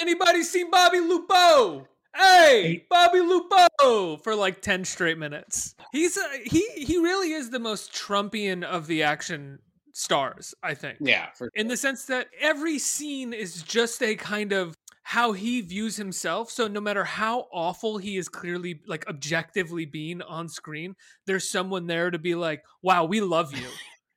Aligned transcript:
Anybody 0.00 0.42
seen 0.42 0.70
Bobby 0.70 1.00
Lupo? 1.00 1.86
Hey, 2.14 2.86
Bobby 2.88 3.20
Lupo 3.20 4.16
for 4.22 4.34
like 4.34 4.62
10 4.62 4.84
straight 4.84 5.18
minutes. 5.18 5.74
He's 5.92 6.16
a, 6.16 6.22
he 6.44 6.66
he 6.76 6.96
really 6.98 7.32
is 7.32 7.50
the 7.50 7.58
most 7.58 7.92
Trumpian 7.92 8.64
of 8.64 8.86
the 8.86 9.02
action 9.02 9.58
stars, 9.92 10.54
I 10.62 10.74
think. 10.74 10.98
Yeah, 11.00 11.30
for 11.34 11.50
In 11.54 11.68
the 11.68 11.76
sense 11.76 12.06
that 12.06 12.28
every 12.40 12.78
scene 12.78 13.32
is 13.32 13.62
just 13.62 14.02
a 14.02 14.14
kind 14.16 14.52
of 14.52 14.76
how 15.02 15.32
he 15.32 15.60
views 15.60 15.96
himself. 15.96 16.50
So 16.50 16.66
no 16.66 16.80
matter 16.80 17.04
how 17.04 17.46
awful 17.52 17.98
he 17.98 18.16
is 18.16 18.28
clearly 18.28 18.80
like 18.86 19.06
objectively 19.08 19.84
being 19.84 20.20
on 20.22 20.48
screen, 20.48 20.96
there's 21.26 21.48
someone 21.48 21.86
there 21.86 22.10
to 22.10 22.18
be 22.18 22.34
like, 22.34 22.64
"Wow, 22.82 23.04
we 23.04 23.20
love 23.20 23.54
you." 23.56 23.68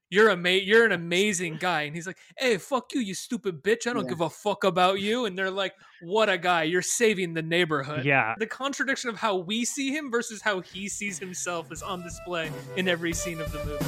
You're 0.10 0.32
ama- 0.32 0.50
you're 0.50 0.86
an 0.86 0.91
amazing 0.91 1.57
guy. 1.60 1.84
And 1.84 1.96
he's 1.96 2.07
like, 2.07 2.18
hey, 2.38 2.58
fuck 2.58 2.94
you, 2.94 3.02
you 3.02 3.14
stupid 3.14 3.64
bitch. 3.64 3.88
I 3.88 3.94
don't 3.94 4.04
Yeah. 4.05 4.09
give 4.09 4.21
a 4.21 4.30
fuck 4.30 4.64
about 4.64 5.00
you. 5.00 5.26
And 5.26 5.38
they're 5.38 5.52
like, 5.52 5.73
what 6.02 6.30
a 6.30 6.38
guy. 6.38 6.64
You're 6.64 6.82
saving 6.82 7.34
the 7.34 7.41
neighborhood. 7.44 8.05
Yeah. 8.05 8.34
The 8.38 8.48
contradiction 8.48 9.09
of 9.09 9.18
how 9.18 9.35
we 9.35 9.66
see 9.66 9.91
him 9.95 10.09
versus 10.09 10.41
how 10.41 10.62
he 10.62 10.90
sees 10.90 11.20
himself 11.20 11.72
is 11.72 11.84
on 11.84 12.02
display 12.04 12.49
in 12.76 12.88
every 12.88 13.13
scene 13.13 13.40
of 13.40 13.52
the 13.52 13.63
movie. 13.66 13.85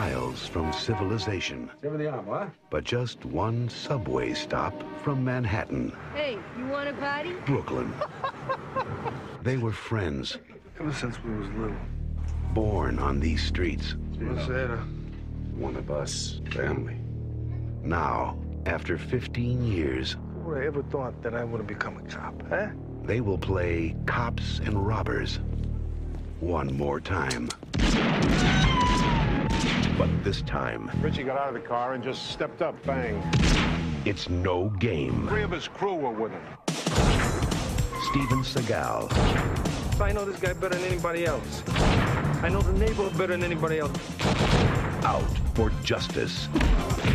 Miles 0.00 0.46
from 0.46 0.70
civilization, 0.74 1.70
Give 1.80 1.96
the 1.96 2.06
arm, 2.10 2.26
what? 2.26 2.50
but 2.68 2.84
just 2.84 3.24
one 3.24 3.66
subway 3.66 4.34
stop 4.34 4.74
from 5.02 5.24
Manhattan, 5.24 5.90
Hey, 6.14 6.36
you 6.58 6.66
want 6.66 6.90
a 6.90 6.92
party? 6.92 7.32
Brooklyn. 7.46 7.90
They 9.42 9.56
were 9.56 9.72
friends, 9.72 10.36
Ever 10.78 10.92
since 10.92 11.16
we 11.24 11.32
was 11.38 11.48
little. 11.50 11.76
born 12.52 12.98
on 12.98 13.20
these 13.20 13.42
streets. 13.42 13.94
What's 14.18 14.46
that? 14.48 14.68
One 15.54 15.76
of 15.76 15.90
us, 15.90 16.42
family. 16.50 16.98
Now, 17.82 18.36
after 18.66 18.98
15 18.98 19.64
years, 19.64 20.16
Who 20.34 20.50
would 20.50 20.56
have 20.58 20.66
ever 20.74 20.82
thought 20.90 21.22
that 21.22 21.34
I 21.34 21.42
would 21.42 21.58
have 21.58 21.66
become 21.66 21.96
a 21.96 22.02
cop, 22.02 22.34
huh? 22.50 22.68
they 23.04 23.22
will 23.22 23.38
play 23.38 23.96
cops 24.04 24.58
and 24.58 24.86
robbers 24.86 25.38
one 26.40 26.76
more 26.76 27.00
time. 27.00 27.48
But 29.98 30.10
this 30.22 30.42
time, 30.42 30.90
Richie 31.00 31.22
got 31.22 31.38
out 31.38 31.48
of 31.48 31.54
the 31.54 31.66
car 31.66 31.94
and 31.94 32.04
just 32.04 32.30
stepped 32.30 32.60
up, 32.60 32.74
bang. 32.84 33.22
it's 34.04 34.28
no 34.28 34.68
game. 34.78 35.26
Three 35.28 35.42
of 35.42 35.50
his 35.50 35.68
crew 35.68 35.94
were 35.94 36.10
with 36.10 36.32
him. 36.32 36.42
Steven 38.10 38.42
Seagal, 38.42 40.00
I 40.00 40.12
know 40.12 40.26
this 40.26 40.38
guy 40.38 40.52
better 40.52 40.74
than 40.74 40.84
anybody 40.84 41.24
else. 41.24 41.62
I 42.42 42.50
know 42.50 42.60
the 42.60 42.72
neighborhood 42.74 43.12
better 43.12 43.32
than 43.32 43.42
anybody 43.42 43.78
else. 43.78 43.96
out 45.02 45.24
for 45.54 45.70
justice. 45.82 46.48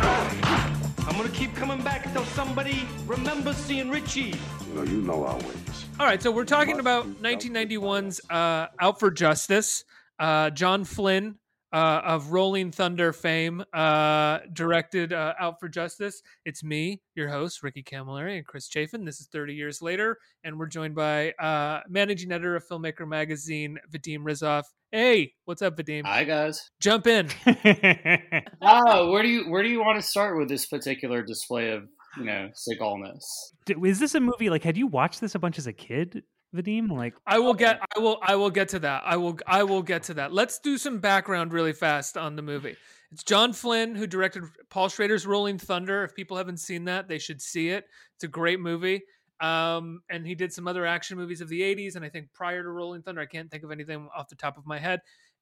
I'm 0.00 1.16
gonna 1.16 1.28
keep 1.28 1.54
coming 1.54 1.82
back 1.82 2.06
until 2.06 2.24
somebody 2.24 2.88
remembers 3.06 3.56
seeing 3.56 3.90
Richie. 3.90 4.34
You 4.68 4.74
know, 4.74 4.82
you 4.82 5.02
know 5.02 5.24
our 5.24 5.36
ways. 5.36 5.84
All 6.00 6.06
right, 6.06 6.20
so 6.20 6.32
we're 6.32 6.44
talking 6.44 6.80
about 6.80 7.06
1991's 7.22 8.20
uh, 8.28 8.66
Out 8.80 8.98
for 8.98 9.10
Justice. 9.10 9.84
Uh, 10.18 10.50
John 10.50 10.84
Flynn 10.84 11.36
uh, 11.72 12.00
of 12.04 12.32
Rolling 12.32 12.70
Thunder 12.70 13.12
fame 13.12 13.64
uh, 13.72 14.40
directed 14.52 15.12
uh, 15.12 15.34
Out 15.38 15.58
for 15.60 15.68
Justice. 15.68 16.22
It's 16.44 16.62
me, 16.62 17.00
your 17.14 17.28
host, 17.28 17.62
Ricky 17.62 17.82
Camilleri, 17.82 18.36
and 18.36 18.46
Chris 18.46 18.68
Chafin. 18.68 19.04
This 19.04 19.20
is 19.20 19.28
30 19.32 19.54
years 19.54 19.80
later, 19.82 20.18
and 20.44 20.58
we're 20.58 20.66
joined 20.66 20.94
by 20.94 21.32
uh, 21.32 21.80
managing 21.88 22.30
editor 22.32 22.56
of 22.56 22.66
Filmmaker 22.68 23.06
Magazine, 23.08 23.78
Vadim 23.90 24.20
Rizov. 24.20 24.64
Hey, 24.90 25.32
what's 25.46 25.62
up, 25.62 25.76
Vadim? 25.76 26.04
Hi 26.04 26.24
guys. 26.24 26.68
Jump 26.80 27.06
in. 27.06 27.28
Oh, 28.64 29.10
where 29.10 29.22
do 29.22 29.28
you 29.28 29.50
where 29.50 29.62
do 29.62 29.68
you 29.68 29.80
want 29.80 30.00
to 30.00 30.06
start 30.06 30.38
with 30.38 30.48
this 30.48 30.66
particular 30.66 31.22
display 31.22 31.70
of 31.70 31.82
you 32.16 32.24
know 32.24 32.48
Seagalness? 32.68 33.22
D- 33.66 33.74
Is 33.84 33.98
this 33.98 34.14
a 34.14 34.20
movie 34.20 34.50
like 34.50 34.62
had 34.62 34.76
you 34.76 34.86
watched 34.86 35.20
this 35.20 35.34
a 35.34 35.38
bunch 35.38 35.58
as 35.58 35.66
a 35.66 35.72
kid, 35.72 36.22
Vadim? 36.54 36.90
Like 36.90 37.14
I 37.26 37.38
will 37.38 37.54
get 37.54 37.80
I 37.96 37.98
will 37.98 38.18
I 38.22 38.36
will 38.36 38.50
get 38.50 38.68
to 38.70 38.78
that. 38.80 39.02
I 39.04 39.16
will 39.16 39.38
I 39.46 39.62
will 39.62 39.82
get 39.82 40.02
to 40.04 40.14
that. 40.14 40.32
Let's 40.32 40.58
do 40.58 40.78
some 40.78 40.98
background 40.98 41.52
really 41.52 41.72
fast 41.72 42.16
on 42.16 42.36
the 42.36 42.42
movie. 42.42 42.76
It's 43.10 43.24
John 43.24 43.52
Flynn 43.52 43.94
who 43.94 44.06
directed 44.06 44.44
Paul 44.70 44.88
Schrader's 44.88 45.26
Rolling 45.26 45.58
Thunder. 45.58 46.04
If 46.04 46.14
people 46.14 46.36
haven't 46.36 46.58
seen 46.58 46.84
that, 46.84 47.08
they 47.08 47.18
should 47.18 47.40
see 47.40 47.68
it. 47.68 47.84
It's 48.16 48.24
a 48.24 48.28
great 48.28 48.60
movie. 48.60 49.02
Um, 49.40 50.02
and 50.08 50.26
he 50.26 50.34
did 50.34 50.52
some 50.52 50.68
other 50.68 50.86
action 50.86 51.16
movies 51.18 51.40
of 51.40 51.48
the 51.48 51.60
80s 51.60 51.96
and 51.96 52.04
I 52.04 52.08
think 52.08 52.32
prior 52.32 52.62
to 52.62 52.68
Rolling 52.68 53.02
Thunder, 53.02 53.20
I 53.20 53.26
can't 53.26 53.50
think 53.50 53.64
of 53.64 53.70
anything 53.70 54.08
off 54.16 54.28
the 54.28 54.36
top 54.36 54.56
of 54.56 54.66
my 54.66 54.78
head. 54.78 55.00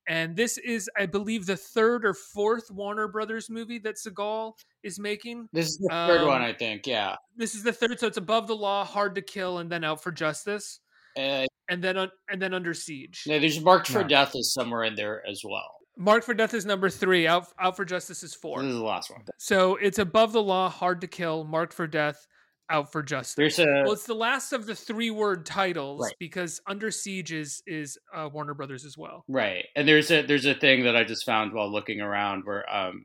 And 0.08 0.34
this 0.34 0.58
is, 0.58 0.88
I 0.96 1.06
believe, 1.06 1.46
the 1.46 1.56
third 1.56 2.04
or 2.06 2.14
fourth 2.14 2.70
Warner 2.70 3.06
Brothers 3.06 3.50
movie 3.50 3.78
that 3.80 3.96
Seagal 3.96 4.54
is 4.82 4.98
making. 4.98 5.48
This 5.52 5.66
is 5.66 5.78
the 5.78 5.88
third 5.90 6.26
one, 6.26 6.42
Um, 6.42 6.48
I 6.48 6.52
think. 6.52 6.86
Yeah. 6.86 7.16
This 7.36 7.54
is 7.54 7.62
the 7.62 7.72
third, 7.72 8.00
so 8.00 8.06
it's 8.06 8.16
Above 8.16 8.46
the 8.46 8.56
Law, 8.56 8.84
Hard 8.84 9.14
to 9.16 9.22
Kill, 9.22 9.58
and 9.58 9.70
then 9.70 9.84
Out 9.84 10.02
for 10.02 10.10
Justice, 10.10 10.80
Uh, 11.16 11.46
and 11.68 11.82
then 11.82 11.96
un- 11.96 12.10
and 12.30 12.40
then 12.42 12.52
Under 12.54 12.74
Siege. 12.74 13.22
no, 13.26 13.38
there's 13.38 13.60
Marked 13.60 13.88
for 13.88 14.00
Yeah. 14.02 14.08
Death 14.08 14.32
is 14.34 14.52
somewhere 14.52 14.84
in 14.84 14.94
there 14.94 15.22
as 15.28 15.42
well. 15.44 15.70
Marked 15.96 16.24
for 16.24 16.34
Death 16.34 16.54
is 16.54 16.64
number 16.64 16.88
three. 16.88 17.26
Out 17.26 17.46
Out 17.60 17.76
for 17.76 17.84
Justice 17.84 18.22
is 18.22 18.34
four. 18.34 18.62
This 18.62 18.70
is 18.72 18.76
the 18.78 18.84
last 18.84 19.10
one. 19.10 19.22
So 19.38 19.76
it's 19.76 19.98
Above 19.98 20.32
the 20.32 20.42
Law, 20.42 20.68
Hard 20.68 21.00
to 21.02 21.06
Kill, 21.06 21.44
Marked 21.44 21.74
for 21.74 21.86
Death, 21.86 22.26
Out 22.70 22.90
for 22.90 23.02
Justice. 23.02 23.34
There's 23.34 23.58
a 23.58 23.66
well, 23.84 23.92
it's 23.92 24.06
the 24.06 24.14
last 24.14 24.52
of 24.52 24.66
the 24.66 24.74
three 24.74 25.10
word 25.10 25.44
titles 25.44 26.00
Right. 26.02 26.14
because 26.18 26.60
Under 26.66 26.90
Siege 26.90 27.32
is 27.32 27.62
is 27.66 27.98
uh, 28.14 28.28
Warner 28.32 28.54
Brothers 28.54 28.84
as 28.84 28.96
well. 28.96 29.24
right, 29.28 29.64
and 29.76 29.86
there's 29.86 30.10
a 30.10 30.22
there's 30.22 30.46
a 30.46 30.54
thing 30.54 30.84
that 30.84 30.96
I 30.96 31.04
just 31.04 31.26
found 31.26 31.52
while 31.52 31.70
looking 31.70 32.00
around 32.00 32.42
where 32.44 32.64
um, 32.74 33.04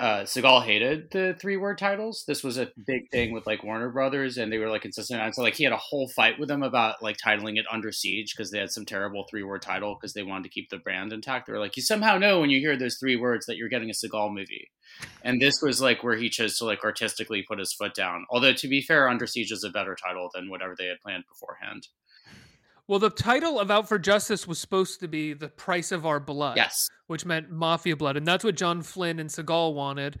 uh, 0.00 0.22
Seagal 0.22 0.64
hated 0.64 1.12
the 1.12 1.36
three 1.40 1.56
word 1.56 1.78
titles. 1.78 2.24
This 2.26 2.42
was 2.42 2.58
a 2.58 2.72
big 2.84 3.10
thing 3.12 3.32
with 3.32 3.46
like 3.46 3.62
Warner 3.62 3.90
Brothers, 3.90 4.36
and 4.36 4.52
they 4.52 4.58
were 4.58 4.68
like 4.68 4.84
insistent 4.84 5.20
on. 5.20 5.32
So 5.32 5.42
like 5.42 5.54
he 5.54 5.62
had 5.62 5.72
a 5.72 5.78
whole 5.78 6.08
fight 6.08 6.38
with 6.38 6.48
them 6.48 6.64
about 6.64 7.00
like 7.00 7.16
titling 7.16 7.58
it 7.58 7.66
Under 7.70 7.92
Siege 7.92 8.34
because 8.36 8.50
they 8.50 8.58
had 8.58 8.72
some 8.72 8.84
terrible 8.84 9.24
three 9.30 9.44
word 9.44 9.62
title 9.62 9.94
because 9.94 10.12
they 10.12 10.24
wanted 10.24 10.44
to 10.44 10.48
keep 10.50 10.68
the 10.68 10.78
brand 10.78 11.12
intact. 11.12 11.46
They 11.46 11.52
were 11.52 11.60
like, 11.60 11.76
you 11.76 11.82
somehow 11.82 12.18
know 12.18 12.40
when 12.40 12.50
you 12.50 12.58
hear 12.58 12.76
those 12.76 12.96
three 12.98 13.14
words 13.14 13.46
that 13.46 13.56
you're 13.56 13.68
getting 13.68 13.90
a 13.90 13.92
Seagal 13.92 14.34
movie. 14.34 14.70
And 15.22 15.40
this 15.40 15.60
was 15.62 15.80
like 15.80 16.02
where 16.02 16.16
he 16.16 16.28
chose 16.28 16.58
to 16.58 16.64
like 16.64 16.82
artistically 16.84 17.44
put 17.46 17.60
his 17.60 17.72
foot 17.72 17.94
down. 17.94 18.26
Although 18.30 18.52
to 18.52 18.68
be 18.68 18.82
fair, 18.82 19.08
Under 19.08 19.28
Siege 19.28 19.52
is 19.52 19.64
a 19.64 19.70
better 19.70 19.96
title 19.96 20.28
than 20.34 20.50
whatever 20.50 20.74
they 20.76 20.86
had 20.86 21.00
planned 21.02 21.24
beforehand. 21.28 21.86
Well, 22.86 22.98
the 22.98 23.10
title 23.10 23.58
of 23.58 23.70
Out 23.70 23.88
for 23.88 23.98
Justice 23.98 24.46
was 24.46 24.58
supposed 24.58 25.00
to 25.00 25.08
be 25.08 25.32
The 25.32 25.48
Price 25.48 25.90
of 25.90 26.04
Our 26.04 26.20
Blood. 26.20 26.56
Yes. 26.56 26.90
which 27.06 27.24
meant 27.24 27.50
mafia 27.50 27.96
blood, 27.96 28.16
and 28.16 28.26
that's 28.26 28.44
what 28.44 28.56
John 28.56 28.82
Flynn 28.82 29.18
and 29.18 29.30
Seagal 29.30 29.74
wanted. 29.74 30.20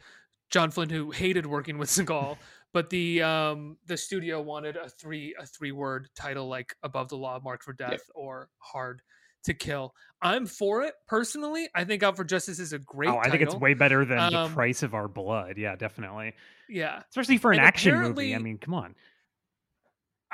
John 0.50 0.70
Flynn, 0.70 0.88
who 0.90 1.10
hated 1.10 1.44
working 1.46 1.76
with 1.78 1.88
Seagal, 1.90 2.36
but 2.72 2.88
the 2.90 3.22
um 3.22 3.76
the 3.86 3.96
studio 3.96 4.40
wanted 4.40 4.76
a 4.76 4.88
three 4.88 5.34
a 5.38 5.44
three 5.46 5.72
word 5.72 6.08
title 6.16 6.48
like 6.48 6.74
Above 6.82 7.08
the 7.08 7.16
Law, 7.16 7.38
Marked 7.42 7.64
for 7.64 7.72
Death, 7.72 8.02
or 8.14 8.48
Hard 8.58 9.02
to 9.44 9.52
Kill. 9.52 9.94
I'm 10.22 10.46
for 10.46 10.82
it 10.84 10.94
personally. 11.06 11.68
I 11.74 11.84
think 11.84 12.02
Out 12.02 12.16
for 12.16 12.24
Justice 12.24 12.58
is 12.58 12.72
a 12.72 12.78
great. 12.78 13.10
oh, 13.10 13.18
I 13.18 13.28
think 13.28 13.42
it's 13.42 13.54
way 13.54 13.74
better 13.74 14.04
than 14.06 14.16
the 14.32 14.38
Um, 14.38 14.54
price 14.54 14.82
of 14.82 14.94
our 14.94 15.06
blood. 15.08 15.58
Yeah, 15.58 15.76
definitely. 15.76 16.32
yeah. 16.68 17.02
Especially 17.10 17.36
for 17.36 17.52
an 17.52 17.58
action 17.58 17.94
movie. 18.00 18.34
I 18.34 18.38
mean, 18.38 18.56
come 18.56 18.72
on. 18.72 18.94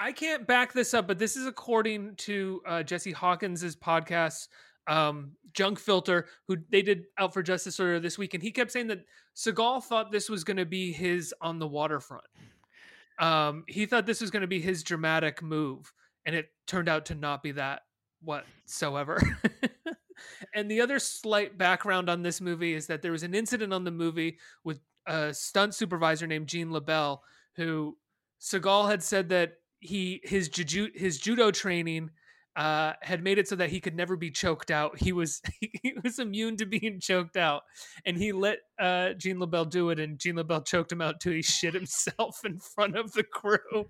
I 0.00 0.12
can't 0.12 0.46
back 0.46 0.72
this 0.72 0.94
up, 0.94 1.06
but 1.06 1.18
this 1.18 1.36
is 1.36 1.46
according 1.46 2.16
to 2.16 2.62
uh, 2.66 2.82
Jesse 2.82 3.12
Hawken's 3.12 3.76
podcast, 3.76 4.48
um, 4.86 5.32
Junk 5.52 5.78
Filter, 5.78 6.26
who 6.48 6.56
they 6.70 6.80
did 6.80 7.04
Out 7.18 7.34
for 7.34 7.42
Justice 7.42 7.78
earlier 7.78 8.00
this 8.00 8.16
week, 8.16 8.32
and 8.32 8.42
he 8.42 8.50
kept 8.50 8.72
saying 8.72 8.86
that 8.86 9.04
Seagal 9.36 9.84
thought 9.84 10.10
this 10.10 10.30
was 10.30 10.42
going 10.42 10.56
to 10.56 10.64
be 10.64 10.90
his 10.90 11.34
on 11.42 11.58
the 11.58 11.66
waterfront. 11.66 12.24
Um, 13.18 13.64
he 13.68 13.84
thought 13.84 14.06
this 14.06 14.22
was 14.22 14.30
going 14.30 14.40
to 14.40 14.46
be 14.46 14.58
his 14.58 14.82
dramatic 14.82 15.42
move, 15.42 15.92
and 16.24 16.34
it 16.34 16.48
turned 16.66 16.88
out 16.88 17.04
to 17.06 17.14
not 17.14 17.42
be 17.42 17.52
that 17.52 17.82
whatsoever. 18.22 19.20
and 20.54 20.70
the 20.70 20.80
other 20.80 20.98
slight 20.98 21.58
background 21.58 22.08
on 22.08 22.22
this 22.22 22.40
movie 22.40 22.72
is 22.72 22.86
that 22.86 23.02
there 23.02 23.12
was 23.12 23.22
an 23.22 23.34
incident 23.34 23.74
on 23.74 23.84
the 23.84 23.90
movie 23.90 24.38
with 24.64 24.80
a 25.06 25.34
stunt 25.34 25.74
supervisor 25.74 26.26
named 26.26 26.46
Gene 26.46 26.70
LeBell, 26.70 27.18
who 27.56 27.98
Seagal 28.40 28.88
had 28.88 29.02
said 29.02 29.28
that 29.28 29.59
he 29.80 30.20
his 30.24 30.48
juju 30.48 30.88
his 30.94 31.18
judo 31.18 31.50
training 31.50 32.10
uh, 32.56 32.92
had 33.00 33.22
made 33.22 33.38
it 33.38 33.48
so 33.48 33.56
that 33.56 33.70
he 33.70 33.80
could 33.80 33.94
never 33.94 34.16
be 34.16 34.30
choked 34.30 34.70
out. 34.70 34.98
He 34.98 35.12
was 35.12 35.40
he 35.60 35.94
was 36.02 36.18
immune 36.18 36.56
to 36.58 36.66
being 36.66 37.00
choked 37.00 37.36
out, 37.36 37.62
and 38.04 38.16
he 38.16 38.32
let 38.32 38.58
uh, 38.78 39.12
Gene 39.14 39.38
LeBell 39.38 39.70
do 39.70 39.90
it, 39.90 40.00
and 40.00 40.18
Gene 40.18 40.36
LeBell 40.36 40.66
choked 40.66 40.92
him 40.92 41.00
out 41.00 41.20
till 41.20 41.32
he 41.32 41.42
shit 41.42 41.74
himself 41.74 42.40
in 42.44 42.58
front 42.58 42.96
of 42.96 43.12
the 43.12 43.22
crew. 43.22 43.86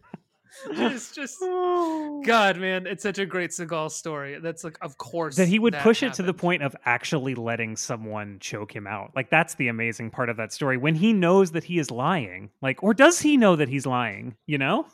it's 0.71 1.13
just 1.13 1.39
God, 1.41 2.59
man, 2.59 2.87
it's 2.87 3.05
such 3.05 3.19
a 3.19 3.27
great 3.27 3.51
Seagal 3.51 3.93
story. 3.93 4.41
That's 4.41 4.65
like, 4.65 4.79
of 4.83 4.99
course, 4.99 5.37
that 5.37 5.47
he 5.47 5.61
would 5.61 5.75
push 5.75 6.03
it 6.03 6.13
to 6.15 6.23
the 6.23 6.35
point 6.35 6.63
of 6.63 6.75
actually 6.85 7.37
letting 7.37 7.77
someone 7.77 8.39
choke 8.41 8.75
him 8.75 8.87
out. 8.87 9.13
Like 9.15 9.31
that's 9.31 9.55
the 9.55 9.69
amazing 9.69 10.11
part 10.11 10.29
of 10.29 10.37
that 10.39 10.53
story. 10.53 10.77
When 10.77 10.97
he 10.97 11.13
knows 11.13 11.53
that 11.53 11.65
he 11.65 11.79
is 11.79 11.91
lying, 11.91 12.51
like, 12.63 12.83
or 12.83 12.95
does 12.95 13.21
he 13.21 13.37
know 13.37 13.55
that 13.57 13.69
he's 13.69 13.87
lying? 13.87 14.37
You 14.47 14.59
know? 14.59 14.87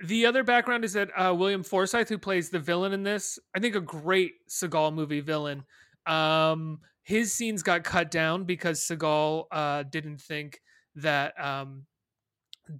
The 0.00 0.26
other 0.26 0.44
background 0.44 0.84
is 0.84 0.92
that 0.92 1.10
uh, 1.16 1.34
William 1.34 1.62
Forsythe, 1.62 2.08
who 2.08 2.18
plays 2.18 2.50
the 2.50 2.58
villain 2.58 2.92
in 2.92 3.02
this, 3.02 3.38
I 3.54 3.60
think 3.60 3.74
a 3.74 3.80
great 3.80 4.32
Seagal 4.48 4.92
movie 4.92 5.20
villain. 5.20 5.64
Um, 6.06 6.80
his 7.02 7.32
scenes 7.32 7.62
got 7.62 7.84
cut 7.84 8.10
down 8.10 8.44
because 8.44 8.80
Seagal 8.80 9.44
uh, 9.50 9.84
didn't 9.84 10.20
think 10.20 10.60
that 10.96 11.32
um, 11.42 11.86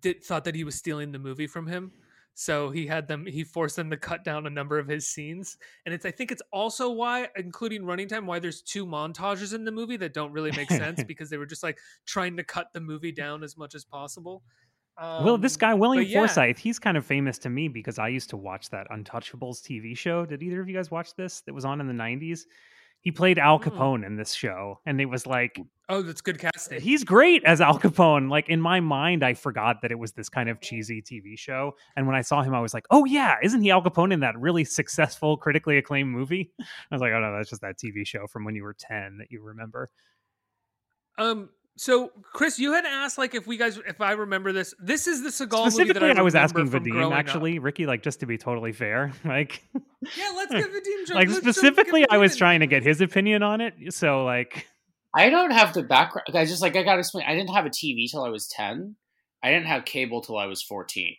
did 0.00 0.24
thought 0.24 0.44
that 0.44 0.54
he 0.54 0.64
was 0.64 0.74
stealing 0.74 1.12
the 1.12 1.18
movie 1.18 1.46
from 1.46 1.66
him. 1.66 1.92
So 2.38 2.68
he 2.68 2.86
had 2.86 3.08
them. 3.08 3.24
He 3.24 3.44
forced 3.44 3.76
them 3.76 3.88
to 3.88 3.96
cut 3.96 4.22
down 4.22 4.46
a 4.46 4.50
number 4.50 4.78
of 4.78 4.86
his 4.86 5.08
scenes, 5.08 5.56
and 5.86 5.94
it's. 5.94 6.04
I 6.04 6.10
think 6.10 6.30
it's 6.30 6.42
also 6.52 6.90
why, 6.90 7.28
including 7.34 7.86
running 7.86 8.08
time, 8.08 8.26
why 8.26 8.40
there's 8.40 8.60
two 8.60 8.84
montages 8.84 9.54
in 9.54 9.64
the 9.64 9.72
movie 9.72 9.96
that 9.96 10.12
don't 10.12 10.32
really 10.32 10.50
make 10.50 10.68
sense 10.68 11.02
because 11.08 11.30
they 11.30 11.38
were 11.38 11.46
just 11.46 11.62
like 11.62 11.78
trying 12.04 12.36
to 12.36 12.44
cut 12.44 12.74
the 12.74 12.80
movie 12.80 13.10
down 13.10 13.42
as 13.42 13.56
much 13.56 13.74
as 13.74 13.86
possible. 13.86 14.42
Well, 14.98 15.38
this 15.38 15.54
Um, 15.56 15.58
guy 15.58 15.74
William 15.74 16.04
yeah. 16.04 16.20
Forsythe, 16.20 16.58
he's 16.58 16.78
kind 16.78 16.96
of 16.96 17.04
famous 17.04 17.38
to 17.38 17.50
me 17.50 17.68
because 17.68 17.98
I 17.98 18.08
used 18.08 18.30
to 18.30 18.36
watch 18.36 18.70
that 18.70 18.88
Untouchables 18.90 19.62
TV 19.62 19.96
show. 19.96 20.24
Did 20.26 20.42
either 20.42 20.60
of 20.60 20.68
you 20.68 20.74
guys 20.74 20.90
watch 20.90 21.14
this? 21.14 21.42
That 21.42 21.54
was 21.54 21.64
on 21.64 21.80
in 21.80 21.86
the 21.86 21.92
'90s. 21.94 22.46
He 23.02 23.12
played 23.12 23.38
Al 23.38 23.60
Mm. 23.60 23.64
Capone 23.64 24.06
in 24.06 24.16
this 24.16 24.32
show, 24.32 24.80
and 24.86 25.00
it 25.00 25.04
was 25.06 25.26
like 25.26 25.60
Oh, 25.88 26.02
that's 26.02 26.20
good 26.22 26.38
casting. 26.40 26.80
he's 26.80 27.04
great 27.04 27.44
as 27.44 27.60
Al 27.60 27.78
Capone. 27.78 28.28
Like 28.30 28.48
in 28.48 28.60
my 28.60 28.80
mind, 28.80 29.22
I 29.22 29.34
forgot 29.34 29.82
that 29.82 29.92
it 29.92 29.98
was 29.98 30.12
this 30.12 30.28
kind 30.28 30.48
of 30.48 30.60
cheesy 30.60 31.02
TV 31.02 31.38
show, 31.38 31.76
and 31.94 32.06
when 32.08 32.16
I 32.16 32.22
saw 32.22 32.42
him, 32.42 32.54
I 32.54 32.60
was 32.60 32.74
like, 32.74 32.86
"Oh 32.90 33.04
yeah, 33.04 33.36
isn't 33.42 33.60
he 33.60 33.70
Al 33.70 33.82
Capone 33.82 34.12
in 34.12 34.20
that 34.20 34.36
really 34.40 34.64
successful, 34.64 35.36
critically 35.36 35.76
acclaimed 35.78 36.10
movie?" 36.10 36.50
I 36.58 36.64
was 36.90 37.00
like, 37.02 37.12
"Oh 37.12 37.20
no, 37.20 37.36
that's 37.36 37.50
just 37.50 37.60
that 37.62 37.76
TV 37.78 38.04
show 38.06 38.26
from 38.26 38.44
when 38.44 38.56
you 38.56 38.64
were 38.64 38.74
ten 38.74 39.18
that 39.18 39.30
you 39.30 39.42
remember." 39.42 39.88
Um. 41.18 41.50
So, 41.78 42.10
Chris, 42.32 42.58
you 42.58 42.72
had 42.72 42.86
asked 42.86 43.18
like 43.18 43.34
if 43.34 43.46
we 43.46 43.58
guys, 43.58 43.78
if 43.86 44.00
I 44.00 44.12
remember 44.12 44.50
this. 44.50 44.74
This 44.78 45.06
is 45.06 45.22
the 45.22 45.28
Seagal 45.28 45.50
movie 45.50 45.64
that 45.64 45.72
Specifically, 45.72 46.10
I, 46.10 46.18
I, 46.18 46.22
was 46.22 46.34
asking 46.34 46.68
from 46.68 46.84
growing 46.84 47.10
Vadim 47.10 47.12
up. 47.12 47.18
actually, 47.18 47.58
Ricky, 47.58 47.84
like 47.84 48.02
just 48.02 48.20
to 48.20 48.26
be 48.26 48.38
totally 48.38 48.72
fair, 48.72 49.12
like, 49.24 49.62
Yeah, 49.74 50.32
let's 50.34 50.52
give 50.52 50.68
Vadim. 50.70 51.14
like 51.14 51.28
specifically, 51.28 52.06
I 52.10 52.16
was 52.16 52.34
trying 52.34 52.60
to 52.60 52.66
get 52.66 52.82
his 52.82 53.02
opinion 53.02 53.42
on 53.42 53.60
it. 53.60 53.74
So 53.92 54.24
like, 54.24 54.66
I 55.14 55.28
don't 55.28 55.50
have 55.50 55.74
the 55.74 55.82
background. 55.82 56.28
I 56.34 56.46
just 56.46 56.62
like 56.62 56.76
I 56.76 56.82
gotta 56.82 57.00
explain. 57.00 57.26
I 57.28 57.34
didn't 57.34 57.54
have 57.54 57.66
a 57.66 57.70
TV 57.70 58.10
till 58.10 58.24
I 58.24 58.30
was 58.30 58.48
ten. 58.48 58.96
I 59.42 59.50
didn't 59.52 59.66
have 59.66 59.84
cable 59.84 60.22
till 60.22 60.38
I 60.38 60.46
was 60.46 60.62
fourteen. 60.62 61.16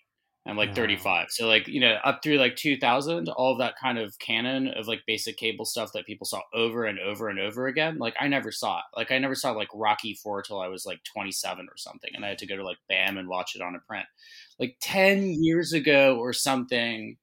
I'm 0.47 0.57
like 0.57 0.69
Oh. 0.71 0.73
35. 0.73 1.27
So 1.31 1.47
like 1.47 1.67
you 1.67 1.79
know 1.81 1.95
up 2.03 2.21
through 2.23 2.37
like 2.37 2.55
2000, 2.55 3.29
all 3.29 3.51
of 3.53 3.59
that 3.59 3.75
kind 3.81 3.97
of 3.99 4.17
canon 4.19 4.67
of 4.69 4.87
like 4.87 5.01
basic 5.07 5.37
cable 5.37 5.65
stuff 5.65 5.91
that 5.93 6.05
people 6.05 6.25
saw 6.25 6.41
over 6.53 6.85
and 6.85 6.99
over 6.99 7.29
and 7.29 7.39
over 7.39 7.67
again. 7.67 7.97
Like 7.97 8.15
I 8.19 8.27
never 8.27 8.51
saw 8.51 8.79
it. 8.79 8.85
Like 8.95 9.11
I 9.11 9.17
never 9.19 9.35
saw 9.35 9.51
like 9.51 9.69
Rocky 9.73 10.13
Four 10.15 10.41
till 10.43 10.59
I 10.61 10.67
was 10.69 10.85
like 10.85 11.03
27 11.03 11.67
or 11.69 11.77
something, 11.77 12.11
and 12.15 12.23
I 12.25 12.29
had 12.29 12.37
to 12.39 12.47
go 12.47 12.55
to 12.57 12.63
like 12.65 12.77
BAM 12.89 13.17
and 13.17 13.27
watch 13.27 13.55
it 13.55 13.61
on 13.61 13.75
a 13.75 13.79
print. 13.79 14.05
Like 14.59 14.77
10 14.81 15.43
years 15.43 15.73
ago 15.73 16.17
or 16.17 16.33
something, 16.33 17.17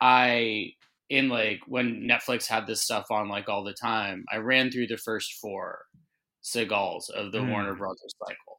I 0.00 0.72
in 1.08 1.28
like 1.28 1.60
when 1.66 2.08
Netflix 2.08 2.46
had 2.46 2.66
this 2.66 2.82
stuff 2.82 3.10
on 3.10 3.28
like 3.28 3.48
all 3.48 3.64
the 3.64 3.74
time, 3.74 4.24
I 4.32 4.36
ran 4.38 4.70
through 4.70 4.86
the 4.88 4.96
first 4.96 5.34
four 5.34 5.86
Segals 6.42 7.08
of 7.10 7.32
the 7.32 7.38
Mm. 7.38 7.50
Warner 7.50 7.74
Brothers 7.74 8.14
cycle. 8.18 8.51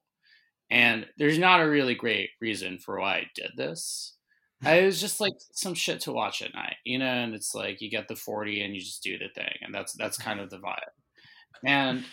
And 0.69 1.05
there's 1.17 1.37
not 1.37 1.61
a 1.61 1.69
really 1.69 1.95
great 1.95 2.29
reason 2.41 2.77
for 2.79 2.99
why 2.99 3.17
I 3.17 3.23
did 3.35 3.51
this. 3.55 4.15
I 4.63 4.81
was 4.85 4.99
just 4.99 5.19
like 5.19 5.33
some 5.51 5.73
shit 5.73 6.01
to 6.01 6.11
watch 6.11 6.41
at 6.41 6.53
night, 6.53 6.77
you 6.83 6.99
know, 6.99 7.05
and 7.05 7.33
it's 7.33 7.53
like 7.53 7.81
you 7.81 7.89
get 7.89 8.07
the 8.07 8.15
40 8.15 8.61
and 8.61 8.73
you 8.73 8.81
just 8.81 9.03
do 9.03 9.17
the 9.17 9.29
thing, 9.35 9.53
and 9.61 9.73
that's 9.73 9.93
that's 9.93 10.17
kind 10.17 10.39
of 10.39 10.49
the 10.49 10.57
vibe. 10.57 10.77
And 11.65 12.03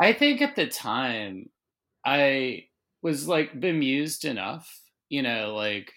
I 0.00 0.12
think 0.12 0.42
at 0.42 0.56
the 0.56 0.66
time 0.66 1.50
I 2.04 2.64
was 3.02 3.28
like 3.28 3.58
bemused 3.58 4.24
enough, 4.24 4.68
you 5.08 5.22
know, 5.22 5.54
like 5.54 5.92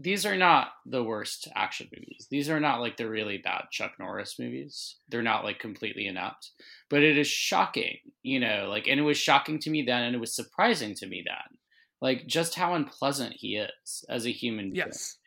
these 0.00 0.24
are 0.24 0.36
not 0.36 0.68
the 0.86 1.04
worst 1.04 1.46
action 1.54 1.88
movies. 1.94 2.26
These 2.30 2.48
are 2.48 2.58
not 2.58 2.80
like 2.80 2.96
the 2.96 3.08
really 3.08 3.36
bad 3.36 3.64
Chuck 3.70 3.92
Norris 3.98 4.38
movies. 4.38 4.96
They're 5.10 5.22
not 5.22 5.44
like 5.44 5.58
completely 5.58 6.06
inept, 6.06 6.52
but 6.88 7.02
it 7.02 7.18
is 7.18 7.26
shocking, 7.26 7.98
you 8.22 8.40
know, 8.40 8.66
like, 8.70 8.88
and 8.88 8.98
it 8.98 9.02
was 9.02 9.18
shocking 9.18 9.58
to 9.60 9.70
me 9.70 9.82
then, 9.82 10.04
and 10.04 10.14
it 10.14 10.20
was 10.20 10.34
surprising 10.34 10.94
to 10.96 11.06
me 11.06 11.22
then, 11.26 11.58
like 12.00 12.26
just 12.26 12.54
how 12.54 12.74
unpleasant 12.74 13.34
he 13.36 13.56
is 13.56 14.04
as 14.08 14.26
a 14.26 14.32
human. 14.32 14.72
being. 14.72 14.86
Yes. 14.86 15.18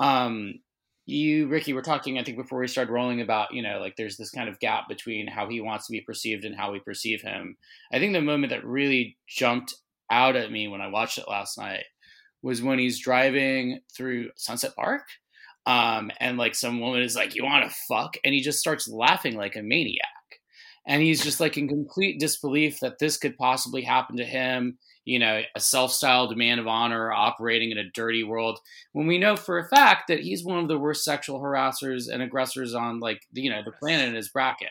Um, 0.00 0.54
you, 1.04 1.48
Ricky, 1.48 1.74
were 1.74 1.82
talking, 1.82 2.18
I 2.18 2.24
think, 2.24 2.38
before 2.38 2.60
we 2.60 2.66
started 2.66 2.90
rolling 2.90 3.20
about, 3.20 3.52
you 3.52 3.60
know, 3.60 3.78
like 3.78 3.96
there's 3.96 4.16
this 4.16 4.30
kind 4.30 4.48
of 4.48 4.58
gap 4.58 4.88
between 4.88 5.26
how 5.26 5.50
he 5.50 5.60
wants 5.60 5.86
to 5.86 5.92
be 5.92 6.00
perceived 6.00 6.46
and 6.46 6.56
how 6.56 6.72
we 6.72 6.80
perceive 6.80 7.20
him. 7.20 7.58
I 7.92 7.98
think 7.98 8.14
the 8.14 8.22
moment 8.22 8.52
that 8.52 8.64
really 8.64 9.18
jumped 9.28 9.74
out 10.10 10.34
at 10.34 10.50
me 10.50 10.66
when 10.66 10.80
I 10.80 10.88
watched 10.88 11.18
it 11.18 11.28
last 11.28 11.58
night 11.58 11.84
was 12.44 12.62
when 12.62 12.78
he's 12.78 13.00
driving 13.00 13.80
through 13.96 14.28
Sunset 14.36 14.76
Park. 14.76 15.02
Um, 15.64 16.10
and 16.20 16.36
like 16.36 16.54
some 16.54 16.78
woman 16.78 17.02
is 17.02 17.16
like, 17.16 17.34
You 17.34 17.42
want 17.42 17.68
to 17.68 17.76
fuck? 17.88 18.16
And 18.22 18.34
he 18.34 18.42
just 18.42 18.60
starts 18.60 18.86
laughing 18.86 19.34
like 19.34 19.56
a 19.56 19.62
maniac. 19.62 20.04
And 20.86 21.00
he's 21.00 21.24
just 21.24 21.40
like 21.40 21.56
in 21.56 21.66
complete 21.66 22.20
disbelief 22.20 22.80
that 22.80 22.98
this 22.98 23.16
could 23.16 23.38
possibly 23.38 23.80
happen 23.80 24.18
to 24.18 24.24
him, 24.26 24.76
you 25.06 25.18
know, 25.18 25.40
a 25.56 25.60
self 25.60 25.90
styled 25.90 26.36
man 26.36 26.58
of 26.58 26.66
honor 26.66 27.10
operating 27.10 27.70
in 27.70 27.78
a 27.78 27.90
dirty 27.94 28.22
world. 28.22 28.58
When 28.92 29.06
we 29.06 29.16
know 29.16 29.36
for 29.36 29.58
a 29.58 29.68
fact 29.68 30.08
that 30.08 30.20
he's 30.20 30.44
one 30.44 30.58
of 30.58 30.68
the 30.68 30.78
worst 30.78 31.02
sexual 31.02 31.40
harassers 31.40 32.12
and 32.12 32.22
aggressors 32.22 32.74
on 32.74 33.00
like, 33.00 33.22
you 33.32 33.48
know, 33.48 33.62
the 33.64 33.72
planet 33.72 34.08
in 34.10 34.14
his 34.14 34.28
bracket. 34.28 34.68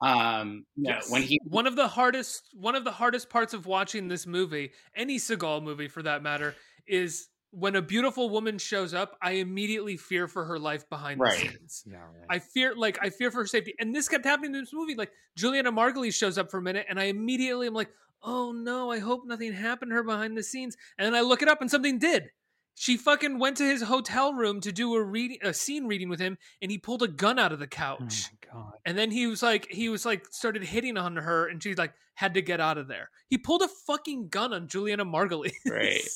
Um, 0.00 0.64
know, 0.76 0.98
when 1.08 1.22
he 1.22 1.40
one 1.44 1.66
of 1.66 1.76
the 1.76 1.88
hardest 1.88 2.50
one 2.52 2.74
of 2.74 2.84
the 2.84 2.92
hardest 2.92 3.30
parts 3.30 3.54
of 3.54 3.64
watching 3.66 4.08
this 4.08 4.26
movie, 4.26 4.72
any 4.96 5.18
Seagal 5.18 5.62
movie 5.62 5.88
for 5.88 6.02
that 6.02 6.22
matter, 6.22 6.54
is 6.86 7.28
when 7.50 7.76
a 7.76 7.82
beautiful 7.82 8.30
woman 8.30 8.58
shows 8.58 8.94
up, 8.94 9.16
I 9.22 9.32
immediately 9.32 9.96
fear 9.96 10.26
for 10.26 10.44
her 10.44 10.58
life 10.58 10.88
behind 10.90 11.20
Right. 11.20 11.38
the 11.40 11.48
scenes. 11.50 11.84
yeah, 11.86 11.98
right. 11.98 12.26
I 12.28 12.38
fear 12.40 12.74
like 12.74 12.98
I 13.00 13.10
fear 13.10 13.30
for 13.30 13.38
her 13.42 13.46
safety. 13.46 13.74
And 13.78 13.94
this 13.94 14.08
kept 14.08 14.24
happening 14.24 14.54
in 14.54 14.60
this 14.60 14.72
movie. 14.72 14.94
Like 14.96 15.12
Julianna 15.36 15.70
Margulies 15.72 16.14
shows 16.14 16.36
up 16.36 16.50
for 16.50 16.58
a 16.58 16.62
minute 16.62 16.86
and 16.88 16.98
I 16.98 17.04
immediately 17.04 17.66
am 17.68 17.74
like, 17.74 17.90
oh 18.22 18.50
no, 18.52 18.90
I 18.90 18.98
hope 18.98 19.22
nothing 19.24 19.52
happened 19.52 19.90
to 19.92 19.94
her 19.96 20.02
behind 20.02 20.36
the 20.36 20.42
scenes. 20.42 20.76
And 20.98 21.06
then 21.06 21.14
I 21.14 21.20
look 21.20 21.42
it 21.42 21.48
up 21.48 21.60
and 21.60 21.70
something 21.70 21.98
did. 22.00 22.30
She 22.76 22.96
fucking 22.96 23.38
went 23.38 23.56
to 23.58 23.64
his 23.64 23.82
hotel 23.82 24.34
room 24.34 24.60
to 24.62 24.72
do 24.72 24.92
a 24.96 25.00
reading 25.02 25.38
a 25.44 25.54
scene 25.54 25.86
reading 25.86 26.08
with 26.08 26.18
him 26.18 26.36
and 26.60 26.72
he 26.72 26.78
pulled 26.78 27.04
a 27.04 27.08
gun 27.08 27.38
out 27.38 27.52
of 27.52 27.60
the 27.60 27.66
oh 27.66 27.68
couch. 27.68 28.30
my 28.32 28.48
god. 28.52 28.72
And 28.84 28.98
then 28.98 29.12
he 29.12 29.28
was 29.28 29.44
like, 29.44 29.68
he 29.70 29.88
was 29.88 30.04
like, 30.04 30.26
started 30.32 30.64
hitting 30.64 30.96
on 30.96 31.14
her, 31.14 31.46
and 31.46 31.62
she 31.62 31.76
like 31.76 31.92
had 32.14 32.34
to 32.34 32.42
get 32.42 32.60
out 32.60 32.78
of 32.78 32.88
there. 32.88 33.10
He 33.28 33.38
pulled 33.38 33.62
a 33.62 33.68
fucking 33.86 34.28
gun 34.28 34.52
on 34.52 34.66
Julianna 34.66 35.04
Margulies. 35.04 35.52
Right. 35.70 36.00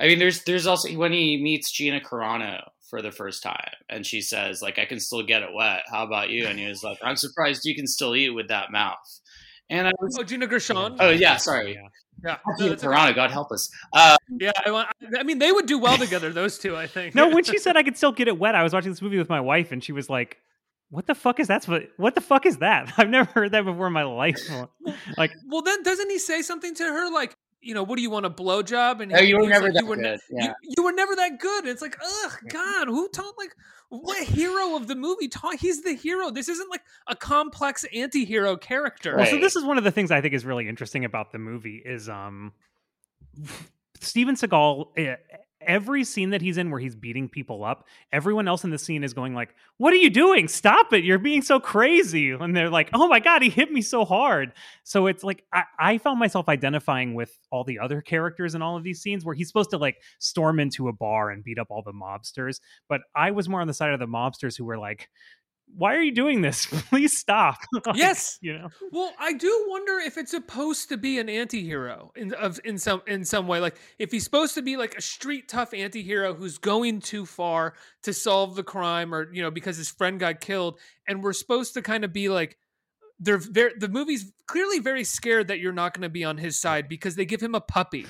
I 0.00 0.06
mean, 0.06 0.18
there's 0.18 0.42
there's 0.44 0.66
also 0.66 0.90
when 0.96 1.12
he 1.12 1.40
meets 1.42 1.70
Gina 1.70 2.00
Carano 2.00 2.62
for 2.88 3.02
the 3.02 3.12
first 3.12 3.42
time, 3.42 3.70
and 3.88 4.04
she 4.06 4.20
says 4.22 4.62
like, 4.62 4.78
"I 4.78 4.84
can 4.86 4.98
still 4.98 5.22
get 5.22 5.42
it 5.42 5.50
wet. 5.54 5.82
How 5.90 6.04
about 6.04 6.30
you?" 6.30 6.46
And 6.46 6.58
he 6.58 6.66
was 6.66 6.82
like, 6.82 6.98
"I'm 7.02 7.16
surprised 7.16 7.64
you 7.64 7.74
can 7.74 7.86
still 7.86 8.16
eat 8.16 8.30
with 8.30 8.48
that 8.48 8.72
mouth." 8.72 8.96
And 9.68 9.86
I 9.86 9.92
was, 10.00 10.16
Oh, 10.18 10.24
Gina 10.24 10.46
Gershon. 10.48 10.96
oh 10.98 11.10
yeah, 11.10 11.36
sorry, 11.36 11.74
Yeah. 11.74 11.80
yeah, 12.24 12.36
no, 12.46 12.56
Gina 12.58 12.72
okay. 12.72 12.86
Carano, 12.86 13.14
God 13.14 13.30
help 13.30 13.52
us. 13.52 13.70
Uh, 13.92 14.16
yeah. 14.40 14.50
I, 14.66 14.72
want, 14.72 14.88
I 15.16 15.22
mean, 15.22 15.38
they 15.38 15.52
would 15.52 15.66
do 15.66 15.78
well 15.78 15.96
together. 15.96 16.32
Those 16.32 16.58
two, 16.58 16.76
I 16.76 16.88
think. 16.88 17.14
No, 17.14 17.28
when 17.28 17.44
she 17.44 17.56
said 17.58 17.76
I 17.76 17.84
could 17.84 17.96
still 17.96 18.10
get 18.10 18.26
it 18.26 18.36
wet, 18.36 18.56
I 18.56 18.64
was 18.64 18.72
watching 18.72 18.90
this 18.90 19.00
movie 19.00 19.18
with 19.18 19.28
my 19.28 19.40
wife, 19.40 19.70
and 19.70 19.84
she 19.84 19.92
was 19.92 20.10
like, 20.10 20.38
"What 20.88 21.06
the 21.06 21.14
fuck 21.14 21.38
is 21.38 21.46
that? 21.48 21.64
What 21.66 21.82
what 21.98 22.14
the 22.16 22.20
fuck 22.20 22.46
is 22.46 22.56
that? 22.58 22.92
I've 22.98 23.08
never 23.10 23.30
heard 23.30 23.52
that 23.52 23.64
before 23.64 23.86
in 23.86 23.92
my 23.92 24.04
life." 24.04 24.40
Like, 25.16 25.32
well, 25.46 25.62
then 25.62 25.82
doesn't 25.84 26.08
he 26.10 26.18
say 26.18 26.42
something 26.42 26.74
to 26.74 26.82
her 26.84 27.12
like, 27.12 27.34
you 27.60 27.74
know, 27.74 27.82
what 27.82 27.96
do 27.96 28.02
you 28.02 28.10
want 28.10 28.26
a 28.26 28.30
blowjob? 28.30 29.00
And 29.00 29.12
oh, 29.12 29.20
you 29.20 29.36
were 29.38 29.46
never 29.46 29.66
like, 29.66 29.74
that 29.74 29.82
you 29.82 29.88
were 29.88 29.96
good. 29.96 30.20
yeah. 30.30 30.52
You, 30.62 30.74
you 30.76 30.84
were 30.84 30.92
never 30.92 31.14
that 31.16 31.38
good. 31.38 31.66
It's 31.66 31.82
like, 31.82 31.96
ugh, 32.02 32.32
God, 32.48 32.88
who 32.88 33.08
taught 33.08 33.34
like 33.36 33.54
what 33.90 34.22
hero 34.22 34.76
of 34.76 34.86
the 34.86 34.94
movie 34.94 35.28
taught? 35.28 35.56
He's 35.56 35.82
the 35.82 35.94
hero. 35.94 36.30
This 36.30 36.48
isn't 36.48 36.70
like 36.70 36.82
a 37.06 37.16
complex 37.16 37.84
anti-hero 37.92 38.56
character. 38.56 39.16
well, 39.16 39.26
so 39.26 39.38
this 39.38 39.56
is 39.56 39.64
one 39.64 39.78
of 39.78 39.84
the 39.84 39.90
things 39.90 40.10
I 40.10 40.20
think 40.20 40.32
is 40.34 40.44
really 40.44 40.68
interesting 40.68 41.04
about 41.04 41.32
the 41.32 41.38
movie 41.38 41.82
is 41.84 42.08
um, 42.08 42.52
Steven 44.00 44.36
Seagal. 44.36 45.18
Every 45.66 46.04
scene 46.04 46.30
that 46.30 46.40
he's 46.40 46.56
in 46.56 46.70
where 46.70 46.80
he's 46.80 46.96
beating 46.96 47.28
people 47.28 47.64
up, 47.64 47.86
everyone 48.12 48.48
else 48.48 48.64
in 48.64 48.70
the 48.70 48.78
scene 48.78 49.04
is 49.04 49.12
going 49.12 49.34
like, 49.34 49.54
"What 49.76 49.92
are 49.92 49.96
you 49.96 50.10
doing? 50.10 50.48
Stop 50.48 50.92
it! 50.92 51.04
You're 51.04 51.18
being 51.18 51.42
so 51.42 51.60
crazy!" 51.60 52.30
And 52.30 52.56
they're 52.56 52.70
like, 52.70 52.88
"Oh 52.94 53.08
my 53.08 53.20
god, 53.20 53.42
he 53.42 53.50
hit 53.50 53.70
me 53.70 53.82
so 53.82 54.04
hard!" 54.04 54.52
So 54.84 55.06
it's 55.06 55.22
like 55.22 55.44
I, 55.52 55.64
I 55.78 55.98
found 55.98 56.18
myself 56.18 56.48
identifying 56.48 57.14
with 57.14 57.38
all 57.50 57.64
the 57.64 57.78
other 57.78 58.00
characters 58.00 58.54
in 58.54 58.62
all 58.62 58.76
of 58.76 58.84
these 58.84 59.00
scenes 59.02 59.24
where 59.24 59.34
he's 59.34 59.48
supposed 59.48 59.70
to 59.70 59.78
like 59.78 59.98
storm 60.18 60.60
into 60.60 60.88
a 60.88 60.92
bar 60.92 61.30
and 61.30 61.44
beat 61.44 61.58
up 61.58 61.68
all 61.70 61.82
the 61.82 61.92
mobsters, 61.92 62.60
but 62.88 63.02
I 63.14 63.30
was 63.30 63.48
more 63.48 63.60
on 63.60 63.66
the 63.66 63.74
side 63.74 63.92
of 63.92 64.00
the 64.00 64.06
mobsters 64.06 64.56
who 64.56 64.64
were 64.64 64.78
like, 64.78 65.08
why 65.76 65.94
are 65.94 66.02
you 66.02 66.12
doing 66.12 66.42
this? 66.42 66.66
Please 66.90 67.16
stop. 67.16 67.58
Like, 67.72 67.96
Yes. 67.96 68.38
you 68.42 68.58
know. 68.58 68.68
Well, 68.92 69.12
I 69.18 69.32
do 69.32 69.66
wonder 69.68 69.98
if 69.98 70.18
it's 70.18 70.30
supposed 70.32 70.88
to 70.90 70.96
be 70.96 71.18
an 71.18 71.28
anti-hero 71.28 72.12
in 72.16 72.34
of 72.34 72.60
in 72.64 72.78
some 72.78 73.02
in 73.06 73.24
some 73.24 73.46
way. 73.46 73.60
Like 73.60 73.76
if 73.98 74.10
he's 74.12 74.24
supposed 74.24 74.54
to 74.54 74.62
be 74.62 74.76
like 74.76 74.96
a 74.96 75.00
street 75.02 75.48
tough 75.48 75.72
anti-hero 75.72 76.34
who's 76.34 76.58
going 76.58 77.00
too 77.00 77.24
far 77.26 77.74
to 78.02 78.12
solve 78.12 78.54
the 78.56 78.62
crime 78.62 79.14
or 79.14 79.32
you 79.32 79.42
know 79.42 79.50
because 79.50 79.76
his 79.76 79.90
friend 79.90 80.20
got 80.20 80.40
killed 80.40 80.78
and 81.08 81.22
we're 81.22 81.32
supposed 81.32 81.74
to 81.74 81.82
kind 81.82 82.04
of 82.04 82.12
be 82.12 82.28
like 82.28 82.56
they're 83.18 83.38
very 83.38 83.72
the 83.78 83.88
movie's 83.88 84.32
clearly 84.46 84.78
very 84.78 85.04
scared 85.04 85.48
that 85.48 85.60
you're 85.60 85.72
not 85.72 85.94
going 85.94 86.02
to 86.02 86.08
be 86.08 86.24
on 86.24 86.36
his 86.38 86.58
side 86.58 86.88
because 86.88 87.14
they 87.14 87.24
give 87.24 87.40
him 87.40 87.54
a 87.54 87.60
puppy. 87.60 88.06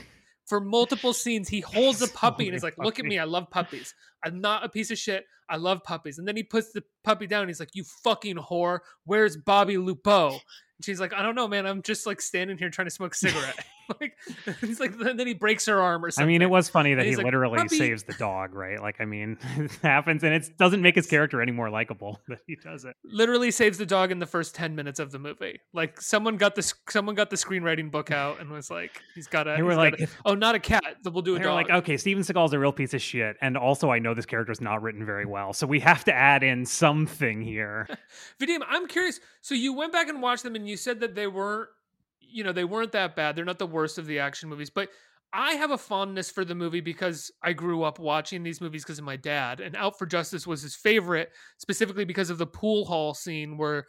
For 0.50 0.60
multiple 0.60 1.12
scenes, 1.12 1.48
he 1.48 1.60
holds 1.60 2.02
a 2.02 2.08
puppy 2.12 2.48
and 2.48 2.56
is 2.56 2.64
like, 2.64 2.76
"Look 2.76 2.98
at 2.98 3.04
me, 3.04 3.20
I 3.20 3.24
love 3.24 3.50
puppies. 3.50 3.94
I'm 4.24 4.40
not 4.40 4.64
a 4.64 4.68
piece 4.68 4.90
of 4.90 4.98
shit. 4.98 5.24
I 5.48 5.56
love 5.56 5.84
puppies." 5.84 6.18
And 6.18 6.26
then 6.26 6.34
he 6.34 6.42
puts 6.42 6.72
the 6.72 6.82
puppy 7.04 7.28
down. 7.28 7.46
He's 7.46 7.60
like, 7.60 7.76
"You 7.76 7.84
fucking 7.84 8.34
whore. 8.34 8.80
Where's 9.04 9.36
Bobby 9.36 9.78
Lupo?" 9.78 10.30
And 10.30 10.40
she's 10.82 10.98
like, 10.98 11.12
"I 11.12 11.22
don't 11.22 11.36
know, 11.36 11.46
man. 11.46 11.66
I'm 11.66 11.82
just 11.82 12.04
like 12.04 12.20
standing 12.20 12.58
here 12.58 12.68
trying 12.68 12.86
to 12.86 12.90
smoke 12.90 13.14
a 13.14 13.16
cigarette." 13.16 13.64
like 14.00 14.16
he's 14.60 14.80
like, 14.80 14.96
then 14.98 15.26
he 15.26 15.34
breaks 15.34 15.66
her 15.66 15.80
arm 15.80 16.04
or 16.04 16.10
something. 16.10 16.28
I 16.28 16.32
mean, 16.32 16.42
it 16.42 16.50
was 16.50 16.68
funny 16.68 16.94
that 16.94 17.06
he 17.06 17.16
like, 17.16 17.24
literally 17.24 17.58
"Puppy." 17.58 17.76
saves 17.78 18.02
the 18.04 18.12
dog, 18.14 18.54
right? 18.54 18.80
Like, 18.80 18.96
I 19.00 19.04
mean, 19.04 19.38
it 19.56 19.70
happens, 19.82 20.22
and 20.24 20.32
it 20.34 20.56
doesn't 20.58 20.82
make 20.82 20.94
his 20.94 21.06
character 21.06 21.40
any 21.42 21.52
more 21.52 21.70
likable 21.70 22.20
that 22.28 22.38
he 22.46 22.56
does 22.56 22.84
it. 22.84 22.94
literally 23.04 23.50
saves 23.50 23.78
the 23.78 23.86
dog 23.86 24.10
in 24.12 24.18
the 24.18 24.26
first 24.26 24.54
10 24.54 24.74
minutes 24.74 24.98
of 25.00 25.10
the 25.10 25.18
movie. 25.18 25.60
Like 25.72 26.00
someone 26.00 26.36
got 26.36 26.54
the 26.54 26.72
someone 26.88 27.14
got 27.14 27.30
the 27.30 27.36
screenwriting 27.36 27.90
book 27.90 28.10
out 28.10 28.40
and 28.40 28.50
was 28.50 28.70
like, 28.70 29.00
he's 29.14 29.26
got 29.26 29.46
a 29.48 29.54
They 29.56 29.62
were 29.62 29.74
like, 29.74 29.98
gotta- 29.98 30.10
oh, 30.24 30.34
not 30.34 30.54
a 30.54 30.60
cat. 30.60 30.82
We'll 31.04 31.22
do 31.22 31.36
a 31.36 31.40
dog. 31.40 31.54
like, 31.54 31.70
okay, 31.70 31.96
Steven 31.96 32.22
Seagal's 32.22 32.52
a 32.52 32.58
real 32.58 32.72
piece 32.72 32.94
of 32.94 33.02
shit, 33.02 33.36
and 33.40 33.56
also 33.56 33.90
I 33.90 33.98
know 33.98 34.14
this 34.14 34.26
character's 34.26 34.60
not 34.60 34.82
written 34.82 35.04
very 35.04 35.26
well, 35.26 35.52
so 35.52 35.66
we 35.66 35.80
have 35.80 36.04
to 36.04 36.12
add 36.14 36.42
in 36.42 36.64
something 36.66 37.40
here. 37.42 37.88
Vadim, 38.40 38.60
I'm 38.68 38.86
curious. 38.86 39.20
So 39.40 39.54
you 39.54 39.72
went 39.72 39.92
back 39.92 40.08
and 40.08 40.20
watched 40.22 40.42
them, 40.42 40.54
and 40.54 40.68
you 40.68 40.76
said 40.76 41.00
that 41.00 41.14
they 41.14 41.26
weren't, 41.26 41.68
you 42.32 42.44
know, 42.44 42.52
they 42.52 42.64
weren't 42.64 42.92
that 42.92 43.16
bad. 43.16 43.36
They're 43.36 43.44
not 43.44 43.58
the 43.58 43.66
worst 43.66 43.98
of 43.98 44.06
the 44.06 44.18
action 44.18 44.48
movies, 44.48 44.70
but 44.70 44.88
I 45.32 45.52
have 45.54 45.70
a 45.70 45.78
fondness 45.78 46.30
for 46.30 46.44
the 46.44 46.54
movie 46.54 46.80
because 46.80 47.30
I 47.42 47.52
grew 47.52 47.82
up 47.82 47.98
watching 47.98 48.42
these 48.42 48.60
movies 48.60 48.82
because 48.82 48.98
of 48.98 49.04
my 49.04 49.16
dad, 49.16 49.60
and 49.60 49.76
Out 49.76 49.98
for 49.98 50.06
Justice 50.06 50.46
was 50.46 50.62
his 50.62 50.74
favorite, 50.74 51.30
specifically 51.58 52.04
because 52.04 52.30
of 52.30 52.38
the 52.38 52.46
pool 52.46 52.84
hall 52.84 53.14
scene 53.14 53.56
where 53.56 53.86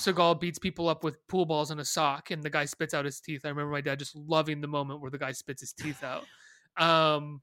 Seagal 0.00 0.40
beats 0.40 0.58
people 0.58 0.88
up 0.88 1.02
with 1.02 1.16
pool 1.26 1.46
balls 1.46 1.72
in 1.72 1.80
a 1.80 1.84
sock, 1.84 2.30
and 2.30 2.42
the 2.42 2.50
guy 2.50 2.64
spits 2.64 2.94
out 2.94 3.04
his 3.04 3.20
teeth. 3.20 3.42
I 3.44 3.48
remember 3.48 3.72
my 3.72 3.80
dad 3.80 3.98
just 3.98 4.14
loving 4.14 4.60
the 4.60 4.68
moment 4.68 5.00
where 5.00 5.10
the 5.10 5.18
guy 5.18 5.32
spits 5.32 5.62
his 5.62 5.72
teeth 5.72 6.04
out. 6.04 6.24
Um, 6.76 7.42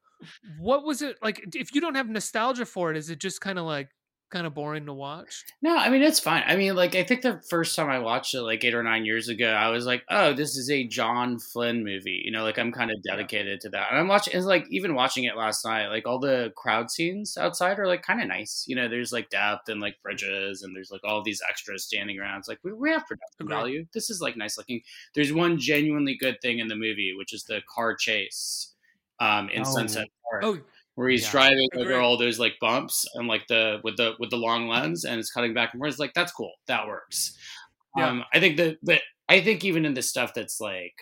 what 0.58 0.86
was 0.86 1.02
it 1.02 1.18
like? 1.22 1.44
If 1.54 1.76
you 1.76 1.82
don't 1.82 1.96
have 1.96 2.08
nostalgia 2.08 2.66
for 2.66 2.92
it, 2.92 2.96
is 2.96 3.10
it 3.10 3.20
just 3.20 3.42
kind 3.42 3.60
of 3.60 3.66
like 3.66 3.90
kind 4.32 4.46
of 4.48 4.54
boring 4.54 4.86
to 4.88 4.94
watch? 4.94 5.44
No, 5.62 5.76
I 5.78 5.90
mean 5.90 6.02
it's 6.02 6.20
fine. 6.20 6.44
I 6.46 6.56
mean, 6.56 6.76
like 6.76 6.96
I 6.96 7.04
think 7.04 7.22
the 7.22 7.42
first 7.50 7.76
time 7.76 7.90
I 7.90 8.00
watched 8.00 8.34
it, 8.34 8.42
like 8.42 8.64
eight 8.64 8.74
or 8.74 8.84
nine 8.84 9.06
years 9.06 9.30
ago, 9.30 9.48
I 9.50 9.70
was 9.70 9.86
like, 9.86 10.04
"Oh, 10.10 10.34
this 10.34 10.58
is 10.58 10.70
a 10.70 10.86
John 10.88 11.40
Flynn 11.40 11.84
movie." 11.84 12.22
You 12.26 12.32
know, 12.32 12.44
like 12.44 12.58
I'm 12.58 12.72
kind 12.72 12.92
of 12.92 13.02
dedicated 13.04 13.62
to 13.62 13.70
that. 13.70 13.88
And 13.92 14.00
I'm 14.00 14.08
watching, 14.08 14.34
it's 14.36 14.46
like 14.46 14.66
even 14.72 14.96
watching 14.96 15.24
it 15.26 15.38
last 15.38 15.64
night, 15.66 15.88
like 15.88 16.06
all 16.08 16.20
the 16.20 16.52
crowd 16.58 16.92
scenes 16.92 17.38
outside 17.38 17.80
are 17.80 17.88
like 17.88 18.02
kind 18.04 18.22
of 18.22 18.28
nice. 18.28 18.66
You 18.68 18.76
know, 18.76 18.88
there's 18.90 19.14
like 19.14 19.30
depth 19.30 19.70
and 19.70 19.80
like 19.82 19.96
bridges, 20.04 20.64
and 20.64 20.76
there's 20.76 20.92
like 20.92 21.02
all 21.04 21.24
these 21.24 21.42
extras 21.50 21.86
standing 21.86 22.20
around. 22.20 22.40
It's 22.40 22.48
like 22.50 22.60
we, 22.64 22.74
we 22.74 22.90
have 22.90 23.06
production 23.08 23.36
Agreed. 23.42 23.56
value. 23.56 23.86
This 23.94 24.10
is 24.10 24.22
like 24.22 24.36
nice 24.38 24.58
looking. 24.58 24.82
There's 25.14 25.32
one 25.32 25.58
genuinely 25.60 26.16
good 26.20 26.42
thing 26.42 26.60
in 26.60 26.68
the 26.68 26.76
movie, 26.76 27.14
which 27.18 27.34
is 27.34 27.44
the 27.44 27.62
car 27.74 27.96
chase 27.96 28.74
um, 29.20 29.50
in 29.50 29.62
Oh. 29.62 29.64
Sunset 29.66 30.08
Park 30.30 30.44
Oh, 30.44 30.60
where 30.96 31.10
he's 31.10 31.24
Yeah. 31.26 31.32
driving 31.32 31.70
over 31.76 31.92
Agreed. 31.92 32.04
all 32.04 32.18
those 32.18 32.40
like 32.40 32.56
bumps 32.60 33.06
and 33.16 33.28
like 33.28 33.48
the 33.48 33.80
with 33.84 33.98
the 33.98 34.14
with 34.20 34.30
the 34.30 34.38
long 34.38 34.68
lens 34.68 35.04
and 35.06 35.20
it's 35.20 35.32
cutting 35.32 35.54
back 35.54 35.74
and 35.74 35.80
forth. 35.80 35.92
It's 35.92 36.00
like 36.00 36.14
that's 36.14 36.32
cool. 36.32 36.54
That 36.68 36.88
works. 36.88 37.38
Yeah. 37.98 38.08
Um, 38.10 38.24
I 38.34 38.40
think 38.40 38.58
that, 38.58 38.78
but 38.84 39.02
I 39.30 39.42
think 39.42 39.64
even 39.64 39.86
in 39.86 39.94
the 39.94 40.02
stuff 40.02 40.34
that's 40.34 40.60
like, 40.60 40.94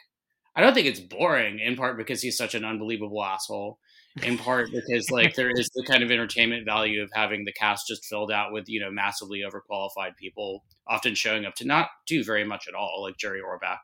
I 0.55 0.61
don't 0.61 0.73
think 0.73 0.87
it's 0.87 0.99
boring. 0.99 1.59
In 1.59 1.75
part 1.75 1.97
because 1.97 2.21
he's 2.21 2.37
such 2.37 2.53
an 2.55 2.65
unbelievable 2.65 3.23
asshole. 3.23 3.79
In 4.21 4.37
part 4.37 4.69
because 4.71 5.09
like 5.09 5.33
there 5.33 5.49
is 5.49 5.69
the 5.73 5.83
kind 5.87 6.03
of 6.03 6.11
entertainment 6.11 6.65
value 6.65 7.01
of 7.01 7.09
having 7.15 7.45
the 7.45 7.51
cast 7.53 7.87
just 7.87 8.05
filled 8.05 8.31
out 8.31 8.53
with 8.53 8.65
you 8.69 8.79
know 8.79 8.91
massively 8.91 9.41
overqualified 9.41 10.15
people, 10.19 10.63
often 10.87 11.15
showing 11.15 11.45
up 11.45 11.55
to 11.55 11.65
not 11.65 11.89
do 12.05 12.23
very 12.23 12.43
much 12.43 12.67
at 12.67 12.75
all, 12.75 13.01
like 13.01 13.17
Jerry 13.17 13.41
Orbach. 13.41 13.79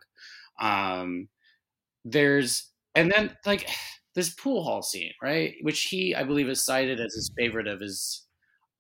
Um, 0.64 1.30
there's 2.06 2.70
and 2.94 3.12
then 3.12 3.36
like 3.46 3.68
this 4.16 4.30
pool 4.30 4.64
hall 4.64 4.82
scene, 4.82 5.14
right? 5.22 5.56
Which 5.62 5.84
he, 5.84 6.16
I 6.16 6.24
believe, 6.24 6.50
is 6.50 6.64
cited 6.64 7.00
as 7.00 7.14
his 7.14 7.32
favorite 7.38 7.68
of 7.68 7.80
his 7.80 8.26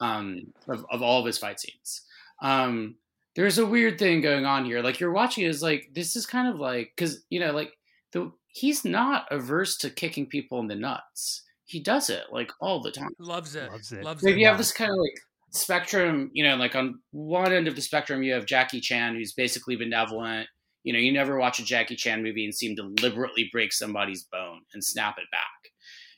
um 0.01 0.53
of, 0.67 0.85
of 0.91 1.01
all 1.01 1.19
of 1.19 1.25
his 1.25 1.37
fight 1.37 1.59
scenes. 1.59 2.01
Um 2.41 2.95
there's 3.35 3.57
a 3.57 3.65
weird 3.65 3.99
thing 3.99 4.21
going 4.21 4.45
on 4.45 4.65
here. 4.65 4.81
Like 4.81 4.99
you're 4.99 5.11
watching 5.11 5.45
is 5.45 5.61
like 5.61 5.89
this 5.93 6.15
is 6.15 6.25
kind 6.25 6.47
of 6.47 6.59
like 6.59 6.91
because 6.95 7.23
you 7.29 7.39
know, 7.39 7.51
like 7.51 7.73
the 8.11 8.31
he's 8.47 8.83
not 8.83 9.27
averse 9.31 9.77
to 9.77 9.89
kicking 9.89 10.25
people 10.25 10.59
in 10.59 10.67
the 10.67 10.75
nuts. 10.75 11.43
He 11.65 11.79
does 11.79 12.09
it 12.09 12.23
like 12.31 12.51
all 12.59 12.81
the 12.81 12.91
time. 12.91 13.09
loves 13.19 13.55
it. 13.55 13.71
Loves 13.71 13.91
it. 13.91 14.03
Loves 14.03 14.23
Like 14.23 14.33
it. 14.33 14.39
you 14.39 14.47
have 14.47 14.57
this 14.57 14.71
kind 14.71 14.89
of 14.89 14.97
like 14.97 15.19
spectrum, 15.51 16.31
you 16.33 16.43
know, 16.43 16.55
like 16.55 16.75
on 16.75 16.99
one 17.11 17.53
end 17.53 17.67
of 17.67 17.75
the 17.75 17.81
spectrum, 17.81 18.23
you 18.23 18.33
have 18.33 18.45
Jackie 18.45 18.81
Chan, 18.81 19.15
who's 19.15 19.33
basically 19.33 19.75
benevolent. 19.75 20.47
You 20.83 20.93
know, 20.93 20.99
you 20.99 21.11
never 21.11 21.37
watch 21.37 21.59
a 21.59 21.65
Jackie 21.65 21.95
Chan 21.95 22.23
movie 22.23 22.45
and 22.45 22.55
see 22.55 22.67
him 22.69 22.75
deliberately 22.75 23.49
break 23.51 23.73
somebody's 23.73 24.23
bone 24.23 24.61
and 24.73 24.83
snap 24.83 25.17
it 25.17 25.29
back. 25.31 25.71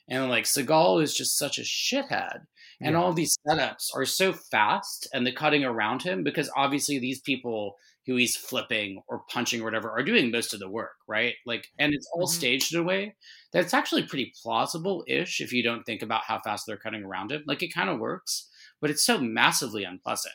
And 0.08 0.28
like 0.28 0.44
Seagal 0.44 1.02
is 1.02 1.14
just 1.16 1.38
such 1.38 1.58
a 1.58 1.62
shithead. 1.62 2.40
And 2.84 2.96
Yeah. 2.96 2.98
all 2.98 3.12
these 3.12 3.38
setups 3.48 3.86
are 3.94 4.04
so 4.04 4.32
fast 4.32 5.08
and 5.12 5.24
the 5.26 5.32
cutting 5.32 5.64
around 5.64 6.02
him 6.02 6.24
because 6.24 6.50
obviously 6.56 6.98
these 6.98 7.20
people 7.20 7.76
who 8.06 8.16
he's 8.16 8.36
flipping 8.36 9.00
or 9.06 9.22
punching 9.30 9.60
or 9.60 9.64
whatever 9.64 9.90
are 9.90 10.02
doing 10.02 10.32
most 10.32 10.52
of 10.52 10.58
the 10.58 10.68
work, 10.68 10.96
right? 11.06 11.34
Like, 11.46 11.68
and 11.78 11.94
it's 11.94 12.08
all 12.14 12.26
Mhm. 12.26 12.26
staged 12.26 12.74
in 12.74 12.80
a 12.80 12.82
way 12.82 13.14
that's 13.52 13.72
actually 13.72 14.02
pretty 14.08 14.32
plausible 14.42 15.04
ish 15.06 15.40
if 15.40 15.52
you 15.52 15.62
don't 15.62 15.84
think 15.84 16.02
about 16.02 16.24
how 16.24 16.40
fast 16.42 16.66
they're 16.66 16.76
cutting 16.76 17.04
around 17.04 17.30
him. 17.30 17.44
Like, 17.46 17.62
it 17.62 17.72
kind 17.72 17.88
of 17.88 18.00
works, 18.00 18.50
but 18.80 18.90
it's 18.90 19.04
so 19.04 19.18
massively 19.20 19.84
unpleasant. 19.84 20.34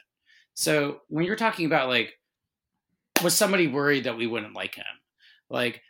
So, 0.53 1.01
when 1.09 1.25
you're 1.25 1.35
talking 1.35 1.65
about 1.65 1.89
like, 1.89 2.13
was 3.23 3.35
somebody 3.35 3.67
worried 3.67 4.05
that 4.05 4.17
we 4.17 4.27
wouldn't 4.27 4.55
like 4.55 4.75
him? 4.75 4.85
Like, 5.49 5.81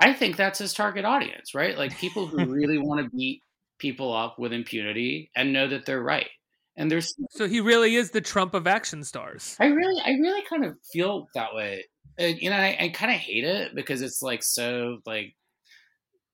I 0.00 0.12
think 0.12 0.36
that's 0.36 0.58
his 0.58 0.74
target 0.74 1.04
audience, 1.04 1.54
right? 1.54 1.76
Like, 1.76 1.96
people 1.98 2.26
who 2.26 2.44
really 2.52 2.78
want 2.78 3.04
to 3.04 3.16
beat 3.16 3.42
people 3.78 4.14
up 4.14 4.38
with 4.38 4.52
impunity 4.52 5.30
and 5.34 5.52
know 5.52 5.68
that 5.68 5.86
they're 5.86 6.02
right. 6.02 6.28
And 6.76 6.90
there's 6.90 7.14
So 7.30 7.48
he 7.48 7.60
really 7.60 7.96
is 7.96 8.10
the 8.10 8.20
Trump 8.20 8.54
of 8.54 8.66
action 8.66 9.02
stars. 9.02 9.56
I 9.58 9.66
really, 9.66 10.00
I 10.04 10.10
really 10.10 10.42
kind 10.48 10.64
of 10.64 10.76
feel 10.92 11.26
that 11.34 11.54
way. 11.54 11.84
And, 12.18 12.38
you 12.38 12.50
know, 12.50 12.56
I, 12.56 12.76
I 12.78 12.88
kind 12.90 13.10
of 13.10 13.18
hate 13.18 13.44
it 13.44 13.74
because 13.74 14.02
it's 14.02 14.22
like 14.22 14.42
so 14.42 14.98
like 15.06 15.34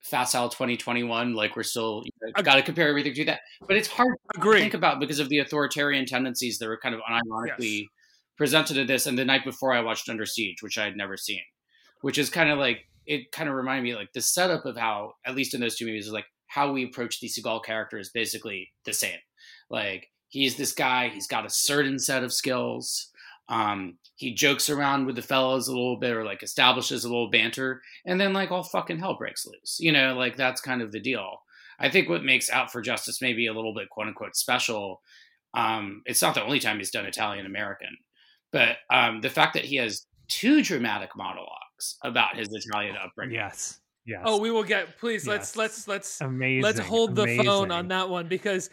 facile 0.02 0.48
2021. 0.48 1.34
Like 1.34 1.54
we're 1.54 1.62
still 1.62 2.02
you 2.04 2.10
know, 2.22 2.42
got 2.42 2.56
to 2.56 2.62
compare 2.62 2.88
everything 2.88 3.14
to 3.14 3.24
that. 3.26 3.40
But 3.66 3.76
it's 3.76 3.88
hard 3.88 4.14
to 4.34 4.40
Agree. 4.40 4.60
think 4.60 4.74
about 4.74 4.98
because 4.98 5.20
of 5.20 5.28
the 5.28 5.38
authoritarian 5.38 6.06
tendencies 6.06 6.58
that 6.58 6.66
were 6.66 6.78
kind 6.78 6.94
of 6.94 7.00
unironically 7.08 7.86
presented 8.36 8.74
to 8.74 8.84
this. 8.84 9.06
And 9.06 9.18
the 9.18 9.24
night 9.24 9.44
before, 9.44 9.72
I 9.72 9.80
watched 9.80 10.08
Under 10.08 10.26
Siege, 10.26 10.62
which 10.62 10.78
I 10.78 10.84
had 10.84 10.96
never 10.96 11.16
seen, 11.16 11.42
which 12.00 12.18
is 12.18 12.30
kind 12.30 12.50
of 12.50 12.58
like 12.58 12.86
it 13.06 13.32
kind 13.32 13.48
of 13.48 13.54
reminded 13.54 13.82
me 13.82 13.94
like 13.94 14.12
the 14.12 14.20
setup 14.20 14.64
of 14.64 14.76
how, 14.76 15.14
at 15.26 15.34
least 15.34 15.54
in 15.54 15.60
those 15.60 15.76
two 15.76 15.86
movies, 15.86 16.06
is 16.06 16.12
like 16.12 16.26
how 16.46 16.72
we 16.72 16.84
approach 16.84 17.20
the 17.20 17.28
Seagal 17.28 17.64
character 17.64 17.98
is 17.98 18.10
basically 18.10 18.70
the 18.84 18.92
same. 18.92 19.18
Like 19.70 20.08
he's 20.28 20.56
this 20.56 20.72
guy, 20.72 21.08
he's 21.08 21.26
got 21.26 21.46
a 21.46 21.50
certain 21.50 21.98
set 21.98 22.22
of 22.22 22.32
skills. 22.32 23.08
Um, 23.48 23.98
he 24.16 24.34
jokes 24.34 24.70
around 24.70 25.06
with 25.06 25.16
the 25.16 25.22
fellows 25.22 25.68
a 25.68 25.72
little 25.72 25.98
bit 25.98 26.12
or 26.12 26.24
like 26.24 26.42
establishes 26.42 27.04
a 27.04 27.08
little 27.08 27.30
banter, 27.30 27.82
and 28.06 28.20
then 28.20 28.32
like 28.32 28.50
all 28.50 28.62
fucking 28.62 28.98
hell 28.98 29.16
breaks 29.16 29.46
loose. 29.46 29.78
You 29.80 29.92
know, 29.92 30.14
like 30.14 30.36
that's 30.36 30.60
kind 30.60 30.80
of 30.80 30.92
the 30.92 31.00
deal. 31.00 31.38
I 31.78 31.90
think 31.90 32.08
what 32.08 32.24
makes 32.24 32.50
Out 32.50 32.70
for 32.70 32.80
Justice 32.80 33.20
maybe 33.20 33.46
a 33.46 33.52
little 33.52 33.74
bit 33.74 33.90
quote 33.90 34.06
unquote 34.06 34.36
special. 34.36 35.00
Um, 35.54 36.02
it's 36.06 36.22
not 36.22 36.34
the 36.34 36.44
only 36.44 36.60
time 36.60 36.78
he's 36.78 36.90
done 36.90 37.04
Italian 37.04 37.44
American, 37.44 37.96
but 38.52 38.76
um, 38.90 39.20
the 39.20 39.30
fact 39.30 39.54
that 39.54 39.64
he 39.64 39.76
has 39.76 40.06
two 40.28 40.62
dramatic 40.62 41.10
monologues 41.16 41.96
about 42.04 42.36
his 42.36 42.48
Italian 42.52 42.96
upbringing. 42.96 43.34
Yes. 43.34 43.80
Yes. 44.04 44.22
Oh, 44.24 44.38
we 44.40 44.50
will 44.50 44.64
get. 44.64 44.98
Please 44.98 45.26
let's 45.26 45.50
Yes. 45.52 45.56
let's 45.56 45.88
let's 45.88 46.20
amazing. 46.20 46.62
let's 46.62 46.78
hold 46.80 47.14
the 47.14 47.38
phone 47.44 47.70
on 47.70 47.88
that 47.88 48.08
one 48.08 48.26
because 48.28 48.68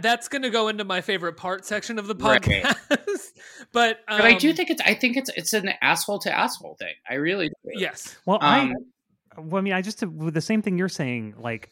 that's 0.00 0.28
going 0.28 0.42
to 0.42 0.50
go 0.50 0.68
into 0.68 0.84
my 0.84 1.00
favorite 1.02 1.36
part 1.36 1.66
section 1.66 1.98
of 1.98 2.06
the 2.06 2.14
Right. 2.14 2.40
podcast. 2.40 2.76
but 3.72 3.98
um, 4.08 4.18
But 4.18 4.24
I 4.24 4.34
do 4.34 4.52
think 4.54 4.70
it's 4.70 4.80
I 4.80 4.94
think 4.94 5.16
it's 5.18 5.30
it's 5.36 5.52
an 5.52 5.68
asshole 5.82 6.18
to 6.20 6.32
asshole 6.32 6.76
thing. 6.78 6.94
I 7.08 7.14
really 7.14 7.48
do. 7.48 7.54
yes. 7.74 8.16
Well, 8.24 8.38
Um, 8.40 8.72
I, 9.36 9.40
well, 9.40 9.58
I 9.58 9.62
mean, 9.62 9.72
I 9.74 9.82
just 9.82 10.02
the 10.08 10.40
same 10.40 10.62
thing 10.62 10.78
you're 10.78 10.88
saying. 10.88 11.34
Like, 11.38 11.70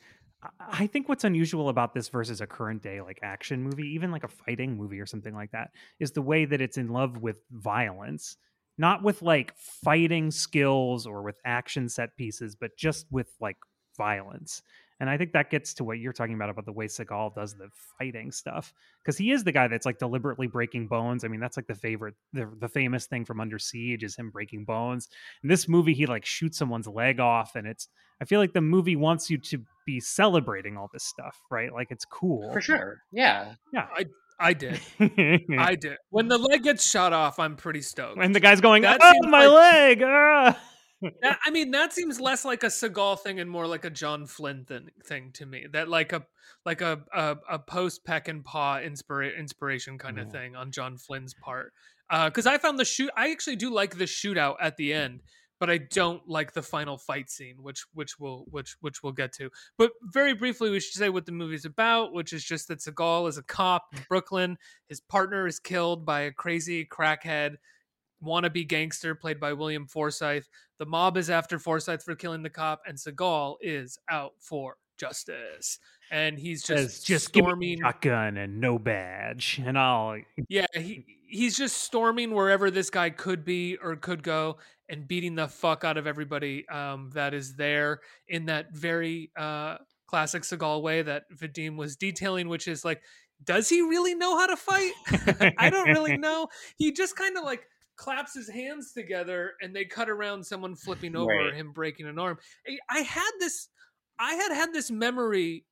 I- 0.60 0.86
think 0.86 1.08
what's 1.08 1.24
unusual 1.24 1.68
about 1.68 1.94
this 1.94 2.08
versus 2.08 2.40
a 2.40 2.46
current 2.46 2.82
day 2.82 3.00
like 3.00 3.20
action 3.22 3.62
movie, 3.62 3.94
even 3.94 4.10
like 4.10 4.24
a 4.24 4.28
fighting 4.28 4.76
movie 4.76 5.00
or 5.00 5.06
something 5.06 5.34
like 5.34 5.52
that, 5.52 5.70
is 6.00 6.12
the 6.12 6.22
way 6.22 6.44
that 6.44 6.60
it's 6.60 6.78
in 6.78 6.88
love 6.88 7.18
with 7.18 7.44
violence, 7.50 8.36
not 8.78 9.02
with 9.02 9.22
like 9.22 9.56
fighting 9.56 10.30
skills 10.30 11.06
or 11.06 11.22
with 11.22 11.38
action 11.44 11.88
set 11.88 12.16
pieces, 12.16 12.56
but 12.56 12.76
just 12.76 13.06
with 13.10 13.34
like 13.40 13.58
violence. 13.96 14.62
And 15.02 15.10
I 15.10 15.18
think 15.18 15.32
that 15.32 15.50
gets 15.50 15.74
to 15.74 15.84
what 15.84 15.98
you're 15.98 16.12
talking 16.12 16.34
about 16.36 16.48
about 16.48 16.64
the 16.64 16.70
way 16.70 16.86
Seagal 16.86 17.34
does 17.34 17.54
the 17.54 17.68
fighting 17.98 18.30
stuff 18.30 18.72
because 19.02 19.18
he 19.18 19.32
is 19.32 19.42
the 19.42 19.50
guy 19.50 19.66
that's 19.66 19.84
like 19.84 19.98
deliberately 19.98 20.46
breaking 20.46 20.86
bones. 20.86 21.24
I 21.24 21.28
mean, 21.28 21.40
that's 21.40 21.56
like 21.56 21.66
the 21.66 21.74
favorite, 21.74 22.14
the, 22.32 22.48
the 22.60 22.68
famous 22.68 23.06
thing 23.06 23.24
from 23.24 23.40
Under 23.40 23.58
Siege 23.58 24.04
is 24.04 24.14
him 24.14 24.30
breaking 24.30 24.64
bones. 24.64 25.08
In 25.42 25.48
this 25.48 25.68
movie, 25.68 25.92
he 25.92 26.06
like 26.06 26.24
shoots 26.24 26.56
someone's 26.56 26.86
leg 26.86 27.18
off, 27.18 27.56
and 27.56 27.66
it's. 27.66 27.88
I 28.20 28.26
feel 28.26 28.38
like 28.38 28.52
the 28.52 28.60
movie 28.60 28.94
wants 28.94 29.28
you 29.28 29.38
to 29.38 29.64
be 29.84 29.98
celebrating 29.98 30.76
all 30.76 30.88
this 30.92 31.02
stuff, 31.02 31.36
right? 31.50 31.72
Like 31.72 31.90
it's 31.90 32.04
cool 32.04 32.52
For 32.52 32.60
sure. 32.60 33.02
Yeah. 33.10 33.54
Yeah. 33.72 33.88
I 33.92 34.04
I 34.38 34.52
did. 34.52 34.80
I 35.58 35.74
did. 35.74 35.96
When 36.10 36.28
the 36.28 36.38
leg 36.38 36.62
gets 36.62 36.88
shot 36.88 37.12
off, 37.12 37.40
I'm 37.40 37.56
pretty 37.56 37.82
stoked. 37.82 38.22
and 38.22 38.32
the 38.32 38.38
guy's 38.40 38.60
going, 38.60 38.82
That 38.82 39.00
"Oh, 39.02 39.10
seems 39.10 39.26
my 39.26 39.48
leg!" 39.48 40.00
ah." 40.04 40.56
That- 41.22 41.38
I 41.46 41.50
mean, 41.50 41.70
that 41.72 41.92
seems 41.92 42.20
less 42.20 42.44
like 42.44 42.62
a 42.62 42.66
Seagal 42.68 43.20
thing 43.20 43.40
and 43.40 43.50
more 43.50 43.66
like 43.66 43.84
a 43.84 43.90
John 43.90 44.26
Flynn 44.26 44.64
thing, 44.64 44.88
thing 45.04 45.30
to 45.34 45.46
me. 45.46 45.66
That 45.72 45.88
like 45.88 46.12
a 46.12 46.24
like 46.64 46.80
a 46.80 47.02
a, 47.12 47.36
a 47.50 47.58
post 47.58 48.04
Peckinpah 48.04 48.86
inspira- 48.86 49.36
inspiration 49.36 49.98
kind 49.98 50.18
of 50.18 50.30
thing 50.30 50.56
on 50.56 50.70
John 50.70 50.96
Flynn's 50.96 51.34
part. 51.34 51.72
Uh, 52.10 52.28
because 52.28 52.46
I 52.46 52.58
found 52.58 52.78
the 52.78 52.84
shoot, 52.84 53.10
I 53.16 53.30
actually 53.30 53.56
do 53.56 53.70
like 53.72 53.96
the 53.96 54.04
shootout 54.04 54.56
at 54.60 54.76
the 54.76 54.92
end, 54.92 55.22
but 55.58 55.70
I 55.70 55.78
don't 55.78 56.28
like 56.28 56.52
the 56.52 56.60
final 56.60 56.98
fight 56.98 57.30
scene, 57.30 57.56
which 57.62 57.86
which 57.94 58.18
we'll 58.18 58.44
which 58.50 58.76
which 58.80 59.02
we'll 59.02 59.12
get 59.12 59.32
to. 59.34 59.48
But 59.78 59.92
very 60.02 60.34
briefly, 60.34 60.70
we 60.70 60.80
should 60.80 60.98
say 60.98 61.08
what 61.08 61.24
the 61.24 61.32
movie's 61.32 61.64
about, 61.64 62.12
which 62.12 62.32
is 62.32 62.44
just 62.44 62.68
that 62.68 62.80
Seagal 62.80 63.28
is 63.28 63.38
a 63.38 63.42
cop 63.42 63.86
in 63.94 64.00
Brooklyn. 64.08 64.58
His 64.88 65.00
partner 65.00 65.46
is 65.46 65.58
killed 65.58 66.04
by 66.04 66.22
a 66.22 66.32
crazy 66.32 66.84
crackhead 66.84 67.56
wannabe 68.22 68.66
gangster 68.66 69.14
played 69.14 69.40
by 69.40 69.52
William 69.52 69.86
Forsythe. 69.86 70.44
The 70.78 70.86
mob 70.86 71.16
is 71.16 71.30
after 71.30 71.58
Forsythe 71.58 72.02
for 72.02 72.14
killing 72.14 72.42
the 72.42 72.50
cop, 72.50 72.82
and 72.86 72.96
Seagal 72.96 73.56
is 73.60 73.98
out 74.10 74.32
for 74.40 74.76
justice. 74.98 75.78
And 76.10 76.38
he's 76.38 76.64
Says, 76.64 76.94
just 76.94 77.06
just 77.06 77.28
storming. 77.28 77.80
a 77.80 77.86
shotgun 77.86 78.36
and 78.36 78.60
no 78.60 78.78
badge, 78.78 79.60
and 79.64 79.78
I'll. 79.78 80.18
Yeah, 80.48 80.66
he 80.74 81.04
he's 81.26 81.56
just 81.56 81.78
storming 81.78 82.32
wherever 82.34 82.70
this 82.70 82.90
guy 82.90 83.10
could 83.10 83.44
be 83.44 83.78
or 83.82 83.96
could 83.96 84.22
go, 84.22 84.58
and 84.88 85.08
beating 85.08 85.34
the 85.34 85.48
fuck 85.48 85.84
out 85.84 85.96
of 85.96 86.06
everybody 86.06 86.68
um, 86.68 87.10
that 87.14 87.32
is 87.32 87.54
there 87.54 88.00
in 88.28 88.46
that 88.46 88.74
very 88.74 89.30
uh, 89.36 89.78
classic 90.06 90.42
Seagal 90.42 90.82
way 90.82 91.00
that 91.00 91.24
Vadim 91.34 91.76
was 91.76 91.96
detailing, 91.96 92.48
which 92.50 92.68
is 92.68 92.84
like, 92.84 93.00
does 93.42 93.70
he 93.70 93.80
really 93.80 94.14
know 94.14 94.36
how 94.36 94.46
to 94.46 94.56
fight? 94.56 94.92
I 95.58 95.70
don't 95.70 95.88
really 95.88 96.16
know. 96.18 96.48
He 96.76 96.92
just 96.92 97.16
kind 97.16 97.38
of 97.38 97.44
like 97.44 97.66
claps 97.96 98.34
his 98.34 98.48
hands 98.48 98.92
together 98.92 99.52
and 99.60 99.74
they 99.74 99.84
cut 99.84 100.08
around 100.08 100.44
someone 100.44 100.74
flipping 100.74 101.14
over 101.16 101.28
Right. 101.32 101.54
him 101.54 101.72
breaking 101.72 102.06
an 102.06 102.18
arm. 102.18 102.38
I- 102.88 103.00
had 103.02 103.30
this 103.40 103.68
I 104.18 104.34
had 104.34 104.52
had 104.52 104.72
this 104.72 104.90
memory 104.90 105.66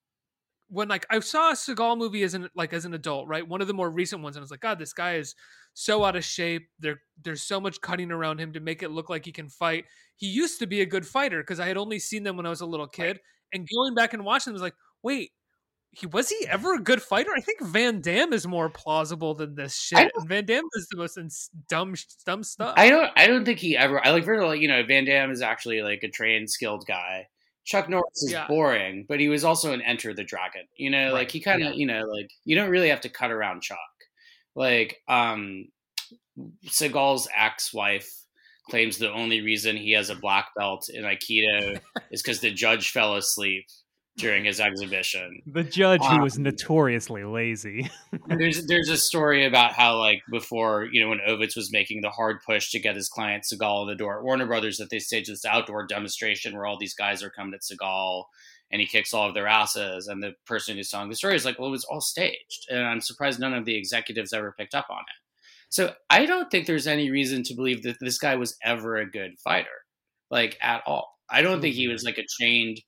when 0.69 0.89
like 0.89 1.07
I 1.11 1.21
saw 1.21 1.51
a 1.51 1.55
Seagal 1.55 1.99
movie 1.99 2.23
as 2.23 2.35
an 2.35 2.49
like 2.55 2.73
as 2.73 2.85
an 2.85 2.95
adult, 2.95 3.29
right? 3.29 3.47
One 3.47 3.61
of 3.61 3.67
the 3.69 3.75
more 3.75 3.91
recent 3.91 4.23
ones 4.23 4.37
and 4.37 4.41
I 4.41 4.45
was 4.45 4.51
like, 4.51 4.61
god, 4.61 4.79
this 4.79 4.93
guy 4.93 5.17
is 5.17 5.35
so 5.75 6.05
out 6.05 6.17
of 6.17 6.25
shape. 6.25 6.69
There 6.79 7.01
there's 7.23 7.43
so 7.43 7.61
much 7.61 7.81
cutting 7.81 8.11
around 8.13 8.41
him 8.41 8.53
to 8.53 8.61
make 8.61 8.83
it 8.83 8.91
look 8.91 9.09
like 9.11 9.25
he 9.25 9.33
can 9.33 9.49
fight. 9.49 9.85
He 10.17 10.27
used 10.29 10.59
to 10.61 10.67
be 10.67 10.81
a 10.81 10.87
good 10.87 11.07
fighter 11.07 11.43
because 11.43 11.61
I 11.61 11.67
had 11.67 11.77
only 11.77 11.99
seen 11.99 12.23
them 12.25 12.37
when 12.37 12.47
I 12.47 12.51
was 12.51 12.61
a 12.61 12.67
little 12.67 12.89
kid 12.89 13.21
and 13.53 13.67
going 13.75 13.95
back 13.95 14.13
and 14.15 14.25
watching 14.25 14.51
them 14.53 14.55
was 14.55 14.63
like, 14.63 14.75
wait, 15.03 15.33
he 15.93 16.07
was 16.07 16.29
he 16.29 16.47
ever 16.49 16.75
a 16.75 16.81
good 16.81 17.03
fighter? 17.03 17.31
I 17.37 17.41
think 17.41 17.61
Van 17.63 18.01
Damme 18.01 18.33
is 18.33 18.47
more 18.47 18.71
plausible 18.71 19.35
than 19.35 19.55
this 19.57 19.77
shit. 19.77 20.13
Van 20.27 20.45
Damme 20.45 20.65
is 20.75 20.87
the 20.91 20.97
most 20.97 21.19
ins- 21.19 21.51
dumb 21.69 21.95
dumb 22.25 22.45
stuff. 22.45 22.75
I 22.77 22.89
don't. 22.89 23.11
I 23.17 23.27
don't 23.27 23.45
think 23.45 23.59
he 23.59 23.77
ever. 23.77 24.05
I 24.05 24.11
like 24.11 24.25
first 24.25 24.41
of 24.41 24.47
all, 24.47 24.55
you 24.55 24.69
know, 24.69 24.85
Van 24.85 25.05
Damme 25.05 25.31
is 25.31 25.43
actually 25.43 25.83
like 25.83 26.03
a 26.03 26.09
trained, 26.09 26.49
skilled 26.51 26.85
guy. 26.87 27.27
Chuck 27.65 27.89
Norris 27.89 28.23
is 28.23 28.33
Yeah. 28.33 28.47
boring, 28.47 29.05
but 29.09 29.21
he 29.21 29.29
was 29.29 29.45
also 29.45 29.73
an 29.73 29.83
Enter 29.83 30.15
the 30.15 30.25
Dragon. 30.25 30.63
You 30.77 30.91
know, 30.91 31.13
like 31.13 31.31
he 31.31 31.41
kind 31.41 31.63
of, 31.63 31.71
yeah. 31.73 31.77
you 31.77 31.87
know, 31.87 32.03
like 32.03 32.31
you 32.45 32.57
don't 32.57 32.71
really 32.71 32.89
have 32.89 33.03
to 33.03 33.09
cut 33.09 33.31
around 33.31 33.63
Chuck. 33.63 33.79
Like, 34.55 34.97
um, 35.09 35.67
Seagal's 36.67 37.29
ex-wife 37.37 38.11
claims 38.69 38.99
the 38.99 39.13
only 39.13 39.41
reason 39.41 39.77
he 39.77 39.93
has 39.93 40.11
a 40.11 40.15
black 40.15 40.49
belt 40.57 40.89
in 40.89 41.05
Aikido 41.05 41.81
is 42.11 42.23
because 42.23 42.41
the 42.41 42.51
judge 42.51 42.91
fell 42.91 43.17
asleep 43.17 43.67
during 44.17 44.45
his 44.45 44.61
exhibition. 44.61 45.41
The 45.47 45.65
judge, 45.65 46.03
who 46.05 46.21
was 46.21 46.37
Um, 46.37 46.43
notoriously 46.43 47.25
lazy. 47.25 47.91
there's 48.27 48.67
there's 48.67 48.89
a 48.89 48.97
story 48.97 49.47
about 49.47 49.73
how 49.73 49.99
like 49.99 50.23
before 50.31 50.89
you 50.93 51.01
know 51.01 51.09
when 51.09 51.21
Ovitz 51.21 51.57
was 51.57 51.73
making 51.73 52.03
the 52.03 52.11
hard 52.11 52.39
push 52.45 52.71
to 52.71 52.79
get 52.81 52.97
his 52.97 53.09
client 53.09 53.45
Seagal 53.51 53.83
in 53.83 53.89
the 53.89 53.95
door 53.95 54.19
at 54.19 54.25
Warner 54.25 54.47
Brothers 54.47 54.77
that 54.79 54.91
they 54.91 54.99
staged 54.99 55.31
this 55.31 55.45
outdoor 55.45 55.87
demonstration 55.87 56.55
where 56.55 56.67
all 56.67 56.79
these 56.79 56.95
guys 56.95 57.23
are 57.23 57.31
coming 57.31 57.55
at 57.55 57.63
Seagal 57.63 58.25
and 58.71 58.81
he 58.81 58.87
kicks 58.87 59.15
all 59.15 59.27
of 59.29 59.35
their 59.35 59.49
asses. 59.49 60.07
And 60.07 60.23
the 60.23 60.35
person 60.47 60.77
who's 60.77 60.91
telling 60.91 61.09
the 61.09 61.17
story 61.17 61.35
is 61.37 61.45
like 61.45 61.59
well 61.59 61.69
it 61.69 61.73
was 61.73 61.85
all 61.85 62.01
staged. 62.01 62.67
And 62.69 62.81
I'm 62.85 63.01
surprised 63.01 63.41
none 63.41 63.55
of 63.55 63.65
the 63.65 63.77
executives 63.77 64.33
ever 64.33 64.55
picked 64.59 64.75
up 64.75 64.87
on 64.91 65.01
it. 65.01 65.17
So 65.71 65.95
I 66.11 66.27
don't 66.27 66.51
think 66.51 66.67
there's 66.67 66.89
any 66.89 67.11
reason 67.11 67.43
to 67.45 67.55
believe 67.55 67.85
that 67.85 67.99
this 68.01 68.19
guy 68.19 68.35
was 68.35 68.57
ever 68.65 68.97
a 68.97 69.11
good 69.11 69.39
fighter 69.39 69.69
like 70.31 70.59
at 70.61 70.83
all. 70.85 71.17
I 71.31 71.43
don't 71.43 71.61
think 71.61 71.77
he 71.77 71.89
was 71.89 72.03
like 72.03 72.19
a 72.19 72.27
trained 72.39 72.81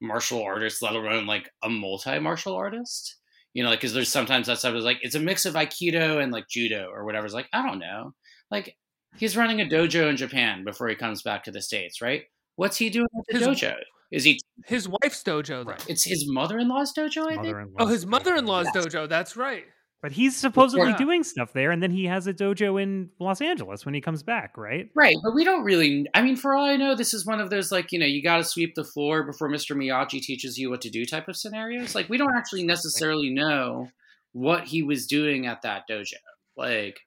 martial 0.00 0.42
artist 0.42 0.82
let 0.82 0.94
alone 0.94 1.26
like 1.26 1.50
a 1.62 1.70
multi 1.70 2.18
martial 2.18 2.54
artist 2.54 3.16
you 3.56 3.62
know, 3.62 3.70
like 3.70 3.80
because 3.80 3.94
there's 3.94 4.12
sometimes 4.12 4.48
that 4.48 4.58
stuff 4.58 4.74
is 4.74 4.84
like 4.84 4.98
it's 5.00 5.14
a 5.14 5.18
mix 5.18 5.46
of 5.46 5.54
aikido 5.54 6.22
and 6.22 6.30
like 6.30 6.46
judo 6.46 6.90
or 6.92 7.06
whatever. 7.06 7.24
It's 7.24 7.34
like 7.34 7.48
I 7.54 7.66
don't 7.66 7.78
know, 7.78 8.12
like 8.50 8.76
he's 9.16 9.34
running 9.34 9.62
a 9.62 9.64
dojo 9.64 10.10
in 10.10 10.18
Japan 10.18 10.62
before 10.62 10.88
he 10.88 10.94
comes 10.94 11.22
back 11.22 11.44
to 11.44 11.50
the 11.50 11.62
states, 11.62 12.02
right? 12.02 12.24
What's 12.56 12.76
he 12.76 12.90
doing 12.90 13.06
at 13.18 13.24
the 13.32 13.38
His- 13.38 13.48
dojo? 13.48 13.76
Is 14.12 14.24
he? 14.24 14.38
His 14.66 14.86
wife's 14.88 15.22
dojo, 15.22 15.64
though. 15.64 15.74
It's 15.88 16.04
his 16.04 16.30
mother-in-law's 16.30 16.92
dojo, 16.92 17.26
I 17.26 17.42
think. 17.42 17.56
Oh, 17.78 17.86
his 17.86 18.04
mother-in-law's 18.06 18.68
Yes. 18.74 18.86
dojo. 18.86 19.08
That's 19.08 19.36
right. 19.38 19.64
But 20.02 20.12
he's 20.12 20.36
supposedly 20.36 20.90
Yeah. 20.90 20.96
doing 20.98 21.24
stuff 21.24 21.52
there, 21.52 21.70
and 21.70 21.82
then 21.82 21.90
he 21.90 22.04
has 22.04 22.26
a 22.26 22.34
dojo 22.34 22.80
in 22.80 23.10
Los 23.18 23.40
Angeles 23.40 23.84
when 23.84 23.94
he 23.94 24.00
comes 24.00 24.22
back, 24.22 24.56
right? 24.56 24.88
Right, 24.94 25.16
but 25.24 25.34
we 25.34 25.42
don't 25.42 25.64
really. 25.64 26.06
I 26.14 26.22
mean, 26.22 26.36
for 26.36 26.54
all 26.54 26.64
I 26.66 26.76
know, 26.76 26.94
this 26.94 27.14
is 27.14 27.24
one 27.26 27.40
of 27.40 27.50
those 27.50 27.72
like 27.72 27.90
you 27.92 27.98
know 27.98 28.06
you 28.06 28.22
got 28.22 28.36
to 28.36 28.44
sweep 28.44 28.74
the 28.74 28.84
floor 28.84 29.22
before 29.24 29.48
Mr. 29.48 29.74
Miyagi 29.74 30.20
teaches 30.20 30.58
you 30.58 30.70
what 30.70 30.82
to 30.82 30.90
do 30.90 31.04
type 31.06 31.28
of 31.28 31.36
scenarios. 31.36 31.94
Like 31.94 32.08
we 32.08 32.18
don't 32.18 32.36
actually 32.36 32.64
necessarily 32.64 33.30
know 33.30 33.88
what 34.32 34.64
he 34.64 34.82
was 34.82 35.06
doing 35.06 35.46
at 35.46 35.62
that 35.62 35.84
dojo. 35.90 36.12
Like 36.56 36.98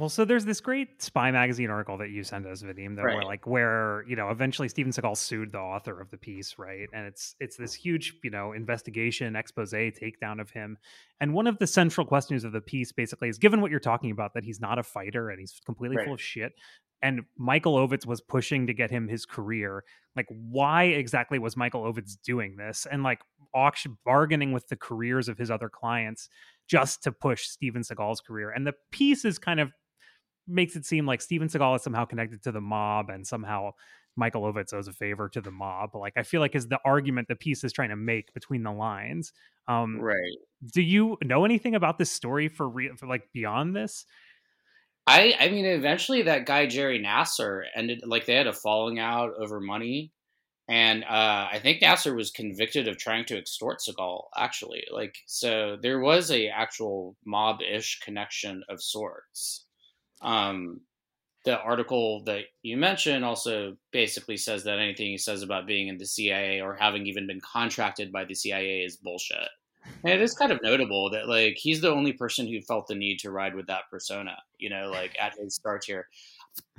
Well, 0.00 0.08
so 0.08 0.24
there's 0.24 0.46
this 0.46 0.62
great 0.62 1.02
Spy 1.02 1.30
magazine 1.30 1.68
article 1.68 1.98
that 1.98 2.08
you 2.08 2.24
sent 2.24 2.46
us, 2.46 2.62
Vadim, 2.62 2.96
that 2.96 3.02
where 3.02 3.18
Right. 3.18 3.26
like 3.26 3.46
where 3.46 4.02
you 4.08 4.16
know 4.16 4.30
eventually 4.30 4.66
Steven 4.66 4.92
Seagal 4.92 5.14
sued 5.18 5.52
the 5.52 5.58
author 5.58 6.00
of 6.00 6.10
the 6.10 6.16
piece, 6.16 6.58
right? 6.58 6.88
And 6.94 7.06
it's 7.06 7.36
it's 7.38 7.58
this 7.58 7.74
huge 7.74 8.14
you 8.24 8.30
know 8.30 8.52
investigation, 8.52 9.36
expose, 9.36 9.74
takedown 9.74 10.40
of 10.40 10.48
him. 10.52 10.78
And 11.20 11.34
one 11.34 11.46
of 11.46 11.58
the 11.58 11.66
central 11.66 12.06
questions 12.06 12.44
of 12.44 12.52
the 12.52 12.62
piece 12.62 12.92
basically 12.92 13.28
is, 13.28 13.36
given 13.36 13.60
what 13.60 13.70
you're 13.70 13.78
talking 13.78 14.10
about, 14.10 14.32
that 14.32 14.42
he's 14.42 14.58
not 14.58 14.78
a 14.78 14.82
fighter 14.82 15.28
and 15.28 15.38
he's 15.38 15.60
completely 15.66 15.98
Right. 15.98 16.06
full 16.06 16.14
of 16.14 16.22
shit. 16.22 16.54
And 17.02 17.20
Michael 17.36 17.74
Ovitz 17.74 18.06
was 18.06 18.22
pushing 18.22 18.66
to 18.68 18.72
get 18.72 18.90
him 18.90 19.06
his 19.06 19.26
career. 19.26 19.84
Like, 20.16 20.26
why 20.30 20.84
exactly 20.84 21.38
was 21.38 21.58
Michael 21.58 21.82
Ovitz 21.82 22.16
doing 22.22 22.56
this? 22.56 22.86
And 22.90 23.02
like 23.02 23.20
auction 23.52 23.98
bargaining 24.06 24.52
with 24.52 24.68
the 24.68 24.76
careers 24.76 25.28
of 25.28 25.36
his 25.36 25.50
other 25.50 25.68
clients 25.68 26.30
just 26.68 27.02
to 27.02 27.12
push 27.12 27.48
Steven 27.48 27.82
Seagal's 27.82 28.20
career. 28.22 28.50
And 28.50 28.66
the 28.66 28.74
piece 28.92 29.24
is 29.26 29.38
kind 29.38 29.60
of 29.60 29.72
makes 30.50 30.76
it 30.76 30.84
seem 30.84 31.06
like 31.06 31.20
Steven 31.20 31.48
Seagal 31.48 31.76
is 31.76 31.82
somehow 31.82 32.04
connected 32.04 32.42
to 32.44 32.52
the 32.52 32.60
mob 32.60 33.10
and 33.10 33.26
somehow 33.26 33.72
Michael 34.16 34.42
Ovitz 34.42 34.74
owes 34.74 34.88
a 34.88 34.92
favor 34.92 35.28
to 35.30 35.40
the 35.40 35.50
mob. 35.50 35.94
Like 35.94 36.14
I 36.16 36.22
feel 36.22 36.40
like 36.40 36.54
is 36.54 36.68
the 36.68 36.78
argument 36.84 37.28
the 37.28 37.36
piece 37.36 37.64
is 37.64 37.72
trying 37.72 37.90
to 37.90 37.96
make 37.96 38.32
between 38.34 38.62
the 38.62 38.72
lines. 38.72 39.32
Um, 39.68 40.00
right. 40.00 40.36
do 40.72 40.82
you 40.82 41.16
know 41.22 41.44
anything 41.44 41.74
about 41.74 41.98
this 41.98 42.10
story 42.10 42.48
for 42.48 42.68
real 42.68 42.96
for 42.96 43.06
like 43.06 43.22
beyond 43.32 43.74
this? 43.74 44.04
I 45.06 45.34
I 45.38 45.48
mean, 45.48 45.64
eventually 45.64 46.22
that 46.22 46.46
guy 46.46 46.66
Jerry 46.66 47.00
Nasso 47.00 47.62
ended 47.74 48.02
like 48.04 48.26
they 48.26 48.34
had 48.34 48.46
a 48.46 48.52
falling 48.52 48.98
out 48.98 49.32
over 49.40 49.60
money, 49.60 50.12
and 50.68 51.02
uh, 51.04 51.48
I 51.52 51.58
think 51.62 51.82
Nasso 51.82 52.14
was 52.14 52.30
convicted 52.30 52.88
of 52.88 52.98
trying 52.98 53.24
to 53.26 53.38
extort 53.38 53.78
Seagal. 53.80 54.24
Actually, 54.36 54.84
like 54.92 55.16
so, 55.26 55.76
there 55.80 56.00
was 56.00 56.30
a 56.30 56.48
actual 56.48 57.16
mob 57.24 57.60
ish 57.62 58.00
connection 58.00 58.62
of 58.68 58.82
sorts. 58.82 59.66
Um, 60.20 60.80
the 61.44 61.58
article 61.60 62.22
that 62.24 62.44
you 62.62 62.76
mentioned 62.76 63.24
also 63.24 63.76
basically 63.92 64.36
says 64.36 64.62
that 64.64 64.78
anything 64.78 65.06
he 65.06 65.18
says 65.18 65.42
about 65.42 65.66
being 65.66 65.88
in 65.88 65.96
the 65.96 66.06
CIA 66.06 66.60
or 66.60 66.74
having 66.74 67.06
even 67.06 67.26
been 67.26 67.40
contracted 67.40 68.12
by 68.12 68.24
the 68.24 68.34
CIA 68.34 68.82
is 68.82 68.96
bullshit. 68.96 69.48
And 70.04 70.12
it 70.12 70.20
is 70.20 70.34
kind 70.34 70.52
of 70.52 70.60
notable 70.62 71.08
that 71.10 71.28
like 71.28 71.56
he's 71.56 71.80
the 71.80 71.90
only 71.90 72.12
person 72.12 72.46
who 72.46 72.60
felt 72.60 72.86
the 72.86 72.94
need 72.94 73.18
to 73.20 73.30
ride 73.30 73.54
with 73.54 73.66
that 73.68 73.88
persona, 73.90 74.36
you 74.58 74.68
know, 74.68 74.90
like 74.90 75.16
at 75.18 75.34
his 75.38 75.54
start 75.54 75.84
here. 75.84 76.06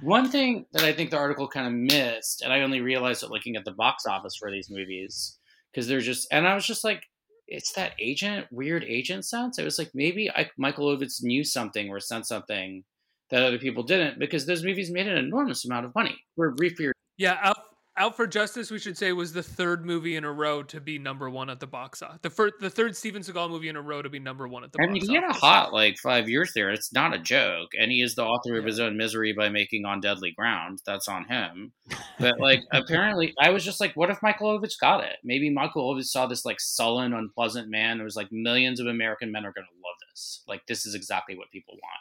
One 0.02 0.30
thing 0.30 0.66
that 0.74 0.84
I 0.84 0.94
think 0.94 1.10
the 1.10 1.18
article 1.18 1.48
kind 1.48 1.66
of 1.66 1.74
missed, 1.74 2.42
and 2.42 2.54
I 2.54 2.62
only 2.62 2.82
realized 2.82 3.24
it 3.24 3.32
looking 3.32 3.56
at 3.56 3.66
the 3.66 3.72
box 3.72 4.06
office 4.06 4.36
for 4.36 4.52
these 4.52 4.70
movies, 4.70 5.40
because 5.72 5.88
they're 5.88 6.02
just, 6.02 6.28
and 6.32 6.48
I 6.48 6.54
was 6.54 6.66
just 6.66 6.84
like, 6.84 7.04
it's 7.48 7.74
that 7.74 7.94
agent, 8.00 8.48
weird 8.52 8.84
agent 8.84 9.26
sense. 9.26 9.58
It 9.58 9.64
was 9.64 9.80
like 9.80 9.92
maybe 9.94 10.30
I, 10.30 10.50
Michael 10.58 10.96
Ovitz 10.96 11.24
knew 11.24 11.44
something 11.44 11.90
or 11.90 12.00
sent 12.00 12.28
something 12.28 12.84
that 13.32 13.44
other 13.44 13.58
people 13.58 13.84
didn't, 13.84 14.20
because 14.20 14.46
those 14.46 14.64
movies 14.64 14.92
made 14.92 15.08
an 15.08 15.18
enormous 15.18 15.66
amount 15.66 15.86
of 15.86 15.96
money 15.96 16.18
brief 16.36 16.78
period. 16.78 16.94
Yeah, 17.18 17.38
Alf, 17.42 17.58
Out 17.98 18.16
for 18.16 18.26
Justice, 18.26 18.72
we 18.72 18.80
should 18.80 18.98
say, 18.98 19.12
was 19.12 19.32
the 19.34 19.44
third 19.44 19.86
movie 19.86 20.16
in 20.16 20.24
a 20.24 20.32
row 20.32 20.64
to 20.64 20.80
be 20.82 20.98
number 20.98 21.30
one 21.30 21.50
at 21.50 21.60
the 21.60 21.68
box 21.68 22.02
office. 22.02 22.20
The 22.22 22.30
first, 22.30 22.56
the 22.60 22.70
third 22.70 22.96
Steven 22.96 23.22
Seagal 23.22 23.50
movie 23.50 23.68
in 23.70 23.76
a 23.76 23.82
row 23.82 24.02
to 24.02 24.10
be 24.10 24.18
number 24.18 24.48
one 24.48 24.64
at 24.64 24.72
the 24.72 24.80
I 24.82 24.88
box 24.88 24.94
mean, 24.94 25.10
he 25.10 25.16
had 25.16 25.26
a 25.30 25.34
hot 25.34 25.72
like 25.74 25.98
five 26.02 26.28
years 26.30 26.52
there. 26.56 26.72
It's 26.72 26.92
not 26.94 27.14
a 27.14 27.20
joke, 27.20 27.70
and 27.80 27.92
he 27.92 28.02
is 28.02 28.16
the 28.16 28.24
author 28.24 28.58
of 28.58 28.64
Yeah. 28.64 28.68
his 28.70 28.80
own 28.80 28.98
misery 28.98 29.34
by 29.34 29.50
making 29.50 29.86
on 29.86 30.00
deadly 30.00 30.32
ground. 30.32 30.80
That's 30.86 31.08
on 31.08 31.26
him. 31.26 31.74
But 32.20 32.40
like, 32.40 32.62
apparently, 32.72 33.34
I 33.42 33.50
was 33.50 33.64
just 33.66 33.80
like, 33.82 33.94
what 33.96 34.12
if 34.12 34.22
Michael 34.22 34.58
Ovitz 34.60 34.78
got 34.80 35.04
it? 35.04 35.16
Maybe 35.24 35.50
Michael 35.50 35.92
Ovitz 35.94 36.06
saw 36.06 36.28
this 36.28 36.46
like 36.46 36.60
sullen, 36.60 37.14
unpleasant 37.14 37.68
man. 37.68 38.00
It 38.00 38.04
was 38.04 38.16
like 38.16 38.28
millions 38.32 38.80
of 38.80 38.86
American 38.86 39.32
men 39.32 39.44
are 39.44 39.52
going 39.52 39.66
to 39.66 39.78
love 39.84 39.96
this. 40.12 40.44
Like, 40.48 40.62
this 40.68 40.86
is 40.86 40.94
exactly 40.94 41.36
what 41.36 41.50
people 41.52 41.74
want. 41.74 42.00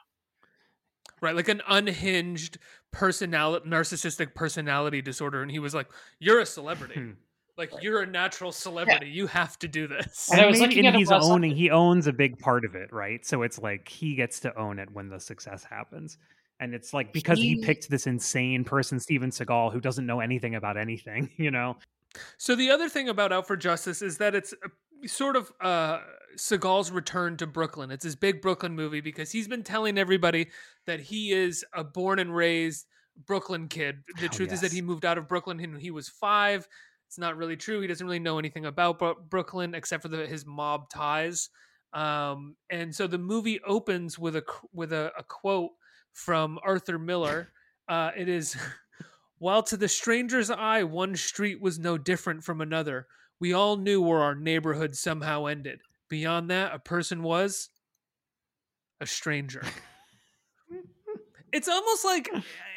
Right? 1.21 1.35
Like 1.37 1.49
an 1.49 1.63
unhinged 1.69 2.59
personality, 2.93 3.69
narcissistic 3.69 4.35
personality 4.35 5.03
disorder, 5.03 5.43
and 5.43 5.51
he 5.51 5.59
was 5.59 5.75
like, 5.75 5.89
"You're 6.19 6.41
a 6.41 6.47
celebrity." 6.47 6.95
Hmm. 6.95 7.11
Like 7.59 7.73
you're 7.83 8.01
a 8.01 8.07
natural 8.07 8.53
celebrity. 8.53 9.09
You 9.11 9.27
have 9.27 9.59
to 9.59 9.69
do 9.69 9.87
this. 9.87 10.31
And 10.31 10.41
I 10.41 10.45
And, 10.45 10.51
was 10.53 10.61
maybe, 10.61 10.79
and 10.79 10.87
at 10.89 10.95
he's 10.95 11.11
last 11.11 11.25
night. 11.29 11.33
owning 11.35 11.55
he 11.55 11.69
owns 11.71 12.07
a 12.07 12.13
big 12.13 12.39
part 12.39 12.65
of 12.65 12.75
it, 12.75 12.91
right? 12.91 13.25
So 13.27 13.43
it's 13.43 13.59
like 13.59 13.87
he 13.87 14.15
gets 14.15 14.41
to 14.41 14.59
own 14.59 14.79
it 14.79 14.89
when 14.93 15.11
the 15.11 15.21
success 15.21 15.63
happens. 15.63 16.17
And 16.59 16.75
it's 16.75 16.95
like 16.95 17.13
because 17.13 17.39
he, 17.39 17.57
He- 17.57 17.63
picked 17.63 17.91
this 17.91 18.07
insane 18.07 18.65
person, 18.65 18.99
Steven 18.99 19.29
Seagal, 19.31 19.75
who 19.75 19.81
doesn't 19.81 20.07
know 20.07 20.21
anything 20.21 20.55
about 20.55 20.79
anything, 20.79 21.29
you 21.37 21.51
know? 21.51 21.77
So 22.39 22.55
the 22.57 22.71
other 22.71 22.89
thing 22.89 23.11
about 23.11 23.31
Out 23.31 23.47
for 23.47 23.59
Justice 23.59 24.01
is 24.01 24.17
that 24.19 24.35
it's 24.35 24.55
uh, 24.65 24.69
sort 25.07 25.37
of 25.37 25.53
uh, 25.61 25.99
Seagal's 26.37 26.91
return 26.91 27.37
to 27.39 27.47
Brooklyn. 27.47 27.91
It's 27.91 28.05
his 28.05 28.17
big 28.17 28.41
Brooklyn 28.43 28.75
movie 28.75 29.01
because 29.01 29.31
he's 29.31 29.49
been 29.49 29.63
telling 29.63 29.99
everybody 29.99 30.49
that 30.87 31.01
he 31.01 31.33
is 31.33 31.65
a 31.75 31.85
born 31.85 32.19
and 32.19 32.35
raised 32.35 32.87
Brooklyn 33.27 33.69
kid. 33.69 34.03
The 34.19 34.27
Oh, 34.27 34.29
truth 34.29 34.53
is 34.53 34.61
that 34.61 34.73
he 34.73 34.83
moved 34.83 35.05
out 35.05 35.19
of 35.19 35.29
Brooklyn 35.29 35.59
when 35.59 35.81
he 35.81 35.91
was 35.91 36.09
five. 36.09 36.67
It's 37.09 37.19
not 37.19 37.37
really 37.37 37.57
true. 37.57 37.81
He 37.81 37.87
doesn't 37.87 38.07
really 38.07 38.21
know 38.21 38.39
anything 38.39 38.67
about 38.67 39.01
Brooklyn 39.29 39.75
except 39.75 40.03
for 40.03 40.09
the, 40.09 40.27
his 40.27 40.47
mob 40.47 40.89
ties. 40.89 41.51
Um, 41.93 42.57
and 42.71 42.95
so 42.95 43.07
the 43.07 43.19
movie 43.19 43.61
opens 43.67 44.19
with 44.19 44.37
a 44.37 44.45
with 44.73 44.93
a, 44.93 45.11
a 45.19 45.25
quote 45.25 45.73
from 46.13 46.59
Arthur 46.65 46.99
Miller. 46.99 47.49
Uh, 47.89 48.11
it 48.17 48.29
is. 48.29 48.57
While 49.39 49.63
to 49.65 49.77
the 49.79 49.89
stranger's 49.89 50.51
eye, 50.51 50.83
one 50.83 51.17
street 51.17 51.63
was 51.63 51.79
no 51.79 51.97
different 51.97 52.45
from 52.45 52.61
another, 52.61 53.07
we 53.41 53.55
all 53.55 53.79
knew 53.79 54.03
where 54.03 54.21
our 54.21 54.35
neighborhood 54.35 54.95
somehow 54.95 55.47
ended. 55.47 55.81
Beyond 56.11 56.51
that, 56.51 56.75
a 56.75 56.79
person 56.79 57.23
was 57.23 57.71
a 59.01 59.07
stranger. 59.07 59.63
it's 61.53 61.69
almost 61.69 62.05
like 62.05 62.29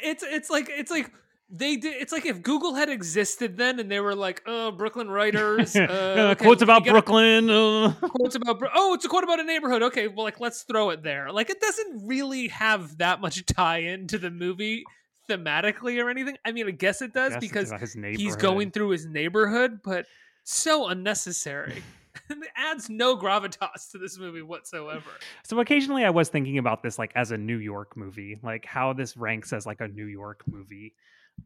it's 0.01 0.23
it's 0.23 0.49
like 0.49 0.69
it's 0.69 0.91
like 0.91 1.11
they 1.49 1.75
did. 1.75 1.95
It's 2.01 2.11
like 2.11 2.25
if 2.25 2.41
Google 2.41 2.73
had 2.73 2.89
existed 2.89 3.57
then, 3.57 3.79
and 3.79 3.89
they 3.89 3.99
were 3.99 4.15
like, 4.15 4.41
"Oh, 4.45 4.71
Brooklyn 4.71 5.09
writers, 5.09 5.75
uh, 5.75 6.31
okay, 6.31 6.45
quotes 6.45 6.61
about 6.61 6.83
get 6.83 6.91
a- 6.91 6.93
Brooklyn. 6.93 7.49
uh. 7.49 7.91
quotes 8.01 8.35
about 8.35 8.61
oh 8.73 8.93
it's 8.93 9.05
a 9.05 9.09
quote 9.09 9.23
about 9.23 9.39
a 9.39 9.43
neighborhood 9.43 9.83
okay 9.83 10.07
well 10.07 10.23
like 10.23 10.39
let's 10.39 10.63
throw 10.63 10.89
it 10.91 11.03
there 11.03 11.31
like 11.31 11.49
it 11.49 11.59
doesn't 11.59 12.07
really 12.07 12.47
have 12.47 12.97
that 12.99 13.21
much 13.21 13.45
tie 13.47 13.79
into 13.79 14.17
the 14.17 14.31
movie 14.31 14.83
thematically 15.29 16.03
or 16.03 16.09
anything 16.09 16.35
i 16.43 16.51
mean 16.51 16.67
i 16.67 16.71
guess 16.71 17.01
it 17.01 17.13
does 17.13 17.31
Guess 17.33 17.39
because 17.39 17.95
he's 18.17 18.35
going 18.35 18.71
through 18.71 18.89
his 18.89 19.05
neighborhood 19.05 19.79
but 19.83 20.05
so 20.43 20.87
unnecessary 20.87 21.81
it 22.29 22.37
adds 22.55 22.89
no 22.89 23.17
gravitas 23.17 23.89
to 23.91 23.97
this 23.97 24.17
movie 24.19 24.41
whatsoever 24.41 25.09
So 25.43 25.59
occasionally 25.59 26.05
I 26.05 26.09
was 26.09 26.29
thinking 26.29 26.57
about 26.57 26.83
this 26.83 26.97
like 26.99 27.11
as 27.15 27.31
a 27.31 27.37
New 27.37 27.57
York 27.57 27.95
movie, 27.97 28.39
like 28.43 28.65
how 28.65 28.93
this 28.93 29.17
ranks 29.17 29.53
as 29.53 29.65
like 29.65 29.81
a 29.81 29.87
New 29.87 30.05
York 30.05 30.43
movie. 30.47 30.93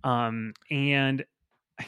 Um 0.03 0.53
and 0.69 1.23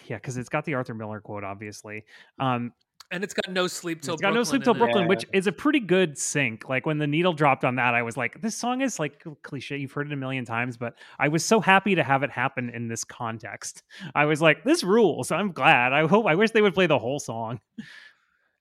yeah, 0.05 0.17
because 0.17 0.37
it's 0.37 0.49
got 0.49 0.65
the 0.65 0.75
Arthur 0.75 0.93
Miller 0.93 1.19
quote, 1.19 1.43
obviously. 1.43 2.05
Um 2.39 2.73
and 3.11 3.23
it's 3.23 3.33
got 3.33 3.51
no 3.51 3.65
sleep 3.65 4.03
till 4.03 4.13
it's 4.13 4.21
got 4.21 4.35
no 4.35 4.43
sleep 4.43 4.63
till. 4.63 4.75
Brooklyn, 4.75 5.05
Yeah. 5.05 5.07
which 5.09 5.25
is 5.33 5.47
a 5.47 5.51
pretty 5.51 5.79
good 5.79 6.15
sync. 6.15 6.69
Like 6.69 6.85
when 6.85 6.99
the 6.99 7.07
needle 7.07 7.33
dropped 7.33 7.65
on 7.65 7.75
that, 7.77 7.95
I 7.95 8.03
was 8.03 8.15
like, 8.15 8.39
this 8.39 8.55
song 8.55 8.81
is 8.81 8.99
like 8.99 9.23
cliche. 9.41 9.77
You've 9.77 9.91
heard 9.91 10.05
it 10.05 10.13
a 10.13 10.15
million 10.15 10.45
times, 10.45 10.77
but 10.77 10.93
I 11.17 11.27
was 11.29 11.43
so 11.43 11.59
happy 11.59 11.95
to 11.95 12.03
have 12.03 12.21
it 12.21 12.29
happen 12.29 12.69
in 12.69 12.87
this 12.87 13.03
context. 13.03 13.81
I 14.13 14.25
was 14.25 14.43
like, 14.43 14.63
this 14.63 14.83
rules. 14.83 15.31
I'm 15.31 15.51
glad. 15.53 15.91
I 15.91 16.05
hope 16.05 16.27
I 16.27 16.35
wish 16.35 16.51
they 16.51 16.61
would 16.61 16.75
play 16.75 16.85
the 16.85 16.99
whole 16.99 17.19
song. 17.19 17.59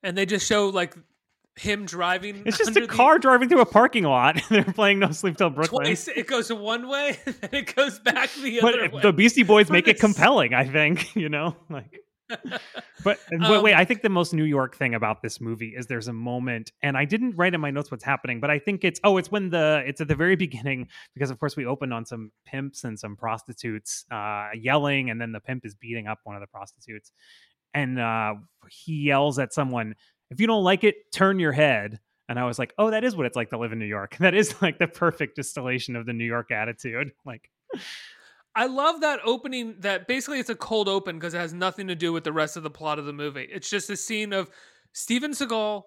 And 0.02 0.16
they 0.16 0.26
just 0.26 0.46
show 0.46 0.68
like 0.68 0.94
him 1.56 1.86
driving 1.86 2.42
It's 2.46 2.56
just 2.56 2.76
a 2.76 2.80
the- 2.80 2.86
car 2.86 3.18
driving 3.18 3.48
through 3.48 3.62
a 3.62 3.66
parking 3.66 4.04
lot. 4.04 4.40
They're 4.48 4.62
playing 4.64 5.00
No 5.00 5.10
Sleep 5.10 5.36
Till 5.36 5.50
Brooklyn. 5.50 5.86
twice 5.86 6.06
it 6.06 6.26
goes 6.28 6.52
one 6.52 6.88
way 6.88 7.18
and 7.26 7.34
then 7.36 7.50
it 7.52 7.74
goes 7.74 7.98
back 7.98 8.30
the 8.34 8.60
but 8.60 8.74
other 8.74 8.82
way 8.84 8.88
But 8.92 9.02
the 9.02 9.12
Beastie 9.12 9.42
Boys 9.42 9.68
make 9.70 9.88
it 9.88 9.98
compelling, 9.98 10.54
I 10.54 10.64
think, 10.66 11.16
you 11.16 11.28
know? 11.28 11.56
Like 11.68 12.00
but 13.04 13.18
and 13.30 13.42
wait, 13.42 13.62
wait, 13.62 13.72
Um, 13.72 13.80
I 13.80 13.84
think 13.86 14.02
the 14.02 14.10
most 14.10 14.34
New 14.34 14.44
York 14.44 14.76
thing 14.76 14.94
about 14.94 15.22
this 15.22 15.40
movie 15.40 15.74
is 15.74 15.86
there's 15.86 16.08
a 16.08 16.12
moment, 16.12 16.72
and 16.82 16.94
I 16.94 17.06
didn't 17.06 17.36
write 17.36 17.54
in 17.54 17.60
my 17.62 17.70
notes 17.70 17.90
what's 17.90 18.04
happening, 18.04 18.38
but 18.38 18.50
I 18.50 18.58
think 18.58 18.84
it's 18.84 19.00
oh, 19.02 19.16
it's 19.16 19.30
when 19.30 19.48
the 19.48 19.82
it's 19.86 20.02
at 20.02 20.08
the 20.08 20.14
very 20.14 20.36
beginning 20.36 20.88
because 21.14 21.30
of 21.30 21.40
course 21.40 21.56
we 21.56 21.64
open 21.64 21.90
on 21.90 22.04
some 22.04 22.30
pimps 22.44 22.84
and 22.84 22.98
some 22.98 23.16
prostitutes 23.16 24.04
uh, 24.10 24.48
yelling, 24.54 25.08
and 25.08 25.18
then 25.18 25.32
the 25.32 25.40
pimp 25.40 25.64
is 25.64 25.74
beating 25.74 26.06
up 26.06 26.18
one 26.24 26.36
of 26.36 26.42
the 26.42 26.46
prostitutes, 26.48 27.12
and 27.74 27.98
uh, 27.98 28.34
he 28.70 29.02
yells 29.02 29.38
at 29.38 29.52
someone, 29.52 29.94
"If 30.30 30.40
you 30.40 30.46
don't 30.46 30.64
like 30.64 30.84
it, 30.84 31.12
turn 31.12 31.38
your 31.38 31.52
head." 31.52 32.00
And 32.28 32.38
I 32.38 32.44
was 32.44 32.58
like, 32.58 32.74
"Oh, 32.78 32.90
that 32.90 33.04
is 33.04 33.16
what 33.16 33.26
it's 33.26 33.36
like 33.36 33.50
to 33.50 33.58
live 33.58 33.72
in 33.72 33.78
New 33.78 33.86
York. 33.86 34.16
That 34.20 34.34
is 34.34 34.60
like 34.60 34.78
the 34.78 34.88
perfect 34.88 35.36
distillation 35.36 35.96
of 35.96 36.06
the 36.06 36.12
New 36.12 36.26
York 36.26 36.50
attitude." 36.50 37.12
Like, 37.24 37.50
I 38.54 38.66
love 38.66 39.02
that 39.02 39.20
opening 39.24 39.76
that 39.80 40.08
basically 40.08 40.40
it's 40.40 40.50
a 40.50 40.54
cold 40.54 40.88
open 40.88 41.18
because 41.18 41.34
it 41.34 41.38
has 41.38 41.52
nothing 41.52 41.88
to 41.88 41.94
do 41.94 42.12
with 42.12 42.24
the 42.24 42.32
rest 42.32 42.56
of 42.56 42.62
the 42.62 42.70
plot 42.70 42.98
of 42.98 43.04
the 43.06 43.12
movie. 43.12 43.46
It's 43.50 43.70
just 43.70 43.90
a 43.90 43.96
scene 43.96 44.32
of 44.32 44.50
Steven 44.92 45.32
Seagal 45.32 45.84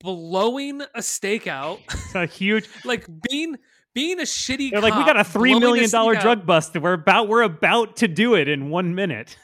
blowing 0.00 0.82
a 0.94 1.02
stake 1.02 1.46
out, 1.46 1.80
it's 1.90 2.14
a 2.14 2.26
huge. 2.26 2.68
like 2.84 3.06
being 3.28 3.56
being 3.94 4.20
a 4.20 4.24
shitty. 4.24 4.70
They're 4.70 4.80
like, 4.80 4.94
we 4.94 5.04
got 5.04 5.16
a 5.16 5.24
cop, 5.24 5.32
three 5.32 5.50
blowing 5.50 5.60
million 5.60 5.88
stake 5.88 5.98
dollar 5.98 6.14
drug 6.14 6.46
bust. 6.46 6.76
We're 6.76 6.92
about 6.92 7.28
we're 7.28 7.42
about 7.42 7.96
to 7.96 8.08
do 8.08 8.34
it 8.34 8.48
in 8.48 8.70
one 8.70 8.94
minute. 8.94 9.36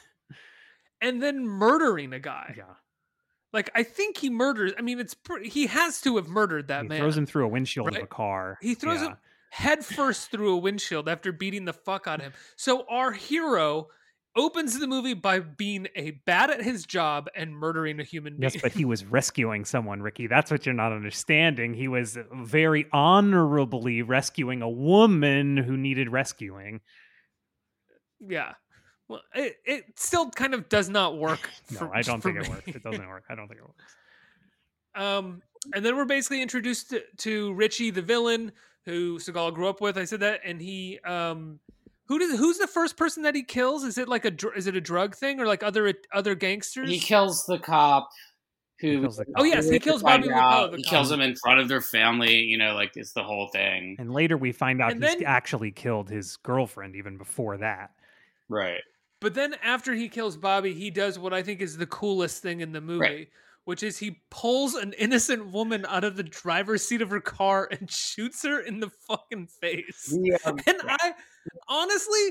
And 1.05 1.21
then 1.23 1.47
murdering 1.47 2.11
a 2.13 2.19
guy. 2.19 2.55
Yeah, 2.57 2.63
Like 3.53 3.69
I 3.75 3.83
think 3.83 4.17
he 4.17 4.29
murders. 4.29 4.73
I 4.77 4.81
mean, 4.81 4.99
it's 4.99 5.13
pretty, 5.13 5.47
he 5.49 5.67
has 5.67 6.01
to 6.01 6.17
have 6.17 6.27
murdered 6.27 6.67
that 6.67 6.77
man. 6.79 6.83
he 6.85 6.89
man. 6.89 6.99
throws 6.99 7.17
him 7.17 7.25
through 7.25 7.45
a 7.45 7.49
windshield 7.49 7.87
of 7.95 8.03
a 8.03 8.07
car. 8.07 8.57
He 8.61 8.73
throws 8.75 9.01
Yeah. 9.01 9.09
him 9.09 9.17
head 9.51 9.85
first 9.85 10.31
through 10.31 10.53
a 10.53 10.57
windshield 10.57 11.07
after 11.07 11.31
beating 11.31 11.63
the 11.63 11.71
fuck 11.73 12.07
out 12.07 12.19
of 12.19 12.25
him. 12.25 12.33
So 12.57 12.85
our 12.89 13.13
hero 13.13 13.87
opens 14.35 14.77
the 14.77 14.85
movie 14.87 15.13
by 15.13 15.39
being 15.39 15.87
a 15.95 16.11
bad 16.25 16.49
at 16.51 16.61
his 16.61 16.85
job 16.85 17.29
and 17.33 17.55
murdering 17.55 18.01
a 18.01 18.03
human 18.03 18.33
being. 18.33 18.51
Yes, 18.51 18.61
but 18.61 18.73
he 18.73 18.83
was 18.83 19.05
rescuing 19.19 19.63
someone, 19.63 20.01
Ricky. 20.01 20.27
That's 20.27 20.51
what 20.51 20.65
you're 20.65 20.75
not 20.75 20.91
understanding. 20.91 21.73
He 21.73 21.87
was 21.87 22.17
very 22.33 22.85
honorably 22.91 24.01
rescuing 24.01 24.61
a 24.61 24.69
woman 24.69 25.55
who 25.55 25.77
needed 25.77 26.09
rescuing. 26.09 26.81
yeah. 28.19 28.53
Well, 29.07 29.21
it, 29.35 29.57
it 29.65 29.85
still 29.99 30.29
kind 30.31 30.53
of 30.53 30.67
does 30.69 30.89
not 30.89 31.17
work. 31.17 31.49
No, 31.71 31.77
for- 31.79 31.95
I 31.95 32.01
don't 32.01 32.21
for 32.21 32.31
think 32.33 32.43
it 32.45 32.49
works. 32.49 32.67
It 32.67 32.83
doesn't 32.83 33.07
work. 33.07 33.23
I 33.29 33.35
don't 33.35 33.47
think 33.47 33.59
it 33.59 33.63
works. 33.65 33.83
Um, 34.95 35.41
and 35.73 35.85
then 35.85 35.95
we're 35.95 36.05
basically 36.05 36.41
introduced 36.41 36.89
to, 36.91 37.01
to 37.17 37.53
Richie, 37.53 37.91
the 37.91 38.01
villain, 38.01 38.51
who 38.85 39.17
Seagal 39.19 39.53
grew 39.55 39.67
up 39.67 39.81
with. 39.81 39.97
I 39.97 40.05
said 40.05 40.19
that, 40.21 40.41
and 40.45 40.61
he, 40.61 40.99
um, 41.05 41.59
who 42.07 42.19
does 42.19 42.37
who's 42.37 42.57
the 42.59 42.67
first 42.67 42.97
person 42.97 43.23
that 43.23 43.33
he 43.35 43.43
kills? 43.43 43.83
Is 43.83 43.97
it 43.97 44.07
like 44.07 44.25
a 44.25 44.31
dr- 44.31 44.55
is 44.55 44.67
it 44.67 44.75
a 44.75 44.81
drug 44.81 45.15
thing 45.15 45.39
or 45.39 45.47
like 45.47 45.63
other 45.63 45.91
other 46.13 46.35
gangsters? 46.35 46.89
He 46.89 46.99
kills 46.99 47.45
the 47.47 47.57
cop 47.57 48.09
who. 48.79 48.87
He 48.91 48.99
kills 49.01 49.17
the 49.17 49.25
Oh, 49.35 49.43
yes, 49.43 49.65
he 49.65 49.71
we 49.71 49.79
kills 49.79 50.03
Bobby 50.03 50.29
out- 50.31 50.65
Lupo, 50.71 50.77
He 50.77 50.83
cop. 50.83 50.89
kills 50.91 51.11
him 51.11 51.19
in 51.21 51.35
front 51.35 51.59
of 51.61 51.67
their 51.67 51.81
family. 51.81 52.35
You 52.41 52.59
know, 52.59 52.75
like 52.75 52.91
it's 52.95 53.13
the 53.13 53.23
whole 53.23 53.47
thing. 53.51 53.95
And 53.97 54.13
later 54.13 54.37
we 54.37 54.51
find 54.51 54.81
out 54.83 54.91
And 54.91 55.03
he's 55.03 55.15
then- 55.15 55.23
actually 55.25 55.71
killed 55.71 56.09
his 56.09 56.37
girlfriend 56.37 56.95
even 56.95 57.17
before 57.17 57.57
that. 57.57 57.89
Right. 58.49 58.81
But 59.25 59.33
then 59.33 59.55
after 59.63 59.95
he 59.95 60.07
kills 60.07 60.37
Bobby, 60.37 60.71
he 60.75 60.91
does 60.91 61.17
what 61.17 61.33
I 61.33 61.41
think 61.41 61.59
is 61.59 61.77
the 61.77 61.87
coolest 61.87 62.43
thing 62.43 62.61
in 62.61 62.73
the 62.73 62.79
movie, 62.79 63.29
which 63.63 63.81
is 63.81 63.97
he 63.97 64.21
pulls 64.29 64.75
an 64.75 64.93
innocent 64.99 65.51
woman 65.51 65.83
out 65.89 66.03
of 66.03 66.15
the 66.15 66.21
driver's 66.21 66.87
seat 66.87 67.01
of 67.01 67.09
her 67.09 67.21
car 67.21 67.67
and 67.71 67.89
shoots 67.91 68.43
her 68.43 68.59
in 68.59 68.79
the 68.79 68.91
fucking 69.07 69.47
face. 69.47 70.15
Yeah. 70.15 70.37
And 70.45 70.77
I 70.87 71.15
honestly, 71.67 72.21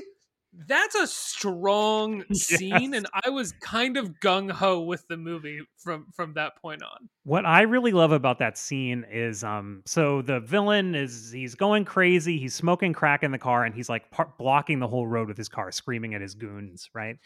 that's 0.67 0.95
a 0.95 1.07
strong 1.07 2.23
scene, 2.33 2.93
Yes. 2.93 2.93
and 2.93 3.07
I 3.25 3.29
was 3.29 3.51
kind 3.61 3.97
of 3.97 4.19
gung 4.21 4.49
ho 4.51 4.81
with 4.81 5.07
the 5.07 5.17
movie 5.17 5.61
from 5.77 6.07
from 6.15 6.33
that 6.35 6.55
point 6.61 6.81
on. 6.83 7.09
What 7.23 7.45
I 7.45 7.61
really 7.63 7.91
love 7.91 8.11
about 8.11 8.39
that 8.39 8.57
scene 8.57 9.05
is 9.11 9.43
um 9.43 9.81
so 9.85 10.21
the 10.21 10.39
villain 10.39 10.95
is 10.95 11.31
he's 11.31 11.55
going 11.55 11.85
crazy, 11.85 12.37
he's 12.37 12.55
smoking 12.55 12.93
crack 12.93 13.23
in 13.23 13.31
the 13.31 13.37
car 13.37 13.63
and 13.65 13.75
he's 13.75 13.89
like 13.89 14.09
par- 14.11 14.33
blocking 14.37 14.79
the 14.79 14.87
whole 14.87 15.07
road 15.07 15.27
with 15.27 15.37
his 15.37 15.49
car, 15.49 15.71
screaming 15.71 16.13
at 16.13 16.21
his 16.21 16.35
goons, 16.35 16.89
right? 16.93 17.17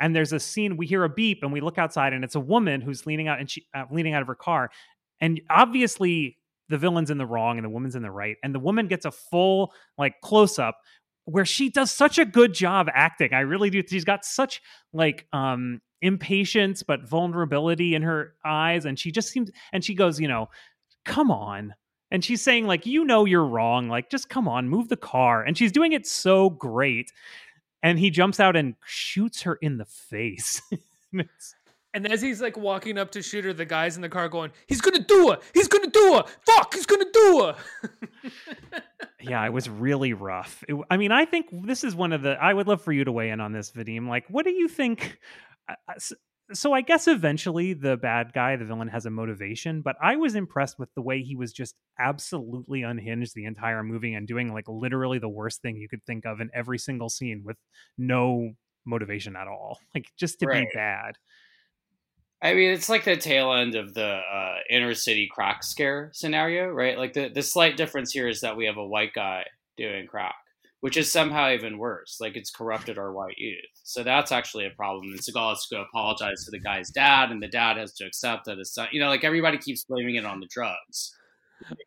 And 0.00 0.14
there's 0.14 0.32
a 0.32 0.40
scene 0.40 0.76
we 0.76 0.86
hear 0.86 1.04
a 1.04 1.08
beep 1.08 1.42
and 1.42 1.52
we 1.52 1.60
look 1.60 1.78
outside 1.78 2.12
and 2.12 2.22
it's 2.24 2.34
a 2.34 2.40
woman 2.40 2.80
who's 2.80 3.06
leaning 3.06 3.28
out 3.28 3.40
and 3.40 3.50
she 3.50 3.66
uh, 3.74 3.84
leaning 3.90 4.12
out 4.14 4.22
of 4.22 4.28
her 4.28 4.34
car 4.34 4.70
and 5.20 5.40
obviously 5.50 6.36
the 6.68 6.78
villain's 6.78 7.10
in 7.10 7.18
the 7.18 7.26
wrong 7.26 7.58
and 7.58 7.64
the 7.64 7.70
woman's 7.70 7.94
in 7.96 8.02
the 8.02 8.10
right 8.10 8.36
and 8.42 8.54
the 8.54 8.58
woman 8.58 8.86
gets 8.88 9.04
a 9.04 9.10
full 9.10 9.72
like 9.96 10.20
close 10.20 10.58
up 10.58 10.78
where 11.26 11.44
she 11.44 11.68
does 11.68 11.90
such 11.90 12.18
a 12.18 12.24
good 12.24 12.54
job 12.54 12.88
acting. 12.94 13.34
I 13.34 13.40
really 13.40 13.68
do. 13.68 13.82
She's 13.86 14.04
got 14.04 14.24
such 14.24 14.62
like 14.92 15.26
um 15.32 15.82
impatience 16.02 16.82
but 16.84 17.08
vulnerability 17.08 17.94
in 17.94 18.02
her 18.02 18.34
eyes 18.44 18.84
and 18.84 18.98
she 18.98 19.10
just 19.10 19.28
seems 19.30 19.50
and 19.72 19.84
she 19.84 19.94
goes, 19.94 20.20
you 20.20 20.28
know, 20.28 20.48
come 21.04 21.30
on. 21.30 21.74
And 22.12 22.24
she's 22.24 22.40
saying 22.42 22.66
like, 22.68 22.86
you 22.86 23.04
know 23.04 23.24
you're 23.24 23.44
wrong. 23.44 23.88
Like 23.88 24.08
just 24.08 24.28
come 24.28 24.46
on, 24.46 24.68
move 24.68 24.88
the 24.88 24.96
car. 24.96 25.42
And 25.42 25.58
she's 25.58 25.72
doing 25.72 25.92
it 25.92 26.06
so 26.06 26.48
great. 26.48 27.12
And 27.82 27.98
he 27.98 28.08
jumps 28.10 28.38
out 28.40 28.54
and 28.56 28.76
shoots 28.86 29.42
her 29.42 29.56
in 29.56 29.76
the 29.78 29.84
face. 29.84 30.62
It's- 31.12 31.55
And 31.96 32.12
as 32.12 32.20
he's 32.20 32.42
like 32.42 32.58
walking 32.58 32.98
up 32.98 33.10
to 33.12 33.22
Shooter, 33.22 33.54
the 33.54 33.64
guys 33.64 33.96
in 33.96 34.02
the 34.02 34.08
car 34.10 34.28
going, 34.28 34.50
"He's 34.66 34.82
gonna 34.82 34.98
do 35.02 35.32
it! 35.32 35.40
He's 35.54 35.66
gonna 35.66 35.88
do 35.90 36.18
it! 36.18 36.26
Fuck! 36.44 36.74
He's 36.74 36.84
gonna 36.84 37.10
do 37.10 37.48
it!" 37.48 38.32
yeah, 39.20 39.44
it 39.46 39.52
was 39.52 39.68
really 39.68 40.12
rough. 40.12 40.62
It- 40.68 40.76
I 40.90 40.96
mean, 40.98 41.10
I 41.10 41.24
think 41.24 41.46
this 41.64 41.84
is 41.84 41.94
one 41.94 42.12
of 42.12 42.20
the. 42.22 42.32
I 42.32 42.52
would 42.52 42.66
love 42.68 42.82
for 42.82 42.92
you 42.92 43.04
to 43.04 43.12
weigh 43.12 43.30
in 43.30 43.40
on 43.40 43.52
this, 43.52 43.70
Vadim. 43.70 44.08
Like, 44.08 44.24
what 44.28 44.44
do 44.44 44.50
you 44.52 44.68
think? 44.68 45.18
uh, 45.68 45.74
uh, 45.88 45.92
s- 45.96 46.12
So, 46.52 46.72
I 46.72 46.80
guess 46.82 47.08
eventually 47.08 47.72
the 47.72 47.96
bad 47.96 48.32
guy, 48.32 48.56
the 48.56 48.64
villain, 48.66 48.88
has 48.88 49.06
a 49.06 49.10
motivation, 49.10 49.80
but 49.82 49.96
I 50.02 50.16
was 50.16 50.34
impressed 50.36 50.78
with 50.78 50.90
the 50.94 51.02
way 51.02 51.22
he 51.22 51.34
was 51.34 51.52
just 51.52 51.74
absolutely 51.98 52.82
unhinged 52.82 53.34
the 53.34 53.46
entire 53.46 53.82
movie 53.82 54.14
and 54.14 54.28
doing 54.28 54.52
like 54.52 54.68
literally 54.68 55.18
the 55.18 55.28
worst 55.30 55.62
thing 55.62 55.76
you 55.76 55.88
could 55.88 56.04
think 56.04 56.24
of 56.26 56.40
in 56.40 56.50
every 56.54 56.78
single 56.78 57.08
scene 57.08 57.42
with 57.44 57.56
no 57.98 58.52
motivation 58.84 59.34
at 59.34 59.48
all. 59.48 59.80
Like, 59.94 60.12
just 60.16 60.38
to 60.40 60.46
Right. 60.46 60.68
be 60.68 60.74
bad. 60.74 61.16
I 62.42 62.54
mean, 62.54 62.70
it's 62.70 62.88
like 62.88 63.04
the 63.04 63.16
tail 63.16 63.52
end 63.52 63.74
of 63.74 63.94
the 63.94 64.04
uh, 64.04 64.56
inner 64.68 64.94
city 64.94 65.28
crack 65.30 65.62
scare 65.64 66.10
scenario, 66.12 66.68
right? 66.68 66.98
Like 66.98 67.14
the 67.14 67.28
the 67.28 67.42
slight 67.42 67.76
difference 67.76 68.12
here 68.12 68.28
is 68.28 68.40
that 68.42 68.56
we 68.56 68.66
have 68.66 68.76
a 68.76 68.86
white 68.86 69.14
guy 69.14 69.44
doing 69.76 70.06
crack, 70.06 70.34
which 70.80 70.96
is 70.98 71.10
somehow 71.10 71.50
even 71.50 71.78
worse. 71.78 72.18
Like 72.20 72.36
it's 72.36 72.50
corrupted 72.50 72.98
our 72.98 73.12
white 73.12 73.38
youth. 73.38 73.64
So 73.84 74.02
that's 74.02 74.32
actually 74.32 74.66
a 74.66 74.70
problem. 74.70 75.06
And 75.06 75.18
Seagal 75.18 75.48
has 75.50 75.66
to 75.66 75.76
go 75.76 75.82
apologize 75.82 76.44
to 76.44 76.50
the 76.50 76.60
guy's 76.60 76.90
dad, 76.90 77.30
and 77.30 77.42
the 77.42 77.48
dad 77.48 77.78
has 77.78 77.94
to 77.94 78.04
accept 78.04 78.44
that 78.46 78.58
his 78.58 78.72
son. 78.72 78.88
You 78.92 79.00
know, 79.00 79.08
like 79.08 79.24
everybody 79.24 79.56
keeps 79.56 79.84
blaming 79.84 80.16
it 80.16 80.26
on 80.26 80.40
the 80.40 80.48
drugs. 80.50 81.14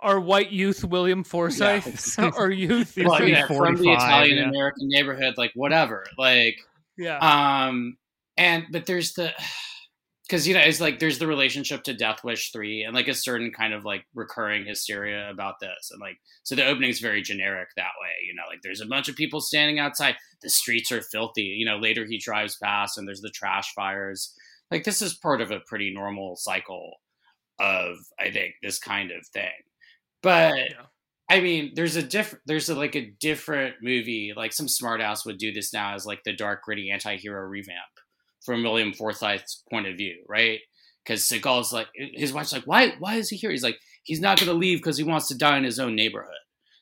Our 0.01 0.19
white 0.19 0.51
youth, 0.51 0.83
William 0.83 1.23
Forsythe, 1.23 1.85
our 2.35 2.49
youth. 2.49 2.95
He's 2.95 3.05
Well, 3.05 3.19
gonna 3.19 3.29
yeah, 3.29 3.45
from 3.45 3.75
the 3.75 3.83
45, 3.83 3.85
Italian 3.85 4.37
yeah. 4.37 4.49
American 4.49 4.87
neighborhood, 4.89 5.35
like 5.37 5.51
whatever, 5.53 6.05
like 6.17 6.55
yeah. 6.97 7.19
um 7.19 7.95
and 8.35 8.65
but 8.71 8.87
there's 8.87 9.13
the 9.13 9.31
because 10.29 10.47
you 10.47 10.53
know 10.53 10.59
it's 10.59 10.79
like 10.79 10.99
there's 10.99 11.17
the 11.17 11.27
relationship 11.27 11.81
to 11.83 11.93
death 11.93 12.23
wish 12.23 12.51
3 12.51 12.83
and 12.83 12.93
like 12.93 13.07
a 13.07 13.13
certain 13.15 13.51
kind 13.51 13.73
of 13.73 13.83
like 13.83 14.05
recurring 14.13 14.65
hysteria 14.65 15.29
about 15.31 15.55
this 15.59 15.89
and 15.91 15.99
like 15.99 16.17
so 16.43 16.55
the 16.55 16.65
opening's 16.65 16.99
very 16.99 17.21
generic 17.21 17.69
that 17.75 17.91
way 17.99 18.11
you 18.27 18.35
know 18.35 18.43
like 18.47 18.59
there's 18.61 18.81
a 18.81 18.85
bunch 18.85 19.09
of 19.09 19.15
people 19.15 19.41
standing 19.41 19.79
outside. 19.79 20.15
The 20.41 20.49
streets 20.49 20.91
are 20.91 21.01
filthy 21.01 21.41
you 21.41 21.65
know 21.65 21.77
later 21.77 22.05
he 22.05 22.17
drives 22.19 22.57
past 22.61 22.97
and 22.97 23.07
there's 23.07 23.21
the 23.21 23.31
trash 23.31 23.73
fires. 23.73 24.33
Like 24.71 24.83
this 24.83 25.01
is 25.01 25.15
part 25.15 25.41
of 25.41 25.51
a 25.51 25.61
pretty 25.67 25.91
normal 25.93 26.35
cycle 26.35 26.93
of 27.59 27.97
i 28.19 28.31
think 28.31 28.53
this 28.63 28.79
kind 28.79 29.11
of 29.11 29.25
thing. 29.33 29.51
But 30.21 30.55
Yeah. 30.55 30.85
I 31.31 31.41
mean, 31.41 31.73
there's 31.75 31.95
a 31.95 32.01
different, 32.01 32.41
there's 32.47 32.69
a, 32.69 32.75
like 32.75 32.95
a 32.95 33.13
different 33.19 33.75
movie, 33.83 34.33
like 34.35 34.51
some 34.51 34.65
smartass 34.65 35.27
would 35.27 35.37
do 35.37 35.53
this 35.53 35.71
now 35.71 35.93
as 35.93 36.03
like 36.03 36.23
the 36.23 36.33
dark, 36.35 36.63
gritty 36.63 36.89
anti-hero 36.89 37.41
revamp 37.47 37.98
from 38.45 38.63
William 38.63 38.93
Forsythe's 38.93 39.63
point 39.69 39.87
of 39.87 39.97
view, 39.97 40.23
right? 40.27 40.59
Because 41.03 41.23
Seagal's 41.27 41.73
like, 41.73 41.87
his 41.95 42.33
wife's 42.33 42.53
like, 42.53 42.65
why, 42.67 42.93
why 42.99 43.15
is 43.15 43.29
he 43.29 43.35
here? 43.37 43.51
He's 43.51 43.63
like, 43.63 43.79
he's 44.03 44.21
not 44.21 44.37
going 44.39 44.47
to 44.49 44.53
leave 44.53 44.79
because 44.79 44.97
he 44.97 45.03
wants 45.03 45.27
to 45.29 45.37
die 45.37 45.57
in 45.57 45.63
his 45.63 45.79
own 45.79 45.95
neighborhood. 45.95 46.33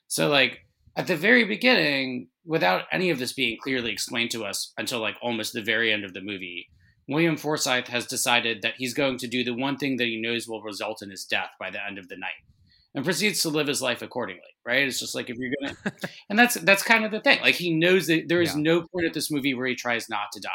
So 0.08 0.28
like 0.28 0.60
at 0.96 1.06
the 1.06 1.16
very 1.16 1.44
beginning, 1.44 2.28
without 2.44 2.84
any 2.92 3.10
of 3.10 3.18
this 3.18 3.32
being 3.32 3.58
clearly 3.62 3.92
explained 3.92 4.30
to 4.32 4.44
us 4.44 4.72
until 4.78 5.00
like 5.00 5.16
almost 5.22 5.52
the 5.52 5.62
very 5.62 5.92
end 5.92 6.04
of 6.04 6.14
the 6.14 6.20
movie, 6.20 6.68
William 7.08 7.36
Forsythe 7.36 7.88
has 7.88 8.06
decided 8.06 8.60
that 8.62 8.74
he's 8.76 8.92
going 8.94 9.16
to 9.18 9.26
do 9.26 9.42
the 9.42 9.54
one 9.54 9.76
thing 9.78 9.96
that 9.96 10.06
he 10.06 10.20
knows 10.20 10.46
will 10.46 10.62
result 10.62 11.02
in 11.02 11.10
his 11.10 11.24
death 11.24 11.50
by 11.58 11.70
the 11.70 11.84
end 11.84 11.98
of 11.98 12.08
the 12.08 12.16
night 12.16 12.32
and 12.94 13.04
proceeds 13.04 13.40
to 13.42 13.48
live 13.50 13.66
his 13.66 13.80
life 13.82 14.02
accordingly 14.02 14.42
right 14.66 14.86
it's 14.88 14.98
just 14.98 15.14
like 15.14 15.28
if 15.30 15.36
you're 15.38 15.52
gonna 15.60 15.76
and 16.30 16.38
that's 16.38 16.54
that's 16.54 16.82
kind 16.82 17.04
of 17.04 17.10
the 17.10 17.20
thing 17.20 17.38
like 17.42 17.54
he 17.54 17.74
knows 17.74 18.06
that 18.06 18.28
there 18.28 18.40
is 18.42 18.54
Yeah. 18.54 18.60
no 18.62 18.80
point 18.80 19.06
at 19.06 19.12
this 19.14 19.30
movie 19.30 19.52
where 19.54 19.66
he 19.66 19.74
tries 19.74 20.08
not 20.08 20.32
to 20.32 20.40
die 20.40 20.50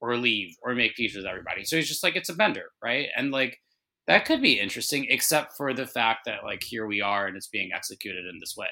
or 0.00 0.16
leave 0.16 0.54
or 0.62 0.74
make 0.74 0.96
peace 0.96 1.14
with 1.14 1.26
everybody 1.26 1.64
so 1.64 1.76
he's 1.76 1.88
just 1.88 2.02
like 2.02 2.16
it's 2.16 2.28
a 2.28 2.34
bender 2.34 2.66
right 2.82 3.08
and 3.16 3.30
like 3.30 3.58
that 4.06 4.24
could 4.24 4.42
be 4.42 4.58
interesting 4.58 5.06
except 5.08 5.56
for 5.56 5.72
the 5.72 5.86
fact 5.86 6.20
that 6.26 6.44
like 6.44 6.62
here 6.62 6.86
we 6.86 7.00
are 7.00 7.26
and 7.26 7.36
it's 7.36 7.48
being 7.48 7.70
executed 7.72 8.26
in 8.26 8.38
this 8.40 8.54
way 8.56 8.68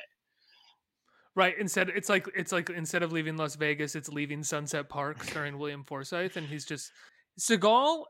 Right. 1.39 1.55
Instead, 1.57 1.91
it's 1.91 2.09
like 2.09 2.29
it's 2.35 2.51
like 2.51 2.69
instead 2.69 3.05
of 3.05 3.13
leaving 3.13 3.37
Las 3.37 3.55
Vegas, 3.55 3.95
it's 3.95 4.09
leaving 4.09 4.43
Sunset 4.43 4.89
Park, 4.89 5.23
starring 5.23 5.57
William 5.57 5.85
Forsythe, 5.85 6.37
and 6.37 6.45
he's 6.45 6.65
just 6.65 6.91
Seagal. 7.39 8.03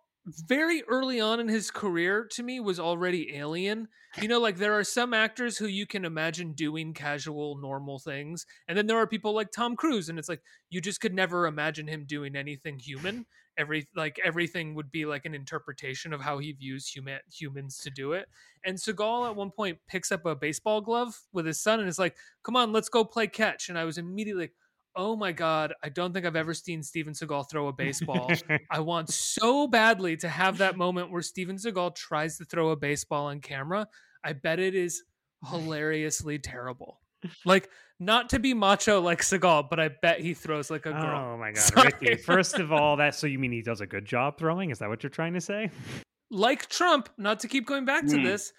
Very 0.46 0.82
early 0.82 1.20
on 1.20 1.40
in 1.40 1.48
his 1.48 1.70
career, 1.70 2.26
to 2.32 2.42
me, 2.42 2.60
was 2.60 2.78
already 2.78 3.34
alien. 3.34 3.88
You 4.20 4.28
know, 4.28 4.40
like 4.40 4.58
there 4.58 4.78
are 4.78 4.84
some 4.84 5.14
actors 5.14 5.56
who 5.56 5.66
you 5.66 5.86
can 5.86 6.04
imagine 6.04 6.52
doing 6.52 6.92
casual, 6.92 7.56
normal 7.56 7.98
things, 7.98 8.44
and 8.66 8.76
then 8.76 8.86
there 8.86 8.98
are 8.98 9.06
people 9.06 9.32
like 9.34 9.50
Tom 9.52 9.74
Cruise, 9.74 10.10
and 10.10 10.18
it's 10.18 10.28
like 10.28 10.42
you 10.68 10.82
just 10.82 11.00
could 11.00 11.14
never 11.14 11.46
imagine 11.46 11.86
him 11.86 12.04
doing 12.04 12.36
anything 12.36 12.78
human. 12.78 13.24
Every 13.56 13.88
like 13.96 14.18
everything 14.22 14.74
would 14.74 14.90
be 14.90 15.06
like 15.06 15.24
an 15.24 15.34
interpretation 15.34 16.12
of 16.12 16.20
how 16.20 16.38
he 16.38 16.52
views 16.52 16.86
human 16.86 17.20
humans 17.32 17.78
to 17.78 17.90
do 17.90 18.12
it. 18.12 18.28
And 18.64 18.76
Seagal 18.76 19.30
at 19.30 19.36
one 19.36 19.50
point 19.50 19.78
picks 19.88 20.12
up 20.12 20.26
a 20.26 20.36
baseball 20.36 20.82
glove 20.82 21.18
with 21.32 21.46
his 21.46 21.60
son 21.60 21.80
and 21.80 21.88
is 21.88 21.98
like, 21.98 22.16
come 22.42 22.56
on, 22.56 22.70
let's 22.72 22.90
go 22.90 23.02
play 23.02 23.28
catch. 23.28 23.70
And 23.70 23.78
I 23.78 23.84
was 23.84 23.96
immediately 23.96 24.44
like, 24.44 24.54
oh 24.98 25.14
my 25.16 25.30
God, 25.32 25.72
I 25.82 25.88
don't 25.88 26.12
think 26.12 26.26
I've 26.26 26.36
ever 26.36 26.52
seen 26.52 26.82
Steven 26.82 27.12
Seagal 27.14 27.48
throw 27.48 27.68
a 27.68 27.72
baseball. 27.72 28.30
I 28.70 28.80
want 28.80 29.08
so 29.10 29.68
badly 29.68 30.16
to 30.18 30.28
have 30.28 30.58
that 30.58 30.76
moment 30.76 31.10
where 31.12 31.22
Steven 31.22 31.56
Seagal 31.56 31.94
tries 31.94 32.36
to 32.38 32.44
throw 32.44 32.70
a 32.70 32.76
baseball 32.76 33.26
on 33.26 33.40
camera. 33.40 33.86
I 34.24 34.32
bet 34.32 34.58
it 34.58 34.74
is 34.74 35.04
hilariously 35.48 36.40
terrible. 36.40 37.00
Like, 37.44 37.68
not 38.00 38.30
to 38.30 38.38
be 38.38 38.54
macho 38.54 39.00
like 39.00 39.22
Seagal, 39.22 39.70
but 39.70 39.80
I 39.80 39.88
bet 40.02 40.20
he 40.20 40.34
throws 40.34 40.70
like 40.70 40.86
a 40.86 40.92
girl. 40.92 41.32
Oh 41.34 41.38
my 41.38 41.52
god, 41.52 41.60
Sorry. 41.62 41.90
Ricky! 42.00 42.16
First 42.16 42.58
of 42.58 42.72
all, 42.72 42.96
that 42.96 43.14
so 43.14 43.26
you 43.28 43.38
mean 43.38 43.52
he 43.52 43.62
does 43.62 43.80
a 43.80 43.86
good 43.86 44.04
job 44.04 44.36
throwing? 44.38 44.70
Is 44.70 44.78
that 44.80 44.88
what 44.88 45.02
you're 45.02 45.10
trying 45.10 45.34
to 45.34 45.40
say? 45.40 45.70
like 46.30 46.68
Trump, 46.68 47.08
not 47.16 47.40
to 47.40 47.48
keep 47.48 47.66
going 47.66 47.84
back 47.86 48.04
to 48.06 48.16
Hmm. 48.18 48.24
this, 48.24 48.52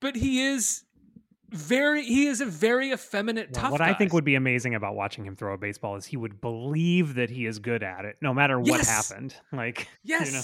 but 0.00 0.14
he 0.14 0.42
is 0.44 0.84
very 1.50 2.04
he 2.04 2.26
is 2.26 2.40
a 2.40 2.46
very 2.46 2.92
effeminate 2.92 3.50
Well, 3.52 3.62
tough 3.62 3.72
what 3.72 3.80
I 3.80 3.94
think 3.94 4.12
would 4.12 4.24
be 4.24 4.34
amazing 4.34 4.74
about 4.74 4.94
watching 4.94 5.24
him 5.24 5.34
throw 5.36 5.54
a 5.54 5.58
baseball 5.58 5.96
is 5.96 6.04
he 6.06 6.16
would 6.16 6.40
believe 6.40 7.14
that 7.14 7.30
he 7.30 7.46
is 7.46 7.58
good 7.58 7.82
at 7.82 8.04
it, 8.04 8.16
no 8.20 8.34
matter 8.34 8.58
what 8.58 8.78
Yes. 8.78 8.88
happened. 9.10 9.34
Like, 9.52 9.88
Yes. 10.04 10.26
you 10.26 10.32
know, 10.32 10.42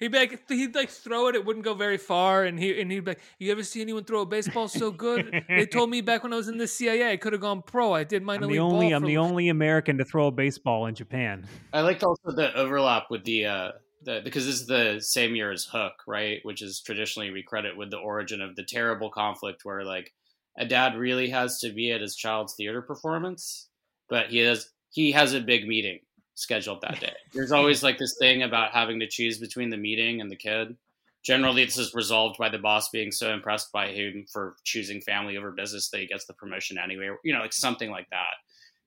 He'd 0.00 0.12
be 0.12 0.18
like 0.18 0.48
he'd 0.48 0.76
like 0.76 0.90
throw 0.90 1.26
it, 1.26 1.34
it 1.34 1.44
wouldn't 1.44 1.64
go 1.64 1.74
very 1.74 1.96
far, 1.98 2.44
and 2.44 2.56
he 2.56 2.80
and 2.80 2.88
he'd 2.92 3.00
be 3.04 3.10
like, 3.10 3.20
"You 3.40 3.50
ever 3.50 3.64
see 3.64 3.80
anyone 3.80 4.04
throw 4.04 4.20
a 4.20 4.26
baseball 4.26 4.68
so 4.68 4.92
good? 4.92 5.42
they 5.48 5.66
told 5.72 5.90
me 5.90 6.02
back 6.02 6.22
when 6.22 6.32
I 6.32 6.36
was 6.36 6.46
in 6.46 6.56
the 6.56 6.68
CIA, 6.68 7.10
I 7.10 7.16
could 7.16 7.32
have 7.32 7.42
gone 7.42 7.62
pro. 7.62 7.92
I 7.94 8.04
did 8.04 8.22
minor 8.22 8.44
I'm 8.44 8.52
the 8.52 8.60
only 8.60 8.86
ball 8.90 8.94
I'm 8.94 9.02
for- 9.02 9.08
the 9.08 9.16
only 9.16 9.48
American 9.48 9.98
to 9.98 10.04
throw 10.04 10.28
a 10.28 10.30
baseball 10.30 10.86
in 10.86 10.94
Japan. 10.94 11.44
i 11.72 11.80
liked 11.80 12.04
also 12.04 12.30
the 12.30 12.54
overlap 12.54 13.06
with 13.10 13.24
the 13.24 13.46
uh 13.46 13.72
the, 14.02 14.20
because 14.22 14.46
this 14.46 14.60
is 14.60 14.66
the 14.66 15.00
same 15.00 15.34
year 15.34 15.50
as 15.50 15.64
hook 15.64 16.02
right? 16.06 16.40
Which 16.42 16.62
is 16.62 16.80
traditionally 16.80 17.30
we 17.30 17.42
credit 17.42 17.76
with 17.76 17.90
the 17.90 17.98
origin 17.98 18.40
of 18.40 18.56
the 18.56 18.64
terrible 18.64 19.10
conflict 19.10 19.64
where 19.64 19.84
like 19.84 20.12
a 20.56 20.64
dad 20.64 20.96
really 20.96 21.30
has 21.30 21.60
to 21.60 21.72
be 21.72 21.92
at 21.92 22.00
his 22.00 22.16
child's 22.16 22.54
theater 22.54 22.82
performance 22.82 23.68
but 24.08 24.26
he 24.26 24.38
has 24.38 24.70
he 24.90 25.12
has 25.12 25.34
a 25.34 25.40
big 25.40 25.68
meeting 25.68 26.00
scheduled 26.34 26.80
that 26.80 27.00
day. 27.00 27.12
There's 27.32 27.52
always 27.52 27.82
like 27.82 27.98
this 27.98 28.16
thing 28.18 28.42
about 28.42 28.72
having 28.72 29.00
to 29.00 29.06
choose 29.06 29.38
between 29.38 29.70
the 29.70 29.76
meeting 29.76 30.20
and 30.20 30.30
the 30.30 30.36
kid. 30.36 30.76
Generally 31.22 31.66
this 31.66 31.78
is 31.78 31.94
resolved 31.94 32.38
by 32.38 32.48
the 32.48 32.58
boss 32.58 32.88
being 32.88 33.12
so 33.12 33.32
impressed 33.32 33.70
by 33.72 33.88
him 33.88 34.24
for 34.32 34.56
choosing 34.64 35.00
family 35.00 35.36
over 35.36 35.50
business 35.50 35.90
that 35.90 36.00
he 36.00 36.06
gets 36.06 36.24
the 36.24 36.32
promotion 36.32 36.78
anyway 36.82 37.10
you 37.24 37.34
know 37.34 37.40
like 37.40 37.52
something 37.52 37.90
like 37.90 38.08
that 38.10 38.34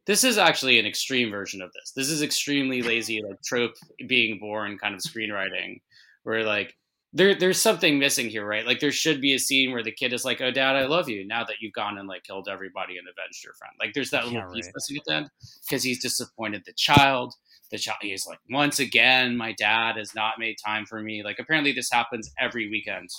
this 0.07 0.23
is 0.23 0.37
actually 0.37 0.79
an 0.79 0.85
extreme 0.85 1.29
version 1.29 1.61
of 1.61 1.71
this. 1.73 1.91
This 1.95 2.09
is 2.09 2.21
extremely 2.21 2.81
lazy 2.81 3.21
like 3.27 3.41
trope 3.45 3.73
being 4.07 4.39
born 4.39 4.77
kind 4.77 4.95
of 4.95 5.01
screenwriting 5.01 5.81
where 6.23 6.43
like 6.43 6.73
there 7.13 7.35
there's 7.35 7.61
something 7.61 7.99
missing 7.99 8.29
here 8.29 8.45
right? 8.45 8.65
Like 8.65 8.79
there 8.79 8.91
should 8.91 9.21
be 9.21 9.33
a 9.33 9.39
scene 9.39 9.71
where 9.71 9.83
the 9.83 9.91
kid 9.91 10.13
is 10.13 10.23
like 10.25 10.39
oh 10.41 10.49
dad 10.51 10.75
i 10.75 10.85
love 10.85 11.09
you 11.09 11.27
now 11.27 11.43
that 11.43 11.57
you've 11.59 11.73
gone 11.73 11.97
and 11.97 12.07
like 12.07 12.23
killed 12.23 12.47
everybody 12.49 12.97
and 12.97 13.07
avenged 13.07 13.43
your 13.43 13.53
friend. 13.53 13.73
Like 13.79 13.93
there's 13.93 14.09
that 14.11 14.25
little 14.25 14.39
Yeah, 14.39 14.47
piece 14.53 14.65
right. 14.65 14.73
missing 14.75 14.97
at 14.97 15.03
the 15.05 15.15
end 15.15 15.29
because 15.67 15.83
he's 15.83 16.01
disappointed 16.01 16.63
the 16.65 16.73
child. 16.73 17.33
The 17.71 17.77
child 17.77 17.97
he's 18.01 18.25
like 18.27 18.39
once 18.49 18.79
again 18.79 19.37
my 19.37 19.53
dad 19.53 19.97
has 19.97 20.15
not 20.15 20.39
made 20.39 20.55
time 20.65 20.85
for 20.85 21.01
me. 21.01 21.21
Like 21.23 21.37
apparently 21.39 21.73
this 21.73 21.89
happens 21.91 22.31
every 22.39 22.69
weekend 22.69 23.09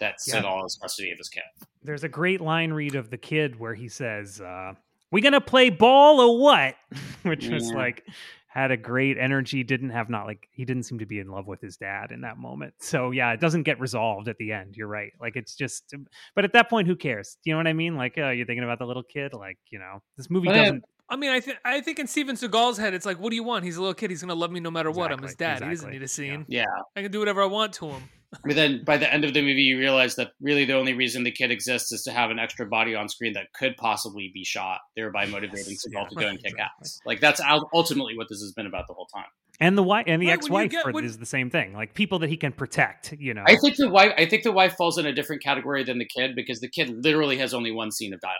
that 0.00 0.16
Yeah. 0.26 0.40
Seagal 0.42 0.62
has 0.62 0.78
custody 0.80 1.10
of 1.10 1.18
his 1.18 1.28
kid. 1.28 1.42
There's 1.82 2.04
a 2.04 2.08
great 2.08 2.40
line 2.40 2.72
read 2.72 2.94
of 2.94 3.10
the 3.10 3.18
kid 3.18 3.58
where 3.58 3.74
he 3.74 3.88
says, 3.88 4.40
uh, 4.40 4.74
"We 5.10 5.20
gonna 5.20 5.40
play 5.40 5.70
ball 5.70 6.20
or 6.20 6.38
what?" 6.38 6.76
Which 7.22 7.48
was 7.48 7.70
like, 7.72 8.04
had 8.50 8.72
a 8.72 8.76
great 8.76 9.16
energy. 9.16 9.62
Didn't 9.62 9.90
have 9.90 10.10
not 10.10 10.26
like 10.26 10.48
he 10.50 10.64
didn't 10.64 10.82
seem 10.82 10.98
to 10.98 11.06
be 11.06 11.20
in 11.20 11.28
love 11.28 11.46
with 11.46 11.60
his 11.60 11.76
dad 11.76 12.10
in 12.10 12.22
that 12.22 12.36
moment. 12.36 12.74
So 12.78 13.12
yeah, 13.12 13.32
it 13.32 13.40
doesn't 13.40 13.62
get 13.62 13.78
resolved 13.78 14.28
at 14.28 14.38
the 14.38 14.52
end. 14.52 14.76
You're 14.76 14.88
right. 14.88 15.12
Like 15.20 15.36
it's 15.36 15.54
just, 15.54 15.94
but 16.34 16.44
at 16.44 16.52
that 16.54 16.68
point, 16.68 16.88
who 16.88 16.96
cares? 16.96 17.36
You 17.44 17.52
know 17.52 17.58
what 17.58 17.68
I 17.68 17.72
mean? 17.72 17.96
Like, 17.96 18.18
uh, 18.18 18.30
you're 18.30 18.46
thinking 18.46 18.64
about 18.64 18.80
the 18.80 18.86
little 18.86 19.04
kid. 19.04 19.34
Like, 19.34 19.58
you 19.70 19.78
know, 19.78 20.02
this 20.16 20.28
movie 20.28 20.48
Well, 20.48 20.56
yeah, 20.56 20.62
doesn't. 20.64 20.84
I 21.08 21.16
mean, 21.16 21.30
I 21.30 21.40
think 21.40 21.58
I 21.64 21.80
think 21.80 22.00
in 22.00 22.08
Steven 22.08 22.36
Seagal's 22.36 22.76
head, 22.76 22.92
it's 22.92 23.06
like, 23.06 23.20
what 23.20 23.30
do 23.30 23.36
you 23.36 23.44
want? 23.44 23.64
He's 23.64 23.76
a 23.76 23.80
little 23.80 23.94
kid. 23.94 24.10
He's 24.10 24.20
gonna 24.20 24.34
love 24.34 24.50
me 24.50 24.58
no 24.60 24.70
matter 24.70 24.90
what. 24.90 25.12
I'm 25.12 25.22
his 25.22 25.32
Exactly, 25.32 25.60
dad. 25.60 25.68
He 25.68 25.74
doesn't 25.74 25.88
exactly, 25.92 25.98
need 25.98 26.04
a 26.04 26.08
scene. 26.08 26.46
Yeah. 26.48 26.64
I 26.96 27.02
can 27.02 27.12
do 27.12 27.20
whatever 27.20 27.42
I 27.42 27.46
want 27.46 27.72
to 27.74 27.90
him. 27.90 28.02
But 28.44 28.54
then 28.54 28.84
by 28.84 28.96
the 28.96 29.12
end 29.12 29.24
of 29.24 29.34
the 29.34 29.40
movie, 29.42 29.62
you 29.62 29.78
realize 29.78 30.14
that 30.16 30.32
really 30.40 30.64
the 30.64 30.74
only 30.74 30.92
reason 30.94 31.24
the 31.24 31.32
kid 31.32 31.50
exists 31.50 31.90
is 31.92 32.02
to 32.04 32.12
have 32.12 32.30
an 32.30 32.38
extra 32.38 32.64
body 32.66 32.94
on 32.94 33.08
screen 33.08 33.32
that 33.32 33.52
could 33.54 33.76
possibly 33.76 34.30
be 34.32 34.44
shot, 34.44 34.78
thereby 34.96 35.26
motivating 35.26 35.72
Yes, 35.72 35.84
Seagal 35.86 35.92
yeah, 36.02 36.08
to 36.08 36.14
go 36.14 36.26
and 36.28 36.38
kick 36.38 36.52
exactly. 36.52 36.64
ass. 36.82 37.00
Like 37.04 37.20
that's 37.20 37.40
ultimately 37.74 38.16
what 38.16 38.28
this 38.28 38.40
has 38.40 38.52
been 38.52 38.66
about 38.66 38.86
the 38.86 38.94
whole 38.94 39.06
time. 39.06 39.26
And 39.62 39.76
the 39.76 39.82
wife 39.82 40.04
and 40.06 40.22
the 40.22 40.28
Right, 40.28 40.32
ex-wife 40.34 40.70
get- 40.70 40.86
are- 40.86 40.92
when- 40.92 41.04
is 41.04 41.18
the 41.18 41.26
same 41.26 41.50
thing. 41.50 41.74
Like 41.74 41.92
people 41.92 42.20
that 42.20 42.30
he 42.30 42.36
can 42.36 42.52
protect. 42.52 43.12
You 43.18 43.34
know, 43.34 43.44
I 43.46 43.56
think 43.56 43.76
the 43.76 43.90
wife. 43.90 44.12
I 44.16 44.24
think 44.26 44.44
the 44.44 44.52
wife 44.52 44.74
falls 44.76 44.96
in 44.96 45.04
a 45.06 45.12
different 45.12 45.42
category 45.42 45.82
than 45.84 45.98
the 45.98 46.06
kid 46.06 46.34
because 46.34 46.60
the 46.60 46.68
kid 46.68 46.88
literally 47.04 47.36
has 47.38 47.52
only 47.52 47.70
one 47.72 47.90
scene 47.90 48.14
of 48.14 48.20
dialogue. 48.20 48.38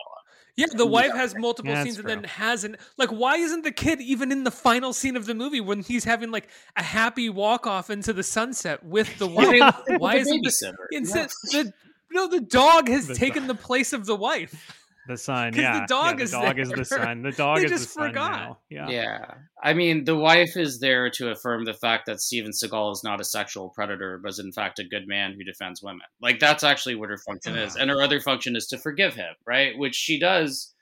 Yeah, 0.61 0.77
the 0.77 0.85
wife 0.85 1.13
has 1.13 1.35
multiple 1.35 1.71
Yeah, 1.71 1.83
scenes 1.83 1.97
that's 1.97 2.11
and 2.11 2.23
then 2.23 2.29
hasn't. 2.29 2.75
Like, 2.97 3.09
why 3.09 3.37
isn't 3.37 3.63
the 3.63 3.71
kid 3.71 4.01
even 4.01 4.31
in 4.31 4.43
the 4.43 4.51
final 4.51 4.93
scene 4.93 5.15
of 5.15 5.25
the 5.25 5.33
movie 5.33 5.61
when 5.61 5.81
he's 5.81 6.03
having 6.05 6.31
like 6.31 6.47
a 6.75 6.83
happy 6.83 7.29
walk 7.29 7.67
off 7.67 7.89
into 7.89 8.13
the 8.13 8.23
sunset 8.23 8.83
with 8.85 9.17
the 9.17 9.27
wife? 9.27 9.75
They- 9.87 9.97
why 9.97 10.15
the 10.15 10.21
isn't 10.21 10.41
the, 10.43 10.49
babysitter? 10.49 10.85
instead 10.91 11.29
the 11.51 11.73
no 12.11 12.27
the 12.27 12.41
dog 12.41 12.87
has 12.89 13.07
The 13.07 13.15
taken 13.15 13.47
dog. 13.47 13.57
the 13.57 13.63
place 13.63 13.93
of 13.93 14.05
the 14.05 14.15
wife? 14.15 14.80
The 15.07 15.17
son. 15.17 15.51
'Cause 15.51 15.57
the 15.57 15.61
Yeah, 15.61 15.85
dog 15.87 16.19
yeah, 16.19 16.23
is 16.23 16.31
the 16.31 16.37
dog 16.41 16.59
is 16.59 16.69
the 16.69 16.75
there. 16.75 16.85
son. 16.85 17.21
The 17.21 17.31
dog 17.37 17.57
They 17.59 17.65
is 17.65 17.71
just 17.71 17.83
the 17.85 17.89
son 17.93 18.09
forgot. 18.09 18.31
now. 18.41 18.59
Yeah. 18.69 18.89
Yeah. 18.89 19.33
I 19.63 19.73
mean, 19.73 20.03
the 20.05 20.15
wife 20.15 20.55
is 20.57 20.79
there 20.79 21.09
to 21.11 21.31
affirm 21.31 21.65
the 21.65 21.73
fact 21.73 22.05
that 22.07 22.19
Steven 22.21 22.51
Seagal 22.51 22.91
is 22.93 23.03
not 23.03 23.19
a 23.19 23.23
sexual 23.23 23.69
predator, 23.69 24.17
but 24.21 24.29
is 24.29 24.39
in 24.39 24.51
fact 24.51 24.79
a 24.79 24.83
good 24.83 25.07
man 25.07 25.33
who 25.33 25.43
defends 25.43 25.81
women. 25.81 26.01
Like, 26.21 26.39
that's 26.39 26.63
actually 26.63 26.95
what 26.95 27.09
her 27.09 27.17
function 27.17 27.57
is. 27.57 27.75
And 27.75 27.89
her 27.89 28.01
other 28.01 28.19
function 28.19 28.55
is 28.55 28.67
to 28.67 28.77
forgive 28.77 29.13
him, 29.15 29.33
right? 29.45 29.77
Which 29.77 29.95
she 29.95 30.19
does 30.19 30.73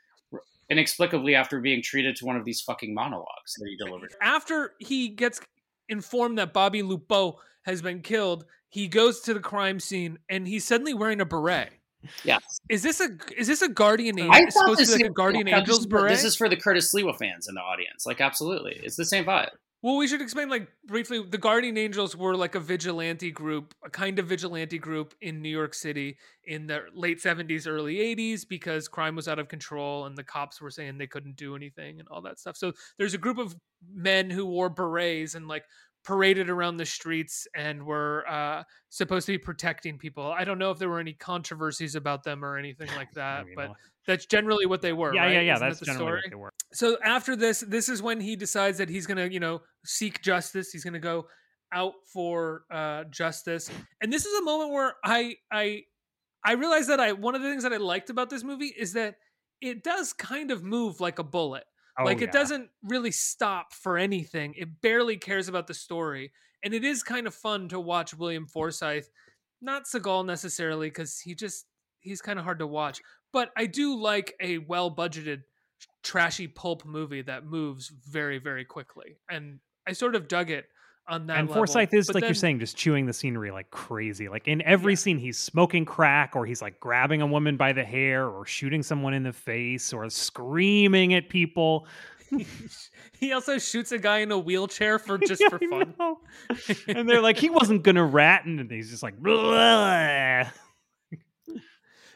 inexplicably 0.70 1.34
after 1.36 1.60
being 1.60 1.82
treated 1.82 2.16
to 2.18 2.26
one 2.26 2.36
of 2.36 2.46
these 2.46 2.62
fucking 2.62 2.94
monologues 2.94 3.56
that 3.58 3.68
he 3.68 3.76
delivered. 3.76 4.14
After 4.22 4.74
he 4.80 5.10
gets 5.10 5.42
informed 5.88 6.38
that 6.38 6.54
Bobby 6.54 6.84
Lupo 6.84 7.40
has 7.66 7.82
been 7.82 8.02
killed, 8.02 8.46
he 8.70 8.88
goes 8.88 9.22
to 9.22 9.34
the 9.34 9.40
crime 9.40 9.80
scene 9.80 10.20
and 10.30 10.48
he's 10.48 10.64
suddenly 10.66 10.94
wearing 10.94 11.22
a 11.22 11.26
beret. 11.26 11.72
Yes. 12.24 12.44
Is 12.70 12.84
this 12.84 13.00
a 13.00 13.10
is 13.38 13.48
this 13.48 13.62
a 13.62 13.70
guardian 13.70 14.20
angel? 14.20 14.34
I 14.34 14.42
thought 14.42 14.54
supposed 14.54 14.80
to 14.80 14.86
this 14.86 14.98
be 14.98 15.04
like 15.04 15.12
a 15.12 15.14
guardian 15.14 15.48
yeah, 15.48 15.58
angel's 15.58 15.80
this, 15.80 15.86
is- 15.86 15.88
beret. 15.88 16.10
This 16.10 16.24
is 16.24 16.36
for 16.36 16.50
the 16.50 16.56
Curtis 16.58 16.94
Sliwa 16.94 17.18
fans 17.18 17.48
in 17.48 17.56
the 17.56 17.62
audience. 17.62 18.06
Like, 18.06 18.22
absolutely. 18.22 18.80
It's 18.84 18.96
the 18.96 19.06
same 19.06 19.26
vibe. 19.26 19.50
Well, 19.82 19.96
we 19.96 20.08
should 20.10 20.22
explain 20.22 20.50
like 20.50 20.68
briefly. 20.86 21.24
The 21.24 21.38
Guardian 21.38 21.78
Angels 21.78 22.14
were 22.14 22.36
like 22.36 22.56
a 22.56 22.60
vigilante 22.60 23.32
group, 23.32 23.74
a 23.86 23.90
kind 23.90 24.20
of 24.20 24.28
vigilante 24.28 24.78
group 24.78 25.14
in 25.22 25.42
New 25.42 25.48
York 25.50 25.74
City 25.74 26.18
in 26.44 26.68
the 26.68 26.82
late 26.94 27.22
seventies, 27.22 27.66
early 27.66 28.02
eighties, 28.02 28.44
because 28.44 28.90
crime 28.90 29.16
was 29.16 29.30
out 29.30 29.40
of 29.40 29.48
control 29.48 30.06
and 30.06 30.18
the 30.18 30.24
cops 30.24 30.60
were 30.60 30.70
saying 30.70 30.98
they 30.98 31.08
couldn't 31.08 31.38
do 31.38 31.56
anything 31.56 32.00
and 32.00 32.10
all 32.10 32.22
that 32.24 32.40
stuff. 32.40 32.58
So 32.58 32.74
there's 32.98 33.14
a 33.14 33.18
group 33.18 33.38
of 33.38 33.56
men 33.94 34.30
who 34.30 34.46
wore 34.46 34.70
berets 34.70 35.36
and 35.36 35.48
like 35.48 35.64
paraded 36.10 36.50
around 36.50 36.78
the 36.78 36.86
streets 36.86 37.48
and 37.56 37.86
were 37.86 38.26
uh, 38.28 38.64
supposed 38.90 39.28
to 39.28 39.34
be 39.34 39.38
protecting 39.38 40.00
people. 40.00 40.26
I 40.26 40.44
don't 40.44 40.58
know 40.58 40.72
if 40.72 40.80
there 40.80 40.90
were 40.90 41.00
any 41.00 41.14
controversies 41.14 41.94
about 41.94 42.24
them 42.24 42.44
or 42.44 42.58
anything 42.58 42.90
like 42.96 43.12
that, 43.14 43.46
but 43.56 43.70
uh, 43.70 43.74
that's 44.08 44.26
generally 44.26 44.66
what 44.66 44.82
they 44.82 44.92
were. 44.92 45.14
yeah, 45.14 45.22
right? 45.22 45.34
yeah, 45.34 45.42
yeah. 45.42 45.54
Isn't 45.54 45.60
that 45.62 45.70
That's 45.70 45.80
the 45.82 45.86
generally 45.86 46.06
story? 46.06 46.22
what 46.26 46.30
they 46.32 46.36
were. 46.36 46.54
so 46.74 46.98
after 47.04 47.36
this 47.36 47.60
this 47.60 47.90
is 47.90 48.02
when 48.02 48.20
he 48.20 48.36
decides 48.36 48.80
that 48.80 48.90
he's 48.90 49.06
gonna 49.06 49.28
you 49.28 49.40
know 49.40 49.62
seek 49.86 50.22
justice 50.24 50.72
he's 50.72 50.84
gonna 50.84 50.98
go 51.00 51.28
out 51.72 51.94
for 52.12 52.64
uh 52.72 53.04
justice 53.12 53.70
and 54.02 54.12
this 54.12 54.26
is 54.26 54.34
a 54.40 54.44
moment 54.44 54.72
where 54.72 54.96
i 55.04 55.36
i 55.52 55.84
i 56.44 56.54
realized 56.54 56.90
that 56.90 57.00
i 57.00 57.12
one 57.12 57.36
of 57.36 57.44
the 57.44 57.50
things 57.50 57.62
that 57.62 57.72
i 57.74 57.78
liked 57.78 58.10
about 58.10 58.32
this 58.32 58.44
movie 58.44 58.74
is 58.76 58.94
that 58.94 59.18
it 59.62 59.84
does 59.84 60.12
kind 60.14 60.50
of 60.50 60.64
move 60.64 61.00
like 61.00 61.20
a 61.20 61.24
bullet 61.24 61.66
Oh, 62.00 62.06
like 62.06 62.20
yeah. 62.20 62.28
it 62.28 62.32
doesn't 62.32 62.70
really 62.84 63.12
stop 63.12 63.74
for 63.74 63.98
anything 63.98 64.54
it 64.58 64.82
barely 64.82 65.18
cares 65.18 65.48
about 65.50 65.68
the 65.68 65.74
story 65.74 66.32
and 66.64 66.74
it 66.74 66.84
is 66.84 67.04
kind 67.04 67.28
of 67.28 67.36
fun 67.36 67.68
to 67.70 67.80
watch 67.80 68.14
william 68.14 68.48
forsythe 68.48 69.06
not 69.62 69.84
seagal 69.86 70.26
necessarily 70.26 70.88
because 70.88 71.20
he 71.20 71.36
just 71.36 71.66
he's 72.00 72.22
kind 72.22 72.40
of 72.40 72.46
hard 72.46 72.60
to 72.60 72.68
watch 72.68 73.02
but 73.34 73.50
i 73.58 73.66
do 73.66 74.00
like 74.00 74.34
a 74.42 74.60
well 74.60 74.94
budgeted 74.94 75.42
trashy 76.04 76.48
pulp 76.48 76.86
movie 76.86 77.22
that 77.22 77.46
moves 77.46 77.92
very 78.10 78.38
very 78.38 78.64
quickly 78.64 79.18
and 79.30 79.60
i 79.88 79.92
sort 79.92 80.16
of 80.16 80.28
dug 80.28 80.50
it 80.50 80.66
on 81.10 81.28
that 81.28 81.40
and 81.40 81.50
level. 81.50 81.56
Forsythe 81.66 81.94
is 81.94 82.08
But 82.08 82.16
like 82.16 82.24
you're 82.28 82.34
saying, 82.36 82.60
just 82.60 82.78
chewing 82.78 83.06
the 83.06 83.14
scenery 83.14 83.52
like 83.52 83.70
crazy. 83.72 84.30
Like 84.30 84.48
in 84.48 84.62
every 84.62 84.94
Yeah. 84.94 84.98
scene, 84.98 85.18
he's 85.18 85.38
smoking 85.38 85.86
crack, 85.86 86.36
or 86.36 86.46
he's 86.46 86.62
like 86.62 86.80
grabbing 86.80 87.22
a 87.22 87.28
woman 87.28 87.58
by 87.58 87.74
the 87.74 87.84
hair, 87.84 88.28
or 88.28 88.46
shooting 88.46 88.84
someone 88.84 89.14
in 89.14 89.24
the 89.24 89.34
face, 89.34 89.92
or 89.94 90.10
screaming 90.10 91.14
at 91.14 91.30
people. 91.30 91.88
he 93.20 93.34
also 93.34 93.58
shoots 93.58 93.92
a 93.92 93.98
guy 93.98 94.20
in 94.20 94.32
a 94.32 94.38
wheelchair 94.38 95.00
for 95.00 95.18
just 95.28 95.42
Yeah, 95.42 95.50
for 95.50 95.60
fun 95.60 95.96
and 96.88 97.10
they're 97.10 97.22
like, 97.22 97.38
he 97.38 97.50
wasn't 97.50 97.84
gonna 97.84 98.06
rat, 98.06 98.46
and 98.46 98.70
he's 98.72 98.90
just 98.92 99.04
like, 99.04 99.18
"Blah." 99.18 100.46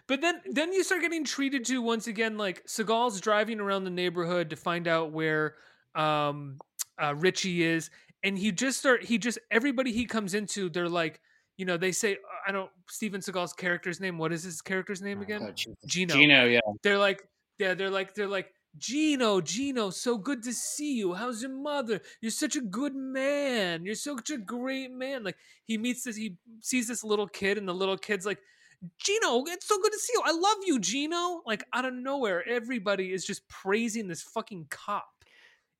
But 0.05 0.21
then 0.21 0.41
then 0.51 0.73
you 0.73 0.83
start 0.83 1.01
getting 1.01 1.23
treated 1.23 1.65
to 1.65 1.81
once 1.81 2.07
again 2.07 2.37
like 2.37 2.65
Seagal's 2.67 3.21
driving 3.21 3.59
around 3.59 3.85
the 3.85 3.89
neighborhood 3.89 4.49
to 4.49 4.55
find 4.55 4.87
out 4.87 5.11
where 5.11 5.55
um 5.95 6.59
uh 7.01 7.15
Richie 7.17 7.63
is 7.63 7.89
and 8.23 8.37
he 8.37 8.51
just 8.51 8.79
start 8.79 9.03
he 9.03 9.17
just 9.17 9.37
everybody 9.51 9.91
he 9.91 10.05
comes 10.05 10.33
into 10.33 10.69
they're 10.69 10.89
like 10.89 11.19
you 11.57 11.65
know 11.65 11.77
they 11.77 11.91
say 11.91 12.17
I 12.47 12.51
don't 12.51 12.69
Steven 12.89 13.21
Seagal's 13.21 13.53
character's 13.53 13.99
name 13.99 14.17
what 14.17 14.31
is 14.31 14.43
his 14.43 14.61
character's 14.61 15.01
name 15.01 15.19
oh, 15.19 15.23
again 15.23 15.41
Oh, 15.43 15.73
Gino 15.85 16.13
Gino, 16.13 16.45
yeah. 16.45 16.59
they're 16.81 16.97
like 16.97 17.23
yeah 17.59 17.73
they're 17.73 17.89
like 17.89 18.15
they're 18.15 18.27
like 18.27 18.51
Gino 18.77 19.39
Gino 19.39 19.89
so 19.89 20.17
good 20.17 20.41
to 20.43 20.53
see 20.53 20.95
you 20.95 21.13
how's 21.13 21.41
your 21.41 21.51
mother 21.51 22.01
you're 22.21 22.31
such 22.31 22.55
a 22.55 22.61
good 22.61 22.95
man 22.95 23.85
you're 23.85 23.95
such 23.95 24.31
a 24.31 24.37
great 24.37 24.91
man 24.91 25.23
like 25.23 25.37
he 25.65 25.77
meets 25.77 26.03
this 26.03 26.15
he 26.15 26.37
sees 26.61 26.87
this 26.87 27.03
little 27.03 27.27
kid 27.27 27.57
and 27.57 27.67
the 27.67 27.73
little 27.73 27.97
kid's 27.97 28.25
like 28.25 28.39
Gino, 28.99 29.43
it's 29.47 29.67
so 29.67 29.79
good 29.79 29.93
to 29.93 29.97
see 29.97 30.11
you. 30.13 30.21
I 30.25 30.33
love 30.33 30.57
you, 30.65 30.79
Gino. 30.79 31.41
Like 31.45 31.63
out 31.73 31.85
of 31.85 31.93
nowhere, 31.93 32.43
everybody 32.47 33.13
is 33.13 33.25
just 33.25 33.47
praising 33.47 34.07
this 34.07 34.21
fucking 34.21 34.67
cop. 34.69 35.05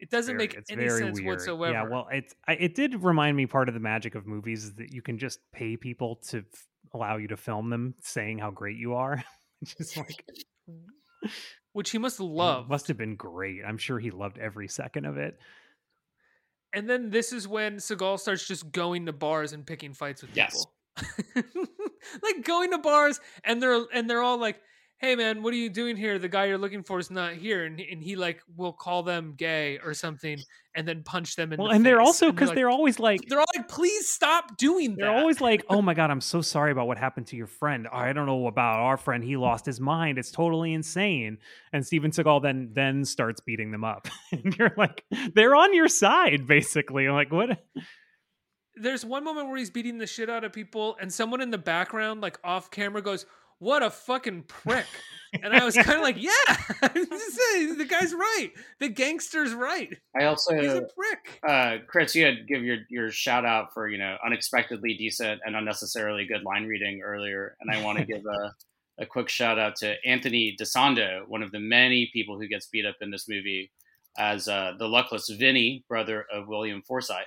It 0.04 0.10
doesn't 0.10 0.36
Very- 0.38 0.48
make 0.50 0.60
any 0.70 0.90
sense 0.90 1.20
weird. 1.22 1.28
whatsoever. 1.38 1.72
Yeah, 1.72 1.84
well, 1.90 2.08
it 2.12 2.34
it 2.48 2.76
did 2.76 3.02
remind 3.04 3.38
me 3.38 3.46
part 3.46 3.70
of 3.70 3.74
the 3.74 3.80
magic 3.80 4.16
of 4.16 4.28
movies 4.28 4.66
is 4.66 4.74
that 4.76 4.92
you 4.94 5.02
can 5.02 5.18
just 5.18 5.40
pay 5.54 5.78
people 5.78 6.18
to 6.28 6.40
f- 6.40 6.68
allow 6.94 7.16
you 7.16 7.28
to 7.30 7.38
film 7.38 7.70
them 7.70 7.96
saying 8.02 8.38
how 8.40 8.52
great 8.52 8.76
you 8.78 8.96
are. 8.96 9.24
just 9.64 9.96
like 9.96 10.26
which 11.72 11.92
he 11.92 11.98
must 11.98 12.20
it 12.20 12.24
love. 12.24 12.68
must 12.76 12.88
have 12.90 12.98
been 12.98 13.16
great. 13.16 13.62
I'm 13.66 13.78
sure 13.78 13.98
he 13.98 14.12
loved 14.12 14.38
every 14.40 14.68
second 14.68 15.06
of 15.06 15.18
it. 15.18 15.40
And 16.74 16.90
then 16.90 17.10
this 17.10 17.32
is 17.32 17.48
when 17.48 17.78
Seagal 17.78 18.20
starts 18.20 18.46
just 18.46 18.72
going 18.74 19.06
to 19.06 19.14
bars 19.14 19.54
and 19.54 19.66
picking 19.66 19.94
fights 19.94 20.22
with 20.22 20.36
Yes. 20.36 20.66
people. 20.96 21.44
like 22.22 22.44
going 22.44 22.72
to 22.72 22.78
bars 22.80 23.20
and 23.46 23.62
they're 23.64 23.86
and 23.94 24.10
they're 24.10 24.22
all 24.22 24.38
like, 24.38 24.60
"Hey 25.04 25.16
man, 25.18 25.44
what 25.44 25.54
are 25.54 25.58
you 25.58 25.70
doing 25.70 25.98
here? 25.98 26.18
The 26.18 26.30
guy 26.30 26.46
you're 26.46 26.58
looking 26.58 26.82
for 26.82 26.98
is 26.98 27.12
not 27.12 27.34
here." 27.34 27.66
And 27.66 27.80
and 27.80 28.02
he 28.02 28.16
like 28.16 28.42
will 28.56 28.72
call 28.72 29.04
them 29.04 29.34
gay 29.38 29.78
or 29.84 29.94
something 29.94 30.40
and 30.76 30.88
then 30.88 31.04
punch 31.04 31.36
them 31.36 31.52
in 31.52 31.60
Well, 31.60 31.68
the 31.68 31.76
and 31.76 31.86
they're 31.86 32.00
also 32.00 32.32
because 32.32 32.50
like- 32.50 32.56
they're 32.56 32.70
always 32.70 33.00
like 33.00 33.20
they're 33.28 33.40
all 33.40 33.46
like, 33.56 33.68
"Please 33.68 34.08
stop 34.08 34.56
doing 34.58 34.92
that. 34.92 34.98
They're 35.00 35.12
that." 35.14 35.20
always 35.20 35.42
like, 35.42 35.66
"Oh 35.70 35.82
my 35.82 35.94
god, 35.94 36.10
I'm 36.10 36.22
so 36.34 36.42
sorry 36.42 36.72
about 36.72 36.88
what 36.88 36.98
happened 36.98 37.28
to 37.28 37.36
your 37.36 37.48
friend. 37.48 37.88
I 37.92 38.14
don't 38.14 38.26
know 38.26 38.48
about 38.48 38.80
our 38.80 38.96
friend. 38.98 39.24
He 39.24 39.36
lost 39.36 39.66
his 39.66 39.82
mind. 39.82 40.18
It's 40.18 40.32
totally 40.32 40.74
insane." 40.74 41.38
And 41.74 41.86
Steven 41.86 42.12
Seagal 42.12 42.42
then 42.42 42.70
then 42.74 43.04
starts 43.04 43.42
beating 43.42 43.72
them 43.72 43.84
up, 43.84 44.08
and 44.32 44.56
you're 44.58 44.74
like, 44.78 45.04
"They're 45.36 45.56
on 45.56 45.74
your 45.76 45.90
side, 45.90 46.48
basically." 46.48 47.06
I'm 47.08 47.14
like, 47.14 47.32
"What?" 47.32 47.62
there's 48.76 49.06
one 49.06 49.24
moment 49.24 49.48
where 49.50 49.58
he's 49.58 49.70
beating 49.70 50.00
the 50.00 50.08
shit 50.08 50.32
out 50.32 50.44
of 50.44 50.52
people 50.52 50.98
and 51.00 51.14
someone 51.14 51.42
in 51.42 51.52
the 51.52 51.58
background 51.60 52.22
like 52.22 52.40
off 52.44 52.72
camera 52.72 53.04
goes 53.04 53.28
what 53.64 53.84
a 53.84 53.90
fucking 53.90 54.44
prick. 54.44 54.86
And 55.42 55.52
i 55.52 55.66
was 55.66 55.76
kind 55.76 55.98
of 55.98 56.02
like 56.02 56.18
yeah 56.22 56.32
the 56.94 57.88
guy's 57.90 58.14
right. 58.14 58.52
The 58.80 58.90
gangster's 58.90 59.54
right. 59.54 59.90
I 60.20 60.26
also 60.26 60.56
he's 60.56 60.74
a 60.74 60.82
prick. 60.96 61.40
uh, 61.48 61.78
Chris, 61.88 62.14
you 62.14 62.26
had 62.26 62.48
give 62.48 62.64
your 62.64 62.78
your 62.90 63.10
shout 63.10 63.44
out 63.44 63.74
for 63.74 63.90
you 63.90 63.98
know 63.98 64.16
unexpectedly 64.24 64.96
decent 64.96 65.42
and 65.44 65.56
unnecessarily 65.56 66.28
good 66.28 66.44
line 66.44 66.66
reading 66.66 67.02
earlier, 67.04 67.56
and 67.62 67.76
I 67.76 67.84
want 67.84 67.98
to 67.98 68.06
give 68.06 68.22
a 68.26 68.52
a 69.00 69.06
quick 69.06 69.30
shout 69.30 69.58
out 69.58 69.76
to 69.78 69.96
Anthony 70.06 70.56
DeSando, 70.60 71.28
one 71.28 71.42
of 71.42 71.52
the 71.52 71.60
many 71.60 72.10
people 72.14 72.40
who 72.40 72.48
gets 72.48 72.68
beat 72.68 72.86
up 72.86 72.98
in 73.02 73.10
this 73.10 73.28
movie 73.28 73.72
as 74.18 74.48
uh, 74.48 74.74
the 74.78 74.88
luckless 74.88 75.30
Vinny, 75.30 75.84
brother 75.90 76.26
of 76.32 76.48
William 76.48 76.84
Forsythe. 76.88 77.26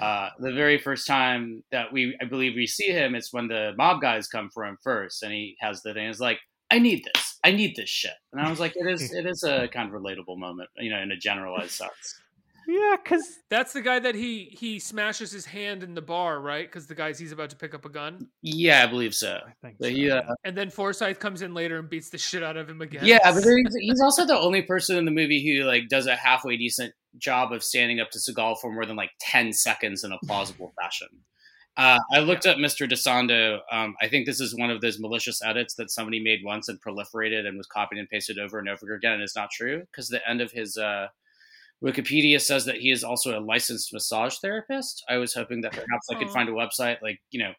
Uh, 0.00 0.30
the 0.38 0.52
very 0.52 0.78
first 0.78 1.06
time 1.06 1.62
that 1.70 1.92
we, 1.92 2.16
I 2.20 2.24
believe, 2.24 2.54
we 2.54 2.66
see 2.66 2.90
him, 2.90 3.14
it's 3.14 3.32
when 3.32 3.48
the 3.48 3.72
mob 3.76 4.00
guys 4.00 4.28
come 4.28 4.50
for 4.50 4.64
him 4.64 4.78
first, 4.82 5.22
and 5.22 5.32
he 5.32 5.56
has 5.60 5.82
the 5.82 5.94
thing. 5.94 6.08
It's 6.08 6.20
like, 6.20 6.38
I 6.70 6.78
need 6.78 7.04
this. 7.04 7.38
I 7.42 7.50
need 7.52 7.76
this 7.76 7.88
shit. 7.88 8.12
And 8.32 8.40
I 8.40 8.48
was 8.48 8.60
like, 8.60 8.76
it 8.76 8.86
is, 8.86 9.12
it 9.14 9.26
is 9.26 9.42
a 9.42 9.68
kind 9.68 9.92
of 9.92 10.00
relatable 10.00 10.38
moment, 10.38 10.70
you 10.76 10.90
know, 10.90 11.00
in 11.00 11.10
a 11.10 11.16
generalized 11.16 11.72
sense. 11.72 12.20
Yeah, 12.70 12.96
because 13.02 13.24
That's 13.48 13.72
the 13.72 13.82
guy 13.82 13.98
that 13.98 14.14
he 14.14 14.56
he 14.58 14.78
smashes 14.78 15.32
his 15.32 15.44
hand 15.44 15.82
in 15.82 15.94
the 15.94 16.02
bar, 16.02 16.40
right? 16.40 16.66
Because 16.66 16.86
the 16.86 16.94
guy's 16.94 17.18
he's 17.18 17.32
about 17.32 17.50
to 17.50 17.56
pick 17.56 17.74
up 17.74 17.84
a 17.84 17.88
gun, 17.88 18.28
Yeah, 18.42 18.84
I 18.84 18.86
believe 18.86 19.14
so. 19.14 19.40
I 19.44 19.52
think 19.60 19.78
But 19.80 19.86
so. 19.86 19.90
he, 19.90 20.10
uh, 20.10 20.22
and 20.44 20.56
then 20.56 20.70
Forsythe 20.70 21.18
comes 21.18 21.42
in 21.42 21.52
later 21.52 21.78
and 21.78 21.88
beats 21.90 22.10
the 22.10 22.18
shit 22.18 22.42
out 22.44 22.56
of 22.56 22.70
him 22.70 22.80
again. 22.80 23.04
Yeah, 23.04 23.18
but 23.24 23.34
he's, 23.42 23.74
he's 23.80 24.00
also 24.00 24.24
the 24.24 24.38
only 24.38 24.62
person 24.62 24.96
in 24.96 25.04
the 25.04 25.10
movie 25.10 25.44
who 25.44 25.64
like 25.64 25.88
does 25.88 26.06
a 26.06 26.14
halfway 26.14 26.56
decent 26.56 26.94
job 27.18 27.52
of 27.52 27.64
standing 27.64 27.98
up 27.98 28.10
to 28.12 28.18
Seagal 28.18 28.60
for 28.60 28.72
more 28.72 28.86
than 28.86 28.96
like 28.96 29.10
ten 29.20 29.52
seconds 29.52 30.04
in 30.04 30.12
a 30.12 30.18
plausible 30.26 30.72
fashion. 30.80 31.08
Uh, 31.76 31.98
I 32.12 32.18
looked 32.18 32.46
up 32.46 32.56
Mr. 32.58 32.88
DeSando. 32.90 33.60
Um, 33.72 33.94
I 34.02 34.08
think 34.08 34.26
this 34.26 34.40
is 34.40 34.56
one 34.56 34.70
of 34.70 34.80
those 34.80 34.98
malicious 34.98 35.40
edits 35.42 35.74
that 35.76 35.90
somebody 35.90 36.20
made 36.20 36.40
once 36.44 36.68
and 36.68 36.78
proliferated 36.80 37.46
and 37.46 37.56
was 37.56 37.66
copied 37.66 37.98
and 37.98 38.08
pasted 38.08 38.38
over 38.38 38.58
and 38.58 38.68
over 38.68 38.92
again, 38.92 39.14
and 39.14 39.22
it's 39.22 39.36
not 39.36 39.50
true 39.50 39.80
because 39.90 40.08
the 40.08 40.20
end 40.28 40.40
of 40.40 40.52
his 40.52 40.76
uh, 40.76 41.06
Wikipedia 41.84 42.40
says 42.40 42.64
that 42.66 42.76
he 42.76 42.90
is 42.90 43.02
also 43.02 43.38
a 43.38 43.40
licensed 43.40 43.92
massage 43.92 44.36
therapist. 44.38 45.02
I 45.08 45.16
was 45.16 45.32
hoping 45.32 45.62
that 45.62 45.74
perhaps 45.74 46.06
I 46.10 46.14
could 46.16 46.30
find 46.30 46.48
a 46.48 46.52
website 46.52 47.00
like 47.02 47.18
you 47.30 47.42
know 47.42 47.52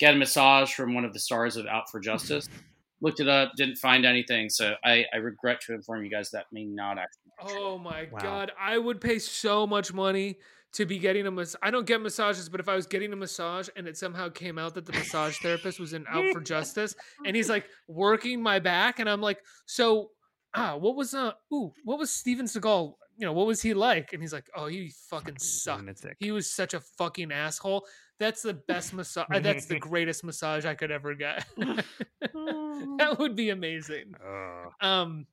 get 0.00 0.14
a 0.14 0.16
massage 0.16 0.72
from 0.74 0.94
one 0.94 1.04
of 1.04 1.12
the 1.12 1.20
stars 1.20 1.56
of 1.56 1.66
Out 1.66 1.90
for 1.90 2.00
Justice. 2.00 2.46
Looked 3.00 3.20
it 3.20 3.28
up, 3.28 3.52
didn't 3.56 3.76
find 3.76 4.04
anything, 4.04 4.48
so 4.50 4.74
I, 4.84 5.04
I 5.14 5.18
regret 5.18 5.60
to 5.66 5.74
inform 5.74 6.02
you 6.02 6.10
guys 6.10 6.30
that 6.32 6.46
may 6.50 6.64
not 6.64 6.98
actually. 6.98 7.26
be. 7.26 7.54
Oh 7.54 7.78
my 7.78 8.06
Wow. 8.10 8.18
god, 8.20 8.52
I 8.58 8.76
would 8.76 9.00
pay 9.00 9.20
so 9.20 9.68
much 9.68 9.92
money 9.92 10.38
to 10.72 10.84
be 10.84 10.98
getting 10.98 11.24
a 11.28 11.30
massage. 11.30 11.60
I 11.62 11.70
don't 11.70 11.86
get 11.86 12.00
massages, 12.00 12.48
but 12.48 12.58
if 12.58 12.68
I 12.68 12.74
was 12.74 12.88
getting 12.88 13.12
a 13.12 13.16
massage 13.16 13.68
and 13.76 13.86
it 13.86 13.96
somehow 13.96 14.28
came 14.30 14.58
out 14.58 14.74
that 14.74 14.84
the 14.84 14.92
massage 14.92 15.38
therapist 15.38 15.78
was 15.78 15.92
in 15.92 16.06
Out 16.08 16.24
for 16.32 16.40
Justice 16.40 16.96
and 17.24 17.36
he's 17.36 17.48
like 17.48 17.66
working 17.86 18.42
my 18.42 18.58
back 18.58 18.98
and 18.98 19.08
I'm 19.08 19.20
like, 19.20 19.38
"So, 19.66 20.10
ah, 20.54 20.74
what 20.76 20.96
was 20.96 21.14
uh 21.14 21.32
ooh, 21.54 21.72
what 21.84 22.00
was 22.00 22.10
Steven 22.10 22.46
Seagal, 22.46 22.94
you 23.18 23.26
know, 23.26 23.32
what 23.32 23.46
was 23.46 23.60
he 23.60 23.74
like?" 23.74 24.12
And 24.12 24.22
he's 24.22 24.32
like, 24.32 24.48
"Oh, 24.54 24.66
he 24.66 24.92
fucking 25.10 25.38
sucked. 25.38 25.80
lunatic. 25.80 26.16
He 26.20 26.30
was 26.30 26.50
such 26.50 26.72
a 26.72 26.80
fucking 26.80 27.32
asshole." 27.32 27.86
That's 28.18 28.42
the 28.42 28.54
best 28.54 28.94
massage. 28.94 29.26
That's 29.42 29.66
the 29.66 29.78
greatest 29.90 30.24
massage 30.24 30.64
I 30.64 30.74
could 30.74 30.90
ever 30.90 31.14
get. 31.14 31.44
that 31.58 33.16
would 33.18 33.36
be 33.36 33.50
amazing 33.50 34.14
Ugh. 34.24 34.72
um 34.80 35.26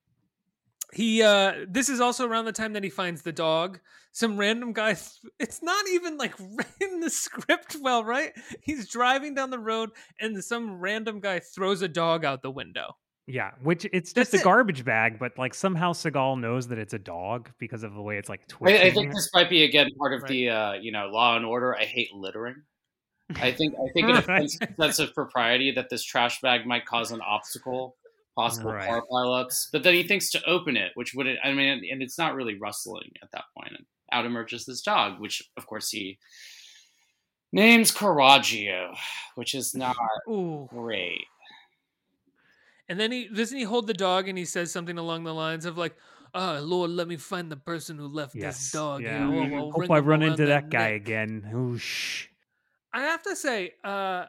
he 0.94 1.22
uh 1.22 1.66
this 1.68 1.90
is 1.90 2.00
also 2.00 2.28
around 2.28 2.46
the 2.46 2.52
time 2.52 2.74
that 2.74 2.84
he 2.84 2.90
finds 2.90 3.22
the 3.22 3.32
dog 3.32 3.80
some 4.12 4.38
random 4.38 4.72
guy 4.72 4.94
th- 4.94 5.34
it's 5.40 5.62
not 5.64 5.88
even 5.90 6.18
like 6.18 6.36
in 6.80 7.00
the 7.00 7.10
script 7.10 7.76
well 7.82 8.04
right 8.04 8.34
he's 8.62 8.88
driving 8.88 9.34
down 9.34 9.50
the 9.50 9.60
road 9.60 9.90
and 10.20 10.42
some 10.44 10.80
random 10.80 11.20
guy 11.20 11.40
throws 11.40 11.82
a 11.82 11.88
dog 11.88 12.24
out 12.24 12.42
the 12.42 12.52
window 12.52 12.96
Yeah, 13.28 13.52
which 13.64 13.86
it's 13.92 14.14
That's 14.14 14.32
just 14.32 14.34
a 14.36 14.42
it. 14.42 14.44
garbage 14.44 14.86
bag, 14.86 15.18
but 15.18 15.38
like 15.38 15.56
somehow 15.56 15.94
Seagal 15.94 16.40
knows 16.40 16.68
that 16.68 16.78
it's 16.78 16.94
a 16.94 17.00
dog 17.00 17.50
because 17.58 17.82
of 17.84 17.96
the 17.96 18.02
way 18.02 18.18
it's 18.18 18.30
like 18.30 18.42
I, 18.42 18.46
twitching. 18.48 18.82
I 18.88 18.92
think 18.92 19.14
this 19.14 19.30
might 19.34 19.50
be 19.50 19.64
again 19.64 19.90
part 19.98 20.14
of 20.14 20.22
Right. 20.22 20.30
the 20.30 20.50
uh, 20.50 20.74
you 20.74 20.92
know 20.92 21.08
Law 21.08 21.36
and 21.36 21.44
Order. 21.46 21.76
I 21.76 21.86
hate 21.86 22.14
littering. 22.14 22.56
I 23.38 23.52
think 23.52 23.74
I 23.74 23.88
think 23.94 24.10
in 24.10 24.16
a 24.18 24.22
Right. 24.28 24.48
sense, 24.50 24.58
sense 24.80 25.00
of 25.00 25.14
propriety 25.16 25.72
that 25.72 25.90
this 25.90 26.04
trash 26.04 26.40
bag 26.42 26.68
might 26.68 26.86
cause 26.86 27.12
an 27.12 27.22
obstacle, 27.22 27.96
possible 28.36 28.72
Right. 28.72 28.88
car 28.88 29.02
pileups. 29.12 29.70
But 29.72 29.82
then 29.82 29.96
he 29.96 30.04
thinks 30.04 30.30
to 30.32 30.44
open 30.48 30.78
it, 30.78 30.92
which 30.94 31.16
would 31.16 31.26
I 31.44 31.52
mean, 31.54 31.84
and 31.92 32.04
it's 32.04 32.20
not 32.20 32.36
really 32.36 32.60
rustling 32.60 33.12
at 33.24 33.32
that 33.32 33.46
point. 33.58 33.72
And 33.76 33.86
out 34.12 34.26
emerges 34.28 34.66
this 34.66 34.82
dog, 34.82 35.20
which 35.20 35.42
of 35.58 35.66
course 35.66 35.90
he 35.90 36.20
names 37.52 37.92
Coraggio, 37.92 38.96
which 39.34 39.56
is 39.56 39.74
not 39.74 39.96
ooh 40.30 40.68
great. 40.70 41.26
And 42.90 43.00
then 43.00 43.12
he 43.12 43.28
doesn't 43.28 43.58
he 43.58 43.64
hold 43.64 43.88
the 43.88 43.94
dog 43.94 44.28
and 44.28 44.38
he 44.38 44.46
says 44.46 44.72
something 44.72 44.98
along 44.98 45.24
the 45.24 45.34
lines 45.34 45.66
of 45.66 45.78
like 45.78 45.96
oh 46.34 46.60
lord 46.62 46.92
let 46.92 47.08
me 47.08 47.18
find 47.18 47.52
the 47.52 47.58
person 47.58 47.98
who 47.98 48.08
left 48.08 48.36
yes. 48.36 48.58
this 48.58 48.72
dog 48.72 49.02
yeah. 49.02 49.18
here. 49.18 49.26
I'll- 49.26 49.32
Mm, 49.50 49.58
I'll 49.58 49.72
Hope 49.72 49.92
I 49.92 50.00
run 50.00 50.22
into 50.22 50.46
that 50.48 50.70
guy 50.70 50.92
neck." 50.92 51.02
again. 51.02 51.50
Oosh. 51.54 52.28
I 52.94 53.02
have 53.02 53.22
to 53.24 53.36
say, 53.36 53.74
uh, 53.84 54.26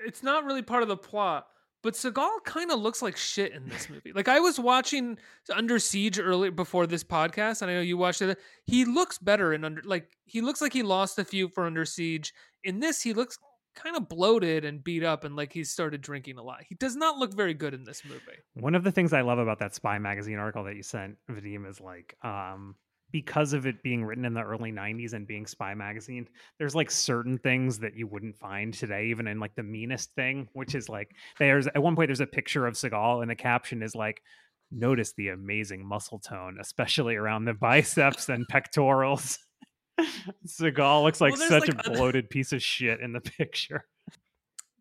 it's 0.00 0.22
not 0.22 0.44
really 0.44 0.62
part 0.62 0.82
of 0.82 0.88
the 0.88 0.96
plot, 0.96 1.46
but 1.82 1.94
Seagal 1.94 2.44
kind 2.44 2.72
of 2.72 2.80
looks 2.80 3.00
like 3.00 3.16
shit 3.16 3.52
in 3.52 3.68
this 3.68 3.88
movie. 3.88 4.12
Like 4.12 4.26
I 4.28 4.40
was 4.40 4.58
watching 4.58 5.18
Under 5.54 5.78
Siege 5.78 6.18
earlier 6.18 6.50
before 6.50 6.86
this 6.88 7.04
podcast, 7.04 7.62
and 7.62 7.70
I 7.70 7.74
know 7.74 7.80
you 7.80 7.96
watched 7.96 8.22
it. 8.22 8.38
He 8.64 8.84
looks 8.84 9.18
better 9.18 9.52
in 9.52 9.64
Under, 9.64 9.82
like 9.84 10.08
he 10.24 10.40
looks 10.40 10.60
like 10.60 10.72
he 10.72 10.82
lost 10.82 11.18
a 11.18 11.24
few 11.24 11.48
for 11.48 11.64
Under 11.64 11.84
Siege. 11.84 12.34
In 12.64 12.80
this, 12.80 13.02
he 13.02 13.12
looks 13.12 13.38
kind 13.76 13.96
of 13.96 14.08
bloated 14.08 14.64
and 14.64 14.82
beat 14.82 15.04
up, 15.04 15.24
and 15.24 15.36
like 15.36 15.52
he's 15.52 15.70
started 15.70 16.00
drinking 16.00 16.38
a 16.38 16.42
lot. 16.42 16.64
He 16.68 16.74
does 16.74 16.96
not 16.96 17.18
look 17.18 17.34
very 17.34 17.54
good 17.54 17.74
in 17.74 17.84
this 17.84 18.04
movie. 18.04 18.20
One 18.54 18.74
of 18.74 18.82
the 18.82 18.90
things 18.90 19.12
I 19.12 19.20
love 19.20 19.38
about 19.38 19.60
that 19.60 19.74
Spy 19.74 19.98
magazine 19.98 20.38
article 20.38 20.64
that 20.64 20.76
you 20.76 20.82
sent, 20.82 21.16
Vadim, 21.30 21.68
is 21.68 21.80
like 21.80 22.16
um 22.24 22.74
because 23.12 23.52
of 23.52 23.66
it 23.66 23.82
being 23.82 24.04
written 24.04 24.24
in 24.24 24.34
the 24.34 24.42
early 24.42 24.72
90s 24.72 25.12
and 25.12 25.26
being 25.26 25.46
Spy 25.46 25.74
magazine, 25.74 26.28
there's 26.58 26.74
like 26.74 26.90
certain 26.90 27.38
things 27.38 27.78
that 27.78 27.94
you 27.94 28.06
wouldn't 28.06 28.36
find 28.36 28.74
today, 28.74 29.06
even 29.06 29.28
in 29.28 29.38
like 29.38 29.54
the 29.54 29.62
meanest 29.62 30.12
thing, 30.14 30.48
which 30.54 30.74
is 30.74 30.88
like 30.88 31.10
there's 31.38 31.66
at 31.68 31.82
one 31.82 31.94
point 31.94 32.08
there's 32.08 32.20
a 32.20 32.26
picture 32.26 32.66
of 32.66 32.74
Seagal 32.74 33.22
and 33.22 33.30
the 33.30 33.36
caption 33.36 33.82
is 33.82 33.94
like 33.94 34.20
notice 34.70 35.12
the 35.16 35.28
amazing 35.28 35.86
muscle 35.86 36.18
tone, 36.18 36.58
especially 36.60 37.16
around 37.16 37.44
the 37.44 37.54
biceps 37.60 38.28
and 38.28 38.46
pectorals. 38.48 39.38
Seagal 40.46 41.02
looks 41.02 41.20
like 41.20 41.36
Well, 41.36 41.48
such 41.48 41.68
like, 41.68 41.74
a 41.74 41.78
other- 41.88 41.96
bloated 41.96 42.30
piece 42.30 42.52
of 42.52 42.62
shit 42.62 43.00
in 43.00 43.12
the 43.12 43.20
picture. 43.38 43.84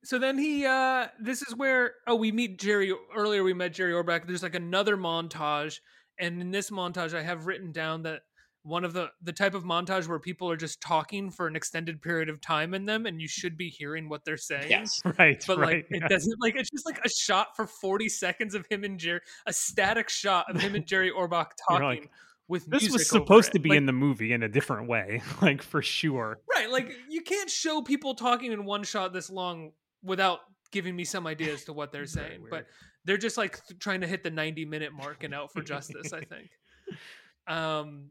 So 0.03 0.19
then 0.19 0.37
he 0.37 0.65
uh 0.65 1.07
this 1.19 1.41
is 1.41 1.55
where 1.55 1.93
oh 2.05 2.15
we 2.15 2.31
meet 2.31 2.59
Jerry 2.59 2.93
earlier 3.15 3.43
we 3.43 3.53
met 3.53 3.73
Jerry 3.73 3.91
Orbach. 3.93 4.27
There's 4.27 4.43
like 4.43 4.53
another 4.55 4.97
montage 4.97 5.79
and 6.19 6.39
in 6.41 6.51
this 6.51 6.69
montage 6.69 7.15
I 7.15 7.23
have 7.23 7.47
written 7.47 7.71
down 7.71 8.03
that 8.03 8.21
one 8.61 8.83
of 8.83 8.93
the 8.93 9.09
the 9.23 9.33
type 9.33 9.55
of 9.55 9.63
montage 9.63 10.07
where 10.07 10.19
people 10.19 10.49
are 10.49 10.57
just 10.57 10.79
talking 10.79 11.31
for 11.31 11.47
an 11.47 11.55
extended 11.55 12.03
period 12.03 12.29
of 12.29 12.39
time 12.39 12.75
in 12.75 12.85
them 12.85 13.07
and 13.07 13.19
you 13.19 13.27
should 13.27 13.57
be 13.57 13.69
hearing 13.69 14.07
what 14.07 14.23
they're 14.25 14.37
saying. 14.37 14.69
Yes. 14.69 15.01
Right. 15.17 15.43
But 15.47 15.57
right. 15.57 15.85
like 15.91 16.03
it 16.03 16.07
doesn't 16.09 16.39
like 16.39 16.55
it's 16.55 16.69
just 16.69 16.85
like 16.85 16.99
a 17.03 17.09
shot 17.09 17.55
for 17.55 17.65
40 17.65 18.07
seconds 18.09 18.53
of 18.53 18.67
him 18.69 18.83
and 18.83 18.99
Jerry 18.99 19.21
a 19.47 19.53
static 19.53 20.09
shot 20.09 20.45
of 20.53 20.61
him 20.61 20.75
and 20.75 20.85
Jerry 20.85 21.11
Orbach 21.11 21.47
You're 21.69 21.79
talking 21.79 22.01
like, 22.01 22.11
with 22.47 22.65
this 22.67 22.91
was 22.91 23.09
supposed 23.09 23.51
to 23.53 23.59
be 23.59 23.69
Like, 23.69 23.77
in 23.77 23.85
the 23.85 23.93
movie 23.93 24.33
in 24.33 24.43
a 24.43 24.49
different 24.49 24.87
way, 24.87 25.21
like 25.41 25.61
for 25.61 25.81
sure. 25.81 26.39
Right, 26.53 26.69
like 26.69 26.91
you 27.09 27.21
can't 27.21 27.49
show 27.49 27.81
people 27.81 28.15
talking 28.15 28.51
in 28.51 28.65
one 28.65 28.83
shot 28.83 29.13
this 29.13 29.29
long 29.29 29.71
without 30.03 30.39
giving 30.71 30.95
me 30.95 31.03
some 31.05 31.25
idea 31.25 31.53
as 31.53 31.63
to 31.65 31.73
what 31.73 31.91
they're 31.91 32.05
saying. 32.05 32.45
But 32.49 32.67
they're 33.05 33.17
just 33.17 33.37
like 33.37 33.59
trying 33.79 34.01
to 34.01 34.07
hit 34.07 34.23
the 34.23 34.29
90 34.29 34.65
minute 34.65 34.93
mark 34.93 35.23
and 35.23 35.33
out 35.33 35.51
for 35.51 35.61
justice, 35.61 36.13
I 36.13 36.21
think. 36.25 36.49
Um 37.47 38.09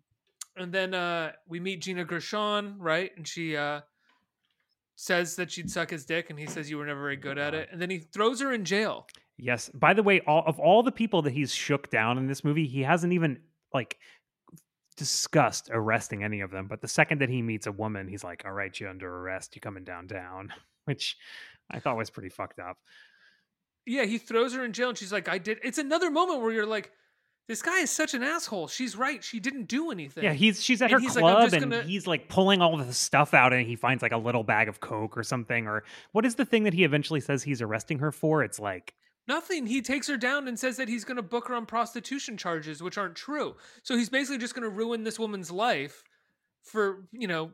and 0.57 0.73
then 0.73 0.95
uh 0.95 1.33
we 1.49 1.61
meet 1.61 1.83
Gina 1.83 2.05
Gershon, 2.05 2.77
right? 2.79 3.11
And 3.17 3.27
she 3.27 3.57
uh 3.57 3.81
says 4.97 5.37
that 5.37 5.51
she'd 5.51 5.71
suck 5.71 5.91
his 5.91 6.05
dick 6.05 6.31
and 6.31 6.39
he 6.39 6.47
says 6.47 6.71
you 6.71 6.79
were 6.79 6.87
never 6.87 7.01
very 7.01 7.17
good 7.17 7.39
at 7.39 7.55
it. 7.55 7.69
And 7.73 7.81
then 7.81 7.91
he 7.91 7.99
throws 7.99 8.41
her 8.41 8.53
in 8.53 8.65
jail. 8.65 9.07
Yes. 9.37 9.69
By 9.75 9.95
the 9.95 10.03
way, 10.03 10.21
all 10.21 10.45
of 10.47 10.59
all 10.61 10.83
the 10.83 10.93
people 10.93 11.23
that 11.23 11.33
he's 11.33 11.53
shook 11.53 11.91
down 11.91 12.19
in 12.19 12.27
this 12.27 12.45
movie, 12.45 12.67
he 12.67 12.83
hasn't 12.83 13.13
even 13.13 13.41
like 13.73 13.99
discussed 14.97 15.71
arresting 15.73 16.23
any 16.23 16.41
of 16.41 16.51
them. 16.51 16.67
But 16.69 16.81
the 16.81 16.89
second 16.89 17.21
that 17.21 17.29
he 17.29 17.43
meets 17.43 17.67
a 17.67 17.73
woman, 17.73 18.09
he's 18.09 18.25
like, 18.25 18.45
"All 18.45 18.53
right, 18.53 18.79
you're 18.79 18.91
under 18.91 19.09
arrest. 19.19 19.55
You 19.55 19.61
coming 19.61 19.85
downtown," 19.85 20.53
which 20.85 21.17
I 21.71 21.81
thought 21.81 21.97
was 21.97 22.11
pretty 22.11 22.29
fucked 22.29 22.59
up. 22.59 22.77
Yeah, 23.87 24.05
he 24.05 24.19
throws 24.19 24.55
her 24.55 24.65
in 24.65 24.73
jail 24.73 24.89
and 24.91 24.97
she's 24.99 25.13
like, 25.13 25.29
I 25.29 25.37
did 25.39 25.59
it's 25.63 25.77
another 25.79 26.11
moment 26.11 26.41
where 26.41 26.51
you're 26.53 26.65
like, 26.65 26.91
this 27.49 27.61
guy 27.61 27.81
is 27.81 27.91
such 27.91 28.15
an 28.15 28.23
asshole. 28.23 28.67
She's 28.69 28.97
right. 28.97 29.23
She 29.23 29.39
didn't 29.41 29.65
do 29.67 29.91
anything. 29.91 30.25
Yeah, 30.25 30.33
he's 30.33 30.63
she's 30.63 30.81
at 30.81 30.87
And 30.91 30.93
her 30.95 30.99
he's 31.01 31.15
like, 31.17 31.25
"I'm 31.25 31.49
club 31.51 31.53
and 31.63 31.71
gonna- 31.73 31.83
he's 31.83 32.07
like 32.07 32.29
pulling 32.31 32.63
all 32.63 32.77
the 32.79 32.95
stuff 32.95 33.35
out 33.35 33.53
and 33.53 33.67
he 33.67 33.77
finds 33.77 34.03
like 34.03 34.13
a 34.13 34.17
little 34.17 34.43
bag 34.43 34.69
of 34.69 34.81
coke 34.81 35.19
or 35.19 35.23
something. 35.23 35.67
Or 35.67 35.85
what 36.13 36.25
is 36.25 36.37
the 36.37 36.47
thing 36.47 36.63
that 36.65 36.73
he 36.73 36.85
eventually 36.85 37.21
says 37.21 37.43
he's 37.43 37.61
arresting 37.61 37.99
her 37.99 38.11
for? 38.11 38.43
It's 38.43 38.59
like 38.59 38.95
Nothing. 39.27 39.67
He 39.67 39.81
takes 39.81 40.07
her 40.09 40.17
down 40.17 40.49
and 40.49 40.59
says 40.59 40.77
that 40.77 40.89
he's 40.89 41.05
going 41.05 41.17
to 41.17 41.23
book 41.23 41.49
her 41.49 41.55
on 41.55 41.65
prostitution 41.67 42.37
charges, 42.37 42.83
which 42.83 42.99
aren't 42.99 43.15
true. 43.17 43.57
So 43.83 43.97
he's 43.97 44.11
basically 44.11 44.39
just 44.39 44.55
going 44.55 44.65
to 44.65 44.69
ruin 44.77 45.03
this 45.05 45.19
woman's 45.19 45.51
life 45.51 46.05
for, 46.63 47.07
you 47.13 47.27
know, 47.27 47.51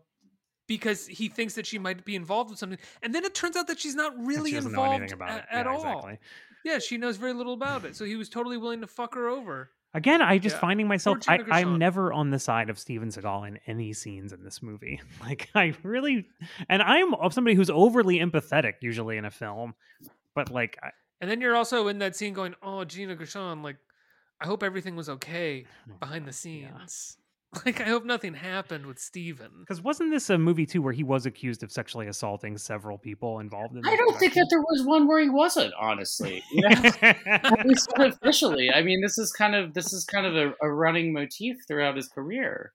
because 0.66 1.07
he 1.07 1.29
thinks 1.29 1.55
that 1.55 1.66
she 1.66 1.79
might 1.79 2.05
be 2.05 2.16
involved 2.16 2.51
with 2.51 2.59
something. 2.59 2.79
And 3.03 3.14
then 3.14 3.25
it 3.25 3.35
turns 3.35 3.57
out 3.57 3.66
that 3.68 3.79
she's 3.79 3.95
not 3.95 4.12
really 4.18 4.51
she 4.53 4.57
involved 4.57 5.12
a- 5.12 5.25
at 5.25 5.47
Yeah, 5.53 5.64
all. 5.68 5.77
exactly. 5.77 6.18
Yeah, 6.64 6.79
she 6.79 6.97
knows 6.99 7.16
very 7.16 7.33
little 7.33 7.55
about 7.55 7.85
it. 7.85 7.97
So 7.97 8.05
he 8.05 8.16
was 8.16 8.29
totally 8.29 8.57
willing 8.57 8.81
to 8.83 8.87
fuck 8.87 9.14
her 9.14 9.29
over. 9.29 9.71
Again, 9.95 10.23
I 10.23 10.39
just 10.39 10.57
Yeah. 10.57 10.61
finding 10.61 10.87
myself 10.87 11.18
I, 11.27 11.41
I'm 11.51 11.77
never 11.79 12.12
on 12.12 12.31
the 12.31 12.39
side 12.39 12.71
of 12.71 12.79
Steven 12.79 13.09
Seagal 13.09 13.49
in 13.49 13.59
any 13.66 13.93
scenes 13.93 14.33
in 14.33 14.45
this 14.45 14.62
movie. 14.62 15.01
Like 15.21 15.49
I 15.55 15.75
really 15.83 16.29
and 16.68 16.83
I'm 16.83 17.14
of 17.14 17.33
somebody 17.35 17.57
who's 17.57 17.71
overly 17.71 18.18
empathetic 18.18 18.75
usually 18.83 19.16
in 19.16 19.25
a 19.25 19.31
film. 19.33 19.75
But 20.37 20.53
like 20.53 20.79
I, 20.83 20.91
And 21.21 21.31
then 21.31 21.41
you're 21.41 21.57
also 21.57 21.89
in 21.89 21.99
that 21.99 22.16
scene 22.16 22.33
going, 22.33 22.55
"Oh, 22.62 22.85
Gina 22.85 23.14
Gershon, 23.14 23.62
like, 23.62 23.77
I 24.41 24.47
hope 24.47 24.62
everything 24.62 24.97
was 24.97 25.09
okay 25.09 25.66
oh 25.89 25.95
behind 26.01 26.27
the 26.27 26.31
God, 26.31 26.51
yeah. 26.51 26.87
scenes. 26.87 27.16
Like, 27.66 27.81
I 27.81 27.85
hope 27.85 28.05
nothing 28.05 28.35
happened 28.35 28.87
with 28.87 29.01
Steven. 29.01 29.51
Because 29.59 29.83
wasn't 29.83 30.12
this 30.12 30.31
a 30.31 30.39
movie 30.39 30.66
too 30.66 30.83
where 30.83 30.93
he 30.93 31.03
was 31.03 31.27
accused 31.27 31.64
of 31.64 31.73
sexually 31.73 32.07
assaulting 32.07 32.57
several 32.57 32.97
people 32.97 33.41
involved 33.41 33.75
in? 33.75 33.83
I 33.85 33.97
don't 33.97 34.16
think 34.21 34.35
that 34.35 34.47
there 34.51 34.61
was 34.61 34.85
one 34.85 35.09
where 35.09 35.21
he 35.21 35.29
wasn't. 35.29 35.75
Honestly, 35.75 36.45
you 36.53 36.62
know? 36.62 36.68
production? 36.68 37.16
At 37.27 37.66
least 37.66 37.93
unofficially. 37.97 38.71
I 38.71 38.83
mean, 38.83 39.01
this 39.01 39.18
is 39.18 39.33
kind 39.33 39.57
of 39.57 39.75
this 39.75 39.93
is 39.93 40.05
kind 40.05 40.27
of 40.27 40.37
a, 40.37 40.53
a 40.62 40.73
running 40.73 41.12
motif 41.12 41.57
throughout 41.66 41.97
his 41.97 42.07
career. 42.07 42.73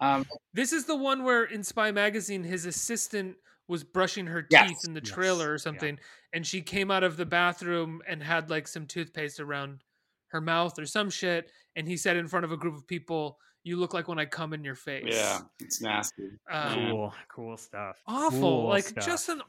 Um, 0.00 0.26
This 0.52 0.72
is 0.72 0.86
the 0.86 0.96
one 0.96 1.22
where 1.22 1.44
in 1.44 1.62
Spy 1.62 1.92
Magazine, 1.92 2.42
his 2.42 2.66
assistant 2.66 3.36
was 3.68 3.82
brushing 3.84 4.26
her 4.26 4.46
Yes. 4.50 4.68
teeth 4.68 4.78
in 4.86 4.94
the 4.94 5.00
Yes. 5.04 5.12
trailer 5.14 5.48
or 5.50 5.54
Yeah. 5.54 5.58
something, 5.58 5.98
and 6.32 6.46
she 6.46 6.62
came 6.62 6.90
out 6.90 7.02
of 7.04 7.16
the 7.16 7.26
bathroom 7.26 8.00
and 8.06 8.22
had 8.22 8.48
like 8.50 8.68
some 8.68 8.86
toothpaste 8.86 9.40
around 9.40 9.82
her 10.28 10.40
mouth 10.40 10.78
or 10.78 10.86
some 10.86 11.10
shit, 11.10 11.50
and 11.76 11.86
he 11.88 11.96
said 11.96 12.16
in 12.16 12.28
front 12.28 12.44
of 12.44 12.52
a 12.52 12.56
group 12.56 12.74
of 12.74 12.86
people, 12.86 13.38
"You 13.64 13.76
look 13.76 13.94
like 13.94 14.06
when 14.08 14.18
I 14.18 14.24
come 14.26 14.52
in 14.52 14.62
your 14.64 14.74
face." 14.74 15.14
yeah, 15.14 15.40
it's 15.60 15.80
nasty. 15.80 16.30
Um, 16.50 16.90
Cool, 16.90 17.14
cool 17.28 17.56
stuff. 17.56 18.00
awful 18.06 18.40
Cool 18.40 18.68
like 18.68 18.84
stuff. 18.84 19.04
just 19.06 19.28
an 19.28 19.42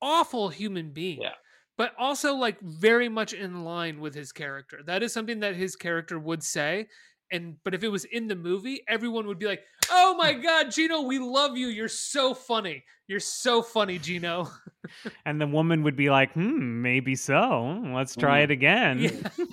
awful 0.00 0.48
human 0.48 0.90
being 0.92 1.20
Yeah. 1.22 1.34
but 1.76 1.94
also 1.96 2.34
like 2.34 2.60
very 2.60 3.08
much 3.08 3.32
in 3.32 3.62
line 3.64 4.00
with 4.00 4.14
his 4.14 4.32
character 4.32 4.82
that 4.84 5.02
is 5.02 5.12
something 5.12 5.40
that 5.40 5.54
his 5.54 5.76
character 5.76 6.18
would 6.18 6.42
say 6.42 6.88
and 7.32 7.56
but 7.64 7.74
if 7.74 7.82
it 7.82 7.88
was 7.88 8.04
in 8.04 8.28
the 8.28 8.36
movie 8.36 8.82
everyone 8.86 9.26
would 9.26 9.38
be 9.38 9.46
like 9.46 9.62
oh 9.90 10.14
my 10.16 10.32
god 10.48 10.70
gino 10.70 11.00
we 11.02 11.18
love 11.18 11.56
you 11.56 11.66
you're 11.68 11.88
so 11.88 12.32
funny 12.34 12.84
you're 13.08 13.18
so 13.20 13.62
funny 13.62 13.98
gino 13.98 14.48
And 15.24 15.40
the 15.40 15.46
woman 15.46 15.84
would 15.84 15.94
be 15.96 16.10
like, 16.10 16.32
"Hmm, 16.34 16.82
maybe 16.82 17.14
so. 17.14 17.80
Let's 17.94 18.14
try 18.16 18.40
Mm. 18.40 18.44
it 18.44 18.50
again." 18.50 18.98
Yeah. 18.98 19.44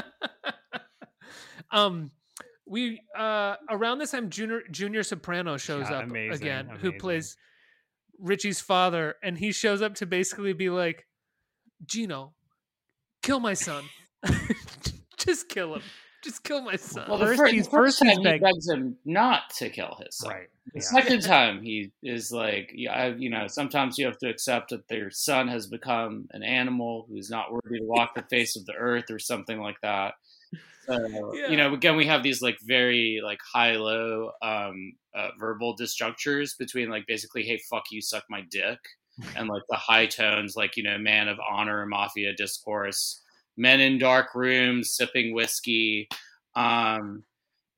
um 1.72 2.10
we 2.66 3.00
uh 3.16 3.56
around 3.68 3.98
this 3.98 4.10
time 4.12 4.30
junior 4.30 4.62
junior 4.70 5.02
soprano 5.02 5.56
shows 5.56 5.90
Yeah, 5.90 5.98
up 5.98 6.04
amazing, 6.04 6.34
again 6.46 6.68
who 6.80 6.92
plays 6.92 7.36
richie's 8.18 8.60
father 8.60 9.16
and 9.22 9.38
he 9.38 9.50
shows 9.52 9.82
up 9.82 9.94
to 9.96 10.06
basically 10.06 10.52
be 10.52 10.68
like 10.70 11.06
gino 11.86 12.34
kill 13.22 13.40
my 13.40 13.54
son 13.54 13.84
just 15.16 15.48
kill 15.48 15.74
him 15.76 15.82
just 16.22 16.44
kill 16.44 16.62
my 16.62 16.76
son 16.76 17.06
Well, 17.08 17.18
the 17.18 17.26
First 17.26 17.38
first, 17.38 17.52
he's- 17.54 17.66
first 17.66 17.98
first 17.98 17.98
time 18.00 18.18
he 18.24 18.38
begs 18.38 18.68
him 18.68 18.96
not 19.04 19.50
to 19.58 19.70
kill 19.70 19.96
his 20.04 20.16
son. 20.18 20.30
Right. 20.30 20.48
The 20.74 20.80
Yeah. 20.80 21.00
second 21.02 21.22
time 21.22 21.62
he 21.62 21.90
is 22.02 22.30
like, 22.30 22.72
I, 22.90 23.08
you 23.08 23.30
know, 23.30 23.46
sometimes 23.48 23.98
you 23.98 24.06
have 24.06 24.18
to 24.18 24.28
accept 24.28 24.70
that 24.70 24.86
their 24.88 25.10
son 25.10 25.48
has 25.48 25.66
become 25.66 26.28
an 26.32 26.42
animal 26.42 27.06
who's 27.08 27.30
not 27.30 27.52
worthy 27.52 27.78
to 27.78 27.84
walk 27.84 28.14
the 28.14 28.22
face 28.30 28.56
of 28.56 28.66
the 28.66 28.74
earth 28.74 29.10
or 29.10 29.18
something 29.18 29.60
like 29.60 29.80
that. 29.82 30.14
So, 30.86 31.34
Yeah. 31.34 31.48
you 31.50 31.56
know, 31.56 31.72
again, 31.74 31.96
we 31.96 32.06
have 32.06 32.22
these 32.22 32.40
like 32.42 32.58
very 32.62 33.20
like 33.22 33.38
high 33.52 33.76
low 33.76 34.32
um, 34.42 34.92
uh, 35.14 35.30
verbal 35.38 35.76
disjunctures 35.76 36.56
between 36.58 36.88
like 36.90 37.06
basically, 37.06 37.42
hey, 37.44 37.60
fuck 37.70 37.84
you, 37.90 38.00
suck 38.00 38.24
my 38.30 38.42
dick, 38.50 38.78
and 39.36 39.48
like 39.48 39.62
the 39.68 39.76
high 39.76 40.06
tones, 40.06 40.54
like 40.56 40.76
you 40.76 40.82
know, 40.82 40.98
man 40.98 41.28
of 41.28 41.38
honor, 41.48 41.84
mafia 41.86 42.32
discourse, 42.34 43.19
men 43.56 43.80
in 43.80 43.98
dark 43.98 44.34
rooms 44.34 44.92
sipping 44.92 45.34
whiskey. 45.34 46.08
Um, 46.54 47.24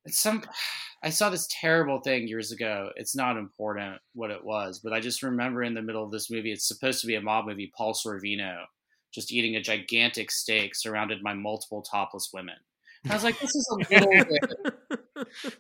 it's 0.05 0.19
some 0.19 0.43
I 1.05 1.11
saw 1.11 1.31
this 1.31 1.49
terrible 1.51 2.01
thing 2.01 2.29
years 2.29 2.53
ago. 2.53 2.91
It's 2.97 3.17
not 3.17 3.37
important 3.37 4.01
what 4.15 4.31
it 4.31 4.45
was, 4.45 4.79
but 4.79 4.93
I 4.93 5.01
just 5.01 5.23
remember 5.23 5.63
in 5.63 5.75
the 5.75 5.83
middle 5.83 6.05
of 6.05 6.13
this 6.13 6.31
movie, 6.31 6.53
it's 6.53 6.69
supposed 6.69 7.01
to 7.01 7.07
be 7.07 7.17
a 7.17 7.21
mob 7.21 7.47
movie, 7.47 7.73
Paul 7.77 7.95
Sorvino 7.95 8.65
just 9.13 9.33
eating 9.33 9.57
a 9.57 9.63
gigantic 9.63 10.31
steak 10.31 10.75
surrounded 10.75 11.23
by 11.23 11.35
multiple 11.35 11.83
topless 11.83 12.31
women. 12.33 12.57
And 13.05 13.13
I 13.13 13.15
was 13.15 13.25
like, 13.25 13.39
this 13.39 13.55
is 13.55 13.69
a 13.71 13.95
little 13.95 14.11
bit 14.91 15.01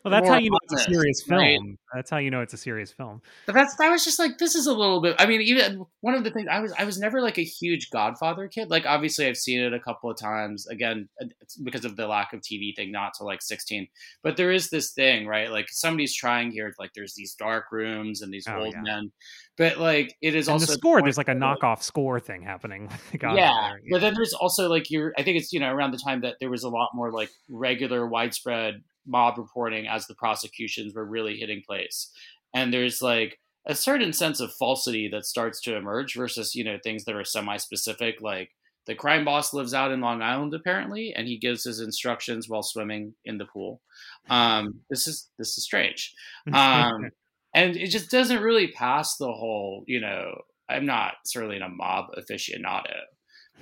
Well, 0.05 0.11
that's 0.11 0.29
how 0.29 0.39
you 0.39 0.51
know 0.51 0.59
it's 0.71 0.83
a 0.83 0.91
serious 0.93 1.25
right? 1.29 1.57
film. 1.59 1.79
That's 1.95 2.11
how 2.11 2.19
you 2.19 2.31
know 2.31 2.41
it's 2.41 2.55
a 2.55 2.59
serious 2.59 2.93
film. 2.93 3.23
But 3.47 3.55
that's 3.55 3.77
that 3.77 3.91
was 3.91 4.05
just 4.05 4.19
like 4.19 4.39
this 4.39 4.55
is 4.55 4.67
a 4.67 4.73
little 4.73 5.01
bit. 5.01 5.17
I 5.19 5.27
mean, 5.27 5.41
even 5.43 5.85
one 6.01 6.15
of 6.15 6.25
the 6.25 6.31
things 6.31 6.49
I 6.51 6.61
was 6.61 6.73
I 6.79 6.85
was 6.85 6.99
never 6.99 7.21
like 7.21 7.39
a 7.39 7.45
huge 7.45 7.91
Godfather 7.91 8.49
kid. 8.49 8.71
Like 8.71 8.87
obviously 8.87 9.27
I've 9.27 9.37
seen 9.37 9.61
it 9.61 9.73
a 9.73 9.81
couple 9.81 10.11
of 10.11 10.19
times. 10.19 10.67
Again, 10.67 11.09
it's 11.41 11.57
because 11.57 11.85
of 11.85 11.97
the 11.97 12.07
lack 12.07 12.33
of 12.33 12.41
TV 12.41 12.75
thing, 12.75 12.91
not 12.93 13.13
to 13.19 13.25
like 13.25 13.43
sixteen. 13.43 13.89
But 14.23 14.37
there 14.37 14.51
is 14.51 14.71
this 14.71 14.93
thing, 14.93 15.27
right? 15.27 15.51
Like 15.51 15.67
somebody's 15.71 16.15
trying 16.15 16.53
here. 16.53 16.73
Like 16.79 16.91
there's 16.95 17.15
these 17.15 17.35
dark 17.35 17.67
rooms 17.73 18.23
and 18.23 18.33
these 18.33 18.47
Oh, 18.49 18.59
old 18.59 18.75
yeah. 18.75 18.83
men. 18.83 19.13
But 19.59 19.79
like 19.79 20.15
it 20.23 20.35
is 20.35 20.49
And 20.49 20.55
also 20.55 20.67
the 20.67 20.73
the 20.73 20.79
score, 20.79 20.95
point 20.97 21.05
there's 21.07 21.19
like 21.19 21.29
a 21.29 21.35
knockoff 21.35 21.83
score 21.83 22.19
thing 22.21 22.43
happening. 22.43 22.89
the 23.13 23.19
yeah, 23.35 23.75
but 23.91 24.01
then 24.01 24.15
there's 24.15 24.33
also 24.33 24.69
like 24.69 24.91
your. 24.91 25.13
I 25.19 25.23
think 25.23 25.39
it's 25.39 25.53
you 25.53 25.61
know 25.61 25.71
around 25.71 25.93
the 25.93 25.99
time 25.99 26.23
that 26.23 26.37
there 26.41 26.51
was 26.51 26.65
a 26.65 26.69
lot 26.71 26.89
more 26.95 27.13
like 27.13 27.29
regular 27.51 28.07
widespread 28.07 28.83
mob 29.07 29.39
reporting 29.39 29.87
as 29.87 30.07
the 30.07 30.15
prosecutions 30.15 30.95
were 30.95 31.05
really 31.05 31.37
hitting 31.37 31.63
place, 31.67 32.11
and 32.55 32.73
there's 32.73 33.03
like 33.03 33.39
a 33.67 33.75
certain 33.75 34.13
sense 34.13 34.41
of 34.41 34.53
falsity 34.55 35.09
that 35.09 35.25
starts 35.25 35.61
to 35.63 35.77
emerge 35.77 36.15
versus 36.15 36.55
you 36.55 36.65
know 36.65 36.79
things 36.83 37.05
that 37.05 37.15
are 37.15 37.25
semi-specific 37.25 38.21
like 38.21 38.51
the 38.87 38.95
crime 38.97 39.25
boss 39.25 39.55
lives 39.55 39.75
out 39.75 39.93
in 39.93 40.01
long 40.01 40.23
island 40.23 40.53
apparently 40.53 41.15
and 41.15 41.29
he 41.29 41.39
gives 41.39 41.63
his 41.63 41.79
instructions 41.79 42.49
while 42.49 42.65
swimming 42.65 43.15
in 43.25 43.39
the 43.39 43.45
pool. 43.45 43.81
Um, 44.29 44.81
this 44.91 45.07
is 45.07 45.29
this 45.39 45.57
is 45.57 45.63
strange. 45.63 46.13
Um, 46.53 47.11
and 47.55 47.77
it 47.77 47.89
just 47.89 48.11
doesn't 48.11 48.43
really 48.43 48.69
pass 48.73 49.17
the 49.17 49.33
whole 49.33 49.85
you 49.87 50.01
know 50.01 50.33
i'm 50.69 50.87
not 50.87 51.15
certainly 51.25 51.59
a 51.59 51.69
mob 51.69 52.07
aficionado 52.19 52.97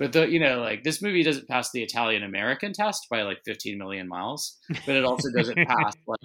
but 0.01 0.13
the 0.13 0.27
you 0.27 0.39
know 0.39 0.59
like 0.59 0.83
this 0.83 1.01
movie 1.01 1.21
doesn't 1.23 1.47
pass 1.47 1.71
the 1.71 1.83
italian 1.83 2.23
american 2.23 2.73
test 2.73 3.05
by 3.09 3.21
like 3.21 3.37
15 3.45 3.77
million 3.77 4.07
miles 4.07 4.57
but 4.85 4.95
it 4.95 5.05
also 5.05 5.29
doesn't 5.31 5.55
pass 5.67 5.93
like 6.07 6.19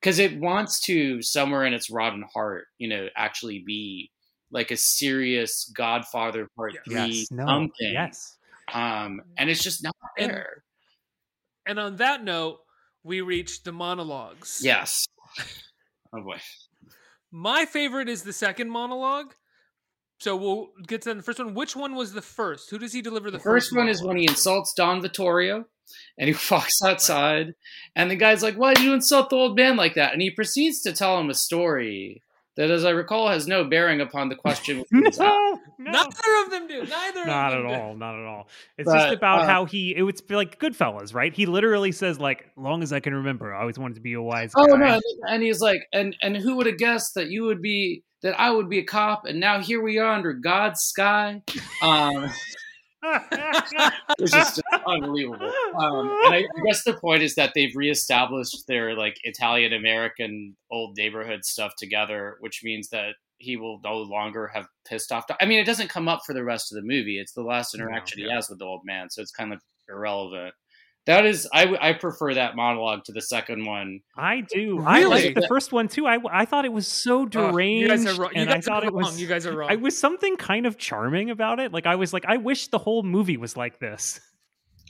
because 0.00 0.18
it 0.18 0.38
wants 0.40 0.80
to 0.80 1.20
somewhere 1.20 1.64
in 1.66 1.74
its 1.74 1.90
rotten 1.90 2.24
heart 2.32 2.64
you 2.78 2.88
know 2.88 3.08
actually 3.16 3.62
be 3.66 4.10
like 4.50 4.70
a 4.70 4.76
serious 4.76 5.70
godfather 5.76 6.48
part 6.56 6.74
three 6.84 6.94
yes, 6.94 7.30
no, 7.30 7.46
something. 7.46 7.92
Yes. 7.92 8.36
um 8.72 9.20
and 9.36 9.50
it's 9.50 9.62
just 9.62 9.84
not 9.84 9.94
And- 10.18 10.30
there. 10.30 10.64
and 11.66 11.78
on 11.78 11.96
that 11.96 12.24
note 12.24 12.60
we 13.02 13.20
reach 13.22 13.62
the 13.62 13.72
monologues. 13.72 14.60
Yes. 14.62 15.06
Oh 16.12 16.22
boy. 16.22 16.38
My 17.30 17.64
favorite 17.66 18.08
is 18.08 18.24
the 18.24 18.32
second 18.32 18.68
monologue 18.68 19.32
so 20.20 20.36
we'll 20.36 20.68
get 20.86 21.02
to 21.02 21.14
the 21.14 21.22
first 21.22 21.38
one. 21.38 21.54
Which 21.54 21.74
one 21.74 21.94
was 21.94 22.12
the 22.12 22.22
first? 22.22 22.70
Who 22.70 22.78
does 22.78 22.92
he 22.92 23.00
deliver 23.00 23.30
the, 23.30 23.38
The 23.38 23.42
first 23.42 23.74
one 23.74 23.88
is 23.88 24.02
when 24.02 24.18
he 24.18 24.28
insults 24.28 24.74
Don 24.74 25.00
Vittorio 25.00 25.64
and 26.18 26.28
he 26.28 26.36
walks 26.50 26.82
outside 26.82 27.54
and 27.96 28.10
the 28.10 28.16
guy's 28.16 28.42
like, 28.42 28.54
Why 28.54 28.74
did 28.74 28.84
you 28.84 28.92
insult 28.92 29.30
the 29.30 29.36
old 29.36 29.56
man 29.56 29.76
like 29.76 29.94
that? 29.94 30.12
And 30.12 30.20
he 30.20 30.30
proceeds 30.30 30.82
to 30.82 30.92
tell 30.92 31.18
him 31.18 31.30
a 31.30 31.34
story 31.34 32.22
that, 32.56 32.70
as 32.70 32.84
I 32.84 32.90
recall, 32.90 33.28
has 33.28 33.46
no 33.46 33.64
bearing 33.64 34.00
upon 34.00 34.28
the 34.28 34.34
question. 34.34 34.78
which 34.80 34.88
he 34.90 35.00
was 35.00 35.18
asked. 35.20 35.20
No, 35.20 35.58
no. 35.78 35.92
neither 35.92 36.44
of 36.44 36.50
them 36.50 36.66
do 36.66 36.84
neither 36.84 37.24
not 37.24 37.52
of 37.54 37.64
at 37.64 37.68
do. 37.68 37.74
all 37.74 37.96
not 37.96 38.14
at 38.18 38.26
all 38.26 38.48
it's 38.76 38.86
But, 38.86 38.98
just 38.98 39.14
about 39.14 39.40
uh, 39.42 39.46
how 39.46 39.64
he 39.64 39.94
it 39.96 40.02
would 40.02 40.20
be 40.28 40.34
like 40.34 40.58
goodfellas 40.60 41.14
right 41.14 41.32
he 41.32 41.46
literally 41.46 41.90
says 41.90 42.18
like 42.20 42.50
long 42.56 42.82
as 42.82 42.92
i 42.92 43.00
can 43.00 43.14
remember 43.14 43.54
i 43.54 43.60
always 43.62 43.78
wanted 43.78 43.94
to 43.94 44.00
be 44.02 44.12
a 44.12 44.20
wise 44.20 44.52
guy 44.52 44.62
Oh 44.70 44.76
no! 44.76 44.86
and- 44.94 45.02
And 45.28 45.42
he's 45.42 45.60
like, 45.60 45.80
and 45.92 46.14
and 46.20 46.36
who 46.36 46.56
would 46.56 46.66
have 46.66 46.76
guessed 46.76 47.14
that 47.14 47.30
you 47.30 47.44
would 47.44 47.62
be 47.62 48.02
that 48.22 48.38
I 48.38 48.50
would 48.50 48.68
be 48.68 48.78
a 48.78 48.84
cop, 48.84 49.24
and 49.24 49.40
now 49.40 49.60
here 49.62 49.82
we 49.82 49.96
are 49.98 50.12
under 50.12 50.34
God's 50.34 50.80
sky. 50.82 51.42
Um, 51.82 52.30
it's 54.18 54.32
just 54.32 54.62
unbelievable. 54.86 55.52
Um, 55.78 56.10
and 56.24 56.34
I, 56.34 56.38
I 56.38 56.62
guess 56.66 56.84
the 56.84 56.94
point 56.94 57.22
is 57.22 57.34
that 57.36 57.52
they've 57.54 57.74
reestablished 57.74 58.66
their 58.66 58.94
like 58.94 59.16
Italian 59.24 59.72
American 59.72 60.56
old 60.70 60.96
neighborhood 60.96 61.44
stuff 61.44 61.72
together, 61.78 62.36
which 62.40 62.60
means 62.62 62.88
that 62.90 63.14
he 63.38 63.56
will 63.56 63.80
no 63.82 63.96
longer 63.96 64.48
have 64.48 64.66
pissed 64.86 65.12
off. 65.12 65.24
I 65.40 65.46
mean, 65.46 65.58
it 65.58 65.64
doesn't 65.64 65.88
come 65.88 66.08
up 66.08 66.20
for 66.26 66.34
the 66.34 66.44
rest 66.44 66.72
of 66.72 66.76
the 66.76 66.86
movie. 66.86 67.18
It's 67.18 67.32
the 67.32 67.42
last 67.42 67.74
No, 67.74 67.82
interaction 67.84 68.18
he 68.18 68.30
has 68.30 68.48
with 68.50 68.58
the 68.58 68.66
old 68.66 68.82
man, 68.84 69.08
so 69.10 69.22
it's 69.22 69.32
kind 69.32 69.52
of 69.52 69.60
irrelevant. 69.88 70.54
That 71.06 71.24
is, 71.26 71.48
I, 71.52 71.62
w- 71.62 71.78
I 71.80 71.94
prefer 71.94 72.34
that 72.34 72.54
monologue 72.56 73.04
to 73.04 73.12
the 73.12 73.22
second 73.22 73.64
one. 73.64 74.00
i 74.16 74.42
do 74.42 74.82
i 74.86 74.98
Really? 75.00 75.24
like 75.26 75.34
the 75.34 75.46
first 75.48 75.72
one 75.72 75.88
too 75.88 76.06
i 76.06 76.18
i 76.30 76.44
thought 76.44 76.64
it 76.64 76.72
was 76.72 76.86
so 76.86 77.24
deranged 77.26 77.82
you 77.82 77.88
guys 77.88 78.06
are 78.06 78.20
wrong. 78.20 78.30
You 78.34 78.40
and 78.42 78.50
i 78.50 78.54
guys 78.54 78.64
thought 78.66 78.84
are 78.84 78.88
it 78.88 78.92
wrong. 78.92 79.04
was 79.04 79.20
You 79.20 79.26
guys 79.26 79.46
are 79.46 79.56
wrong. 79.56 79.70
I 79.72 79.76
was 79.76 79.98
something 79.98 80.36
kind 80.36 80.66
of 80.66 80.76
charming 80.78 81.30
about 81.30 81.58
it. 81.58 81.72
Like 81.72 81.86
I 81.86 81.96
was 81.96 82.12
like, 82.12 82.24
I 82.26 82.36
wish 82.36 82.68
the 82.68 82.78
whole 82.78 83.02
movie 83.02 83.36
was 83.38 83.56
like 83.56 83.78
this. 83.80 84.20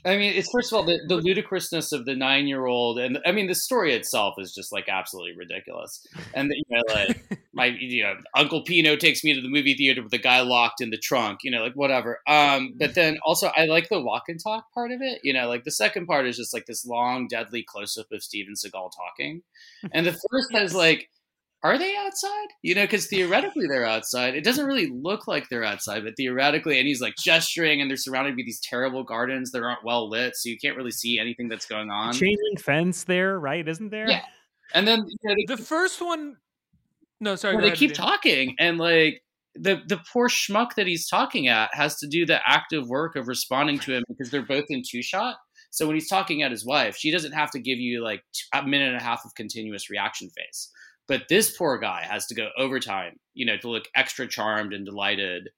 I 0.05 0.16
mean, 0.16 0.32
it's 0.34 0.51
first 0.51 0.72
of 0.72 0.76
all 0.76 0.84
the, 0.84 0.98
the 1.07 1.16
ludicrousness 1.16 1.92
of 1.92 2.05
the 2.05 2.14
nine 2.14 2.46
year 2.46 2.66
old, 2.66 2.98
and 2.98 3.18
I 3.26 3.32
mean 3.32 3.46
the 3.46 3.55
story 3.55 3.94
itself 3.94 4.34
is 4.38 4.55
just 4.55 4.72
like 4.72 4.88
absolutely 4.88 5.36
ridiculous. 5.36 6.07
And 6.34 6.51
you 6.51 6.76
know, 6.76 6.82
like 6.94 7.40
my 7.53 7.66
you 7.66 8.03
know 8.03 8.14
Uncle 8.34 8.62
Pino 8.62 8.96
takes 8.96 9.22
me 9.22 9.34
to 9.34 9.40
the 9.40 9.48
movie 9.48 9.74
theater 9.74 10.03
with 10.03 10.11
the 10.11 10.18
guy 10.18 10.40
locked 10.40 10.80
in 10.80 10.90
the 10.90 10.98
trunk, 10.98 11.40
you 11.42 11.51
know, 11.51 11.62
like 11.62 11.74
whatever. 11.74 12.20
Um, 12.26 12.74
but 12.78 12.94
then 12.94 13.18
also 13.24 13.51
I 13.57 13.66
like 13.66 13.88
the 13.88 14.01
walk 14.01 14.24
and 14.28 14.40
talk 14.42 14.72
part 14.72 14.90
of 14.90 15.01
it. 15.03 15.20
You 15.22 15.32
know, 15.32 15.48
like 15.48 15.64
the 15.64 15.70
second 15.70 16.07
part 16.07 16.26
is 16.26 16.36
just 16.36 16.55
like 16.55 16.66
this 16.66 16.86
long, 16.86 17.28
deadly 17.28 17.62
close 17.62 17.98
up 17.98 18.07
of 18.12 18.22
Steven 18.22 18.55
Seagal 18.55 18.90
talking, 18.96 19.42
and 19.92 20.07
the 20.07 20.12
first 20.12 20.55
is 20.55 20.74
like. 20.74 21.09
Are 21.62 21.76
they 21.76 21.94
outside? 21.96 22.48
You 22.62 22.74
know, 22.74 22.84
because 22.84 23.06
theoretically 23.06 23.66
they're 23.66 23.84
outside. 23.84 24.34
It 24.34 24.44
doesn't 24.44 24.64
really 24.64 24.86
look 24.86 25.28
like 25.28 25.48
they're 25.50 25.64
outside, 25.64 26.04
but 26.04 26.14
theoretically, 26.16 26.78
and 26.78 26.88
he's 26.88 27.02
like 27.02 27.14
gesturing, 27.22 27.80
and 27.80 27.90
they're 27.90 27.98
surrounded 27.98 28.36
by 28.36 28.42
these 28.46 28.61
terrible 28.61 29.04
gardens 29.04 29.50
that 29.52 29.62
aren't 29.62 29.84
well 29.84 30.08
lit, 30.08 30.36
so 30.36 30.48
you 30.48 30.56
can't 30.58 30.76
really 30.76 30.90
see 30.90 31.18
anything 31.18 31.48
that's 31.48 31.66
going 31.66 31.90
on. 31.90 32.14
Chain 32.14 32.36
link 32.48 32.61
fence 32.61 33.04
there, 33.04 33.38
right? 33.38 33.66
Isn't 33.66 33.90
there? 33.90 34.08
Yeah. 34.08 34.22
And 34.74 34.88
then 34.88 35.04
you 35.06 35.16
know, 35.28 35.34
they, 35.34 35.54
the 35.54 35.62
first 35.62 36.00
one 36.00 36.36
no 37.20 37.36
sorry 37.36 37.54
well, 37.54 37.62
they 37.62 37.68
ahead, 37.68 37.78
keep 37.78 37.90
Dean. 37.90 37.96
talking, 37.96 38.56
and 38.58 38.78
like 38.78 39.22
the 39.54 39.82
the 39.86 40.00
poor 40.12 40.28
schmuck 40.28 40.74
that 40.76 40.86
he's 40.86 41.06
talking 41.06 41.48
at 41.48 41.68
has 41.72 41.96
to 41.96 42.06
do 42.06 42.24
the 42.24 42.40
active 42.46 42.88
work 42.88 43.16
of 43.16 43.28
responding 43.28 43.78
to 43.80 43.94
him 43.94 44.04
because 44.08 44.30
they're 44.30 44.42
both 44.42 44.64
in 44.70 44.82
two 44.88 45.02
shot. 45.02 45.36
So 45.70 45.86
when 45.86 45.94
he's 45.94 46.08
talking 46.08 46.42
at 46.42 46.50
his 46.50 46.64
wife, 46.64 46.96
she 46.96 47.11
doesn't 47.11 47.32
have 47.32 47.50
to 47.52 47.61
give 47.61 47.78
you 47.78 48.02
like 48.02 48.22
a 48.54 48.62
minute 48.62 48.88
and 48.88 48.96
a 48.96 49.02
half 49.02 49.24
of 49.24 49.34
continuous 49.34 49.90
reaction 49.90 50.30
face. 50.30 50.70
But 51.11 51.28
this 51.28 51.50
poor 51.56 51.76
guy 51.78 52.02
has 52.08 52.26
to 52.28 52.34
go 52.36 52.48
overtime, 52.56 53.18
you 53.34 53.44
know, 53.44 53.56
to 53.58 53.68
look 53.68 53.84
extra 53.96 54.26
charmed 54.28 54.72
and 54.72 54.86
delighted. 54.86 55.48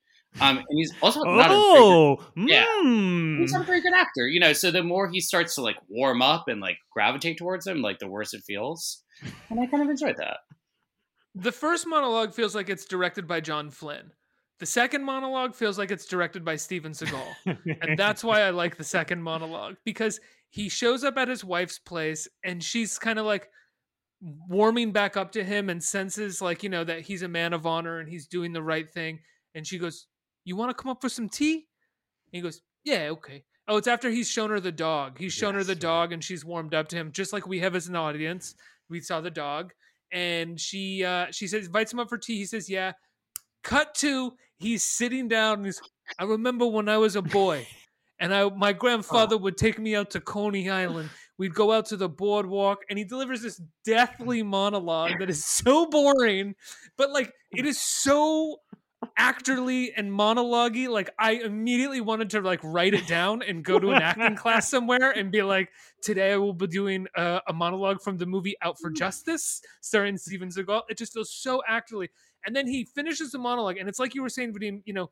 Um, 0.41 0.57
and 0.57 0.67
he's 0.71 0.93
also 1.03 1.21
not 1.25 1.51
a 1.51 1.55
very 1.55 1.61
good 1.61 1.79
Oh, 1.79 2.27
Yeah. 2.37 2.65
mm. 2.83 3.39
he's 3.41 3.53
not 3.53 3.61
a 3.63 3.67
very 3.67 3.83
good 3.83 3.93
actor, 3.93 4.27
you 4.27 4.41
know. 4.41 4.55
So 4.55 4.71
the 4.71 4.83
more 4.83 5.09
he 5.11 5.21
starts 5.21 5.55
to 5.57 5.61
like 5.61 5.77
warm 5.89 6.23
up 6.23 6.49
and 6.49 6.59
like 6.61 6.79
gravitate 6.91 7.37
towards 7.37 7.67
him, 7.67 7.83
like 7.83 7.99
the 7.99 8.09
worse 8.09 8.33
it 8.33 8.43
feels. 8.47 9.05
And 9.51 9.61
I 9.61 9.67
kind 9.67 9.83
of 9.83 9.91
enjoyed 9.91 10.17
that. 10.17 10.39
The 11.35 11.53
first 11.53 11.87
monologue 11.87 12.33
feels 12.33 12.55
like 12.55 12.71
it's 12.71 12.87
directed 12.87 13.29
by 13.29 13.41
John 13.41 13.71
Flynn. 13.71 14.13
The 14.59 14.67
second 14.67 15.05
monologue 15.05 15.55
feels 15.55 15.77
like 15.77 15.91
it's 15.91 16.07
directed 16.07 16.45
by 16.47 16.57
Steven 16.57 16.93
Seagal. 16.93 17.27
and 17.83 17.99
that's 17.99 18.25
why 18.25 18.41
I 18.41 18.51
like 18.51 18.77
the 18.77 18.85
second 18.85 19.23
monologue 19.23 19.77
because 19.85 20.19
he 20.51 20.69
shows 20.71 21.05
up 21.05 21.19
at 21.19 21.29
his 21.29 21.45
wife's 21.45 21.79
place 21.79 22.27
and 22.45 22.63
she's 22.63 22.99
kind 22.99 23.19
of 23.19 23.27
like 23.27 23.49
warming 24.49 24.93
back 24.93 25.17
up 25.17 25.33
to 25.33 25.45
him 25.45 25.69
and 25.69 25.83
senses 25.83 26.41
like 26.41 26.63
you 26.63 26.69
know 26.69 26.85
that 26.85 27.01
he's 27.01 27.23
a 27.23 27.29
man 27.29 27.53
of 27.53 27.67
honor 27.67 27.99
and 27.99 28.09
he's 28.09 28.27
doing 28.27 28.53
the 28.53 28.63
right 28.63 28.91
thing. 28.91 29.21
And 29.55 29.67
she 29.67 29.79
goes 29.79 30.07
you 30.45 30.57
want 30.57 30.77
to 30.77 30.81
come 30.81 30.91
up 30.91 31.01
for 31.01 31.09
some 31.09 31.29
tea? 31.29 31.55
And 31.55 32.33
he 32.33 32.41
goes 32.41 32.63
yeah 32.85 33.09
okay. 33.11 33.45
Oh 33.69 33.77
it's 33.77 33.89
after 33.89 34.11
he's 34.11 34.29
shown 34.29 34.51
her 34.51 34.61
the 34.61 34.73
dog. 34.73 35.19
He's 35.19 35.33
shown 35.33 35.55
her 35.55 35.65
the 35.65 35.75
dog 35.75 36.13
and 36.13 36.23
she's 36.23 36.45
warmed 36.45 36.75
up 36.75 36.89
to 36.89 36.97
him 36.97 37.13
just 37.13 37.33
like 37.33 37.47
we 37.47 37.61
have 37.61 37.75
as 37.75 37.89
an 37.89 37.97
audience. 37.97 38.55
We 38.89 39.01
saw 39.01 39.21
the 39.21 39.31
dog. 39.31 39.73
And 40.13 40.61
she 40.61 41.05
uh 41.05 41.27
she 41.31 41.47
says 41.47 41.67
invites 41.67 41.93
him 41.93 41.99
up 41.99 42.09
for 42.09 42.19
tea. 42.19 42.39
He 42.39 42.47
says 42.47 42.71
yeah. 42.71 42.93
Cut 43.63 43.95
to 43.97 44.35
he's 44.63 44.85
sitting 44.85 45.29
down 45.29 45.59
and 45.59 45.67
he's 45.67 45.81
i 46.19 46.25
remember 46.25 46.67
when 46.67 46.89
i 46.89 46.97
was 46.97 47.17
a 47.17 47.23
boy 47.23 47.67
and 48.21 48.33
i 48.33 48.49
my 48.49 48.73
grandfather 48.73 49.37
would 49.37 49.57
take 49.57 49.79
me 49.79 49.95
out 49.95 50.11
to 50.11 50.21
coney 50.21 50.71
island 50.71 51.11
we'd 51.39 51.55
go 51.55 51.73
out 51.73 51.87
to 51.87 51.97
the 51.97 52.09
boardwalk 52.09 52.81
and 52.89 52.99
he 52.99 53.05
delivers 53.05 53.43
this 53.43 53.61
deathly 53.85 54.43
monologue 54.43 55.19
that 55.19 55.31
is 55.31 55.45
so 55.45 55.87
boring 55.87 56.55
but 56.97 57.11
like 57.11 57.33
it 57.53 57.67
is 57.67 57.81
so 57.81 58.59
actorly 59.19 59.91
and 59.97 60.13
monologue 60.13 60.77
like 60.77 61.11
i 61.19 61.33
immediately 61.33 62.01
wanted 62.01 62.31
to 62.31 62.41
like 62.41 62.61
write 62.63 62.95
it 62.95 63.07
down 63.07 63.43
and 63.43 63.65
go 63.65 63.79
to 63.79 63.91
an 63.91 64.01
acting 64.01 64.37
class 64.37 64.71
somewhere 64.71 65.11
and 65.11 65.33
be 65.33 65.43
like 65.43 65.71
today 66.03 66.33
i 66.33 66.37
will 66.37 66.53
be 66.53 66.67
doing 66.69 67.07
a, 67.17 67.41
a 67.49 67.53
monologue 67.53 68.01
from 68.01 68.17
the 68.17 68.27
movie 68.27 68.55
out 68.63 68.79
for 68.81 68.91
justice 68.91 69.61
starring 69.81 70.17
steven 70.17 70.49
seagal. 70.49 70.83
It 70.89 70.99
just 70.99 71.13
feels 71.13 71.33
so 71.33 71.63
actorly. 71.69 72.09
And 72.47 72.55
then 72.55 72.67
he 72.67 72.85
finishes 72.85 73.33
the 73.33 73.39
monologue 73.39 73.77
and 73.77 73.89
it's 73.89 73.99
like 73.99 74.15
you 74.15 74.23
were 74.23 74.29
saying 74.29 74.55
Vadim, 74.55 74.83
you 74.85 74.95
know 74.95 75.11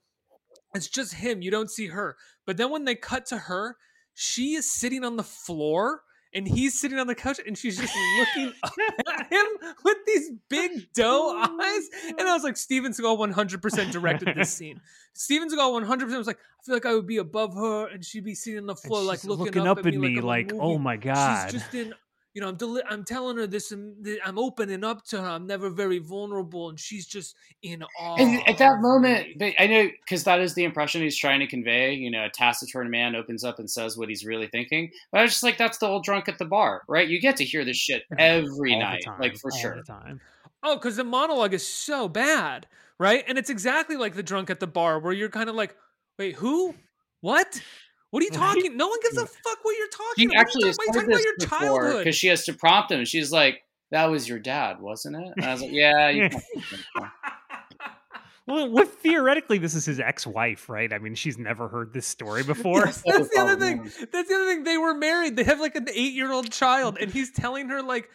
it's 0.75 0.89
just 0.89 1.14
him. 1.14 1.43
You 1.43 1.51
don't 1.51 1.71
see 1.71 1.89
her. 1.89 2.16
But 2.47 2.57
then 2.57 2.71
when 2.71 2.85
they 2.85 2.95
cut 2.95 3.27
to 3.27 3.39
her 3.39 3.77
she 4.14 4.55
is 4.55 4.71
sitting 4.71 5.05
on 5.05 5.16
the 5.16 5.23
floor 5.23 6.03
and 6.33 6.47
he's 6.47 6.78
sitting 6.78 6.99
on 6.99 7.07
the 7.07 7.14
couch 7.14 7.41
and 7.47 7.57
she's 7.57 7.78
just 7.78 7.95
looking 8.18 8.53
up 8.62 8.74
at 9.09 9.33
him 9.33 9.47
with 9.85 9.97
these 10.07 10.31
big 10.49 10.93
doe 10.95 11.33
oh 11.35 11.59
eyes. 11.61 12.12
And 12.18 12.28
i 12.28 12.35
was 12.35 12.45
like 12.45 12.57
steven 12.57 12.93
seagal 12.93 13.18
100% 13.33 13.91
directed 13.91 14.37
this 14.37 14.53
scene. 14.57 14.81
Steven 15.12 15.49
seagal 15.49 15.85
100% 15.85 16.18
was 16.18 16.26
like 16.26 16.39
i 16.39 16.64
feel 16.64 16.74
like 16.74 16.87
i 16.87 16.95
would 16.95 17.07
be 17.07 17.18
above 17.18 17.55
her 17.55 17.89
and 17.89 18.05
she'd 18.05 18.24
be 18.24 18.35
sitting 18.35 18.61
on 18.61 18.66
the 18.66 18.74
floor 18.74 19.03
like 19.03 19.20
she's 19.20 19.28
looking, 19.28 19.66
up, 19.66 19.78
at, 19.78 19.87
at 19.87 19.95
me, 19.95 19.99
me 19.99 20.18
I'm 20.18 20.24
like, 20.24 20.53
oh 20.55 20.78
my 20.78 20.97
god. 20.97 21.51
She's 21.51 21.61
just 21.61 21.74
in, 21.74 21.95
you 22.35 22.41
know, 22.41 22.49
I'm 22.49 22.57
deli- 22.57 22.83
I'm 22.89 23.05
telling 23.05 23.37
her 23.39 23.47
this, 23.47 23.72
and 23.72 24.05
th- 24.05 24.20
I'm 24.24 24.39
opening 24.39 24.85
up 24.85 25.05
to 25.07 25.20
her. 25.20 25.26
I'm 25.28 25.47
never 25.47 25.68
very 25.68 25.99
vulnerable, 25.99 26.68
and 26.68 26.78
she's 26.78 27.07
just 27.07 27.35
in 27.62 27.83
awe. 27.99 28.16
And 28.18 28.47
at 28.49 28.59
that 28.59 28.81
moment, 28.81 29.28
me. 29.28 29.35
but 29.39 29.53
I 29.62 29.66
know 29.66 29.89
because 30.05 30.24
that 30.24 30.41
is 30.41 30.55
the 30.55 30.64
impression 30.64 31.03
he's 31.03 31.16
trying 31.16 31.41
to 31.41 31.47
convey. 31.47 31.95
You 31.95 32.11
know, 32.11 32.24
a 32.24 32.31
taciturn 32.31 32.89
man 32.91 33.16
opens 33.16 33.43
up 33.43 33.59
and 33.59 33.68
says 33.68 33.97
what 33.97 34.09
he's 34.09 34.24
really 34.24 34.47
thinking. 34.47 34.91
But 35.11 35.18
I 35.18 35.22
was 35.22 35.33
just 35.33 35.43
like, 35.43 35.59
that's 35.59 35.78
the 35.78 35.87
old 35.87 36.05
drunk 36.05 36.28
at 36.28 36.39
the 36.39 36.45
bar, 36.45 36.83
right? 36.89 37.09
You 37.09 37.20
get 37.20 37.37
to 37.37 37.45
hear 37.45 37.64
this 37.64 37.76
shit 37.76 38.05
every 38.18 38.74
All 38.74 38.78
the 38.81 38.85
night, 38.85 39.03
time, 39.05 39.20
like 39.20 39.37
for 39.37 39.51
all 39.53 39.59
sure. 39.59 39.76
the 39.76 39.83
time. 39.83 40.20
oh, 40.62 40.76
because 40.76 40.97
the 40.97 41.05
monologue 41.05 41.55
is 41.55 41.66
so 41.66 42.09
bad, 42.09 42.66
right? 42.99 43.24
And 43.26 43.39
it's 43.39 43.51
exactly 43.51 43.97
like 43.97 44.14
the 44.14 44.22
drunk 44.22 44.51
at 44.51 44.61
the 44.61 44.66
bar, 44.66 45.01
where 45.01 45.12
you're 45.12 45.31
kind 45.31 45.49
of 45.49 45.57
like, 45.57 45.74
wait, 46.18 46.37
who? 46.37 46.74
What? 47.22 47.61
What 48.11 48.22
are 48.22 48.24
you 48.24 48.30
talking? 48.30 48.76
No 48.76 48.88
one 48.88 48.98
gives 49.02 49.16
a 49.16 49.26
fuck 49.44 49.58
what 49.62 49.76
you're 49.78 49.88
talking 49.88 50.14
She 50.16 50.24
about. 50.26 50.34
What 50.34 50.38
are 50.38 50.40
actually 50.40 50.68
you 50.68 50.72
talking, 50.74 51.11
about? 51.11 51.20
You're 51.20 51.36
talking 51.36 51.68
about 51.68 51.74
before 51.74 51.74
your 51.78 51.80
childhood. 51.82 51.98
because 52.04 52.16
she 52.16 52.26
has 52.28 52.44
to 52.44 52.52
prompt 52.54 52.90
him. 52.92 53.04
She's 53.04 53.30
like, 53.30 53.62
"That 53.90 54.06
was 54.06 54.28
your 54.28 54.38
dad, 54.38 54.80
wasn't 54.80 55.16
it?" 55.16 55.32
And 55.36 55.44
I 55.44 55.52
was 55.52 55.62
like, 55.62 55.70
"Yeah." 55.72 56.08
You 56.11 56.28
Well, 58.46 58.68
what 58.68 58.88
theoretically, 58.88 59.58
this 59.58 59.76
is 59.76 59.86
his 59.86 60.00
ex-wife, 60.00 60.68
right? 60.68 60.92
I 60.92 60.98
mean, 60.98 61.14
she's 61.14 61.38
never 61.38 61.68
heard 61.68 61.92
this 61.92 62.06
story 62.06 62.42
before. 62.42 62.86
Yes, 62.86 63.02
that's 63.06 63.28
the 63.28 63.40
other 63.40 63.56
thing. 63.56 63.84
That's 64.11 64.28
the 64.28 64.34
other 64.34 64.46
thing. 64.46 64.64
They 64.64 64.76
were 64.76 64.92
married. 64.94 65.36
They 65.36 65.44
have 65.44 65.61
like 65.61 65.76
an 65.76 65.86
eight-year-old 65.88 66.50
child, 66.50 66.98
and 67.00 67.12
he's 67.12 67.30
telling 67.30 67.68
her 67.68 67.80
like 67.80 68.08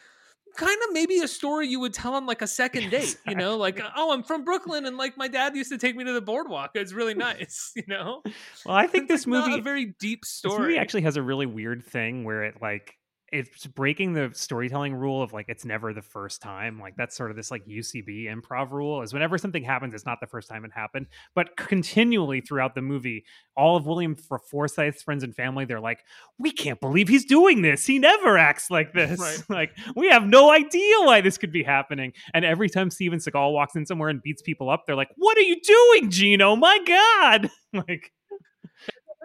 kind 0.55 0.77
of 0.87 0.93
maybe 0.93 1.19
a 1.19 1.27
story 1.27 1.67
you 1.67 1.79
would 1.79 1.93
tell 1.93 2.13
on 2.15 2.25
like 2.25 2.41
a 2.41 2.47
second 2.47 2.89
date. 2.89 3.17
You 3.27 3.35
know, 3.35 3.57
like 3.57 3.81
oh, 3.95 4.11
I'm 4.13 4.23
from 4.23 4.43
Brooklyn, 4.43 4.85
and 4.85 4.97
like 4.97 5.17
my 5.17 5.27
dad 5.27 5.55
used 5.55 5.71
to 5.71 5.77
take 5.77 5.95
me 5.95 6.03
to 6.03 6.13
the 6.13 6.21
boardwalk. 6.21 6.71
It's 6.75 6.93
really 6.93 7.13
nice. 7.13 7.71
You 7.75 7.83
know, 7.87 8.23
Well, 8.65 8.75
I 8.75 8.87
think 8.87 9.09
It's, 9.09 9.23
this 9.23 9.27
movie, 9.27 9.59
a 9.59 9.61
very 9.61 9.85
deep 9.99 10.21
this 10.21 10.31
story. 10.31 10.59
movie 10.59 10.77
actually 10.77 11.01
has 11.01 11.17
a 11.17 11.21
really 11.21 11.45
weird 11.45 11.83
thing 11.83 12.23
where 12.23 12.43
it 12.43 12.61
like 12.61 12.95
it's 13.35 13.65
breaking 13.67 14.13
the 14.13 14.31
storytelling 14.33 14.93
rule 14.93 15.21
of 15.21 15.33
like 15.33 15.45
it's 15.49 15.65
never 15.65 15.93
the 15.93 16.01
first 16.01 16.41
time. 16.41 16.79
Like 16.79 16.95
that's 16.95 17.15
sort 17.15 17.31
of 17.31 17.37
this 17.37 17.51
like 17.51 17.65
UCB 17.65 18.25
improv 18.25 18.71
rule 18.71 19.01
is 19.01 19.13
whenever 19.13 19.37
something 19.37 19.63
happens, 19.63 19.93
it's 19.93 20.05
not 20.05 20.19
the 20.21 20.27
first 20.27 20.47
time 20.49 20.63
it 20.65 20.71
happened. 20.73 21.07
But 21.33 21.57
continually 21.57 22.41
throughout 22.41 22.75
the 22.75 22.81
movie, 22.81 23.25
all 23.57 23.75
of 23.75 23.85
William 23.85 24.15
Forsythe's 24.15 25.03
friends 25.03 25.23
and 25.23 25.35
family, 25.35 25.65
they're 25.65 25.79
like, 25.79 25.99
"We 26.37 26.51
can't 26.51 26.79
believe 26.79 27.07
he's 27.07 27.25
doing 27.25 27.61
this. 27.61 27.85
He 27.85 27.99
never 27.99 28.37
acts 28.37 28.71
like 28.71 28.93
this. 28.93 29.19
Right. 29.19 29.43
like 29.49 29.77
we 29.95 30.09
have 30.09 30.25
no 30.25 30.51
idea 30.51 30.95
why 31.01 31.21
this 31.21 31.37
could 31.37 31.51
be 31.51 31.63
happening." 31.63 32.13
And 32.33 32.45
every 32.45 32.69
time 32.69 32.89
Steven 32.89 33.19
Seagal 33.19 33.53
walks 33.53 33.75
in 33.75 33.85
somewhere 33.85 34.09
and 34.09 34.21
beats 34.21 34.41
people 34.41 34.69
up, 34.69 34.85
they're 34.85 34.95
like, 34.95 35.11
"What 35.17 35.37
are 35.37 35.41
you 35.41 35.59
doing, 35.61 36.09
Gino? 36.09 36.55
My 36.55 36.79
God!" 36.85 37.49
like. 37.87 38.11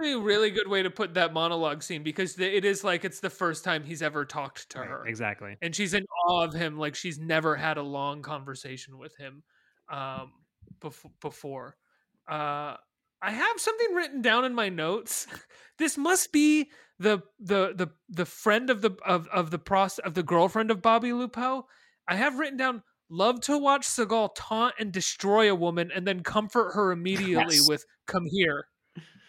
A 0.02 0.18
really 0.18 0.50
good 0.50 0.68
way 0.68 0.82
to 0.82 0.90
put 0.90 1.14
that 1.14 1.32
monologue 1.32 1.82
scene 1.82 2.02
because 2.02 2.38
it 2.38 2.64
is 2.64 2.82
like 2.84 3.04
it's 3.04 3.20
the 3.20 3.30
first 3.30 3.64
time 3.64 3.84
he's 3.84 4.02
ever 4.02 4.24
talked 4.24 4.68
to 4.70 4.78
Right, 4.80 4.88
her. 4.88 5.06
exactly. 5.06 5.56
and 5.62 5.74
she's 5.74 5.94
in 5.94 6.04
awe 6.28 6.44
of 6.44 6.52
him 6.54 6.78
like 6.78 6.94
she's 6.94 7.18
never 7.18 7.56
had 7.56 7.76
a 7.76 7.82
long 7.82 8.22
conversation 8.22 8.98
with 8.98 9.16
him 9.16 9.42
um 9.90 10.32
bef- 10.80 11.10
before 11.20 11.76
uh 12.28 12.76
i 13.22 13.30
have 13.30 13.58
something 13.60 13.94
written 13.94 14.22
down 14.22 14.44
in 14.44 14.54
my 14.54 14.68
notes 14.68 15.26
this 15.78 15.96
must 15.98 16.32
be 16.32 16.70
the 16.98 17.20
the 17.38 17.72
the 17.76 17.88
the 18.08 18.26
friend 18.26 18.70
of 18.70 18.82
the 18.82 18.90
of, 19.06 19.26
of 19.28 19.50
the 19.50 19.58
pros 19.58 19.98
of 20.00 20.14
the 20.14 20.22
girlfriend 20.22 20.70
of 20.70 20.80
bobby 20.82 21.12
lupo 21.12 21.66
i 22.08 22.14
have 22.16 22.38
written 22.38 22.56
down 22.58 22.82
love 23.12 23.40
to 23.40 23.58
watch 23.58 23.86
seagal 23.86 24.30
taunt 24.36 24.74
and 24.78 24.92
destroy 24.92 25.50
a 25.50 25.54
woman 25.54 25.90
and 25.94 26.06
then 26.06 26.22
comfort 26.22 26.72
her 26.72 26.92
immediately 26.92 27.56
Yes. 27.56 27.68
with 27.68 27.84
come 28.06 28.24
here 28.26 28.64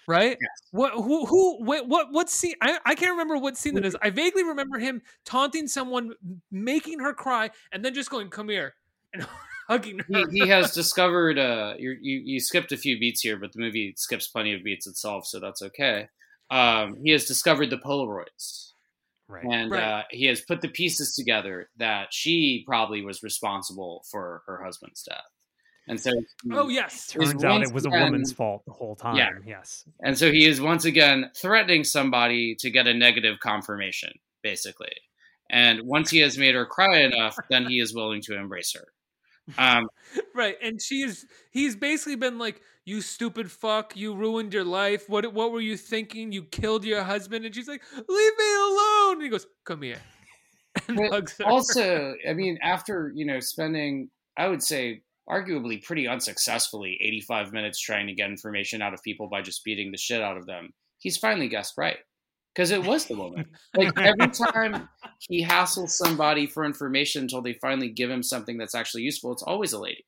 right 0.08 0.38
Yes. 0.42 0.70
what 0.72 0.94
who 0.94 1.26
who 1.26 1.64
what 1.64 1.88
what 1.88 2.12
what 2.12 2.30
scene 2.30 2.56
I, 2.62 2.80
I 2.86 2.96
can't 2.96 3.12
remember 3.12 3.38
what 3.38 3.58
scene 3.58 3.76
that 3.76 3.86
is 3.86 3.96
i 4.02 4.10
vaguely 4.10 4.44
remember 4.44 4.80
him 4.80 5.02
taunting 5.26 5.68
someone 5.68 6.14
making 6.52 7.00
her 7.00 7.14
cry 7.14 7.50
and 7.72 7.84
then 7.84 7.94
just 7.94 8.10
going 8.10 8.30
come 8.30 8.50
here 8.50 8.74
and 9.14 9.26
hugging 9.68 10.00
her 10.00 10.06
he, 10.08 10.26
he 10.44 10.48
has 10.48 10.72
discovered. 10.74 11.38
Uh, 11.38 11.76
you 11.78 11.96
you 12.02 12.22
you 12.26 12.40
skipped 12.40 12.72
a 12.72 12.78
few 12.78 13.00
beats 13.00 13.22
here, 13.22 13.38
but 13.38 13.52
the 13.54 13.60
movie 13.60 13.94
skips 13.96 14.28
plenty 14.28 14.54
of 14.54 14.64
beats 14.64 14.88
itself, 14.88 15.26
so 15.26 15.40
that's 15.40 15.62
okay. 15.62 16.08
Um, 16.50 16.98
he 17.04 17.12
has 17.12 17.26
discovered 17.26 17.70
the 17.70 17.78
Polaroids. 17.78 18.72
Right. 19.30 19.46
and 19.46 19.72
Right. 19.72 19.82
uh, 19.82 20.04
he 20.10 20.26
has 20.26 20.42
put 20.42 20.60
the 20.62 20.68
pieces 20.68 21.16
together 21.16 21.70
that 21.78 22.08
she 22.14 22.66
probably 22.68 23.02
was 23.02 23.24
responsible 23.24 24.04
for 24.12 24.44
her 24.46 24.62
husband's 24.62 25.04
death. 25.04 25.24
And 25.88 26.00
so, 26.00 26.12
oh 26.52 26.70
yes 26.70 27.08
Turns 27.08 27.44
out 27.44 27.64
it 27.64 27.74
was 27.74 27.86
a 27.86 27.90
woman's 27.90 28.32
fault 28.32 28.64
the 28.66 28.72
whole 28.72 28.96
time. 28.96 29.16
Yeah. 29.16 29.30
Yes. 29.46 29.84
and 30.02 30.18
so 30.18 30.32
he 30.32 30.46
is 30.46 30.62
once 30.62 30.86
again 30.86 31.32
threatening 31.36 31.84
somebody 31.84 32.56
to 32.60 32.70
get 32.70 32.88
a 32.88 32.94
negative 32.94 33.40
confirmation, 33.40 34.12
basically. 34.44 34.94
And 35.50 35.82
once 35.84 36.10
he 36.10 36.20
has 36.20 36.38
made 36.38 36.56
her 36.56 36.66
cry 36.66 37.02
enough, 37.02 37.36
then 37.50 37.66
he 37.66 37.80
is 37.80 37.94
willing 37.94 38.22
to 38.24 38.38
embrace 38.38 38.74
her. 38.74 38.86
Um, 39.58 39.90
right 40.36 40.56
and 40.62 40.80
she 40.82 41.02
is 41.02 41.26
he's 41.50 41.76
basically 41.76 42.16
been 42.16 42.38
like 42.38 42.62
you 42.86 43.02
stupid 43.02 43.52
fuck 43.52 43.98
you 43.98 44.14
ruined 44.14 44.54
your 44.54 44.64
life 44.64 45.10
what 45.10 45.34
what 45.34 45.52
were 45.52 45.60
you 45.60 45.76
thinking 45.76 46.32
you 46.32 46.44
killed 46.44 46.86
your 46.86 47.04
husband 47.04 47.44
and 47.44 47.54
she's 47.54 47.68
like 47.68 47.82
leave 47.96 48.08
me 48.38 48.56
alone 48.56 49.14
and 49.14 49.24
he 49.24 49.30
goes 49.30 49.48
come 49.66 49.82
here 49.82 49.98
and 50.88 51.00
hugs 51.12 51.38
her. 51.38 51.46
also, 51.46 52.16
I 52.28 52.34
mean, 52.34 52.58
after 52.62 53.12
you 53.16 53.26
know 53.26 53.40
spending, 53.40 54.10
I 54.38 54.48
would 54.48 54.64
say, 54.64 55.02
arguably 55.32 55.84
pretty 55.84 56.08
unsuccessfully, 56.08 56.98
eighty-five 57.02 57.54
minutes 57.54 57.80
trying 57.80 58.08
to 58.08 58.14
get 58.14 58.30
information 58.30 58.82
out 58.82 58.94
of 58.94 59.02
people 59.04 59.28
by 59.28 59.42
just 59.42 59.64
beating 59.64 59.92
the 59.92 59.98
shit 59.98 60.22
out 60.22 60.38
of 60.38 60.46
them, 60.46 60.74
he's 61.00 61.18
finally 61.18 61.48
guessed 61.48 61.76
right 61.78 61.98
because 62.54 62.72
it 62.72 62.84
was 62.84 63.06
the 63.06 63.16
woman. 63.16 63.46
like 63.76 63.92
every 63.98 64.28
time 64.52 64.90
he 65.20 65.44
hassles 65.46 65.90
somebody 65.90 66.46
for 66.48 66.66
information 66.66 67.24
until 67.24 67.42
they 67.42 67.54
finally 67.54 67.90
give 67.90 68.10
him 68.10 68.24
something 68.24 68.58
that's 68.58 68.76
actually 68.76 69.04
useful, 69.04 69.32
it's 69.32 69.44
always 69.44 69.74
a 69.74 69.80
lady, 69.80 70.06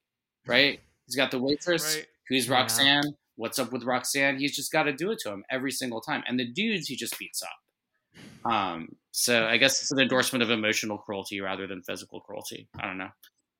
right? 0.47 0.79
He's 1.05 1.15
got 1.15 1.31
the 1.31 1.39
waitress. 1.39 1.95
right 1.95 2.07
Who's 2.29 2.47
Yeah. 2.47 2.55
Roxanne? 2.55 3.15
What's 3.35 3.59
up 3.59 3.71
with 3.71 3.83
Roxanne? 3.83 4.37
He's 4.39 4.55
just 4.55 4.71
got 4.71 4.83
to 4.83 4.93
do 4.93 5.11
it 5.11 5.19
to 5.19 5.31
him 5.31 5.43
every 5.49 5.71
single 5.71 6.01
time. 6.01 6.23
And 6.27 6.39
the 6.39 6.45
dudes 6.51 6.87
he 6.87 6.95
just 6.95 7.17
beats 7.17 7.41
up. 7.43 8.51
Um, 8.51 8.89
so 9.11 9.45
I 9.45 9.57
guess 9.57 9.81
it's 9.81 9.91
an 9.91 9.99
endorsement 9.99 10.43
of 10.43 10.51
emotional 10.51 10.97
cruelty 10.97 11.41
rather 11.41 11.65
than 11.67 11.81
physical 11.81 12.21
cruelty. 12.21 12.67
I 12.79 12.85
don't 12.85 12.97
know. 12.97 13.09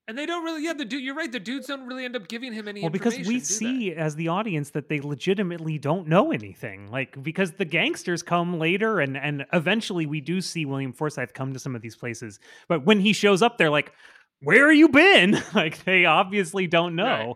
And 0.08 0.18
they 0.18 0.26
don't 0.26 0.44
really, 0.44 0.66
yeah, 0.66 0.74
the 0.74 0.84
dude, 0.84 1.02
you're 1.02 1.16
right. 1.16 1.32
The 1.32 1.40
dudes 1.40 1.68
don't 1.68 1.88
really 1.88 2.04
end 2.04 2.16
up 2.18 2.28
giving 2.28 2.52
him 2.52 2.68
any 2.68 2.82
Well, 2.82 2.90
because 2.90 3.14
we 3.14 3.20
information, 3.20 3.40
do 3.48 3.66
they? 3.74 3.80
see 3.80 3.94
as 3.96 4.16
the 4.16 4.28
audience 4.28 4.72
that 4.72 4.90
they 4.90 5.00
legitimately 5.00 5.78
don't 5.78 6.08
know 6.10 6.32
anything. 6.34 6.92
Like 6.92 7.22
because 7.24 7.54
the 7.54 7.64
gangsters 7.66 8.22
come 8.22 8.60
later 8.60 9.00
and 9.00 9.16
and 9.16 9.46
eventually 9.54 10.06
we 10.06 10.20
do 10.20 10.42
see 10.42 10.66
William 10.66 10.92
Forsythe 10.92 11.32
come 11.34 11.54
to 11.54 11.60
some 11.60 11.74
of 11.76 11.82
these 11.82 11.96
places. 11.96 12.40
But 12.68 12.86
when 12.86 13.00
he 13.00 13.14
shows 13.14 13.42
up 13.42 13.58
they're 13.58 13.70
like, 13.70 13.94
"Where 14.42 14.66
are 14.68 14.74
you 14.74 14.90
been?" 14.90 15.42
like 15.56 15.84
they 15.86 16.04
obviously 16.04 16.68
don't 16.68 16.96
know. 16.96 17.06
Right. 17.06 17.36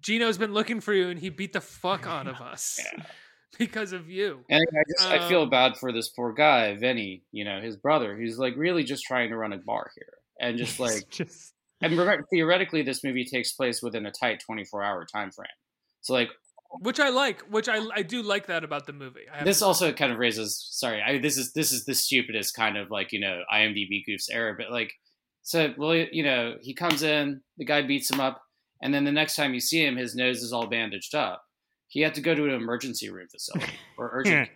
Gino's 0.00 0.38
been 0.38 0.54
looking 0.54 0.80
for 0.80 0.94
you 0.94 1.08
and 1.10 1.18
he 1.20 1.28
beat 1.28 1.52
the 1.52 1.60
fuck 1.60 2.06
out 2.06 2.26
of 2.26 2.36
us 2.40 2.78
because 3.58 3.92
of 3.92 4.08
you. 4.08 4.40
And 4.48 4.62
I 4.62 4.82
just 4.96 5.10
I 5.10 5.28
feel 5.28 5.42
Um, 5.42 5.50
bad 5.50 5.76
for 5.76 5.92
this 5.92 6.08
poor 6.08 6.32
guy, 6.32 6.76
Vinny. 6.76 7.24
You 7.30 7.44
know, 7.44 7.60
his 7.60 7.76
brother, 7.76 8.16
who's 8.16 8.38
like 8.38 8.54
really 8.56 8.84
just 8.84 9.04
trying 9.04 9.28
to 9.30 9.36
run 9.36 9.52
a 9.52 9.58
bar 9.58 9.90
here, 9.94 10.14
and 10.42 10.58
just 10.58 10.78
like 10.86 11.08
just 11.08 11.54
and 11.80 11.98
remember, 11.98 12.24
theoretically, 12.32 12.82
this 12.82 13.02
movie 13.02 13.24
takes 13.24 13.52
place 13.52 13.82
within 13.82 14.06
a 14.06 14.12
tight 14.12 14.40
24 14.46 14.82
hour 14.84 15.04
time 15.04 15.30
frame. 15.32 15.48
So 16.02 16.12
like 16.12 16.28
Which 16.80 17.00
I 17.00 17.08
like, 17.08 17.40
which 17.50 17.68
I 17.68 17.80
I 17.94 18.02
do 18.02 18.22
like 18.22 18.46
that 18.46 18.64
about 18.64 18.86
the 18.86 18.92
movie. 18.92 19.26
I 19.32 19.44
this 19.44 19.58
to- 19.60 19.66
also 19.66 19.92
kind 19.92 20.12
of 20.12 20.18
raises 20.18 20.68
sorry 20.70 21.02
I, 21.02 21.18
this 21.18 21.36
is 21.36 21.52
this 21.52 21.72
is 21.72 21.84
the 21.84 21.94
stupidest 21.94 22.54
kind 22.54 22.76
of 22.76 22.90
like 22.90 23.12
you 23.12 23.20
know 23.20 23.42
imdb 23.52 24.04
goofs 24.08 24.28
error 24.30 24.54
but 24.56 24.70
like 24.70 24.92
so 25.42 25.74
well 25.76 25.94
you 25.94 26.22
know 26.22 26.56
he 26.60 26.72
comes 26.74 27.02
in 27.02 27.40
the 27.58 27.64
guy 27.64 27.82
beats 27.82 28.10
him 28.10 28.20
up 28.20 28.40
and 28.82 28.92
then 28.94 29.04
the 29.04 29.12
next 29.12 29.36
time 29.36 29.54
you 29.54 29.60
see 29.60 29.84
him 29.84 29.96
his 29.96 30.14
nose 30.14 30.42
is 30.42 30.52
all 30.52 30.66
bandaged 30.66 31.14
up 31.14 31.42
he 31.88 32.00
had 32.00 32.14
to 32.14 32.20
go 32.20 32.34
to 32.34 32.44
an 32.44 32.54
emergency 32.54 33.10
room 33.10 33.26
facility 33.30 33.72
or 33.98 34.10
urgent 34.14 34.48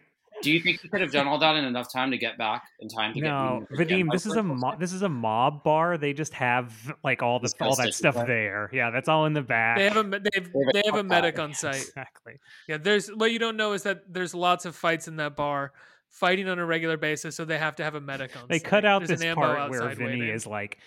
do 0.42 0.50
you 0.50 0.60
think 0.60 0.80
he 0.80 0.88
could 0.88 1.00
have 1.00 1.12
done 1.12 1.26
all 1.26 1.38
that 1.38 1.56
in 1.56 1.64
enough 1.64 1.92
time 1.92 2.10
to 2.10 2.18
get 2.18 2.38
back 2.38 2.64
in 2.80 2.88
time 2.88 3.14
to 3.14 3.20
no, 3.20 3.66
get 3.76 3.88
Vadim, 3.88 4.10
this 4.10 4.26
is 4.26 4.34
a 4.34 4.42
mo- 4.42 4.76
this 4.78 4.92
is 4.92 5.02
a 5.02 5.08
mob 5.08 5.62
bar. 5.64 5.98
They 5.98 6.12
just 6.12 6.32
have 6.34 6.94
like 7.02 7.22
all 7.22 7.38
the 7.38 7.52
all 7.60 7.76
that 7.76 7.94
stuff 7.94 8.14
with 8.14 8.22
that. 8.22 8.32
there. 8.32 8.70
Yeah, 8.72 8.90
that's 8.90 9.08
all 9.08 9.26
in 9.26 9.32
the 9.32 9.42
back. 9.42 9.78
they 9.78 9.84
have 9.84 9.96
a 9.96 10.04
me- 10.04 10.18
they 10.18 10.30
have, 10.34 10.48
they 10.72 10.82
have 10.84 10.94
a 10.96 11.04
medic 11.04 11.38
on 11.38 11.54
site. 11.54 11.76
exactly. 11.76 12.38
Yeah, 12.68 12.78
there's 12.78 13.08
what 13.08 13.32
you 13.32 13.38
don't 13.38 13.56
know 13.56 13.72
is 13.72 13.82
that 13.84 14.12
there's 14.12 14.34
lots 14.34 14.64
of 14.64 14.76
fights 14.76 15.08
in 15.08 15.16
that 15.16 15.36
bar, 15.36 15.72
fighting 16.08 16.48
on 16.48 16.58
a 16.58 16.66
regular 16.66 16.96
basis, 16.96 17.36
so 17.36 17.44
they 17.44 17.58
have 17.58 17.76
to 17.76 17.84
have 17.84 17.94
a 17.94 18.00
medic 18.00 18.36
on. 18.36 18.46
They 18.48 18.58
site. 18.58 18.68
cut 18.68 18.84
out 18.84 19.00
There's 19.00 19.10
this 19.10 19.20
an 19.22 19.28
ammo 19.28 19.40
part 19.40 19.70
where 19.70 19.88
Vinny 19.94 20.20
waiting. 20.20 20.28
is 20.28 20.46
like, 20.46 20.78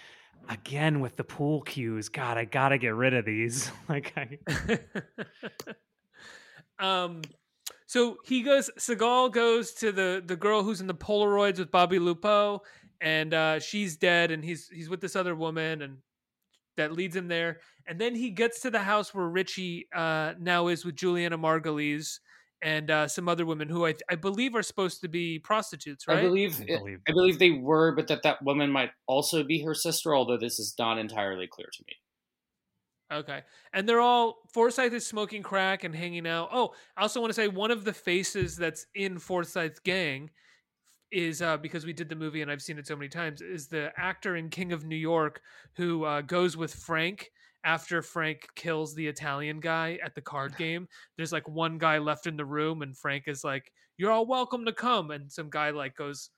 again 0.48 1.00
with 1.00 1.16
the 1.16 1.24
pool 1.24 1.62
cues. 1.62 2.10
God, 2.10 2.38
I 2.38 2.46
gotta 2.46 2.78
get 2.78 2.96
rid 2.96 3.14
of 3.14 3.26
these. 3.26 3.72
like, 3.90 4.14
I, 4.16 4.80
um, 6.80 7.22
so 7.90 8.18
he 8.24 8.44
goes. 8.44 8.70
Seagal 8.78 9.34
goes 9.34 9.72
to 9.74 9.92
the 9.92 10.22
the 10.24 10.36
girl 10.36 10.62
who's 10.62 10.80
in 10.80 10.86
the 10.86 10.94
Polaroids 10.94 11.58
with 11.58 11.72
Bobby 11.72 11.98
Lupo, 11.98 12.62
and 13.02 13.34
uh, 13.34 13.60
she's 13.60 13.98
dead, 13.98 14.30
and 14.30 14.46
he's 14.46 14.68
he's 14.68 14.90
with 14.90 15.02
this 15.02 15.16
other 15.16 15.34
woman, 15.34 15.82
and 15.82 15.98
that 16.78 16.92
leads 16.92 17.16
him 17.16 17.28
there. 17.28 17.62
And 17.88 18.00
then 18.00 18.14
he 18.14 18.30
gets 18.30 18.62
to 18.62 18.70
the 18.70 18.78
house 18.78 19.12
where 19.12 19.28
Richie 19.28 19.88
uh, 19.92 20.34
now 20.40 20.68
is 20.68 20.86
with 20.86 20.98
Julianna 20.98 21.40
Margulies 21.40 22.20
and 22.62 22.92
uh, 22.92 23.08
some 23.08 23.28
other 23.28 23.48
women 23.48 23.68
who 23.68 23.88
I, 23.88 23.96
I 24.08 24.14
believe 24.14 24.54
are 24.54 24.62
supposed 24.62 25.02
to 25.02 25.08
be 25.08 25.40
prostitutes, 25.40 26.08
right? 26.08 26.20
i 26.20 26.22
believe 26.22 26.62
I 26.62 26.78
believe. 26.78 27.00
i 27.08 27.12
believe 27.12 27.40
they 27.40 27.52
were 27.52 27.96
but 27.96 28.08
that 28.10 28.22
that 28.22 28.44
woman 28.44 28.70
might 28.70 28.92
also 29.08 29.44
be 29.44 29.64
her 29.64 29.74
sister 29.74 30.14
although 30.14 30.38
this 30.38 30.60
is 30.60 30.76
not 30.78 31.00
entirely 31.00 31.48
clear 31.48 31.70
to 31.72 31.84
me 31.88 31.94
Okay. 33.12 33.42
And 33.74 33.90
they're 33.90 34.02
all 34.02 34.44
Forsythe 34.54 34.94
is 34.94 35.06
smoking 35.06 35.42
crack 35.42 35.84
and 35.84 35.96
hanging 35.96 36.28
out. 36.28 36.50
Oh, 36.52 36.74
I 36.96 37.02
also 37.02 37.20
want 37.20 37.32
to 37.32 37.34
say 37.36 37.48
one 37.48 37.72
of 37.72 37.84
the 37.84 37.94
faces 37.94 38.56
that's 38.56 38.86
in 38.94 39.18
Forsythe's 39.18 39.80
gang 39.80 40.30
is 41.12 41.42
uh, 41.42 41.58
because 41.58 41.86
we 41.86 41.94
did 41.94 42.08
the 42.08 42.16
movie 42.16 42.42
and 42.44 42.52
I've 42.52 42.62
seen 42.62 42.78
it 42.78 42.86
so 42.86 42.96
many 42.96 43.10
times 43.10 43.42
is 43.42 43.68
the 43.68 43.92
actor 43.98 44.36
in 44.36 44.50
King 44.50 44.72
of 44.72 44.86
New 44.86 44.96
York 44.96 45.42
who 45.76 46.04
uh, 46.04 46.22
goes 46.22 46.56
with 46.56 46.74
Frank 46.74 47.32
after 47.64 48.02
Frank 48.04 48.48
kills 48.56 48.94
the 48.94 49.08
Italian 49.08 49.60
guy 49.60 49.98
at 50.04 50.14
the 50.14 50.22
card 50.22 50.56
game. 50.58 50.88
There's 51.18 51.32
like 51.32 51.48
one 51.48 51.80
guy 51.80 51.98
left 51.98 52.28
in 52.28 52.38
the 52.38 52.46
room 52.46 52.84
and 52.84 52.96
Frank 52.96 53.24
is 53.28 53.44
like, 53.44 53.72
"You're 53.98 54.12
all 54.12 54.28
welcome 54.28 54.66
to 54.66 54.74
come," 54.74 55.12
and 55.12 55.32
some 55.32 55.50
guy 55.50 55.72
like 55.72 55.96
goes. 55.96 56.30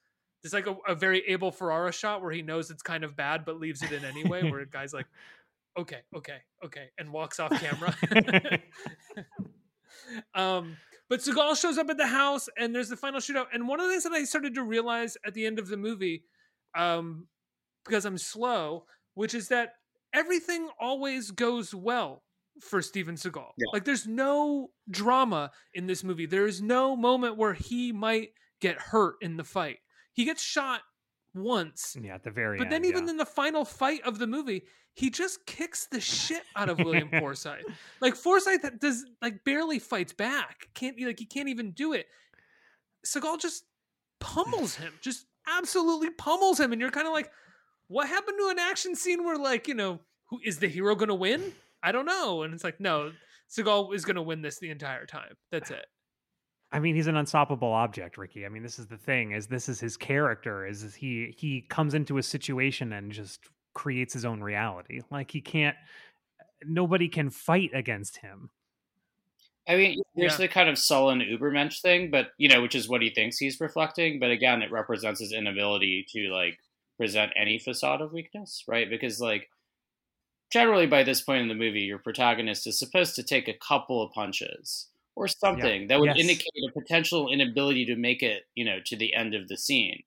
There's 0.41 0.53
like 0.53 0.65
a, 0.65 0.75
a 0.87 0.95
very 0.95 1.21
Abel 1.27 1.51
Ferrara 1.51 1.91
shot 1.91 2.23
where 2.23 2.31
he 2.31 2.41
knows 2.41 2.71
it's 2.71 2.81
kind 2.81 3.03
of 3.03 3.15
bad 3.15 3.45
but 3.45 3.59
leaves 3.59 3.83
it 3.83 3.91
in 3.91 4.03
anyway. 4.03 4.49
Where 4.49 4.61
a 4.61 4.65
guy's 4.67 4.93
like, 4.93 5.05
okay, 5.77 5.99
okay, 6.15 6.37
okay, 6.65 6.89
and 6.97 7.11
walks 7.11 7.39
off 7.39 7.51
camera. 7.51 7.95
um, 10.35 10.77
but 11.09 11.19
Seagal 11.19 11.59
shows 11.59 11.77
up 11.77 11.89
at 11.89 11.97
the 11.97 12.07
house, 12.07 12.47
and 12.57 12.73
there's 12.73 12.89
the 12.89 12.95
final 12.95 13.19
shootout. 13.19 13.47
And 13.53 13.67
one 13.67 13.79
of 13.79 13.85
the 13.85 13.91
things 13.91 14.03
that 14.03 14.13
I 14.13 14.23
started 14.23 14.55
to 14.55 14.63
realize 14.63 15.17
at 15.25 15.33
the 15.33 15.45
end 15.45 15.59
of 15.59 15.67
the 15.67 15.77
movie, 15.77 16.23
um, 16.73 17.27
because 17.83 18.05
I'm 18.05 18.17
slow, 18.17 18.85
which 19.15 19.33
is 19.33 19.49
that 19.49 19.73
everything 20.13 20.69
always 20.79 21.31
goes 21.31 21.75
well 21.75 22.23
for 22.61 22.81
Steven 22.81 23.15
Seagal. 23.15 23.49
Yeah. 23.57 23.65
Like, 23.73 23.83
there's 23.83 24.07
no 24.07 24.69
drama 24.89 25.51
in 25.73 25.85
this 25.87 26.03
movie. 26.03 26.27
There 26.27 26.45
is 26.45 26.61
no 26.61 26.95
moment 26.95 27.37
where 27.37 27.53
he 27.53 27.91
might 27.91 28.29
get 28.61 28.79
hurt 28.79 29.15
in 29.21 29.35
the 29.35 29.43
fight. 29.43 29.79
He 30.13 30.25
gets 30.25 30.41
shot 30.41 30.81
once, 31.33 31.95
yeah, 32.01 32.15
at 32.15 32.23
the 32.23 32.31
very 32.31 32.57
but 32.57 32.69
then 32.69 32.85
even 32.85 33.05
yeah. 33.05 33.11
in 33.11 33.17
the 33.17 33.25
final 33.25 33.65
fight 33.65 34.01
of 34.03 34.19
the 34.19 34.27
movie, 34.27 34.63
he 34.93 35.09
just 35.09 35.45
kicks 35.45 35.87
the 35.87 36.01
shit 36.01 36.43
out 36.55 36.69
of 36.69 36.79
William 36.79 37.09
Forsythe. 37.19 37.63
Like 38.01 38.15
Forsythe 38.15 38.61
that 38.63 38.79
does 38.79 39.05
like 39.21 39.43
barely 39.43 39.79
fights 39.79 40.13
back. 40.13 40.67
Can't 40.73 40.99
like 41.01 41.19
he 41.19 41.25
can't 41.25 41.49
even 41.49 41.71
do 41.71 41.93
it. 41.93 42.07
Seagal 43.05 43.39
just 43.39 43.63
pummels 44.19 44.75
him, 44.75 44.93
just 45.01 45.25
absolutely 45.47 46.09
pummels 46.09 46.59
him, 46.59 46.71
and 46.71 46.81
you're 46.81 46.91
kind 46.91 47.07
of 47.07 47.13
like, 47.13 47.31
what 47.87 48.07
happened 48.07 48.37
to 48.39 48.49
an 48.49 48.59
action 48.59 48.95
scene 48.95 49.23
where 49.23 49.37
like 49.37 49.67
you 49.67 49.73
know 49.73 49.99
who 50.29 50.39
is 50.43 50.59
the 50.59 50.67
hero 50.67 50.95
going 50.95 51.09
to 51.09 51.15
win? 51.15 51.53
I 51.81 51.91
don't 51.91 52.05
know, 52.05 52.43
and 52.43 52.53
it's 52.53 52.63
like 52.63 52.79
no, 52.79 53.11
Seagal 53.49 53.95
is 53.95 54.05
going 54.05 54.17
to 54.17 54.21
win 54.21 54.41
this 54.41 54.59
the 54.59 54.69
entire 54.69 55.05
time. 55.05 55.35
That's 55.51 55.71
it. 55.71 55.85
I 56.73 56.79
mean, 56.79 56.95
he's 56.95 57.07
an 57.07 57.17
unstoppable 57.17 57.73
object, 57.73 58.17
Ricky. 58.17 58.45
I 58.45 58.49
mean, 58.49 58.63
this 58.63 58.79
is 58.79 58.87
the 58.87 58.97
thing: 58.97 59.31
is 59.31 59.47
this 59.47 59.67
is 59.67 59.79
his 59.79 59.97
character? 59.97 60.65
Is 60.65 60.83
is 60.83 60.95
he 60.95 61.35
he 61.37 61.61
comes 61.61 61.93
into 61.93 62.17
a 62.17 62.23
situation 62.23 62.93
and 62.93 63.11
just 63.11 63.41
creates 63.73 64.13
his 64.13 64.25
own 64.25 64.41
reality? 64.41 65.01
Like 65.11 65.31
he 65.31 65.41
can't. 65.41 65.75
Nobody 66.63 67.09
can 67.09 67.29
fight 67.29 67.71
against 67.73 68.17
him. 68.17 68.51
I 69.67 69.75
mean, 69.75 70.01
there's 70.15 70.33
Yeah. 70.33 70.37
the 70.37 70.47
kind 70.47 70.69
of 70.69 70.77
sullen 70.77 71.19
Ubermensch 71.21 71.81
thing, 71.81 72.09
but 72.11 72.31
you 72.37 72.49
know, 72.49 72.61
which 72.61 72.75
is 72.75 72.87
what 72.89 73.01
he 73.01 73.09
thinks 73.09 73.37
he's 73.37 73.59
reflecting. 73.59 74.19
But 74.19 74.31
again, 74.31 74.61
it 74.61 74.71
represents 74.71 75.19
his 75.19 75.33
inability 75.33 76.05
to 76.13 76.29
like 76.31 76.57
present 76.97 77.31
any 77.35 77.59
facade 77.59 78.01
of 78.01 78.13
weakness, 78.13 78.63
right? 78.67 78.89
Because 78.89 79.19
like 79.19 79.49
generally 80.51 80.87
by 80.87 81.03
this 81.03 81.21
point 81.21 81.41
in 81.41 81.47
the 81.47 81.55
movie, 81.55 81.81
your 81.81 81.99
protagonist 81.99 82.65
is 82.67 82.79
supposed 82.79 83.15
to 83.15 83.23
take 83.23 83.47
a 83.47 83.53
couple 83.53 84.01
of 84.01 84.11
punches 84.13 84.87
or 85.21 85.27
something 85.27 85.87
that 85.87 85.99
would 85.99 86.15
Yes. 86.15 86.19
indicate 86.19 86.63
a 86.67 86.71
potential 86.71 87.31
inability 87.31 87.85
to 87.85 87.95
make 87.95 88.23
it, 88.23 88.43
you 88.55 88.65
know, 88.65 88.79
to 88.87 88.95
the 88.95 89.13
end 89.13 89.35
of 89.35 89.47
the 89.47 89.57
scene. 89.57 90.03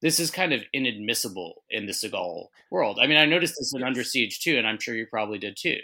This 0.00 0.18
is 0.18 0.30
kind 0.30 0.52
of 0.52 0.64
inadmissible 0.72 1.64
in 1.70 1.86
the 1.86 1.92
Seagal 1.92 2.48
world. 2.70 2.98
I 3.00 3.06
mean, 3.06 3.18
I 3.18 3.26
noticed 3.26 3.56
this 3.58 3.74
in 3.74 3.82
Under 3.82 4.02
Siege 4.04 4.40
too, 4.40 4.56
and 4.56 4.66
I'm 4.66 4.78
sure 4.80 4.94
you 4.94 5.06
probably 5.06 5.38
did 5.38 5.56
too. 5.56 5.80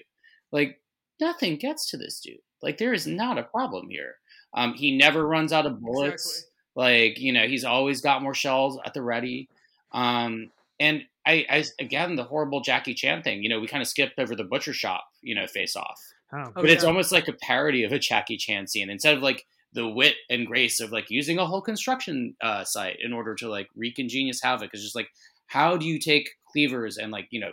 Like 0.52 0.80
nothing 1.20 1.56
gets 1.56 1.90
to 1.90 1.96
this 1.98 2.20
dude. 2.20 2.40
Like 2.62 2.78
there 2.78 2.92
is 2.94 3.06
not 3.06 3.38
a 3.38 3.42
problem 3.44 3.88
here. 3.90 4.16
Um, 4.54 4.74
he 4.74 4.96
never 4.96 5.26
runs 5.26 5.52
out 5.52 5.66
of 5.66 5.80
bullets. 5.80 6.26
Exactly. 6.26 6.46
Like 6.76 7.18
you 7.18 7.32
know, 7.32 7.46
he's 7.46 7.64
always 7.64 8.00
got 8.00 8.22
more 8.22 8.34
shells 8.34 8.78
at 8.84 8.94
the 8.94 9.02
ready. 9.02 9.48
Um, 9.92 10.50
and 10.78 11.02
I, 11.26 11.46
I 11.50 11.64
again 11.78 12.16
the 12.16 12.24
horrible 12.24 12.60
Jackie 12.62 12.94
Chan 12.94 13.22
thing. 13.22 13.42
You 13.42 13.48
know, 13.50 13.60
we 13.60 13.66
kind 13.68 13.82
of 13.82 13.88
skipped 13.88 14.18
over 14.18 14.34
the 14.34 14.44
butcher 14.44 14.72
shop. 14.72 15.04
You 15.22 15.34
know, 15.34 15.46
face 15.46 15.76
off. 15.76 16.00
Oh, 16.32 16.52
but 16.54 16.70
it's 16.70 16.84
almost 16.84 17.10
like 17.12 17.28
a 17.28 17.32
parody 17.32 17.82
of 17.84 17.92
a 17.92 17.98
Jackie 17.98 18.36
Chan 18.36 18.68
scene 18.68 18.88
instead 18.90 19.16
of 19.16 19.22
like 19.22 19.44
the 19.72 19.88
wit 19.88 20.14
and 20.28 20.46
grace 20.46 20.80
of 20.80 20.90
like 20.92 21.10
using 21.10 21.38
a 21.38 21.46
whole 21.46 21.60
construction 21.62 22.34
uh, 22.42 22.64
site 22.64 22.98
in 23.00 23.12
order 23.12 23.34
to 23.36 23.48
like 23.48 23.68
wreak 23.76 23.98
ingenious 23.98 24.40
havoc. 24.42 24.70
It's 24.72 24.82
just 24.82 24.94
like 24.96 25.08
how 25.46 25.76
do 25.76 25.86
you 25.86 25.98
take 25.98 26.28
cleavers 26.52 26.96
and 26.98 27.10
like 27.12 27.26
you 27.30 27.40
know 27.40 27.52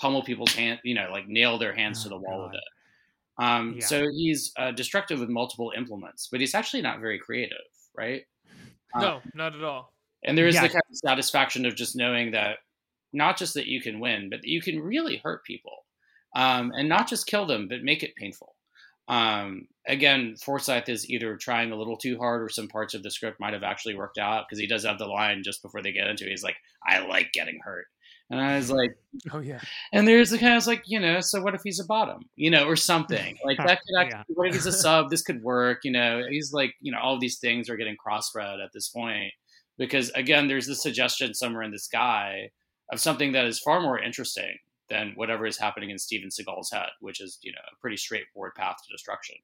pummel 0.00 0.22
people's 0.22 0.52
hand, 0.54 0.80
you 0.84 0.94
know, 0.94 1.08
like 1.12 1.28
nail 1.28 1.58
their 1.58 1.74
hands 1.74 2.02
to 2.02 2.08
Oh, 2.08 2.10
the 2.10 2.18
wall 2.18 2.44
with 2.44 2.54
it. 2.54 2.64
Um, 3.44 3.74
Yeah. 3.78 3.86
So 3.86 4.04
he's 4.10 4.52
uh, 4.58 4.72
destructive 4.72 5.20
with 5.20 5.28
multiple 5.28 5.72
implements, 5.76 6.28
but 6.30 6.40
he's 6.40 6.54
actually 6.54 6.82
not 6.82 7.00
very 7.00 7.18
creative, 7.20 7.58
right? 7.96 8.22
Uh, 8.94 9.00
No, 9.00 9.20
not 9.34 9.54
at 9.54 9.62
all. 9.62 9.92
and 10.24 10.36
there 10.36 10.48
is 10.48 10.56
Yeah. 10.56 10.62
the 10.62 10.68
kind 10.70 10.82
of 10.90 10.96
satisfaction 10.96 11.64
of 11.66 11.76
just 11.76 11.94
knowing 11.96 12.32
that 12.32 12.58
not 13.12 13.36
just 13.38 13.54
that 13.54 13.66
you 13.66 13.80
can 13.80 14.00
win, 14.00 14.28
but 14.30 14.40
that 14.40 14.48
you 14.48 14.60
can 14.60 14.80
really 14.80 15.18
hurt 15.18 15.44
people, 15.44 15.84
um, 16.34 16.72
and 16.76 16.88
not 16.88 17.08
just 17.08 17.26
kill 17.26 17.46
them, 17.46 17.68
but 17.68 17.82
make 17.82 18.02
it 18.02 18.16
painful. 18.16 18.54
Um, 19.08 19.66
again, 19.86 20.36
Forsythe 20.42 20.88
is 20.88 21.08
either 21.10 21.36
trying 21.36 21.72
a 21.72 21.76
little 21.76 21.96
too 21.96 22.16
hard, 22.18 22.42
or 22.42 22.48
some 22.48 22.68
parts 22.68 22.94
of 22.94 23.02
the 23.02 23.10
script 23.10 23.40
might 23.40 23.52
have 23.52 23.64
actually 23.64 23.96
worked 23.96 24.18
out 24.18 24.44
because 24.48 24.60
he 24.60 24.66
does 24.66 24.84
have 24.84 24.98
the 24.98 25.06
line 25.06 25.42
just 25.44 25.62
before 25.62 25.82
they 25.82 25.92
get 25.92 26.06
into 26.06 26.24
it. 26.24 26.30
He's 26.30 26.44
like, 26.44 26.56
"I 26.86 27.00
like 27.00 27.32
getting 27.32 27.58
hurt," 27.62 27.86
and 28.30 28.40
I 28.40 28.56
was 28.56 28.70
like, 28.70 28.96
Oh 29.32 29.40
yeah. 29.40 29.60
and 29.92 30.06
there's 30.08 30.30
the 30.30 30.38
kind 30.38 30.56
of 30.56 30.66
like, 30.66 30.84
you 30.86 30.98
know, 31.00 31.20
so 31.20 31.42
what 31.42 31.54
if 31.54 31.60
he's 31.64 31.80
a 31.80 31.84
bottom, 31.84 32.22
you 32.36 32.50
know, 32.50 32.64
or 32.66 32.76
something 32.76 33.36
like 33.44 33.58
that 33.58 33.80
could 33.86 34.00
actually, 34.00 34.10
Yeah. 34.18 34.22
what 34.34 34.48
if 34.48 34.54
he's 34.54 34.66
a 34.66 34.72
sub? 34.72 35.10
This 35.10 35.22
could 35.22 35.42
work, 35.42 35.80
you 35.84 35.90
know. 35.90 36.22
He's 36.30 36.52
like, 36.52 36.72
you 36.80 36.92
know, 36.92 36.98
all 37.00 37.18
these 37.18 37.38
things 37.40 37.68
are 37.68 37.76
getting 37.76 37.96
crossbred 37.96 38.64
at 38.64 38.70
this 38.72 38.88
point. 38.88 39.32
because 39.78 40.10
again, 40.10 40.46
there's 40.48 40.66
this 40.68 40.82
suggestion 40.82 41.34
somewhere 41.34 41.62
in 41.64 41.72
the 41.72 41.78
sky 41.78 42.50
of 42.92 43.00
something 43.00 43.32
that 43.32 43.46
is 43.46 43.58
far 43.58 43.80
more 43.82 43.98
interesting 43.98 44.56
than 44.90 45.12
whatever 45.14 45.46
is 45.46 45.58
happening 45.58 45.90
in 45.90 45.98
Steven 45.98 46.28
Seagal's 46.30 46.70
head, 46.70 46.88
which 47.00 47.20
is 47.20 47.38
you 47.42 47.52
know 47.52 47.58
a 47.72 47.76
pretty 47.80 47.96
straightforward 47.96 48.54
path 48.54 48.76
to 48.86 48.92
destruction. 48.92 49.36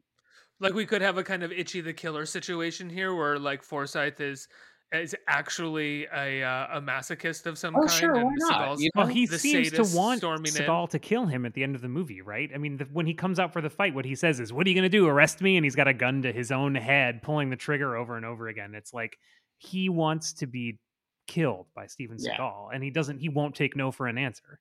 Like 0.60 0.74
we 0.74 0.86
could 0.86 1.02
have 1.02 1.18
a 1.18 1.24
kind 1.24 1.42
of 1.42 1.52
Ichi 1.52 1.80
the 1.80 1.92
Killer 1.92 2.26
situation 2.26 2.90
here, 2.90 3.14
where 3.14 3.38
like 3.38 3.62
Forsythe 3.62 4.20
is 4.20 4.48
is 4.90 5.14
actually 5.28 6.06
a 6.14 6.42
uh, 6.42 6.78
a 6.78 6.80
masochist 6.80 7.46
of 7.46 7.58
some 7.58 7.76
Oh, 7.76 7.80
kind. 7.80 7.90
sure, 7.90 8.14
why 8.14 8.32
not? 8.36 8.68
Seagal's 8.70 8.82
You 8.82 8.90
Well, 8.96 9.06
he 9.06 9.26
the 9.26 9.38
seems 9.38 9.70
to 9.72 9.84
want 9.96 10.18
storming 10.18 10.46
in. 10.56 10.62
Seagal 10.62 10.90
to 10.90 10.98
kill 10.98 11.26
him 11.26 11.44
at 11.46 11.54
the 11.54 11.62
end 11.62 11.76
of 11.76 11.82
the 11.82 11.88
movie, 11.88 12.22
right? 12.22 12.50
I 12.54 12.58
mean, 12.58 12.78
the, 12.78 12.84
when 12.86 13.06
he 13.06 13.14
comes 13.14 13.38
out 13.38 13.52
for 13.52 13.60
the 13.60 13.70
fight, 13.70 13.94
what 13.94 14.04
he 14.06 14.14
says 14.14 14.40
is, 14.40 14.52
"What 14.52 14.66
are 14.66 14.70
you 14.70 14.74
going 14.74 14.82
to 14.82 14.88
do? 14.88 15.06
Arrest 15.06 15.40
me?" 15.42 15.56
And 15.56 15.64
he's 15.64 15.76
got 15.76 15.88
a 15.88 15.94
gun 15.94 16.22
to 16.22 16.32
his 16.32 16.50
own 16.50 16.74
head, 16.74 17.22
pulling 17.22 17.50
the 17.50 17.56
trigger 17.56 17.96
over 17.96 18.16
and 18.16 18.26
over 18.26 18.48
again. 18.48 18.74
It's 18.74 18.92
like 18.94 19.18
he 19.58 19.88
wants 19.88 20.32
to 20.34 20.46
be 20.46 20.78
killed 21.26 21.66
by 21.74 21.86
Steven 21.86 22.16
Yeah. 22.18 22.36
Seagal, 22.38 22.70
and 22.74 22.82
he 22.82 22.90
doesn't. 22.90 23.18
He 23.18 23.28
won't 23.28 23.54
take 23.54 23.76
no 23.76 23.92
for 23.92 24.06
an 24.08 24.18
answer. 24.18 24.58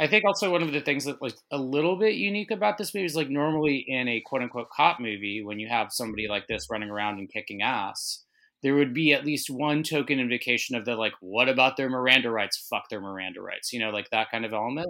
I 0.00 0.08
think 0.08 0.24
also 0.24 0.50
one 0.50 0.62
of 0.62 0.72
the 0.72 0.80
things 0.80 1.04
that 1.04 1.22
like 1.22 1.34
a 1.52 1.58
little 1.58 1.96
bit 1.98 2.14
unique 2.14 2.50
about 2.50 2.78
this 2.78 2.92
movie 2.94 3.06
is 3.06 3.14
like 3.14 3.30
normally 3.30 3.84
in 3.86 4.08
a 4.08 4.20
quote 4.20 4.42
unquote 4.42 4.68
cop 4.70 4.98
movie, 4.98 5.42
when 5.44 5.60
you 5.60 5.68
have 5.68 5.92
somebody 5.92 6.26
like 6.28 6.46
this 6.48 6.66
running 6.70 6.90
around 6.90 7.18
and 7.18 7.32
kicking 7.32 7.62
ass, 7.62 8.24
there 8.64 8.74
would 8.74 8.92
be 8.92 9.12
at 9.12 9.24
least 9.24 9.50
one 9.50 9.82
token 9.82 10.18
indication 10.18 10.74
of 10.74 10.84
the 10.84 10.96
like, 10.96 11.12
what 11.20 11.48
about 11.48 11.76
their 11.76 11.88
Miranda 11.88 12.30
rights? 12.30 12.66
Fuck 12.68 12.88
their 12.90 13.00
Miranda 13.00 13.40
rights, 13.40 13.72
you 13.72 13.78
know, 13.78 13.90
like 13.90 14.10
that 14.10 14.30
kind 14.30 14.44
of 14.44 14.52
element. 14.52 14.88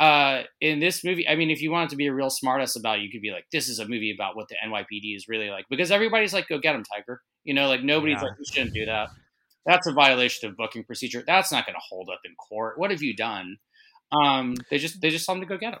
Uh, 0.00 0.42
in 0.60 0.80
this 0.80 1.04
movie, 1.04 1.28
I 1.28 1.36
mean, 1.36 1.50
if 1.50 1.62
you 1.62 1.70
wanted 1.70 1.90
to 1.90 1.96
be 1.96 2.06
a 2.08 2.12
real 2.12 2.30
smartass 2.30 2.76
about, 2.78 2.98
it, 2.98 3.02
you 3.02 3.10
could 3.10 3.22
be 3.22 3.30
like, 3.30 3.44
this 3.52 3.68
is 3.68 3.78
a 3.78 3.86
movie 3.86 4.12
about 4.12 4.34
what 4.34 4.48
the 4.48 4.56
NYPD 4.66 5.14
is 5.14 5.26
really 5.28 5.50
like, 5.50 5.66
because 5.70 5.90
everybody's 5.92 6.32
like, 6.32 6.48
go 6.48 6.58
get 6.58 6.74
him, 6.74 6.84
Tiger. 6.84 7.20
You 7.44 7.54
know, 7.54 7.68
like 7.68 7.82
nobody's 7.84 8.16
Yeah. 8.16 8.22
like, 8.28 8.32
you 8.38 8.44
shouldn't 8.52 8.74
do 8.74 8.86
that. 8.86 9.10
That's 9.66 9.86
a 9.86 9.92
violation 9.92 10.48
of 10.50 10.56
booking 10.56 10.82
procedure. 10.84 11.22
That's 11.24 11.52
not 11.52 11.66
going 11.66 11.74
to 11.74 11.82
hold 11.88 12.10
up 12.12 12.20
in 12.24 12.34
court. 12.34 12.78
What 12.78 12.90
have 12.90 13.02
you 13.02 13.14
done? 13.14 13.58
Um, 14.12 14.54
they 14.70 14.78
just 14.78 15.00
they 15.00 15.10
just 15.10 15.26
tell 15.26 15.34
him 15.34 15.40
to 15.40 15.46
go 15.46 15.56
get 15.56 15.72
him. 15.74 15.80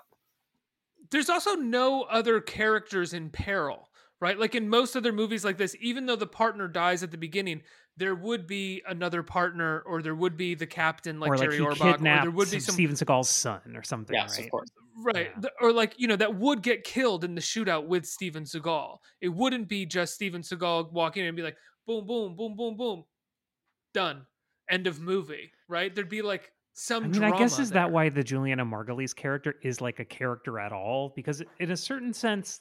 there's 1.10 1.28
also 1.28 1.54
no 1.54 2.02
other 2.04 2.40
characters 2.40 3.12
in 3.12 3.28
peril, 3.30 3.90
right? 4.20 4.38
Like 4.38 4.54
in 4.54 4.68
most 4.68 4.96
other 4.96 5.12
movies 5.12 5.44
like 5.44 5.58
this, 5.58 5.76
even 5.80 6.06
though 6.06 6.16
the 6.16 6.26
partner 6.26 6.66
dies 6.68 7.02
at 7.02 7.10
the 7.10 7.18
beginning, 7.18 7.62
there 7.98 8.14
would 8.14 8.46
be 8.46 8.82
another 8.88 9.22
partner, 9.22 9.80
or 9.84 10.00
there 10.00 10.14
would 10.14 10.36
be 10.38 10.54
the 10.54 10.66
captain, 10.66 11.20
like 11.20 11.30
or 11.30 11.36
like 11.36 11.50
Jerry 11.50 11.58
Orbach, 11.58 12.00
or 12.00 12.22
there 12.22 12.30
would 12.30 12.50
be 12.50 12.58
some 12.60 12.72
Steven 12.72 12.96
Seagal's 12.96 13.28
son 13.28 13.60
or 13.76 13.82
something, 13.82 14.14
Yes, 14.14 14.38
right? 14.38 14.46
of 14.46 14.50
course. 14.50 14.68
right, 15.04 15.30
Yeah. 15.42 15.50
or 15.60 15.72
like 15.72 15.92
you 15.98 16.08
know 16.08 16.16
that 16.16 16.34
would 16.34 16.62
get 16.62 16.84
killed 16.84 17.22
in 17.24 17.34
the 17.34 17.42
shootout 17.42 17.86
with 17.86 18.06
Steven 18.06 18.44
Seagal. 18.44 18.96
It 19.20 19.28
wouldn't 19.28 19.68
be 19.68 19.84
just 19.84 20.14
Steven 20.14 20.40
Seagal 20.40 20.90
walking 20.92 21.22
in 21.24 21.28
and 21.28 21.36
be 21.36 21.42
like, 21.42 21.56
boom, 21.86 22.06
boom, 22.06 22.34
boom, 22.34 22.56
boom, 22.56 22.76
boom, 22.78 23.04
done, 23.92 24.24
end 24.70 24.86
of 24.86 24.98
movie, 25.00 25.50
right? 25.68 25.94
There'd 25.94 26.08
be 26.08 26.22
like 26.22 26.50
some. 26.74 27.04
I 27.04 27.08
mean, 27.08 27.24
I 27.24 27.36
guess 27.38 27.58
is 27.58 27.70
that 27.70 27.90
why 27.90 28.08
the 28.08 28.22
Julianna 28.22 28.64
Margulies 28.64 29.14
character 29.14 29.56
is 29.62 29.80
like 29.80 29.98
a 29.98 30.04
character 30.04 30.58
at 30.58 30.72
all? 30.72 31.12
Because 31.14 31.42
in 31.58 31.70
a 31.70 31.76
certain 31.76 32.12
sense, 32.12 32.60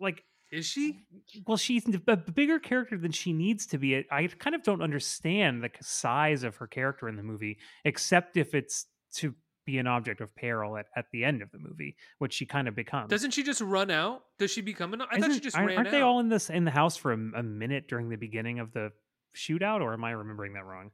like 0.00 0.22
is 0.52 0.66
she? 0.66 1.04
well, 1.46 1.56
she's 1.56 1.84
a 2.06 2.16
bigger 2.16 2.58
character 2.58 2.96
than 2.96 3.12
she 3.12 3.32
needs 3.32 3.66
to 3.66 3.78
be. 3.78 4.04
I 4.10 4.28
kind 4.28 4.54
of 4.54 4.62
don't 4.62 4.82
understand 4.82 5.62
the 5.62 5.70
size 5.80 6.44
of 6.44 6.56
her 6.56 6.66
character 6.66 7.08
in 7.08 7.16
the 7.16 7.22
movie, 7.22 7.58
except 7.84 8.36
if 8.36 8.54
it's 8.54 8.86
to 9.14 9.34
be 9.64 9.78
an 9.78 9.88
object 9.88 10.20
of 10.20 10.34
peril 10.36 10.76
at, 10.76 10.86
at 10.94 11.06
the 11.12 11.24
end 11.24 11.42
of 11.42 11.50
the 11.50 11.58
movie, 11.58 11.96
which 12.18 12.32
she 12.32 12.46
kind 12.46 12.68
of 12.68 12.76
becomes. 12.76 13.10
Doesn't 13.10 13.32
she 13.32 13.42
just 13.42 13.60
run 13.60 13.90
out? 13.90 14.22
Does 14.38 14.52
she 14.52 14.60
become 14.60 14.94
an? 14.94 15.02
I 15.10 15.20
thought 15.20 15.32
she 15.32 15.40
just 15.40 15.56
aren't, 15.56 15.68
ran 15.68 15.78
aren't 15.78 15.88
out. 15.88 15.90
they 15.90 16.00
all 16.00 16.20
in 16.20 16.28
this 16.28 16.48
in 16.48 16.64
the 16.64 16.70
house 16.70 16.96
for 16.96 17.12
a, 17.12 17.16
a 17.16 17.42
minute 17.42 17.88
during 17.88 18.08
the 18.08 18.16
beginning 18.16 18.60
of 18.60 18.72
the 18.72 18.92
shootout, 19.34 19.80
or 19.80 19.92
am 19.92 20.04
I 20.04 20.12
remembering 20.12 20.54
that 20.54 20.64
wrong? 20.64 20.92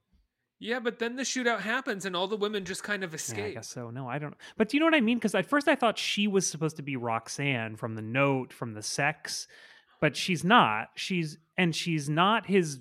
Yeah, 0.65 0.79
but 0.79 1.01
then 1.01 1.17
the 1.17 1.25
shootout 1.25 1.61
happens 1.61 2.05
and 2.05 2.15
all 2.15 2.29
the 2.29 2.37
women 2.37 2.65
just 2.65 2.85
kind 2.85 3.03
of 3.03 3.11
Yeah, 3.11 3.15
I 3.15 3.17
escape. 3.17 3.55
guess 3.55 3.69
so. 3.69 3.91
No, 3.91 4.09
I 4.09 4.19
don't. 4.19 4.35
But 4.57 4.69
do 4.69 4.77
you 4.77 4.81
know 4.81 4.87
what 4.87 4.95
I 4.95 5.01
mean? 5.01 5.19
Because 5.19 5.35
at 5.35 5.47
first 5.47 5.67
I 5.67 5.75
thought 5.75 5.99
she 5.99 6.29
was 6.29 6.47
supposed 6.47 6.77
to 6.77 6.83
be 6.83 6.95
Roxanne 6.97 7.75
from 7.77 7.97
the 7.97 8.03
note, 8.03 8.53
from 8.53 8.75
the 8.75 8.83
sex, 8.83 9.49
but 10.01 10.17
she's 10.17 10.45
not. 10.45 10.91
She's 10.95 11.37
and 11.59 11.75
she's 11.75 12.09
not 12.09 12.47
his. 12.47 12.79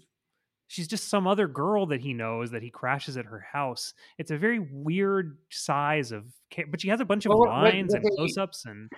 She's 0.68 0.88
just 0.88 1.10
some 1.10 1.28
other 1.28 1.48
girl 1.48 1.88
that 1.88 2.00
he 2.02 2.14
knows 2.14 2.52
that 2.52 2.62
he 2.64 2.70
crashes 2.70 3.18
at 3.18 3.26
her 3.26 3.44
house. 3.52 3.94
It's 4.18 4.32
a 4.32 4.38
very 4.38 4.60
weird 4.72 5.38
size 5.50 6.12
of, 6.14 6.26
but 6.70 6.80
she 6.80 6.88
has 6.90 7.02
a 7.02 7.06
bunch 7.06 7.26
of 7.26 7.32
Well, 7.32 7.40
what- 7.40 7.50
what- 7.50 7.74
lines 7.74 7.94
and 7.94 8.06
close-ups 8.16 8.64
and 8.66 8.90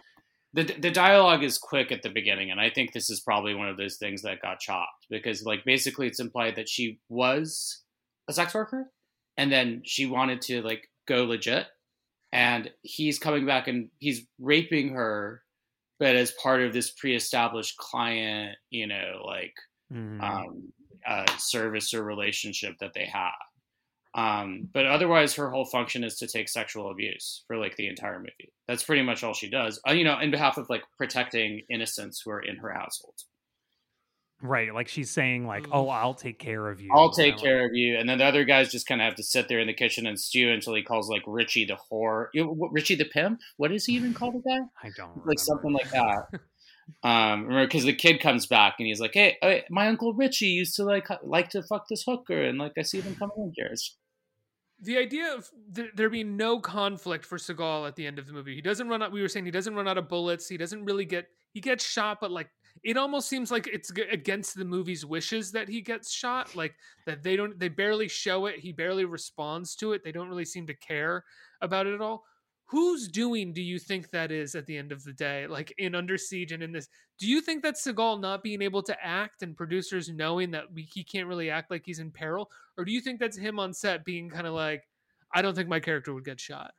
the 0.54 0.64
the 0.66 0.92
dialogue 0.92 1.44
is 1.44 1.58
quick 1.58 1.92
at 1.92 2.04
the 2.04 2.10
beginning, 2.12 2.52
and 2.52 2.60
I 2.62 2.70
think 2.70 2.92
this 2.94 3.10
is 3.10 3.22
probably 3.22 3.56
one 3.56 3.70
of 3.70 3.78
those 3.78 3.98
things 3.98 4.22
that 4.22 4.40
got 4.42 4.60
chopped 4.60 5.08
because, 5.10 5.44
like, 5.46 5.64
basically 5.66 6.06
it's 6.06 6.20
implied 6.20 6.58
that 6.58 6.70
she 6.70 7.00
was 7.10 7.83
a 8.28 8.34
sex 8.34 8.54
worker, 8.54 8.92
and 9.38 9.52
then 9.52 9.82
she 9.86 10.06
wanted 10.06 10.42
to 10.44 10.62
like 10.62 10.90
go 11.08 11.26
legit, 11.26 11.68
and 12.32 12.72
he's 12.82 13.20
coming 13.20 13.46
back 13.46 13.68
and 13.68 13.90
he's 14.00 14.28
raping 14.40 14.90
her, 14.90 15.44
but 16.00 16.16
as 16.16 16.32
part 16.34 16.62
of 16.62 16.74
this 16.74 16.92
pre-established 16.92 17.78
client, 17.78 18.58
you 18.70 18.88
know, 18.88 19.24
like 19.26 19.54
Mhm. 19.92 20.22
um, 20.24 20.74
uh, 21.06 21.38
service 21.38 21.94
or 21.94 22.04
relationship 22.04 22.78
that 22.80 22.94
they 22.94 23.06
have. 23.06 23.34
Um, 24.16 24.70
but 24.72 24.86
otherwise, 24.86 25.34
her 25.36 25.50
whole 25.50 25.66
function 25.66 26.04
is 26.04 26.18
to 26.20 26.28
take 26.28 26.48
sexual 26.50 26.92
abuse 26.92 27.44
for 27.48 27.58
like 27.58 27.76
the 27.78 27.88
entire 27.88 28.20
movie. 28.20 28.54
That's 28.68 28.84
pretty 28.84 29.02
much 29.02 29.24
all 29.24 29.34
she 29.34 29.50
does. 29.50 29.80
Uh, 29.88 29.94
you 29.94 30.04
know, 30.04 30.20
in 30.20 30.32
behalf 30.32 30.58
of 30.58 30.70
like 30.70 30.84
protecting 30.98 31.64
innocents 31.70 32.22
who 32.22 32.32
are 32.32 32.42
in 32.42 32.58
her 32.58 32.72
household. 32.72 33.16
Right. 34.44 34.72
Like 34.74 34.88
she's 34.88 35.10
saying, 35.10 35.48
like, 35.48 35.64
Mm. 35.64 35.70
"Oh, 35.72 35.90
I'll 35.90 36.14
take 36.14 36.38
care 36.38 36.70
of 36.70 36.80
you. 36.80 36.90
I'll 36.94 37.10
I 37.12 37.16
take 37.24 37.34
like- 37.36 37.44
care 37.44 37.66
of 37.66 37.74
you, 37.74 37.98
and 37.98 38.08
then 38.08 38.20
the 38.20 38.26
other 38.26 38.44
guys 38.44 38.72
just 38.72 38.86
kind 38.86 39.02
of 39.02 39.06
have 39.06 39.16
to 39.16 39.24
sit 39.24 39.48
there 39.48 39.60
in 39.60 39.66
the 39.68 39.74
kitchen 39.74 40.06
and 40.06 40.20
stew 40.20 40.52
until 40.52 40.76
he 40.76 40.84
calls 40.84 41.10
like 41.10 41.24
Richie 41.26 41.66
the 41.66 41.78
whore, 41.92 42.28
you 42.34 42.44
know, 42.44 42.52
what- 42.52 42.72
Richie 42.72 42.96
the 42.96 43.06
pimp. 43.06 43.40
What 43.58 43.72
is 43.72 43.86
he 43.86 43.94
even 43.94 44.14
called 44.20 44.36
again? 44.36 44.70
I 44.84 44.90
don't 44.96 45.10
remember. 45.10 45.30
like 45.30 45.40
something 45.40 45.72
like 45.74 45.90
that. 45.92 46.28
Um, 47.02 47.44
remember 47.46 47.66
because 47.66 47.86
the 47.86 47.94
kid 47.94 48.20
comes 48.20 48.46
back 48.46 48.76
and 48.78 48.86
he's 48.88 49.00
like, 49.00 49.14
"Hey, 49.14 49.38
uh, 49.42 49.60
my 49.70 49.88
uncle 49.88 50.14
Richie 50.14 50.48
used 50.48 50.76
to 50.76 50.84
like 50.84 51.08
like 51.24 51.50
to 51.52 51.64
fuck 51.64 51.88
this 51.90 52.04
hooker, 52.06 52.44
and 52.44 52.58
like 52.60 52.74
I 52.78 52.82
see 52.82 53.00
them 53.00 53.16
coming 53.16 53.38
in 53.38 53.54
here." 53.56 53.68
It's- 53.68 53.96
The 54.82 54.98
idea 54.98 55.34
of 55.34 55.50
th- 55.74 55.92
there 55.96 56.10
being 56.10 56.36
no 56.36 56.60
conflict 56.60 57.26
for 57.26 57.38
Seagal 57.38 57.88
at 57.88 57.96
the 57.96 58.06
end 58.06 58.20
of 58.20 58.28
the 58.28 58.34
movie. 58.34 58.54
He 58.56 58.62
doesn't 58.62 58.90
run 58.90 59.02
out. 59.02 59.14
We 59.14 59.22
were 59.22 59.30
saying 59.30 59.46
he 59.46 59.52
doesn't 59.52 59.76
run 59.76 59.88
out 59.88 59.98
of 59.98 60.10
bullets. 60.10 60.50
He 60.50 60.58
doesn't 60.58 60.84
really 60.84 61.06
get. 61.06 61.28
He 61.54 61.62
gets 61.62 61.86
shot, 61.86 62.18
but 62.20 62.32
like 62.32 62.50
it 62.84 62.98
almost 62.98 63.30
seems 63.30 63.52
like 63.52 63.68
it's 63.68 63.92
against 63.92 64.56
the 64.56 64.66
movie's 64.66 65.06
wishes 65.06 65.52
that 65.52 65.70
he 65.70 65.82
gets 65.82 66.12
shot. 66.12 66.56
Like 66.56 66.76
that 67.06 67.24
they 67.24 67.36
don't. 67.36 67.58
They 67.60 67.70
barely 67.70 68.08
show 68.08 68.48
it. 68.48 68.60
He 68.60 68.72
barely 68.72 69.06
responds 69.06 69.76
to 69.78 69.94
it. 69.94 70.04
They 70.04 70.12
don't 70.12 70.30
really 70.30 70.46
seem 70.46 70.68
to 70.68 70.74
care 70.74 71.24
about 71.62 71.88
it 71.88 71.94
at 71.94 72.02
all. 72.02 72.24
Whose 72.66 73.08
doing 73.08 73.54
do 73.54 73.62
you 73.62 73.78
think 73.78 74.10
that 74.10 74.32
is 74.32 74.56
at 74.56 74.66
the 74.66 74.78
end 74.78 74.92
of 74.92 75.04
the 75.04 75.14
day? 75.14 75.46
Like 75.46 75.74
in 75.78 75.94
Under 75.94 76.18
Siege 76.18 76.54
and 76.54 76.64
in 76.64 76.72
this, 76.72 76.88
do 77.20 77.28
you 77.28 77.40
think 77.40 77.62
that 77.62 77.76
Seagal 77.76 78.20
not 78.20 78.42
being 78.42 78.62
able 78.62 78.82
to 78.84 79.06
act 79.06 79.44
and 79.44 79.56
producers 79.56 80.10
knowing 80.10 80.50
that 80.52 80.72
we, 80.74 80.82
he 80.92 81.04
can't 81.04 81.28
really 81.28 81.52
act 81.52 81.70
like 81.70 81.84
he's 81.86 82.00
in 82.00 82.10
peril, 82.10 82.50
or 82.78 82.84
do 82.86 82.92
you 82.92 83.02
think 83.02 83.20
that's 83.20 83.38
him 83.38 83.60
on 83.60 83.74
set 83.74 84.04
being 84.04 84.30
kind 84.30 84.48
of 84.48 84.54
like, 84.54 84.84
I 85.36 85.42
don't 85.42 85.54
think 85.54 85.70
my 85.70 85.80
character 85.80 86.14
would 86.14 86.26
get 86.26 86.40
shot. 86.40 86.72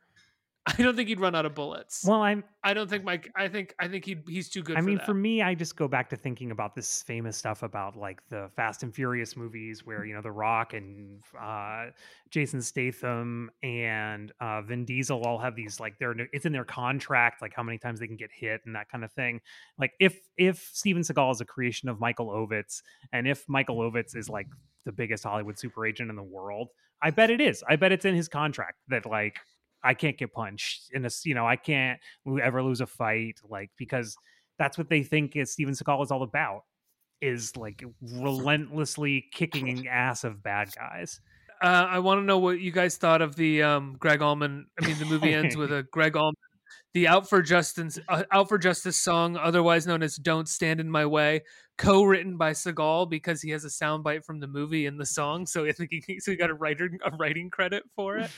I 0.79 0.81
don't 0.81 0.95
think 0.95 1.09
he'd 1.09 1.19
run 1.19 1.35
out 1.35 1.45
of 1.45 1.53
bullets. 1.53 2.03
Well, 2.07 2.21
I'm 2.21 2.43
I 2.63 2.73
don't 2.73 2.89
think 2.89 3.03
Mike. 3.03 3.31
I 3.35 3.47
think 3.47 3.75
I 3.79 3.87
think 3.87 4.03
he 4.03 4.17
he's 4.27 4.49
too 4.49 4.63
good. 4.63 4.77
I 4.77 4.79
for 4.79 4.85
mean, 4.85 4.97
that. 4.97 5.05
for 5.05 5.13
me, 5.13 5.43
I 5.43 5.53
just 5.53 5.75
go 5.75 5.87
back 5.87 6.09
to 6.09 6.15
thinking 6.15 6.49
about 6.49 6.73
this 6.73 7.03
famous 7.03 7.37
stuff 7.37 7.61
about 7.61 7.95
like 7.95 8.19
the 8.29 8.49
Fast 8.55 8.81
and 8.81 8.93
Furious 8.93 9.37
movies, 9.37 9.85
where 9.85 10.05
you 10.05 10.15
know 10.15 10.23
The 10.23 10.31
Rock 10.31 10.73
and 10.73 11.21
uh, 11.39 11.87
Jason 12.31 12.63
Statham 12.63 13.51
and 13.61 14.31
uh, 14.39 14.63
Vin 14.63 14.85
Diesel 14.85 15.21
all 15.21 15.37
have 15.37 15.55
these 15.55 15.79
like 15.79 15.99
they're 15.99 16.15
it's 16.33 16.47
in 16.47 16.51
their 16.51 16.65
contract, 16.65 17.43
like 17.43 17.53
how 17.55 17.61
many 17.61 17.77
times 17.77 17.99
they 17.99 18.07
can 18.07 18.17
get 18.17 18.31
hit 18.33 18.61
and 18.65 18.75
that 18.75 18.89
kind 18.89 19.03
of 19.03 19.11
thing. 19.11 19.41
Like 19.77 19.91
if 19.99 20.19
if 20.35 20.67
Steven 20.73 21.03
Seagal 21.03 21.33
is 21.33 21.41
a 21.41 21.45
creation 21.45 21.89
of 21.89 21.99
Michael 21.99 22.29
Ovitz, 22.29 22.81
and 23.13 23.27
if 23.27 23.47
Michael 23.47 23.77
Ovitz 23.77 24.15
is 24.15 24.29
like 24.29 24.47
the 24.85 24.91
biggest 24.91 25.25
Hollywood 25.25 25.59
super 25.59 25.85
agent 25.85 26.09
in 26.09 26.15
the 26.15 26.23
world, 26.23 26.69
I 27.03 27.11
bet 27.11 27.29
it 27.29 27.39
is. 27.39 27.63
I 27.69 27.75
bet 27.75 27.91
it's 27.91 28.05
in 28.05 28.15
his 28.15 28.27
contract 28.27 28.79
that 28.87 29.05
like 29.05 29.37
I 29.85 29.93
can't 29.93 30.17
get 30.17 30.33
punched 30.33 30.89
in 30.93 31.05
a 31.05 31.09
you 31.23 31.35
know 31.35 31.47
I 31.47 31.55
can't 31.55 31.99
ever 32.41 32.63
lose 32.63 32.81
a 32.81 32.87
fight 32.87 33.39
like 33.47 33.69
because 33.77 34.17
that's 34.57 34.77
what 34.77 34.89
they 34.89 35.03
think 35.03 35.35
is 35.35 35.51
Steven 35.51 35.73
Seagal 35.73 36.03
is 36.03 36.11
all 36.11 36.23
about 36.23 36.63
is 37.21 37.55
like 37.55 37.83
relentlessly 38.01 39.25
kicking 39.33 39.87
ass 39.87 40.23
of 40.23 40.43
bad 40.43 40.69
guys. 40.75 41.21
uh, 41.61 41.87
I 41.89 41.99
want 41.99 42.19
to 42.19 42.25
know 42.25 42.39
what 42.39 42.59
you 42.59 42.71
guys 42.71 42.97
thought 42.97 43.21
of 43.21 43.35
the 43.35 43.63
um, 43.63 43.95
Gregg 43.99 44.21
Allman. 44.21 44.65
I 44.81 44.87
mean, 44.87 44.97
the 44.99 45.05
movie 45.05 45.33
ends 45.33 45.55
with 45.55 45.71
a 45.71 45.83
Gregg 45.91 46.15
Allman, 46.15 46.35
the 46.93 47.07
"Out 47.07 47.29
for 47.29 47.41
Justice" 47.41 47.99
uh, 48.09 48.23
"Out 48.31 48.49
for 48.49 48.57
Justice" 48.57 48.97
song, 48.97 49.37
otherwise 49.37 49.87
known 49.87 50.03
as 50.03 50.15
"Don't 50.17 50.49
Stand 50.49 50.79
in 50.79 50.89
My 50.89 51.05
Way," 51.05 51.43
co-written 51.77 52.37
by 52.37 52.51
Seagal 52.51 53.09
because 53.09 53.41
he 53.41 53.51
has 53.51 53.65
a 53.65 53.69
soundbite 53.69 54.25
from 54.25 54.39
the 54.39 54.47
movie 54.47 54.85
in 54.85 54.97
the 54.97 55.05
song. 55.05 55.45
So 55.45 55.65
I 55.65 55.71
think 55.71 55.91
he, 55.91 56.19
so 56.19 56.31
he 56.31 56.37
got 56.37 56.49
a 56.49 56.53
writer 56.55 56.89
a 57.05 57.15
writing 57.15 57.49
credit 57.49 57.83
for 57.95 58.17
it. 58.17 58.31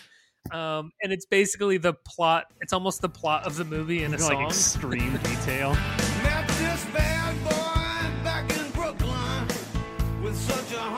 Um, 0.52 0.92
and 1.02 1.12
it's 1.12 1.26
basically 1.26 1.78
the 1.78 1.94
plot. 1.94 2.46
It's 2.62 2.74
almost 2.74 3.02
the 3.02 3.10
plot 3.10 3.46
of 3.46 3.56
the 3.56 3.66
movie 3.66 4.04
in 4.04 4.14
a 4.14 4.18
like 4.18 4.22
song. 4.22 4.46
extreme 4.46 5.18
detail. 5.18 5.74
Met 6.24 6.48
this 6.48 6.86
bad 6.94 7.44
boy 7.44 8.24
back 8.24 8.50
in 8.58 8.72
Brooklyn 8.72 9.48
with 10.24 10.36
such 10.36 10.78
a 10.78 10.97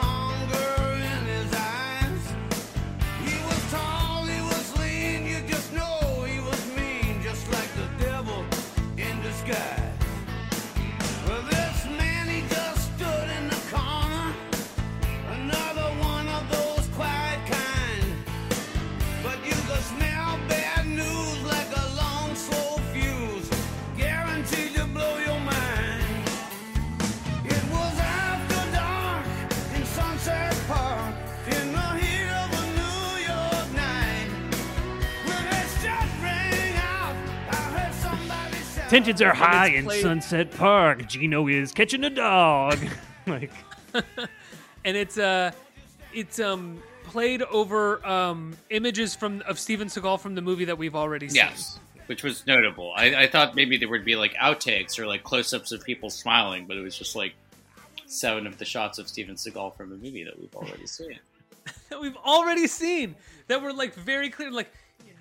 Tensions 38.90 39.22
are 39.22 39.32
high 39.32 39.68
in 39.68 39.84
played- 39.84 40.02
Sunset 40.02 40.50
Park. 40.50 41.06
Gino 41.06 41.46
is 41.46 41.70
catching 41.70 42.02
a 42.02 42.10
dog. 42.10 42.76
like, 43.28 43.52
and 44.84 44.96
it's 44.96 45.16
uh 45.16 45.52
it's 46.12 46.40
um 46.40 46.82
played 47.04 47.42
over 47.42 48.04
um 48.04 48.56
images 48.70 49.14
from 49.14 49.42
of 49.42 49.60
Steven 49.60 49.86
Seagal 49.86 50.18
from 50.18 50.34
the 50.34 50.42
movie 50.42 50.64
that 50.64 50.76
we've 50.76 50.96
already 50.96 51.28
seen. 51.28 51.36
Yes, 51.36 51.78
which 52.06 52.24
was 52.24 52.44
notable. 52.48 52.92
I, 52.96 53.14
I 53.14 53.26
thought 53.28 53.54
maybe 53.54 53.76
there 53.76 53.88
would 53.88 54.04
be 54.04 54.16
like 54.16 54.34
outtakes 54.34 54.98
or 54.98 55.06
like 55.06 55.22
close-ups 55.22 55.70
of 55.70 55.84
people 55.84 56.10
smiling, 56.10 56.66
but 56.66 56.76
it 56.76 56.80
was 56.80 56.98
just 56.98 57.14
like 57.14 57.34
seven 58.06 58.44
of 58.44 58.58
the 58.58 58.64
shots 58.64 58.98
of 58.98 59.08
Steven 59.08 59.36
Seagal 59.36 59.76
from 59.76 59.92
a 59.92 59.96
movie 59.96 60.24
that 60.24 60.36
we've 60.36 60.54
already 60.56 60.88
seen. 60.88 61.16
that 61.90 62.00
we've 62.00 62.16
already 62.16 62.66
seen 62.66 63.14
that 63.46 63.62
were 63.62 63.72
like 63.72 63.94
very 63.94 64.30
clear 64.30 64.50
like 64.50 64.72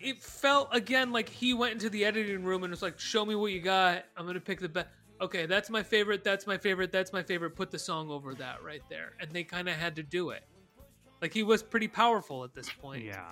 it 0.02 0.22
felt 0.22 0.70
again 0.72 1.12
like 1.12 1.30
he 1.30 1.54
went 1.54 1.74
into 1.74 1.90
the 1.90 2.06
editing 2.06 2.44
room 2.44 2.64
and 2.64 2.72
was 2.72 2.82
like 2.82 3.00
show 3.00 3.26
me 3.26 3.36
what 3.36 3.52
you 3.52 3.62
got. 3.62 4.06
I'm 4.18 4.26
gonna 4.26 4.40
pick 4.40 4.60
the 4.60 4.70
best 4.70 4.88
okay 5.22 5.46
that's 5.46 5.70
my 5.70 5.84
favorite 5.84 6.24
that's 6.24 6.48
my 6.48 6.58
favorite 6.58 6.92
that's 6.92 7.12
my 7.14 7.24
favorite. 7.24 7.56
Put 7.56 7.72
the 7.72 7.80
song 7.80 8.10
over 8.10 8.34
that 8.36 8.64
right 8.64 8.82
there. 8.90 9.14
And 9.20 9.32
they 9.32 9.44
kind 9.44 9.68
of 9.70 9.76
had 9.76 9.96
to 9.98 10.04
do 10.04 10.30
it. 10.32 10.44
Like 11.22 11.34
he 11.34 11.44
was 11.44 11.62
pretty 11.62 11.88
powerful 11.88 12.44
at 12.44 12.54
this 12.54 12.70
point. 12.70 13.04
Yeah. 13.04 13.26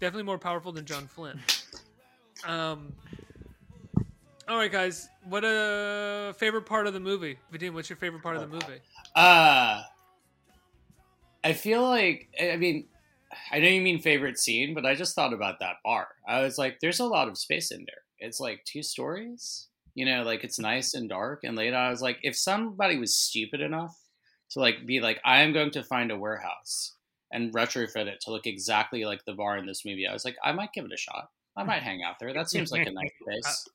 definitely 0.00 0.24
more 0.24 0.38
powerful 0.38 0.72
than 0.72 0.84
john 0.84 1.06
flynn. 1.06 1.40
Um 2.46 2.92
all 4.48 4.56
right 4.56 4.72
guys. 4.72 5.08
What 5.24 5.44
a 5.44 6.34
favorite 6.38 6.62
part 6.66 6.86
of 6.86 6.94
the 6.94 7.00
movie. 7.00 7.38
Vadim, 7.52 7.74
what's 7.74 7.90
your 7.90 7.98
favorite 7.98 8.22
part 8.22 8.36
of 8.36 8.42
the 8.42 8.48
movie? 8.48 8.80
Uh 9.14 9.82
I 11.44 11.52
feel 11.52 11.82
like 11.82 12.28
I 12.40 12.50
I 12.52 12.56
mean 12.56 12.86
I 13.52 13.58
know 13.58 13.68
you 13.68 13.80
mean 13.80 14.00
favorite 14.00 14.38
scene, 14.38 14.74
but 14.74 14.86
I 14.86 14.94
just 14.94 15.14
thought 15.14 15.32
about 15.32 15.60
that 15.60 15.76
bar. 15.84 16.08
I 16.26 16.42
was 16.42 16.58
like, 16.58 16.78
there's 16.80 17.00
a 17.00 17.04
lot 17.06 17.28
of 17.28 17.38
space 17.38 17.70
in 17.70 17.84
there. 17.86 18.02
It's 18.18 18.40
like 18.40 18.64
two 18.64 18.82
stories. 18.82 19.68
You 19.94 20.04
know, 20.04 20.22
like 20.22 20.44
it's 20.44 20.58
nice 20.60 20.94
and 20.94 21.08
dark 21.08 21.42
and 21.44 21.58
out. 21.58 21.74
I 21.74 21.90
was 21.90 22.00
like, 22.02 22.18
if 22.22 22.36
somebody 22.36 22.98
was 22.98 23.16
stupid 23.16 23.60
enough 23.60 23.96
to 24.50 24.60
like 24.60 24.86
be 24.86 25.00
like, 25.00 25.20
I 25.24 25.40
am 25.40 25.52
going 25.52 25.70
to 25.72 25.82
find 25.82 26.10
a 26.12 26.16
warehouse 26.18 26.94
and 27.32 27.52
retrofit 27.52 28.06
it 28.06 28.20
to 28.22 28.30
look 28.30 28.46
exactly 28.46 29.04
like 29.04 29.24
the 29.24 29.34
bar 29.34 29.56
in 29.58 29.66
this 29.66 29.84
movie, 29.84 30.06
I 30.06 30.12
was 30.12 30.24
like, 30.24 30.36
I 30.44 30.52
might 30.52 30.72
give 30.72 30.84
it 30.84 30.92
a 30.92 30.96
shot. 30.96 31.28
I 31.56 31.64
might 31.64 31.82
hang 31.82 32.02
out 32.04 32.14
there. 32.20 32.32
That 32.32 32.48
seems 32.48 32.70
like 32.70 32.86
a 32.86 32.92
nice 32.92 33.10
place. 33.24 33.68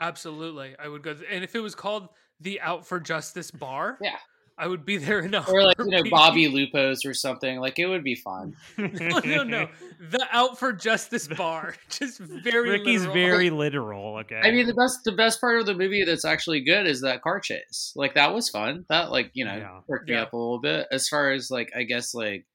absolutely 0.00 0.74
i 0.78 0.86
would 0.88 1.02
go 1.02 1.16
and 1.30 1.42
if 1.42 1.54
it 1.56 1.60
was 1.60 1.74
called 1.74 2.08
the 2.40 2.60
out 2.60 2.86
for 2.86 3.00
justice 3.00 3.50
bar 3.50 3.98
Yeah. 4.00 4.16
I 4.60 4.66
would 4.66 4.84
be 4.84 4.98
there 4.98 5.20
enough. 5.20 5.48
Or 5.48 5.62
like, 5.64 5.78
you 5.78 5.86
know. 5.86 6.02
Bobby 6.10 6.46
Lupos 6.48 6.98
or 7.06 7.14
something. 7.14 7.58
Like 7.58 7.78
it 7.78 7.86
would 7.86 8.04
be 8.04 8.14
fun. 8.14 8.54
no, 8.78 9.18
no, 9.24 9.42
no. 9.42 9.68
The 10.10 10.26
out 10.30 10.58
for 10.58 10.72
justice 10.72 11.26
bar. 11.26 11.74
Just 11.88 12.18
very. 12.20 12.70
Ricky's 12.70 13.00
literal. 13.06 13.14
very 13.14 13.50
literal. 13.50 14.16
Okay. 14.18 14.40
I 14.42 14.50
mean, 14.50 14.66
the 14.66 14.74
best 14.74 15.00
the 15.04 15.12
best 15.12 15.40
part 15.40 15.58
of 15.60 15.66
the 15.66 15.74
movie 15.74 16.04
that's 16.04 16.24
actually 16.24 16.60
good 16.60 16.86
is 16.86 17.00
that 17.00 17.22
car 17.22 17.40
chase. 17.40 17.92
Like 17.96 18.14
that 18.14 18.34
was 18.34 18.48
fun. 18.50 18.84
That 18.88 19.10
like 19.10 19.30
you 19.34 19.44
know 19.44 19.56
Yeah. 19.56 19.80
worked 19.88 20.08
me 20.08 20.14
Yeah. 20.14 20.22
up 20.22 20.32
a 20.32 20.36
little 20.36 20.60
bit. 20.60 20.86
As 20.92 21.08
far 21.08 21.30
as 21.32 21.50
like 21.50 21.70
I 21.74 21.82
guess 21.84 22.14
like 22.14 22.46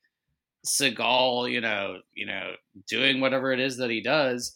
Seagal, 0.66 1.52
you 1.52 1.62
know, 1.62 1.98
you 2.14 2.26
know, 2.26 2.54
doing 2.90 3.22
whatever 3.22 3.52
it 3.52 3.60
is 3.60 3.78
that 3.78 3.90
he 3.90 4.02
does. 4.02 4.56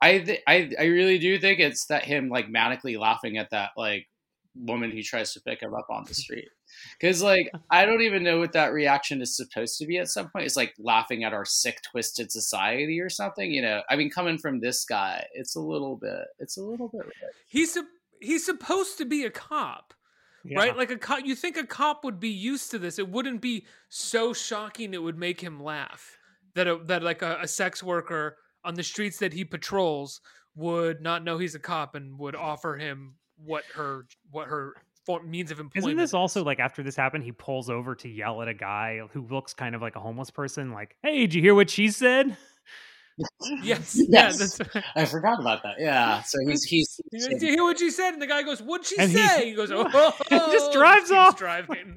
I 0.00 0.18
th- 0.18 0.40
I 0.48 0.70
I 0.78 0.84
really 0.84 1.18
do 1.18 1.38
think 1.38 1.60
it's 1.60 1.86
that 1.86 2.04
him 2.04 2.28
like 2.28 2.48
manically 2.48 2.98
laughing 2.98 3.36
at 3.38 3.50
that 3.50 3.70
like 3.76 4.06
woman 4.56 4.90
who 4.90 5.02
tries 5.02 5.32
to 5.34 5.40
pick 5.40 5.60
him 5.62 5.74
up 5.74 5.86
on 5.90 6.04
the 6.08 6.14
street. 6.14 6.48
Because 6.98 7.22
like 7.22 7.50
I 7.70 7.84
don't 7.84 8.02
even 8.02 8.22
know 8.22 8.38
what 8.38 8.52
that 8.52 8.72
reaction 8.72 9.20
is 9.22 9.36
supposed 9.36 9.78
to 9.78 9.86
be 9.86 9.98
at 9.98 10.08
some 10.08 10.28
point. 10.30 10.46
It's 10.46 10.56
like 10.56 10.74
laughing 10.78 11.24
at 11.24 11.32
our 11.32 11.44
sick, 11.44 11.80
twisted 11.82 12.30
society 12.32 13.00
or 13.00 13.08
something. 13.10 13.50
You 13.50 13.62
know, 13.62 13.82
I 13.90 13.96
mean, 13.96 14.10
coming 14.10 14.38
from 14.38 14.60
this 14.60 14.84
guy, 14.84 15.26
it's 15.34 15.56
a 15.56 15.60
little 15.60 15.96
bit. 15.96 16.24
It's 16.38 16.56
a 16.56 16.62
little 16.62 16.88
bit. 16.88 17.02
He's 17.46 17.74
sup- 17.74 17.84
he's 18.20 18.44
supposed 18.46 18.98
to 18.98 19.04
be 19.04 19.24
a 19.24 19.30
cop, 19.30 19.94
Yeah. 20.44 20.58
right? 20.58 20.76
Like 20.76 20.90
a 20.90 20.98
cop. 20.98 21.24
You 21.24 21.34
think 21.34 21.56
a 21.56 21.66
cop 21.66 22.04
would 22.04 22.20
be 22.20 22.30
used 22.30 22.70
to 22.70 22.78
this? 22.78 22.98
It 22.98 23.08
wouldn't 23.08 23.40
be 23.40 23.66
so 23.88 24.32
shocking. 24.32 24.94
It 24.94 25.02
would 25.02 25.18
make 25.18 25.40
him 25.40 25.62
laugh 25.62 26.16
that 26.54 26.68
a, 26.68 26.78
that 26.86 27.02
like 27.02 27.22
a, 27.22 27.38
a 27.42 27.48
sex 27.48 27.82
worker 27.82 28.36
on 28.64 28.74
the 28.74 28.82
streets 28.82 29.18
that 29.18 29.32
he 29.32 29.44
patrols 29.44 30.20
would 30.54 31.00
not 31.00 31.24
know 31.24 31.38
he's 31.38 31.54
a 31.54 31.58
cop 31.58 31.94
and 31.94 32.18
would 32.18 32.36
offer 32.36 32.76
him 32.76 33.14
what 33.36 33.64
her 33.74 34.06
what 34.30 34.46
her 34.48 34.74
for, 35.04 35.22
means 35.22 35.50
of 35.50 35.60
employment. 35.60 35.88
Isn't 35.88 35.98
this 35.98 36.14
also 36.14 36.44
like 36.44 36.60
after 36.60 36.82
this 36.82 36.96
happened, 36.96 37.24
he 37.24 37.32
pulls 37.32 37.70
over 37.70 37.94
to 37.96 38.08
yell 38.08 38.42
at 38.42 38.48
a 38.48 38.54
guy 38.54 39.00
who 39.12 39.26
looks 39.28 39.54
kind 39.54 39.74
of 39.74 39.82
like 39.82 39.96
a 39.96 40.00
homeless 40.00 40.30
person, 40.30 40.72
like, 40.72 40.96
"Hey, 41.02 41.20
did 41.20 41.34
you 41.34 41.42
hear 41.42 41.54
what 41.54 41.70
she 41.70 41.88
said?" 41.88 42.36
Yes. 43.18 43.28
Yes. 43.62 43.96
Yeah. 44.08 44.32
That's, 44.32 44.60
I 44.96 45.04
forgot 45.04 45.38
about 45.38 45.62
that. 45.64 45.74
Yeah. 45.78 46.22
So 46.22 46.38
he's 46.46 46.64
he's. 46.64 47.00
You 47.12 47.38
do 47.38 47.46
you 47.46 47.52
hear 47.52 47.62
what 47.62 47.78
she 47.78 47.90
said? 47.90 48.14
And 48.14 48.22
the 48.22 48.26
guy 48.26 48.42
goes, 48.42 48.60
"What'd 48.62 48.86
she 48.86 48.96
And 48.98 49.12
say?" 49.12 49.50
He, 49.50 49.54
goes, 49.54 49.70
"Oh." 49.70 49.84
He 50.30 50.36
just 50.36 50.72
drives 50.72 51.10
keeps 51.10 51.12
off. 51.12 51.36
Driving. 51.36 51.96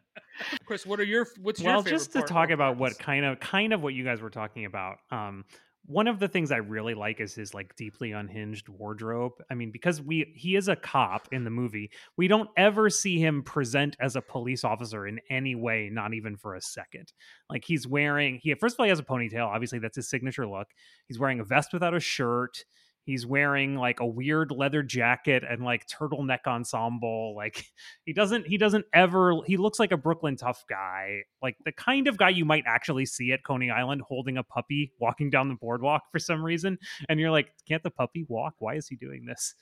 Chris, 0.66 0.86
what 0.86 1.00
are 1.00 1.04
your 1.04 1.26
what's 1.40 1.60
your 1.60 1.72
well, 1.72 1.82
favorite 1.82 1.98
just 1.98 2.12
to 2.12 2.20
part 2.20 2.28
talk 2.28 2.50
or 2.50 2.54
about 2.54 2.76
what 2.76 2.98
kind 2.98 3.24
of 3.24 3.40
kind 3.40 3.72
of 3.72 3.82
what 3.82 3.94
you 3.94 4.04
guys 4.04 4.20
were 4.20 4.30
talking 4.30 4.64
about. 4.64 4.98
Um, 5.10 5.44
one 5.88 6.06
of 6.06 6.18
the 6.20 6.28
things 6.28 6.52
I 6.52 6.58
really 6.58 6.92
like 6.92 7.18
is 7.18 7.34
his 7.34 7.54
like 7.54 7.74
deeply 7.74 8.12
unhinged 8.12 8.68
wardrobe. 8.68 9.32
I 9.50 9.54
mean, 9.54 9.70
because 9.70 10.02
we 10.02 10.30
he 10.36 10.54
is 10.54 10.68
a 10.68 10.76
cop 10.76 11.28
in 11.32 11.44
the 11.44 11.50
movie, 11.50 11.90
we 12.18 12.28
don't 12.28 12.50
ever 12.58 12.90
see 12.90 13.18
him 13.18 13.42
present 13.42 13.96
as 13.98 14.14
a 14.14 14.20
police 14.20 14.64
officer 14.64 15.06
in 15.06 15.18
any 15.30 15.54
way, 15.54 15.88
not 15.90 16.12
even 16.12 16.36
for 16.36 16.54
a 16.54 16.60
second. 16.60 17.14
Like 17.48 17.64
he's 17.64 17.88
wearing 17.88 18.38
he 18.42 18.52
first 18.54 18.76
of 18.76 18.80
all 18.80 18.84
he 18.84 18.90
has 18.90 18.98
a 18.98 19.02
ponytail, 19.02 19.46
obviously 19.46 19.78
that's 19.78 19.96
his 19.96 20.10
signature 20.10 20.46
look. 20.46 20.68
He's 21.06 21.18
wearing 21.18 21.40
a 21.40 21.44
vest 21.44 21.72
without 21.72 21.94
a 21.94 22.00
shirt. 22.00 22.64
He's 23.08 23.24
wearing 23.24 23.74
like 23.74 24.00
a 24.00 24.06
weird 24.06 24.50
leather 24.50 24.82
jacket 24.82 25.42
and 25.48 25.64
like 25.64 25.86
turtleneck 25.86 26.40
ensemble. 26.46 27.34
Like 27.34 27.64
he 28.04 28.12
doesn't 28.12 28.46
he 28.46 28.58
doesn't 28.58 28.84
ever 28.92 29.40
he 29.46 29.56
looks 29.56 29.78
like 29.78 29.92
a 29.92 29.96
Brooklyn 29.96 30.36
tough 30.36 30.62
guy, 30.68 31.22
like 31.40 31.56
the 31.64 31.72
kind 31.72 32.06
of 32.06 32.18
guy 32.18 32.28
you 32.28 32.44
might 32.44 32.64
actually 32.66 33.06
see 33.06 33.32
at 33.32 33.42
Coney 33.44 33.70
Island 33.70 34.02
holding 34.06 34.36
a 34.36 34.42
puppy 34.42 34.92
walking 35.00 35.30
down 35.30 35.48
the 35.48 35.54
boardwalk 35.54 36.02
for 36.12 36.18
some 36.18 36.44
reason. 36.44 36.76
And 37.08 37.18
you're 37.18 37.30
like, 37.30 37.48
can't 37.66 37.82
the 37.82 37.90
puppy 37.90 38.26
walk? 38.28 38.56
Why 38.58 38.74
is 38.74 38.88
he 38.88 38.96
doing 38.96 39.24
this? 39.24 39.54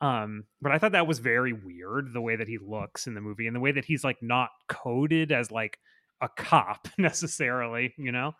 Um, 0.00 0.46
but 0.60 0.72
I 0.72 0.78
thought 0.78 0.90
that 0.90 1.06
was 1.06 1.20
very 1.20 1.52
weird 1.52 2.12
the 2.12 2.20
way 2.20 2.34
that 2.34 2.48
he 2.48 2.58
looks 2.58 3.06
in 3.06 3.14
the 3.14 3.20
movie 3.20 3.46
and 3.46 3.54
the 3.54 3.60
way 3.60 3.70
that 3.70 3.84
he's 3.84 4.02
like 4.02 4.20
not 4.20 4.50
coded 4.68 5.30
as 5.30 5.52
like 5.52 5.78
a 6.20 6.28
cop 6.28 6.88
necessarily, 6.98 7.94
you 7.96 8.10
know? 8.10 8.32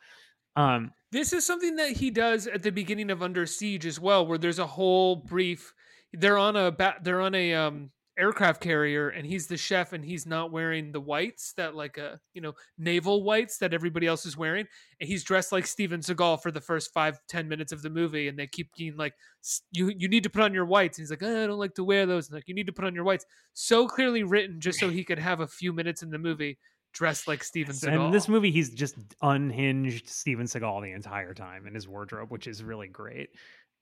Um, 0.57 0.91
This 1.11 1.33
is 1.33 1.47
something 1.47 1.77
that 1.77 1.93
he 1.93 2.11
does 2.11 2.47
at 2.47 2.63
the 2.63 2.71
beginning 2.71 3.11
of 3.11 3.23
Under 3.23 3.47
Siege 3.47 3.87
as 3.87 3.99
well, 3.99 4.27
where 4.27 4.39
there's 4.39 4.59
a 4.59 4.67
whole 4.67 5.17
brief. 5.17 5.73
They're 6.13 6.39
on 6.39 6.57
a 6.57 6.75
they're 7.03 7.21
on 7.21 7.35
a 7.35 7.55
um 7.55 7.91
aircraft 8.19 8.61
carrier, 8.61 9.09
and 9.09 9.27
he's 9.27 9.47
the 9.47 9.57
chef, 9.57 9.93
and 9.95 10.05
he's 10.05 10.27
not 10.27 10.51
wearing 10.53 10.93
the 10.93 11.01
whites 11.01 11.55
that 11.55 11.75
like 11.75 11.97
a 11.97 12.21
you 12.35 12.43
know 12.43 12.53
naval 12.77 13.23
whites 13.23 13.57
that 13.59 13.73
everybody 13.73 14.07
else 14.07 14.27
is 14.27 14.37
wearing, 14.37 14.67
and 15.01 15.09
he's 15.09 15.25
dressed 15.25 15.51
like 15.51 15.67
Steven 15.67 16.01
Seagal 16.01 16.43
for 16.43 16.51
the 16.51 16.61
first 16.61 16.93
five 16.93 17.19
ten 17.27 17.49
minutes 17.49 17.73
of 17.73 17.81
the 17.81 17.91
movie, 17.91 18.29
and 18.29 18.39
they 18.39 18.47
keep 18.47 18.71
being 18.77 18.97
like, 18.97 19.15
you 19.73 19.91
you 19.97 20.09
need 20.09 20.25
to 20.25 20.31
put 20.31 20.43
on 20.43 20.53
your 20.53 20.67
whites. 20.67 20.99
And 20.99 21.05
he's 21.05 21.11
like, 21.11 21.23
"Uh, 21.23 21.45
I 21.45 21.47
don't 21.47 21.59
like 21.59 21.75
to 21.77 21.85
wear 21.85 22.05
those. 22.05 22.29
And 22.29 22.35
like, 22.35 22.49
you 22.49 22.55
need 22.55 22.67
to 22.67 22.73
put 22.73 22.85
on 22.85 22.95
your 22.95 23.05
whites. 23.05 23.25
So 23.55 23.89
clearly 23.89 24.25
written, 24.25 24.61
just 24.61 24.79
so 24.79 24.91
he 24.91 25.05
could 25.05 25.19
have 25.19 25.41
a 25.41 25.47
few 25.47 25.73
minutes 25.73 26.03
in 26.03 26.11
the 26.11 26.19
movie 26.19 26.59
dressed 26.99 27.29
like 27.29 27.45
Steven 27.45 27.71
and 27.71 27.81
Seagal. 27.81 28.07
in 28.07 28.11
this 28.11 28.29
movie, 28.29 28.51
he's 28.51 28.71
just 28.71 28.97
unhinged 29.23 30.09
Steven 30.09 30.47
Seagal 30.47 30.83
the 30.83 30.93
entire 30.93 31.33
time 31.33 31.67
in 31.69 31.75
his 31.75 31.87
wardrobe, 31.87 32.31
which 32.31 32.49
is 32.49 32.63
really 32.65 32.89
great. 32.89 33.31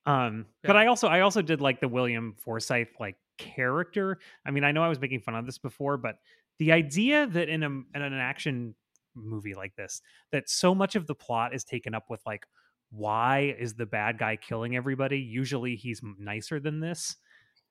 Um, 0.05 0.45
but 0.63 0.77
I 0.77 0.87
also 0.87 1.09
I 1.09 1.21
also 1.21 1.41
did 1.41 1.63
like 1.63 1.81
the 1.81 1.89
William 1.89 2.35
Forsythe 2.39 2.89
like 3.01 3.17
character. 3.39 4.19
I 4.47 4.51
mean, 4.51 4.65
I 4.65 4.73
know 4.73 4.83
I 4.83 4.89
was 4.89 5.01
making 5.01 5.21
fun 5.21 5.35
of 5.35 5.47
this 5.47 5.59
before, 5.59 5.97
but 5.97 6.17
the 6.59 6.73
idea 6.73 7.27
that 7.27 7.49
in 7.49 7.63
a 7.63 7.69
in 7.69 7.85
an 7.95 8.13
action 8.13 8.75
movie 9.15 9.55
like 9.55 9.75
this, 9.77 10.03
that 10.31 10.49
so 10.51 10.75
much 10.75 10.95
of 10.95 11.07
the 11.07 11.15
plot 11.15 11.55
is 11.55 11.65
taken 11.65 11.95
up 11.95 12.05
with 12.11 12.21
like 12.27 12.45
why 12.91 13.57
is 13.59 13.75
the 13.75 13.87
bad 13.87 14.19
guy 14.19 14.37
killing 14.37 14.77
everybody? 14.77 15.19
Usually 15.19 15.75
he's 15.75 16.01
nicer 16.19 16.61
than 16.61 16.81
this. 16.81 17.17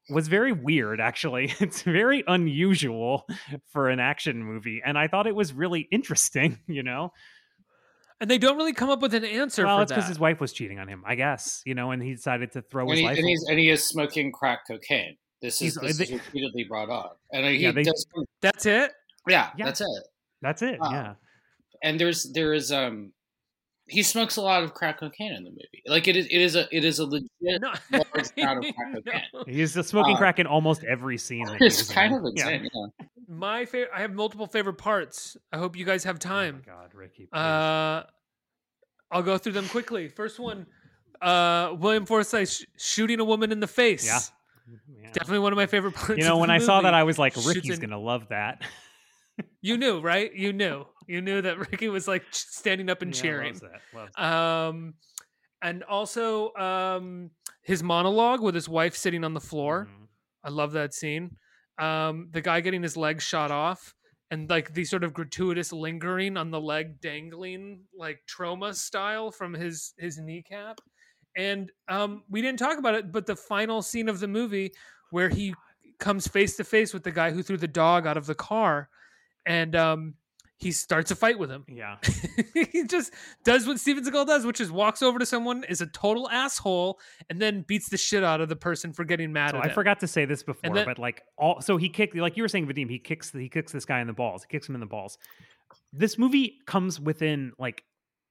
Was 0.09 0.27
very 0.27 0.51
weird, 0.51 0.99
actually. 1.01 1.53
It's 1.59 1.81
very 1.81 2.23
unusual 2.27 3.25
for 3.71 3.89
an 3.89 3.99
action 3.99 4.43
movie, 4.43 4.81
and 4.85 4.97
I 4.97 5.07
thought 5.07 5.25
it 5.27 5.35
was 5.35 5.51
really 5.53 5.87
interesting. 5.91 6.59
You 6.67 6.83
know, 6.83 7.11
and 8.21 8.29
they 8.29 8.37
don't 8.37 8.55
really 8.57 8.73
come 8.73 8.89
up 8.89 9.01
with 9.01 9.13
an 9.13 9.25
answer 9.25 9.65
well, 9.65 9.77
for 9.77 9.83
it's 9.83 9.91
because 9.91 10.07
his 10.07 10.19
wife 10.19 10.39
was 10.39 10.53
cheating 10.53 10.79
on 10.79 10.87
him, 10.87 11.03
I 11.05 11.15
guess. 11.15 11.61
You 11.65 11.73
know, 11.75 11.91
and 11.91 12.01
he 12.03 12.13
decided 12.13 12.51
to 12.53 12.61
throw 12.61 12.83
And, 12.83 12.91
his 12.91 12.99
he, 12.99 13.05
life. 13.05 13.17
and, 13.17 13.23
away. 13.25 13.31
he's, 13.31 13.45
and 13.49 13.59
he 13.59 13.69
is 13.69 13.87
smoking 13.87 14.31
crack 14.31 14.59
cocaine. 14.67 15.17
This 15.41 15.61
is 15.61 15.75
this 15.75 15.97
they- 15.97 16.05
is 16.05 16.11
repeatedly 16.11 16.63
brought 16.65 16.89
up, 16.89 17.19
and 17.31 17.45
he 17.45 17.57
Yeah, 17.57 17.71
they- 17.71 17.83
does. 17.83 18.05
That's 18.41 18.65
it. 18.65 18.91
Yeah, 19.27 19.49
Yeah. 19.57 19.65
that's 19.65 19.81
it. 19.81 19.87
That's 20.41 20.61
it. 20.61 20.79
Wow. 20.79 20.91
Yeah. 20.91 21.13
and 21.83 21.99
there's 21.99 22.31
there 22.33 22.53
is 22.53 22.71
um 22.71 23.11
he 23.88 24.01
smokes 24.03 24.36
a 24.38 24.41
lot 24.41 24.63
of 24.63 24.73
crack 24.73 24.99
cocaine 24.99 25.31
in 25.33 25.43
the 25.43 25.49
movie. 25.51 25.83
Like 25.88 26.07
it 26.07 26.15
is 26.15 26.25
it 26.27 26.39
is 26.41 26.55
a 26.55 26.67
it 26.75 26.83
is 26.83 26.99
a 26.99 27.05
legit 27.05 27.29
No, 27.41 27.73
large 27.91 28.29
amount 28.38 28.65
of 28.65 28.75
crack 28.75 28.93
no. 28.93 29.01
cocaine. 29.41 29.53
He's 29.55 29.73
smoking 29.88 30.15
Uh, 30.15 30.17
crack 30.17 30.39
in 30.39 30.47
almost 30.47 30.83
every 30.83 31.17
scene. 31.17 31.45
That 31.45 31.57
It's 31.61 31.89
kind 31.91 32.13
in. 32.13 32.25
of 32.25 32.33
Yeah. 32.36 32.49
insane. 32.49 32.69
Yeah. 32.73 33.05
My 33.27 33.65
favorite. 33.65 33.91
I 33.95 34.01
have 34.01 34.13
multiple 34.13 34.47
favorite 34.47 34.77
parts. 34.77 35.36
I 35.51 35.57
hope 35.57 35.75
you 35.75 35.86
guys 35.86 36.03
have 36.03 36.15
Oh 36.23 36.27
my 36.27 36.33
time. 36.36 36.61
God, 36.65 36.93
Ricky. 36.93 37.27
please. 37.31 37.38
Uh, 37.39 38.03
I'll 39.11 39.23
go 39.23 39.38
through 39.38 39.53
them 39.53 39.67
quickly. 39.67 40.07
First 40.09 40.39
one, 40.39 40.65
uh, 41.21 41.73
William 41.77 42.05
Forsythe 42.05 42.47
sh- 42.49 42.63
shooting 42.77 43.19
a 43.19 43.23
woman 43.25 43.51
in 43.51 43.59
the 43.59 43.67
face. 43.67 44.05
Yeah. 44.05 44.19
Yeah. 44.99 45.11
Definitely 45.11 45.39
one 45.39 45.53
of 45.53 45.57
my 45.57 45.67
favorite 45.67 45.93
parts. 45.95 46.17
You 46.17 46.23
know, 46.25 46.33
of 46.33 46.39
when 46.39 46.49
the 46.49 46.55
I 46.55 46.57
saw 46.57 46.81
that. 46.81 46.93
I 46.95 47.03
was 47.03 47.17
like, 47.19 47.36
Ricky's 47.45 47.75
in- 47.75 47.81
gonna 47.81 47.99
love 47.99 48.27
that. 48.29 48.63
You 49.61 49.77
knew, 49.77 49.99
right? 50.01 50.33
You 50.33 50.53
knew. 50.53 50.86
You 51.07 51.21
knew 51.21 51.41
that 51.41 51.57
Ricky 51.71 51.89
was 51.89 52.07
like 52.07 52.23
standing 52.31 52.89
up 52.89 53.01
and 53.01 53.15
Yeah, 53.15 53.21
cheering. 53.21 53.53
loves 53.53 53.61
that, 53.61 53.81
loves 53.93 54.13
that. 54.15 54.23
Um, 54.23 54.93
and 55.61 55.83
also 55.83 56.53
um, 56.55 57.31
his 57.63 57.81
monologue 57.83 58.41
with 58.41 58.55
his 58.55 58.69
wife 58.69 58.95
sitting 58.95 59.23
on 59.23 59.33
the 59.33 59.41
floor. 59.41 59.87
Mhm. 59.89 60.07
I 60.43 60.49
love 60.49 60.73
that 60.73 60.93
scene. 60.93 61.37
Um, 61.79 62.29
the 62.31 62.41
guy 62.41 62.61
getting 62.61 62.83
his 62.83 62.95
leg 62.95 63.21
shot 63.21 63.51
off 63.51 63.93
and 64.31 64.49
like 64.49 64.73
the 64.73 64.85
sort 64.85 65.03
of 65.03 65.13
gratuitous 65.13 65.73
lingering 65.73 66.37
on 66.37 66.51
the 66.51 66.61
leg 66.61 66.99
dangling 67.01 67.85
like 67.97 68.19
trauma 68.27 68.73
style 68.73 69.31
from 69.31 69.53
his 69.53 69.93
his 69.97 70.17
kneecap. 70.19 70.79
And 71.37 71.71
um, 71.89 72.23
we 72.29 72.41
didn't 72.41 72.59
talk 72.59 72.77
about 72.77 72.95
it, 72.95 73.11
but 73.11 73.25
the 73.25 73.35
final 73.35 73.81
scene 73.81 74.07
of 74.07 74.19
the 74.19 74.27
movie 74.27 74.71
where 75.11 75.27
he 75.29 75.53
comes 75.99 76.27
face 76.27 76.55
to 76.57 76.63
face 76.63 76.93
with 76.93 77.03
the 77.03 77.11
guy 77.11 77.31
who 77.31 77.43
threw 77.43 77.57
the 77.57 77.67
dog 77.67 78.05
out 78.07 78.17
of 78.17 78.25
the 78.25 78.35
car 78.35 78.89
and 79.45 79.75
um, 79.75 80.13
he 80.57 80.71
starts 80.71 81.11
a 81.11 81.15
fight 81.15 81.37
with 81.37 81.49
him. 81.51 81.65
Yeah. 81.67 81.97
he 82.71 82.85
just 82.85 83.13
does 83.43 83.67
what 83.67 83.79
Steven 83.79 84.03
Seagal 84.05 84.25
does, 84.25 84.45
which 84.45 84.61
is 84.61 84.71
walks 84.71 85.01
over 85.01 85.19
to 85.19 85.25
someone, 85.25 85.63
is 85.67 85.81
a 85.81 85.85
total 85.87 86.29
asshole, 86.29 86.99
and 87.29 87.41
then 87.41 87.65
beats 87.67 87.89
the 87.89 87.97
shit 87.97 88.23
out 88.23 88.39
of 88.41 88.47
the 88.49 88.55
person 88.55 88.93
for 88.93 89.03
getting 89.03 89.33
mad 89.33 89.51
So 89.51 89.57
I 89.59 89.67
him. 89.67 89.73
forgot 89.73 89.99
to 89.99 90.07
say 90.07 90.23
this 90.25 90.43
before, 90.43 90.73
then- 90.73 90.85
but 90.85 90.97
like 90.97 91.23
all 91.37 91.59
so 91.61 91.77
he 91.77 91.89
kicked 91.89 92.15
like 92.15 92.37
you 92.37 92.43
were 92.43 92.47
saying, 92.49 92.67
Vadim, 92.67 92.89
he 92.89 92.99
kicks 92.99 93.31
he 93.31 93.49
kicks 93.49 93.71
this 93.71 93.85
guy 93.85 93.99
in 93.99 94.07
the 94.07 94.13
balls. 94.13 94.43
He 94.43 94.47
kicks 94.49 94.67
him 94.69 94.75
in 94.75 94.81
the 94.81 94.87
balls. 94.87 95.17
This 95.91 96.17
movie 96.17 96.57
comes 96.65 96.99
within 96.99 97.51
like 97.59 97.83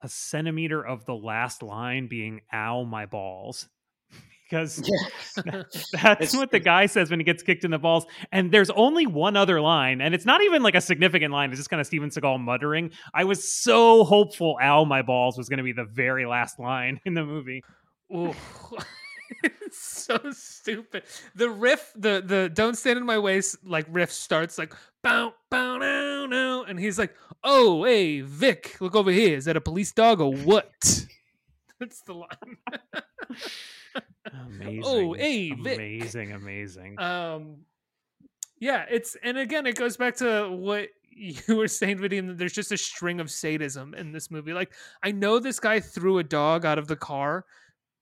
a 0.03 0.09
centimeter 0.09 0.85
of 0.85 1.05
the 1.07 1.15
last 1.15 1.63
line 1.63 2.09
being 2.09 2.41
"ow 2.53 2.85
my 2.85 3.07
balls." 3.07 3.69
Because 4.49 4.77
that's 5.37 5.77
It's- 5.95 6.37
what 6.37 6.51
the 6.51 6.61
guy 6.61 6.87
says 6.87 7.11
when 7.11 7.19
he 7.21 7.25
gets 7.25 7.43
kicked 7.43 7.65
in 7.65 7.71
the 7.71 7.79
balls. 7.79 8.05
And 8.31 8.53
there's 8.53 8.71
only 8.71 9.07
one 9.07 9.37
other 9.37 9.61
line, 9.61 10.01
and 10.01 10.15
it's 10.15 10.27
not 10.27 10.43
even 10.43 10.63
like 10.63 10.75
a 10.75 10.81
significant 10.81 11.33
line. 11.33 11.51
It's 11.51 11.59
just 11.59 11.71
kind 11.71 11.81
of 11.81 11.87
Steven 11.87 12.11
Seagal 12.11 12.41
muttering. 12.41 12.91
I 13.15 13.25
was 13.25 13.51
so 13.51 14.05
hopeful 14.05 14.59
"ow 14.63 14.85
my 14.85 15.03
balls" 15.03 15.39
was 15.39 15.49
going 15.49 15.59
to 15.59 15.65
be 15.65 15.73
the 15.73 15.85
very 15.87 16.27
last 16.27 16.59
line 16.59 17.01
in 17.07 17.15
the 17.15 17.25
movie. 17.25 17.63
Ooh. 18.15 18.35
it's 19.43 19.79
so 19.79 20.19
stupid. 20.33 21.05
The 21.35 21.49
riff, 21.49 21.93
the 21.97 22.23
the 22.25 22.51
"Don't 22.53 22.77
Stand 22.77 22.99
in 22.99 23.07
My 23.07 23.19
Way" 23.19 23.39
s- 23.39 23.57
like 23.65 23.87
riff 23.91 24.13
starts 24.13 24.59
like 24.59 24.75
bow 25.03 25.33
bow 25.51 25.79
now 25.79 26.27
now, 26.27 26.65
and 26.65 26.79
he's 26.79 26.99
like, 26.99 27.15
"Oh 27.43 27.85
hey 27.85 28.21
Vic, 28.21 28.77
look 28.81 28.95
over 28.95 29.11
here. 29.11 29.37
Is 29.39 29.47
that 29.47 29.57
a 29.57 29.61
police 29.63 29.93
dog 29.93 30.21
or 30.21 30.35
what?" 30.35 30.67
That's 31.81 32.03
the 32.03 32.13
line. 32.15 32.59
Amazing. 34.33 34.83
Oh, 34.85 35.13
hey, 35.13 35.51
Vic. 35.53 35.77
amazing, 35.77 36.33
amazing. 36.33 36.99
um 36.99 37.59
yeah 38.61 38.85
it's 38.91 39.17
and 39.23 39.37
again 39.37 39.67
it 39.67 39.77
goes 39.77 39.97
back 39.97 40.17
to 40.17 40.49
what 40.49 40.89
you 41.11 41.57
were 41.57 41.69
saying 41.69 41.99
Vadim, 41.99 42.29
that 42.29 42.39
there's 42.39 42.53
just 42.53 42.73
a 42.73 42.77
string 42.77 43.21
of 43.21 43.31
sadism 43.31 43.95
in 43.95 44.13
this 44.13 44.31
movie 44.31 44.53
like 44.53 44.73
i 45.03 45.11
know 45.11 45.39
this 45.39 45.61
guy 45.61 45.81
threw 45.81 46.19
a 46.19 46.25
dog 46.25 46.65
out 46.65 46.79
of 46.79 46.89
the 46.89 46.97
car 46.97 47.45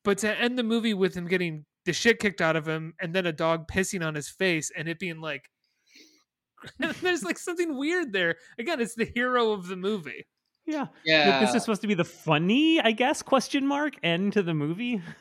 but 0.05 0.19
to 0.19 0.41
end 0.41 0.59
the 0.59 0.63
movie 0.63 0.95
with 0.95 1.15
him 1.15 1.27
getting 1.27 1.65
the 1.85 1.93
shit 1.93 2.19
kicked 2.21 2.41
out 2.41 2.57
of 2.57 2.67
him 2.67 2.95
and 3.01 3.15
then 3.15 3.27
a 3.27 3.33
dog 3.33 3.67
pissing 3.67 4.07
on 4.07 4.15
his 4.15 4.29
face 4.29 4.71
and 4.77 4.89
it 4.89 4.99
being 4.99 5.21
like 5.21 5.49
there's 7.01 7.25
like 7.25 7.39
something 7.39 7.77
weird 7.77 8.13
there 8.13 8.37
again 8.59 8.81
it's 8.81 8.95
the 8.95 9.11
hero 9.15 9.53
of 9.53 9.67
the 9.67 9.77
movie 9.77 10.27
yeah. 10.67 10.87
Yeah. 11.05 11.25
That 11.25 11.41
This 11.41 11.55
is 11.57 11.63
supposed 11.63 11.81
to 11.83 11.89
be 11.89 11.95
the 11.95 12.05
funny, 12.05 12.81
I 12.81 12.93
guess, 12.93 13.21
question 13.21 13.67
mark 13.67 13.95
end 14.03 14.35
to 14.35 14.43
the 14.43 14.55
movie. 14.55 15.03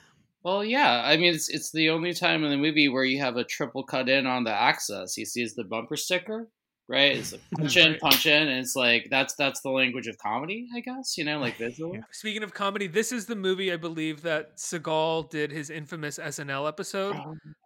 Well, 0.43 0.63
yeah. 0.63 1.03
I 1.05 1.17
mean, 1.17 1.33
it's 1.33 1.49
it's 1.49 1.71
the 1.71 1.89
only 1.89 2.13
time 2.13 2.43
in 2.43 2.49
the 2.49 2.57
movie 2.57 2.89
where 2.89 3.03
you 3.03 3.19
have 3.19 3.37
a 3.37 3.43
triple 3.43 3.83
cut 3.83 4.09
in 4.09 4.25
on 4.25 4.43
the 4.43 4.53
access. 4.53 5.13
He 5.13 5.23
sees 5.25 5.53
the 5.53 5.63
bumper 5.63 5.95
sticker, 5.95 6.49
right? 6.87 7.15
It's 7.15 7.31
like 7.31 7.41
punch 7.55 7.77
in, 7.77 7.97
punch 7.99 8.25
in, 8.25 8.47
and 8.47 8.59
it's 8.59 8.75
like 8.75 9.07
that's 9.11 9.35
that's 9.35 9.61
the 9.61 9.69
language 9.69 10.07
of 10.07 10.17
comedy, 10.17 10.67
I 10.75 10.79
guess. 10.79 11.15
You 11.17 11.25
know, 11.25 11.39
like 11.39 11.57
visual. 11.57 11.93
Yeah. 11.93 12.01
speaking 12.11 12.41
of 12.41 12.53
comedy 12.53 12.87
this 12.87 13.11
is 13.11 13.25
the 13.27 13.35
movie 13.35 13.71
i 13.71 13.77
believe 13.77 14.23
that 14.23 14.57
seagal 14.57 15.29
did 15.29 15.51
his 15.51 15.69
infamous 15.69 16.17
snl 16.17 16.67
episode 16.67 17.15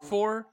for 0.03 0.47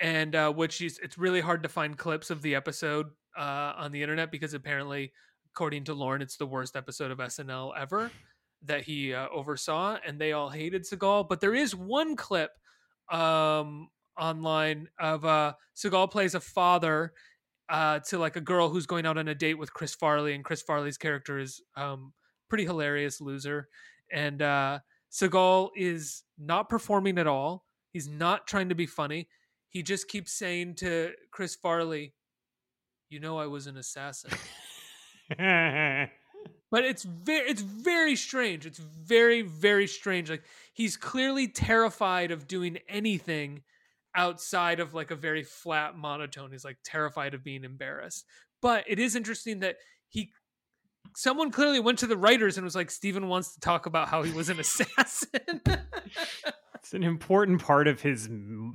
and 0.00 0.34
uh, 0.34 0.52
which 0.52 0.80
is 0.82 0.98
it's 1.02 1.16
really 1.16 1.40
hard 1.40 1.62
to 1.62 1.68
find 1.68 1.96
clips 1.96 2.30
of 2.30 2.42
the 2.42 2.54
episode 2.54 3.06
uh, 3.38 3.72
on 3.76 3.92
the 3.92 4.02
internet 4.02 4.30
because 4.30 4.52
apparently 4.54 5.12
according 5.54 5.84
to 5.84 5.94
lauren 5.94 6.20
it's 6.20 6.36
the 6.36 6.46
worst 6.46 6.76
episode 6.76 7.10
of 7.10 7.18
snl 7.18 7.72
ever 7.78 8.10
that 8.66 8.82
he 8.82 9.14
uh, 9.14 9.28
oversaw 9.32 9.98
and 10.06 10.20
they 10.20 10.32
all 10.32 10.48
hated 10.48 10.84
seagal 10.84 11.28
but 11.28 11.40
there 11.40 11.54
is 11.54 11.74
one 11.74 12.16
clip 12.16 12.50
um, 13.10 13.88
online 14.18 14.88
of 14.98 15.24
uh, 15.24 15.52
seagal 15.76 16.10
plays 16.10 16.34
a 16.34 16.40
father 16.40 17.12
uh, 17.68 17.98
to 18.00 18.18
like 18.18 18.36
a 18.36 18.40
girl 18.40 18.68
who's 18.68 18.86
going 18.86 19.06
out 19.06 19.18
on 19.18 19.28
a 19.28 19.34
date 19.34 19.58
with 19.58 19.72
chris 19.72 19.94
farley 19.94 20.34
and 20.34 20.44
chris 20.44 20.62
farley's 20.62 20.98
character 20.98 21.38
is 21.38 21.60
um, 21.76 22.12
pretty 22.48 22.64
hilarious 22.64 23.20
loser 23.20 23.68
and 24.12 24.42
uh, 24.42 24.78
seagal 25.12 25.70
is 25.76 26.22
not 26.38 26.68
performing 26.68 27.18
at 27.18 27.26
all 27.26 27.64
he's 27.92 28.08
not 28.08 28.46
trying 28.46 28.68
to 28.68 28.74
be 28.74 28.86
funny 28.86 29.28
he 29.76 29.82
just 29.82 30.08
keeps 30.08 30.32
saying 30.32 30.76
to 30.76 31.12
Chris 31.30 31.54
Farley, 31.54 32.14
"You 33.10 33.20
know 33.20 33.38
I 33.38 33.46
was 33.46 33.66
an 33.66 33.76
assassin." 33.76 34.30
but 36.70 36.84
it's 36.84 37.04
very 37.04 37.48
it's 37.48 37.62
very 37.62 38.16
strange. 38.16 38.66
It's 38.66 38.78
very 38.78 39.42
very 39.42 39.86
strange. 39.86 40.30
Like 40.30 40.44
he's 40.72 40.96
clearly 40.96 41.48
terrified 41.48 42.30
of 42.30 42.48
doing 42.48 42.78
anything 42.88 43.62
outside 44.14 44.80
of 44.80 44.94
like 44.94 45.10
a 45.10 45.16
very 45.16 45.42
flat 45.42 45.96
monotone. 45.96 46.50
He's 46.50 46.64
like 46.64 46.78
terrified 46.84 47.34
of 47.34 47.44
being 47.44 47.64
embarrassed. 47.64 48.24
But 48.62 48.84
it 48.88 48.98
is 48.98 49.14
interesting 49.14 49.60
that 49.60 49.76
he 50.08 50.32
someone 51.14 51.50
clearly 51.50 51.80
went 51.80 51.98
to 52.00 52.06
the 52.06 52.16
writers 52.16 52.56
and 52.56 52.64
was 52.64 52.74
like 52.74 52.90
Steven 52.90 53.28
wants 53.28 53.54
to 53.54 53.60
talk 53.60 53.86
about 53.86 54.08
how 54.08 54.22
he 54.22 54.32
was 54.32 54.48
an 54.48 54.58
assassin. 54.60 55.60
it's 56.74 56.94
an 56.94 57.02
important 57.02 57.62
part 57.62 57.86
of 57.86 58.00
his 58.00 58.28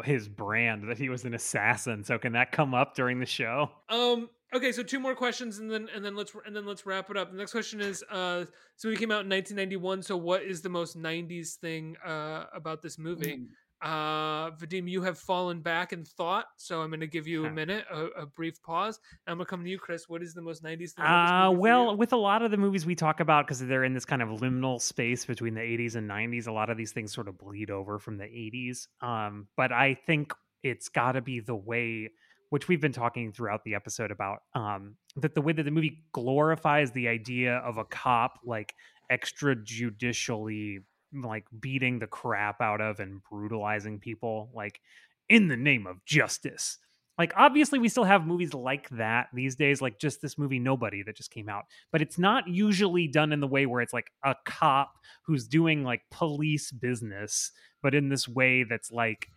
his 0.06 0.30
brand 0.30 0.90
that 0.90 0.98
he 0.98 1.10
was 1.10 1.26
an 1.26 1.34
assassin. 1.34 2.04
So 2.04 2.18
can 2.18 2.34
that 2.34 2.52
come 2.52 2.74
up 2.74 2.96
during 2.96 3.20
the 3.20 3.26
show? 3.26 3.72
Um. 3.90 4.30
Okay, 4.54 4.72
so 4.72 4.84
two 4.84 5.00
more 5.00 5.16
questions, 5.16 5.60
and 5.60 5.72
then 5.72 5.88
and 5.96 6.04
then 6.04 6.16
let's 6.16 6.34
and 6.46 6.56
then 6.56 6.66
let's 6.66 6.86
wrap 6.86 7.10
it 7.10 7.18
up. 7.18 7.32
The 7.32 7.38
next 7.38 7.52
question 7.52 7.80
is: 7.80 8.04
uh, 8.12 8.46
so 8.76 8.90
we 8.90 8.98
came 8.98 9.12
out 9.12 9.24
in 9.24 9.30
1991. 9.30 10.04
So 10.04 10.18
what 10.18 10.44
is 10.44 10.62
the 10.62 10.70
most 10.70 10.98
90s 10.98 11.56
thing 11.56 11.96
uh, 12.06 12.46
about 12.54 12.82
this 12.82 12.98
movie? 12.98 13.48
Uh, 13.82 14.52
Vadim, 14.52 14.88
you 14.88 15.02
have 15.02 15.18
fallen 15.18 15.60
back 15.62 15.92
in 15.92 16.06
thought, 16.06 16.46
so 16.56 16.82
I'm 16.82 16.90
going 16.90 17.00
to 17.00 17.08
give 17.08 17.26
you 17.26 17.48
a 17.48 17.50
minute, 17.50 17.84
a, 17.92 18.06
a 18.22 18.26
brief 18.28 18.62
pause. 18.62 19.00
I'm 19.26 19.38
going 19.38 19.46
to 19.46 19.50
come 19.50 19.64
to 19.64 19.70
you, 19.70 19.80
Chris. 19.80 20.08
What 20.08 20.22
is 20.22 20.36
the 20.36 20.42
most 20.42 20.64
90s 20.64 20.92
thing? 20.92 21.04
Uh, 21.04 21.50
well, 21.52 21.98
with 21.98 22.14
a 22.14 22.18
lot 22.18 22.44
of 22.44 22.52
the 22.52 22.58
movies 22.58 22.86
we 22.86 22.94
talk 22.94 23.22
about, 23.22 23.48
because 23.48 23.60
they're 23.60 23.84
in 23.84 23.96
this 23.96 24.06
kind 24.06 24.22
of 24.22 24.30
liminal 24.40 24.80
space 24.80 25.26
between 25.26 25.56
the 25.56 25.62
80s 25.62 25.96
and 25.96 26.08
90s, 26.08 26.48
a 26.48 26.52
lot 26.52 26.70
of 26.70 26.78
these 26.78 26.92
things 26.92 27.12
sort 27.12 27.28
of 27.28 27.40
bleed 27.40 27.72
over 27.72 27.98
from 27.98 28.18
the 28.18 28.26
80s. 28.26 28.86
Um, 29.02 29.48
but 29.58 29.72
I 29.72 29.96
think 29.96 30.32
it's 30.62 30.90
got 30.90 31.14
to 31.14 31.22
be 31.22 31.40
the 31.40 31.56
way, 31.56 32.12
which 32.52 32.68
we've 32.68 32.82
been 32.82 32.92
talking 32.92 33.32
throughout 33.32 33.64
the 33.64 33.76
episode 33.76 34.12
about, 34.12 34.44
um, 34.56 34.96
that 35.16 35.36
the 35.36 35.42
way 35.42 35.54
that 35.54 35.64
the 35.64 35.72
movie 35.72 36.04
glorifies 36.12 36.92
the 36.92 37.08
idea 37.08 37.56
of 37.60 37.78
a 37.78 37.86
cop 37.86 38.40
like 38.46 38.76
extrajudicially 39.10 40.80
like 41.14 41.46
beating 41.62 42.00
the 42.00 42.08
crap 42.08 42.60
out 42.60 42.82
of 42.82 43.00
and 43.00 43.22
brutalizing 43.30 44.00
people, 44.00 44.50
like 44.54 44.82
in 45.30 45.48
the 45.48 45.56
name 45.56 45.88
of 45.88 46.04
justice. 46.04 46.78
Like 47.18 47.32
obviously 47.38 47.80
we 47.80 47.88
still 47.88 48.04
have 48.04 48.28
movies 48.28 48.54
like 48.54 48.90
that 48.90 49.28
these 49.34 49.56
days 49.56 49.82
like 49.82 49.98
just 49.98 50.22
this 50.22 50.38
movie 50.38 50.60
nobody 50.60 51.04
that 51.04 51.16
just 51.16 51.30
came 51.30 51.50
out 51.50 51.66
but 51.92 52.02
it's 52.02 52.18
not 52.18 52.48
usually 52.48 53.08
done 53.08 53.32
in 53.32 53.42
the 53.42 53.48
way 53.48 53.68
where 53.68 53.82
it's 53.82 53.94
like 53.94 54.12
a 54.26 54.36
cop 54.44 54.94
who's 55.26 55.48
doing 55.48 55.84
like 55.84 56.02
police 56.10 56.72
business 56.72 57.52
but 57.84 57.94
in 57.94 58.10
this 58.10 58.28
way 58.28 58.64
that's 58.64 58.92
like 58.92 59.28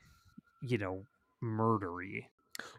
you 0.63 0.79
know 0.79 1.05
murdery 1.43 2.25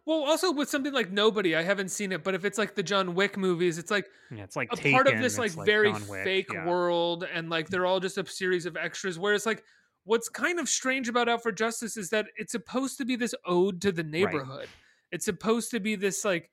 well, 0.06 0.24
also 0.24 0.52
with 0.52 0.70
something 0.70 0.94
like 0.94 1.12
Nobody, 1.12 1.56
I 1.56 1.64
haven't 1.64 1.90
seen 1.90 2.12
it, 2.12 2.24
but 2.24 2.36
if 2.36 2.46
it's 2.46 2.58
like 2.58 2.76
the 2.76 2.84
John 2.84 3.16
Wick 3.16 3.38
movies, 3.38 3.78
it's 3.78 3.92
like 3.92 4.08
yeah, 4.32 4.44
it's 4.44 4.56
like 4.56 4.70
a 4.72 4.92
part 4.92 5.08
of 5.08 5.20
this 5.22 5.38
like 5.38 5.54
it's 5.54 5.66
very 5.66 5.94
fake 5.94 6.52
yeah. 6.54 6.66
world 6.66 7.26
and 7.32 7.50
like 7.50 7.70
they're 7.70 7.86
all 7.86 8.00
just 8.00 8.18
a 8.18 8.26
series 8.26 8.66
of 8.66 8.76
extras 8.76 9.20
whereas 9.20 9.46
like 9.46 9.64
what's 10.04 10.30
kind 10.30 10.60
of 10.60 10.70
strange 10.70 11.10
about 11.10 11.30
out 11.30 11.44
for 11.44 11.52
justice 11.52 11.98
is 11.98 12.10
that 12.10 12.28
it's 12.38 12.52
supposed 12.52 12.98
to 12.98 13.06
be 13.06 13.16
this 13.16 13.36
ode 13.46 13.82
to 13.82 13.92
the 13.92 14.04
neighborhood 14.04 14.68
it's 15.12 15.26
supposed 15.26 15.72
to 15.72 15.80
be 15.80 15.96
this 15.96 16.26
like 16.26 16.50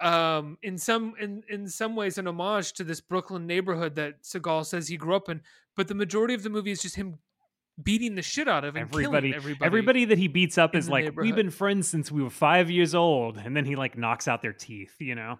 um 0.00 0.58
in 0.62 0.76
some 0.76 1.14
in 1.20 1.42
in 1.48 1.66
some 1.66 1.96
ways 1.96 2.18
an 2.18 2.26
homage 2.26 2.72
to 2.72 2.84
this 2.84 3.00
brooklyn 3.00 3.46
neighborhood 3.46 3.94
that 3.94 4.22
seagal 4.22 4.66
says 4.66 4.88
he 4.88 4.96
grew 4.96 5.16
up 5.16 5.28
in 5.28 5.40
but 5.74 5.88
the 5.88 5.94
majority 5.94 6.34
of 6.34 6.42
the 6.42 6.50
movie 6.50 6.70
is 6.70 6.82
just 6.82 6.96
him 6.96 7.18
beating 7.82 8.14
the 8.14 8.22
shit 8.22 8.48
out 8.48 8.64
of 8.64 8.74
and 8.76 8.88
everybody, 8.88 9.28
killing 9.28 9.34
everybody 9.34 9.66
everybody 9.66 10.04
that 10.06 10.18
he 10.18 10.28
beats 10.28 10.56
up 10.56 10.74
is 10.74 10.88
like 10.88 11.14
we've 11.16 11.36
been 11.36 11.50
friends 11.50 11.86
since 11.88 12.10
we 12.10 12.22
were 12.22 12.30
five 12.30 12.70
years 12.70 12.94
old 12.94 13.36
and 13.36 13.54
then 13.56 13.64
he 13.64 13.76
like 13.76 13.98
knocks 13.98 14.26
out 14.26 14.40
their 14.42 14.52
teeth 14.52 14.94
you 14.98 15.14
know? 15.14 15.38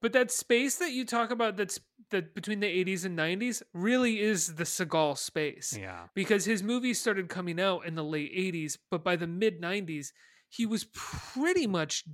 But 0.00 0.12
that 0.12 0.30
space 0.30 0.76
that 0.76 0.92
you 0.92 1.04
talk 1.04 1.32
about 1.32 1.56
that's 1.56 1.80
that 2.10 2.34
between 2.34 2.60
the 2.60 2.66
80s 2.66 3.04
and 3.04 3.18
90s 3.18 3.62
really 3.74 4.20
is 4.20 4.54
the 4.54 4.64
Seagal 4.64 5.18
space. 5.18 5.76
Yeah. 5.78 6.06
because 6.14 6.44
his 6.44 6.62
movies 6.62 7.00
started 7.00 7.28
coming 7.28 7.60
out 7.60 7.84
in 7.84 7.96
the 7.96 8.04
late 8.04 8.32
80s, 8.34 8.78
but 8.90 9.04
by 9.04 9.16
the 9.16 9.26
mid 9.26 9.60
90s, 9.60 10.12
he 10.48 10.66
was 10.66 10.86
pretty 10.94 11.66
much 11.66 12.04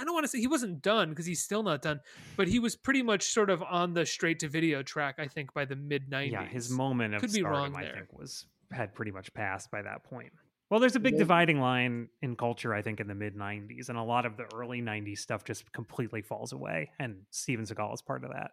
I 0.00 0.04
don't 0.04 0.14
want 0.14 0.24
to 0.24 0.28
say 0.28 0.40
he 0.40 0.46
wasn't 0.46 0.80
done 0.80 1.10
because 1.10 1.26
he's 1.26 1.42
still 1.42 1.62
not 1.62 1.82
done, 1.82 2.00
but 2.36 2.48
he 2.48 2.58
was 2.58 2.74
pretty 2.74 3.02
much 3.02 3.24
sort 3.24 3.50
of 3.50 3.62
on 3.62 3.92
the 3.92 4.06
straight 4.06 4.38
to 4.40 4.48
video 4.48 4.82
track, 4.82 5.16
I 5.18 5.28
think, 5.28 5.52
by 5.52 5.66
the 5.66 5.76
mid 5.76 6.10
90s. 6.10 6.32
Yeah, 6.32 6.46
his 6.46 6.70
moment 6.70 7.14
of 7.14 7.20
Could 7.20 7.32
be 7.32 7.40
stardom, 7.40 7.74
wrong 7.74 7.76
I 7.76 7.84
there. 7.84 7.94
think, 7.94 8.18
was 8.18 8.46
had 8.72 8.94
pretty 8.94 9.10
much 9.10 9.32
passed 9.34 9.70
by 9.70 9.82
that 9.82 10.04
point. 10.04 10.32
Well, 10.70 10.80
there's 10.80 10.96
a 10.96 11.00
big 11.00 11.18
dividing 11.18 11.60
line 11.60 12.08
in 12.22 12.36
culture, 12.36 12.72
I 12.72 12.80
think, 12.80 13.00
in 13.00 13.08
the 13.08 13.14
mid 13.14 13.34
'90s, 13.36 13.88
and 13.88 13.98
a 13.98 14.02
lot 14.02 14.24
of 14.24 14.36
the 14.36 14.46
early 14.54 14.80
'90s 14.80 15.18
stuff 15.18 15.44
just 15.44 15.70
completely 15.72 16.22
falls 16.22 16.52
away, 16.52 16.92
and 16.98 17.22
Steven 17.30 17.66
Seagal 17.66 17.92
is 17.94 18.02
part 18.02 18.24
of 18.24 18.30
that. 18.30 18.52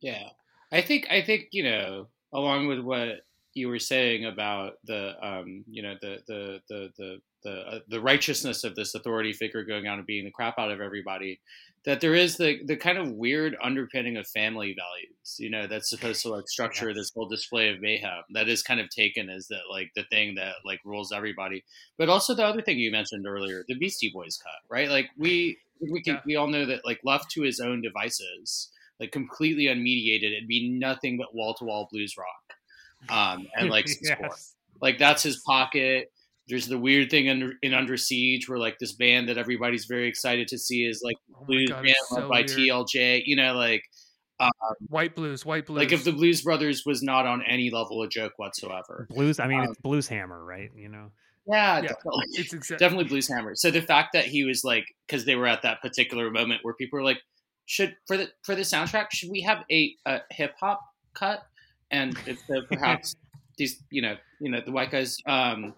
Yeah, 0.00 0.30
I 0.72 0.80
think 0.80 1.06
I 1.10 1.22
think 1.22 1.48
you 1.52 1.62
know, 1.62 2.08
along 2.32 2.68
with 2.68 2.80
what 2.80 3.20
you 3.54 3.68
were 3.68 3.78
saying 3.78 4.24
about 4.24 4.74
the 4.84 5.12
um, 5.24 5.64
you 5.68 5.82
know 5.82 5.94
the 6.00 6.18
the 6.26 6.60
the 6.68 6.88
the 6.96 7.18
the, 7.42 7.50
uh, 7.52 7.78
the 7.88 8.00
righteousness 8.00 8.64
of 8.64 8.74
this 8.74 8.94
authority 8.94 9.32
figure 9.32 9.64
going 9.64 9.86
out 9.86 9.98
and 9.98 10.06
beating 10.06 10.24
the 10.26 10.30
crap 10.30 10.58
out 10.58 10.70
of 10.70 10.80
everybody, 10.80 11.40
that 11.84 12.00
there 12.00 12.14
is 12.14 12.36
the 12.36 12.58
the 12.66 12.76
kind 12.76 12.98
of 12.98 13.12
weird 13.12 13.56
underpinning 13.62 14.16
of 14.18 14.26
family 14.28 14.76
values, 14.78 15.36
you 15.38 15.48
know, 15.48 15.66
that's 15.66 15.88
supposed 15.88 16.22
to 16.22 16.28
like 16.28 16.46
structure 16.48 16.92
this 16.92 17.10
whole 17.14 17.26
display 17.28 17.70
of 17.70 17.80
mayhem. 17.80 18.22
That 18.34 18.48
is 18.48 18.62
kind 18.62 18.80
of 18.80 18.90
taken 18.90 19.30
as 19.30 19.48
that 19.48 19.62
like 19.70 19.90
the 19.96 20.04
thing 20.04 20.34
that 20.34 20.56
like 20.64 20.80
rules 20.84 21.12
everybody. 21.12 21.64
But 21.96 22.08
also 22.10 22.34
the 22.34 22.44
other 22.44 22.60
thing 22.62 22.78
you 22.78 22.90
mentioned 22.90 23.26
earlier, 23.26 23.64
the 23.66 23.78
Beastie 23.78 24.10
Boys 24.12 24.36
cut, 24.36 24.60
right? 24.68 24.90
Like 24.90 25.08
we 25.16 25.58
we 25.90 26.02
can 26.02 26.16
Yeah. 26.16 26.20
we 26.26 26.36
all 26.36 26.48
know 26.48 26.66
that 26.66 26.84
like 26.84 27.00
left 27.04 27.30
to 27.32 27.42
his 27.42 27.60
own 27.60 27.80
devices, 27.80 28.70
like 29.00 29.12
completely 29.12 29.64
unmediated, 29.64 30.32
it'd 30.36 30.46
be 30.48 30.68
nothing 30.68 31.16
but 31.16 31.34
wall 31.34 31.54
to 31.54 31.64
wall 31.64 31.88
blues 31.90 32.14
rock, 32.18 32.56
um, 33.08 33.46
and 33.56 33.70
like. 33.70 33.86
Yes. 34.02 34.54
Like 34.82 34.98
that's 34.98 35.22
his 35.22 35.42
pocket. 35.46 36.10
There's 36.50 36.66
the 36.66 36.78
weird 36.78 37.10
thing 37.10 37.28
under, 37.30 37.52
in 37.62 37.72
Under 37.72 37.96
Siege 37.96 38.48
where 38.48 38.58
like 38.58 38.78
this 38.78 38.92
band 38.92 39.28
that 39.30 39.38
everybody's 39.38 39.86
very 39.86 40.08
excited 40.08 40.48
to 40.48 40.58
see 40.58 40.84
is 40.84 41.00
like 41.02 41.16
Oh 41.34 41.44
blues 41.46 41.68
God, 41.70 41.82
band 41.84 41.94
led 42.10 42.20
so 42.22 42.28
by 42.28 42.38
weird. 42.40 42.48
TLJ. 42.50 43.22
You 43.24 43.36
know, 43.36 43.54
like 43.54 43.82
White 44.88 45.14
blues, 45.14 45.44
white 45.44 45.66
blues. 45.66 45.78
like 45.78 45.92
if 45.92 46.04
the 46.04 46.12
Blues 46.12 46.42
Brothers 46.42 46.84
was 46.86 47.02
not 47.02 47.26
on 47.26 47.42
any 47.42 47.70
level 47.70 48.02
of 48.02 48.10
joke 48.10 48.32
whatsoever. 48.36 49.06
Blues. 49.10 49.38
I 49.38 49.46
mean, 49.46 49.60
Um, 49.60 49.66
it's 49.70 49.80
Blues 49.80 50.08
Hammer, 50.08 50.42
right? 50.44 50.70
You 50.74 50.88
know. 50.88 51.10
Yeah, 51.46 51.76
Yeah, 51.76 51.80
definitely. 51.88 52.24
it's 52.30 52.52
exactly 52.54 52.84
definitely 52.84 53.04
Blues 53.08 53.28
Hammer. 53.28 53.54
So 53.54 53.70
the 53.70 53.82
fact 53.82 54.14
that 54.14 54.24
he 54.24 54.44
was 54.44 54.64
like, 54.64 54.84
because 55.06 55.24
they 55.26 55.36
were 55.36 55.46
at 55.46 55.62
that 55.62 55.82
particular 55.82 56.30
moment 56.30 56.60
where 56.64 56.74
people 56.74 56.98
were 56.98 57.04
like, 57.04 57.18
should 57.66 57.94
for 58.06 58.16
the 58.16 58.30
for 58.42 58.54
the 58.54 58.62
soundtrack, 58.62 59.08
should 59.12 59.30
we 59.30 59.42
have 59.42 59.58
a, 59.70 59.94
a 60.06 60.20
hip 60.30 60.54
hop 60.58 60.80
cut? 61.14 61.42
And 61.90 62.16
if 62.26 62.38
the, 62.46 62.62
perhaps 62.70 63.14
these, 63.58 63.82
you 63.90 64.00
know, 64.00 64.16
you 64.40 64.50
know, 64.50 64.60
the 64.64 64.72
white 64.72 64.90
guys, 64.90 65.18
um, 65.26 65.74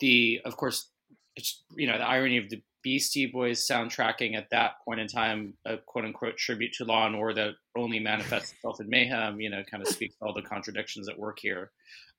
the 0.00 0.40
of 0.44 0.56
course, 0.56 0.90
it's 1.36 1.62
you 1.76 1.86
know 1.86 1.98
the 1.98 2.06
irony 2.06 2.38
of 2.38 2.48
the 2.48 2.62
Beastie 2.82 3.26
Boys 3.26 3.66
soundtracking 3.66 4.36
at 4.36 4.48
that 4.50 4.74
point 4.84 5.00
in 5.00 5.08
time, 5.08 5.54
a 5.64 5.76
quote 5.78 6.04
unquote 6.04 6.36
tribute 6.36 6.72
to 6.74 6.84
Law 6.84 7.06
and 7.06 7.16
Order 7.16 7.34
that 7.34 7.54
only 7.76 7.98
manifests 7.98 8.52
itself 8.52 8.80
in 8.80 8.88
mayhem. 8.88 9.40
You 9.40 9.50
know, 9.50 9.62
kind 9.70 9.82
of 9.82 9.88
speaks 9.88 10.16
to 10.16 10.24
all 10.24 10.32
the 10.32 10.42
contradictions 10.42 11.08
at 11.08 11.18
work 11.18 11.38
here. 11.40 11.72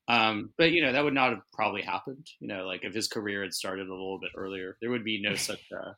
Um, 0.10 0.52
but 0.58 0.72
you 0.72 0.82
know 0.82 0.92
that 0.92 1.04
would 1.04 1.14
not 1.14 1.32
have 1.32 1.42
probably 1.54 1.82
happened. 1.82 2.28
You 2.40 2.48
know, 2.48 2.66
like 2.66 2.84
if 2.84 2.94
his 2.94 3.08
career 3.08 3.44
had 3.44 3.54
started 3.54 3.88
a 3.88 3.92
little 3.92 4.20
bit 4.20 4.32
earlier, 4.36 4.78
there 4.82 4.90
would 4.90 5.04
be 5.04 5.22
no 5.22 5.36
such 5.36 5.62
uh, 5.74 5.94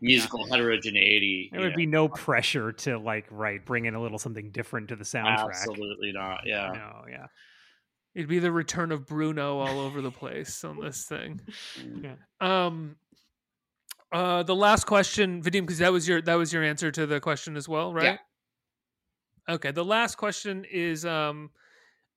musical 0.00 0.46
heterogeneity. 0.46 1.50
There 1.52 1.62
would 1.62 1.70
know. 1.70 1.76
be 1.76 1.86
no 1.86 2.08
pressure 2.08 2.72
to 2.72 2.98
like 2.98 3.26
right 3.30 3.64
bring 3.64 3.86
in 3.86 3.94
a 3.94 4.02
little 4.02 4.18
something 4.18 4.50
different 4.50 4.88
to 4.88 4.96
the 4.96 5.04
soundtrack. 5.04 5.48
absolutely 5.48 6.12
not. 6.12 6.42
Yeah, 6.44 6.72
No, 6.74 7.04
yeah. 7.08 7.26
It'd 8.14 8.28
be 8.28 8.38
the 8.40 8.50
return 8.52 8.90
of 8.92 9.06
Bruno 9.06 9.58
all 9.58 9.78
over 9.80 10.00
the 10.02 10.10
place 10.10 10.64
on 10.64 10.80
this 10.80 11.04
thing. 11.04 11.40
Yeah. 12.02 12.14
Um 12.40 12.96
uh 14.12 14.42
the 14.42 14.54
last 14.54 14.84
question, 14.84 15.42
Vadim, 15.42 15.62
because 15.62 15.78
that 15.78 15.92
was 15.92 16.08
your 16.08 16.20
that 16.22 16.34
was 16.34 16.52
your 16.52 16.62
answer 16.64 16.90
to 16.90 17.06
the 17.06 17.20
question 17.20 17.56
as 17.56 17.68
well, 17.68 17.92
right? 17.92 18.18
Yeah. 19.48 19.54
Okay. 19.54 19.70
The 19.70 19.84
last 19.84 20.16
question 20.16 20.64
is 20.70 21.04
um 21.04 21.50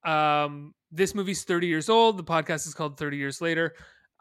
um 0.04 0.74
this 0.92 1.16
movie's 1.16 1.44
30 1.44 1.68
years 1.68 1.90
old. 1.90 2.18
The 2.18 2.24
podcast 2.24 2.68
is 2.68 2.74
called 2.74 2.98
30 2.98 3.18
Years 3.18 3.42
Later. 3.42 3.74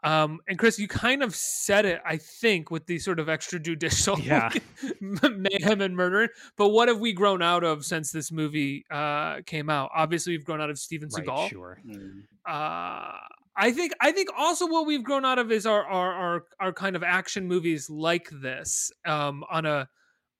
Um, 0.03 0.39
and 0.47 0.59
Chris, 0.59 0.77
you 0.79 0.87
kind 0.87 1.23
of 1.23 1.33
said 1.35 1.85
it, 1.85 2.01
I 2.05 2.17
think, 2.17 2.69
with 2.71 2.85
the 2.87 2.99
sort 2.99 3.19
of 3.19 3.27
extrajudicial 3.27 4.21
Yeah. 4.23 4.49
mayhem 5.01 5.81
and 5.81 5.95
murder. 5.95 6.29
But 6.57 6.69
what 6.69 6.87
have 6.89 6.99
we 6.99 7.13
grown 7.13 7.41
out 7.41 7.63
of 7.63 7.85
since 7.85 8.11
this 8.11 8.31
movie 8.31 8.85
uh, 8.91 9.41
came 9.45 9.69
out? 9.69 9.91
Obviously, 9.95 10.33
we've 10.33 10.45
grown 10.45 10.61
out 10.61 10.69
of 10.69 10.77
Steven 10.77 11.09
Right, 11.13 11.25
Seagal 11.25 11.49
sure. 11.49 11.79
Mm. 11.87 12.23
uh 12.45 13.17
I 13.55 13.71
think 13.71 13.93
I 14.01 14.11
think 14.11 14.29
also 14.35 14.65
what 14.67 14.87
we've 14.87 15.03
grown 15.03 15.25
out 15.25 15.37
of 15.37 15.51
is 15.51 15.65
our 15.67 15.85
our 15.85 16.11
our, 16.13 16.43
our 16.59 16.73
kind 16.73 16.95
of 16.95 17.03
action 17.03 17.47
movies 17.47 17.87
like 17.89 18.27
this 18.41 18.91
um 19.05 19.43
on 19.51 19.65
a 19.67 19.87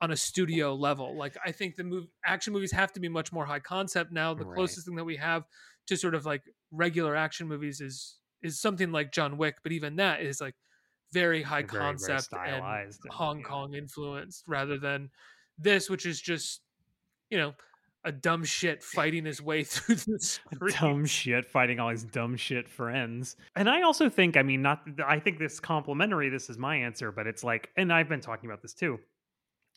on 0.02 0.10
a 0.12 0.16
studio 0.18 0.74
level. 0.76 1.16
Like 1.18 1.38
I 1.46 1.52
think 1.52 1.76
the 1.76 1.84
move 1.84 2.06
action 2.26 2.52
movies 2.54 2.72
have 2.72 2.92
to 2.94 3.00
be 3.00 3.08
much 3.10 3.32
more 3.32 3.46
high 3.46 3.60
concept 3.60 4.12
now. 4.12 4.34
The 4.34 4.46
Right. 4.46 4.56
closest 4.56 4.88
thing 4.88 4.96
that 4.96 5.04
we 5.06 5.16
have 5.18 5.44
to 5.88 5.96
sort 5.96 6.16
of 6.16 6.26
like 6.26 6.42
regular 6.72 7.16
action 7.16 7.48
movies 7.48 7.80
is 7.82 8.18
is 8.44 8.60
something 8.60 8.92
like 8.92 9.12
John 9.12 9.38
Wick, 9.38 9.58
but 9.64 9.72
even 9.72 9.96
that 9.98 10.22
is 10.22 10.42
like 10.42 10.56
very 11.12 11.42
high 11.42 11.62
Very, 11.62 11.68
very 11.72 11.84
concept 11.84 12.34
and 12.34 12.64
and, 12.64 12.94
Hong 13.10 13.40
yeah. 13.40 13.46
Kong 13.46 13.74
influenced 13.74 14.44
rather 14.48 14.78
than 14.78 15.10
this, 15.58 15.90
which 15.90 16.06
is 16.06 16.20
just 16.20 16.62
you 17.30 17.38
know 17.38 17.54
a 18.06 18.12
dumb 18.12 18.44
shit 18.44 18.84
fighting 18.84 19.26
his 19.26 19.42
way 19.42 19.64
through 19.64 19.96
the 19.96 20.20
screen. 20.20 20.76
dumb 20.80 21.06
shit 21.06 21.46
fighting 21.46 21.80
all 21.80 21.90
his 21.90 22.04
dumb 22.04 22.36
shit 22.36 22.68
friends 22.68 23.38
and 23.56 23.70
i 23.70 23.82
also 23.82 24.10
think 24.10 24.36
i 24.36 24.44
mean 24.44 24.62
not 24.62 24.82
i 25.08 25.18
think 25.18 25.40
this 25.40 25.60
complimentary 25.60 26.30
this 26.30 26.50
is 26.50 26.58
my 26.58 26.76
answer 26.76 27.12
but 27.12 27.28
it's 27.28 27.44
like 27.44 27.70
and 27.78 27.94
i've 27.94 28.10
been 28.10 28.20
talking 28.20 28.50
about 28.50 28.62
this 28.62 28.74
too 28.74 29.00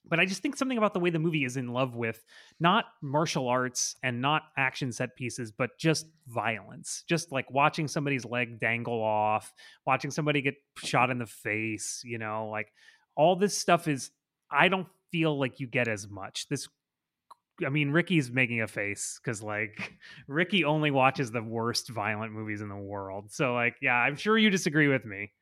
but 0.08 0.20
i 0.20 0.24
just 0.24 0.42
think 0.42 0.56
something 0.56 0.78
about 0.78 0.94
the 0.94 1.00
way 1.00 1.10
the 1.10 1.18
movie 1.18 1.44
is 1.44 1.56
in 1.56 1.68
love 1.68 1.94
with 1.94 2.24
not 2.60 2.86
martial 3.02 3.48
arts 3.48 3.96
and 4.02 4.20
not 4.20 4.42
action 4.56 4.92
set 4.92 5.16
pieces 5.16 5.50
but 5.52 5.78
just 5.78 6.06
violence 6.26 7.04
just 7.08 7.32
like 7.32 7.50
watching 7.50 7.88
somebody's 7.88 8.24
leg 8.24 8.60
dangle 8.60 9.02
off 9.02 9.52
watching 9.86 10.10
somebody 10.10 10.42
get 10.42 10.54
shot 10.78 11.10
in 11.10 11.18
the 11.18 11.26
face 11.26 12.02
you 12.04 12.18
know 12.18 12.48
like 12.50 12.72
all 13.14 13.36
this 13.36 13.56
stuff 13.56 13.88
is 13.88 14.10
i 14.50 14.68
don't 14.68 14.88
feel 15.10 15.38
like 15.38 15.60
you 15.60 15.66
get 15.66 15.88
as 15.88 16.08
much 16.08 16.48
this 16.48 16.68
I 17.64 17.70
mean, 17.70 17.90
Ricky's 17.90 18.30
making 18.30 18.60
a 18.60 18.66
face 18.66 19.18
because, 19.22 19.42
like, 19.42 19.94
Ricky 20.28 20.64
only 20.64 20.90
watches 20.90 21.30
the 21.30 21.42
worst 21.42 21.88
violent 21.88 22.32
movies 22.32 22.60
in 22.60 22.68
the 22.68 22.76
world. 22.76 23.32
So, 23.32 23.54
like, 23.54 23.76
yeah, 23.80 23.94
I'm 23.94 24.16
sure 24.16 24.36
you 24.36 24.50
disagree 24.50 24.88
with 24.88 25.04
me. 25.04 25.32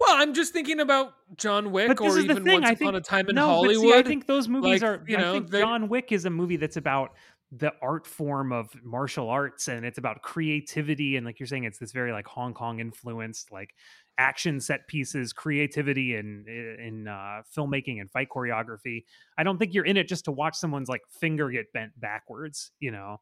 Well, 0.00 0.10
I'm 0.16 0.34
just 0.34 0.52
thinking 0.52 0.80
about 0.80 1.14
John 1.36 1.70
Wick 1.72 2.00
or 2.00 2.18
even. 2.18 2.44
Once 2.44 2.66
I 2.66 2.72
Upon 2.72 2.76
think 2.76 2.94
a 2.96 3.00
Time 3.00 3.28
in 3.28 3.36
no, 3.36 3.46
Hollywood. 3.46 3.76
but 3.76 3.80
see, 3.80 3.94
I 3.98 4.02
think 4.02 4.26
those 4.26 4.48
movies 4.48 4.82
like, 4.82 4.90
are. 4.90 5.04
you 5.06 5.16
I 5.16 5.20
know, 5.20 5.32
think 5.34 5.50
they- 5.50 5.60
John 5.60 5.88
Wick 5.88 6.12
is 6.12 6.24
a 6.24 6.30
movie 6.30 6.56
that's 6.56 6.76
about 6.76 7.10
the 7.52 7.72
art 7.80 8.06
form 8.06 8.52
of 8.52 8.68
martial 8.82 9.30
arts, 9.30 9.68
and 9.68 9.84
it's 9.86 9.98
about 9.98 10.22
creativity, 10.22 11.16
and 11.16 11.24
like 11.24 11.38
you're 11.38 11.46
saying, 11.46 11.64
it's 11.64 11.78
this 11.78 11.92
very 11.92 12.10
like 12.12 12.26
Hong 12.26 12.52
Kong 12.52 12.80
influenced 12.80 13.52
like 13.52 13.74
action 14.18 14.60
set 14.60 14.86
pieces, 14.88 15.32
creativity, 15.32 16.16
and 16.16 16.48
in 16.48 17.06
uh, 17.08 17.42
filmmaking 17.56 18.00
and 18.00 18.10
fight 18.10 18.28
choreography. 18.34 19.04
I 19.38 19.44
don't 19.44 19.58
think 19.58 19.72
you're 19.72 19.84
in 19.84 19.96
it 19.96 20.08
just 20.08 20.24
to 20.24 20.32
watch 20.32 20.56
someone's 20.56 20.88
like 20.88 21.02
finger 21.20 21.48
get 21.50 21.72
bent 21.72 21.92
backwards. 22.00 22.72
You 22.80 22.90
know. 22.90 23.20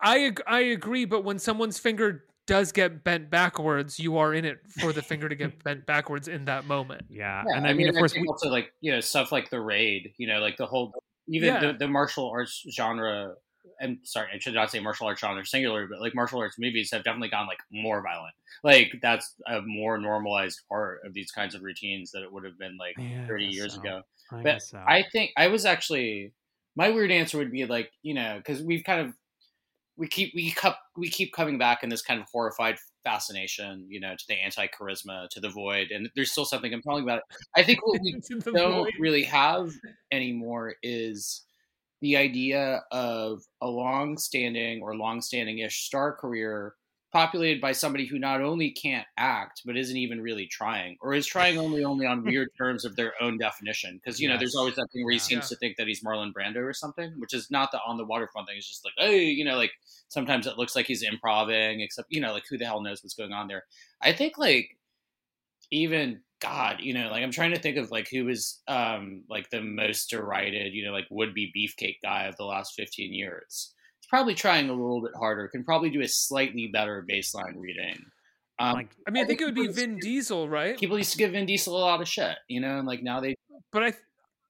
I 0.00 0.18
ag- 0.24 0.42
I 0.46 0.60
agree, 0.60 1.04
but 1.04 1.22
when 1.22 1.38
someone's 1.38 1.78
finger 1.78 2.24
does 2.46 2.72
get 2.72 3.04
bent 3.04 3.30
backwards, 3.30 3.98
you 3.98 4.16
are 4.18 4.34
in 4.34 4.44
it 4.44 4.58
for 4.68 4.92
the 4.92 5.02
finger 5.02 5.28
to 5.28 5.34
get 5.34 5.62
bent 5.62 5.86
backwards 5.86 6.28
in 6.28 6.44
that 6.46 6.66
moment. 6.66 7.02
Yeah, 7.08 7.44
Yeah, 7.48 7.56
and 7.56 7.66
I, 7.66 7.72
mean, 7.72 7.88
of 7.88 7.94
course, 7.94 8.14
we, 8.14 8.26
also 8.26 8.48
like 8.48 8.72
you 8.80 8.92
know 8.92 9.00
stuff 9.00 9.32
like 9.32 9.50
the 9.50 9.60
raid. 9.60 10.12
You 10.18 10.26
know, 10.26 10.40
like 10.40 10.56
the 10.56 10.66
whole 10.66 10.92
even 11.28 11.54
Yeah. 11.54 11.72
the, 11.72 11.78
the 11.78 11.88
martial 11.88 12.28
arts 12.30 12.64
genre. 12.70 13.34
And 13.80 13.98
sorry, 14.02 14.28
I 14.34 14.38
should 14.38 14.54
not 14.54 14.70
say 14.70 14.80
martial 14.80 15.06
arts 15.06 15.20
genre 15.20 15.44
singular, 15.46 15.86
but 15.86 16.00
like 16.00 16.14
martial 16.14 16.40
arts 16.40 16.56
movies 16.58 16.90
have 16.92 17.04
definitely 17.04 17.30
gone 17.30 17.46
like 17.46 17.58
more 17.70 18.02
violent. 18.02 18.34
Like 18.64 18.92
that's 19.00 19.34
a 19.46 19.60
more 19.62 19.98
normalized 19.98 20.60
part 20.68 21.00
of 21.04 21.14
these 21.14 21.30
kinds 21.30 21.54
of 21.54 21.62
routines 21.62 22.10
that 22.12 22.22
it 22.22 22.32
would 22.32 22.44
have 22.44 22.58
been 22.58 22.76
like 22.76 22.96
Yeah, 22.98 23.26
thirty 23.26 23.46
years 23.46 23.74
so. 23.74 23.80
ago. 23.80 24.02
I 24.32 24.42
But 24.42 24.62
so. 24.62 24.78
I 24.86 25.04
think 25.12 25.30
I 25.36 25.48
was 25.48 25.64
actually 25.64 26.32
my 26.76 26.90
weird 26.90 27.10
answer 27.10 27.38
would 27.38 27.52
be 27.52 27.66
like 27.66 27.90
you 28.02 28.14
know 28.14 28.36
because 28.38 28.62
we've 28.62 28.84
kind 28.84 29.00
of 29.00 29.14
we 30.02 30.08
keep 30.08 30.32
we 30.34 30.50
keep 30.50 30.74
we 30.96 31.08
keep 31.08 31.32
coming 31.32 31.58
back 31.58 31.84
in 31.84 31.88
this 31.88 32.02
kind 32.02 32.20
of 32.20 32.26
horrified 32.32 32.76
fascination, 33.04 33.86
you 33.88 34.00
know, 34.00 34.16
to 34.18 34.24
the 34.28 34.34
anti 34.34 34.66
charisma, 34.66 35.28
to 35.28 35.38
the 35.38 35.48
void, 35.48 35.92
and 35.92 36.10
there's 36.16 36.32
still 36.32 36.44
something 36.44 36.72
compelling 36.72 37.04
about 37.04 37.18
it. 37.18 37.24
I 37.56 37.62
think 37.62 37.86
what 37.86 38.00
we 38.02 38.20
don't 38.52 38.82
void. 38.82 38.92
really 38.98 39.22
have 39.22 39.70
anymore 40.10 40.74
is 40.82 41.44
the 42.00 42.16
idea 42.16 42.82
of 42.90 43.42
a 43.60 43.68
long-standing 43.68 44.82
or 44.82 44.96
long-standing-ish 44.96 45.86
star 45.86 46.16
career 46.16 46.74
populated 47.12 47.60
by 47.60 47.72
somebody 47.72 48.06
who 48.06 48.18
not 48.18 48.40
only 48.40 48.70
can't 48.70 49.06
act 49.18 49.62
but 49.64 49.76
isn't 49.76 49.96
even 49.96 50.20
really 50.20 50.46
trying 50.46 50.96
or 51.00 51.14
is 51.14 51.26
trying 51.26 51.58
only 51.58 51.84
only 51.84 52.06
on 52.06 52.24
weird 52.24 52.48
terms 52.56 52.84
of 52.84 52.96
their 52.96 53.12
own 53.22 53.38
definition. 53.38 54.00
Because 54.02 54.20
you 54.20 54.28
know 54.28 54.38
there's 54.38 54.56
always 54.56 54.76
that 54.76 54.88
thing 54.92 55.04
where 55.04 55.12
he 55.12 55.18
Yeah. 55.18 55.22
seems 55.22 55.48
to 55.48 55.56
think 55.56 55.76
that 55.76 55.86
he's 55.86 56.02
Marlon 56.02 56.32
Brando 56.32 56.56
or 56.64 56.72
something 56.72 57.12
which 57.18 57.34
is 57.34 57.50
not 57.50 57.70
the 57.72 57.80
on 57.86 57.96
the 57.98 58.04
waterfront 58.04 58.48
thing. 58.48 58.56
It's 58.56 58.68
just 58.68 58.84
like 58.84 58.94
hey 58.96 59.24
you 59.26 59.44
know 59.44 59.56
like 59.56 59.72
sometimes 60.08 60.46
it 60.46 60.58
looks 60.58 60.74
like 60.74 60.86
he's 60.86 61.02
improving 61.02 61.80
except 61.80 62.08
you 62.10 62.20
know 62.20 62.32
like 62.32 62.44
who 62.48 62.58
the 62.58 62.66
hell 62.66 62.82
knows 62.82 63.02
what's 63.02 63.14
going 63.14 63.32
on 63.32 63.48
there. 63.48 63.64
I 64.00 64.12
think 64.12 64.38
like 64.38 64.76
even 65.70 66.22
God, 66.40 66.78
you 66.80 66.92
know, 66.92 67.08
like 67.10 67.22
I'm 67.22 67.30
trying 67.30 67.52
to 67.54 67.60
think 67.60 67.76
of 67.76 67.90
like 67.90 68.08
who 68.08 68.24
was 68.24 68.60
um 68.66 69.22
like 69.28 69.50
the 69.50 69.60
most 69.62 70.10
derided, 70.10 70.74
you 70.74 70.84
know, 70.84 70.92
like 70.92 71.06
would 71.10 71.34
be 71.34 71.52
beefcake 71.56 71.98
guy 72.02 72.24
of 72.24 72.36
the 72.36 72.44
last 72.44 72.74
15 72.74 73.12
years. 73.12 73.72
He's 74.12 74.18
probably 74.18 74.34
trying 74.34 74.68
a 74.68 74.72
little 74.72 75.00
bit 75.00 75.12
harder, 75.16 75.48
can 75.48 75.64
probably 75.64 75.90
do 75.90 76.02
a 76.02 76.08
slightly 76.08 76.68
better 76.72 77.04
baseline 77.08 77.56
reading. 77.56 78.04
Um, 78.58 78.74
like 78.74 78.90
I 79.08 79.10
mean, 79.10 79.24
I 79.24 79.26
think 79.26 79.40
it 79.40 79.44
would 79.46 79.54
be 79.54 79.68
Vin 79.68 79.98
Diesel, 79.98 80.48
right? 80.48 80.78
People 80.78 80.98
used 80.98 81.12
to 81.12 81.18
give 81.18 81.32
Vin 81.32 81.46
Diesel 81.46 81.76
a 81.76 81.80
lot 81.80 82.00
of 82.00 82.08
shit, 82.08 82.36
you 82.48 82.60
know, 82.60 82.78
and 82.78 82.86
like 82.86 83.02
now 83.02 83.20
they. 83.20 83.34
But 83.72 83.82
I 83.82 83.92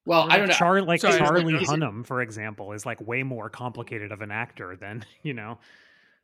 Well, 0.05 0.27
or 0.27 0.33
I 0.33 0.39
don't 0.39 0.49
know. 0.49 0.55
Char- 0.55 0.83
like 0.83 1.01
Sorry, 1.01 1.19
Charlie 1.19 1.55
Hunnam, 1.55 2.05
for 2.05 2.21
example, 2.21 2.73
is 2.73 2.85
like 2.85 3.01
way 3.01 3.23
more 3.23 3.49
complicated 3.49 4.11
of 4.11 4.21
an 4.21 4.31
actor 4.33 4.77
than 4.79 5.05
you 5.23 5.33
know. 5.35 5.59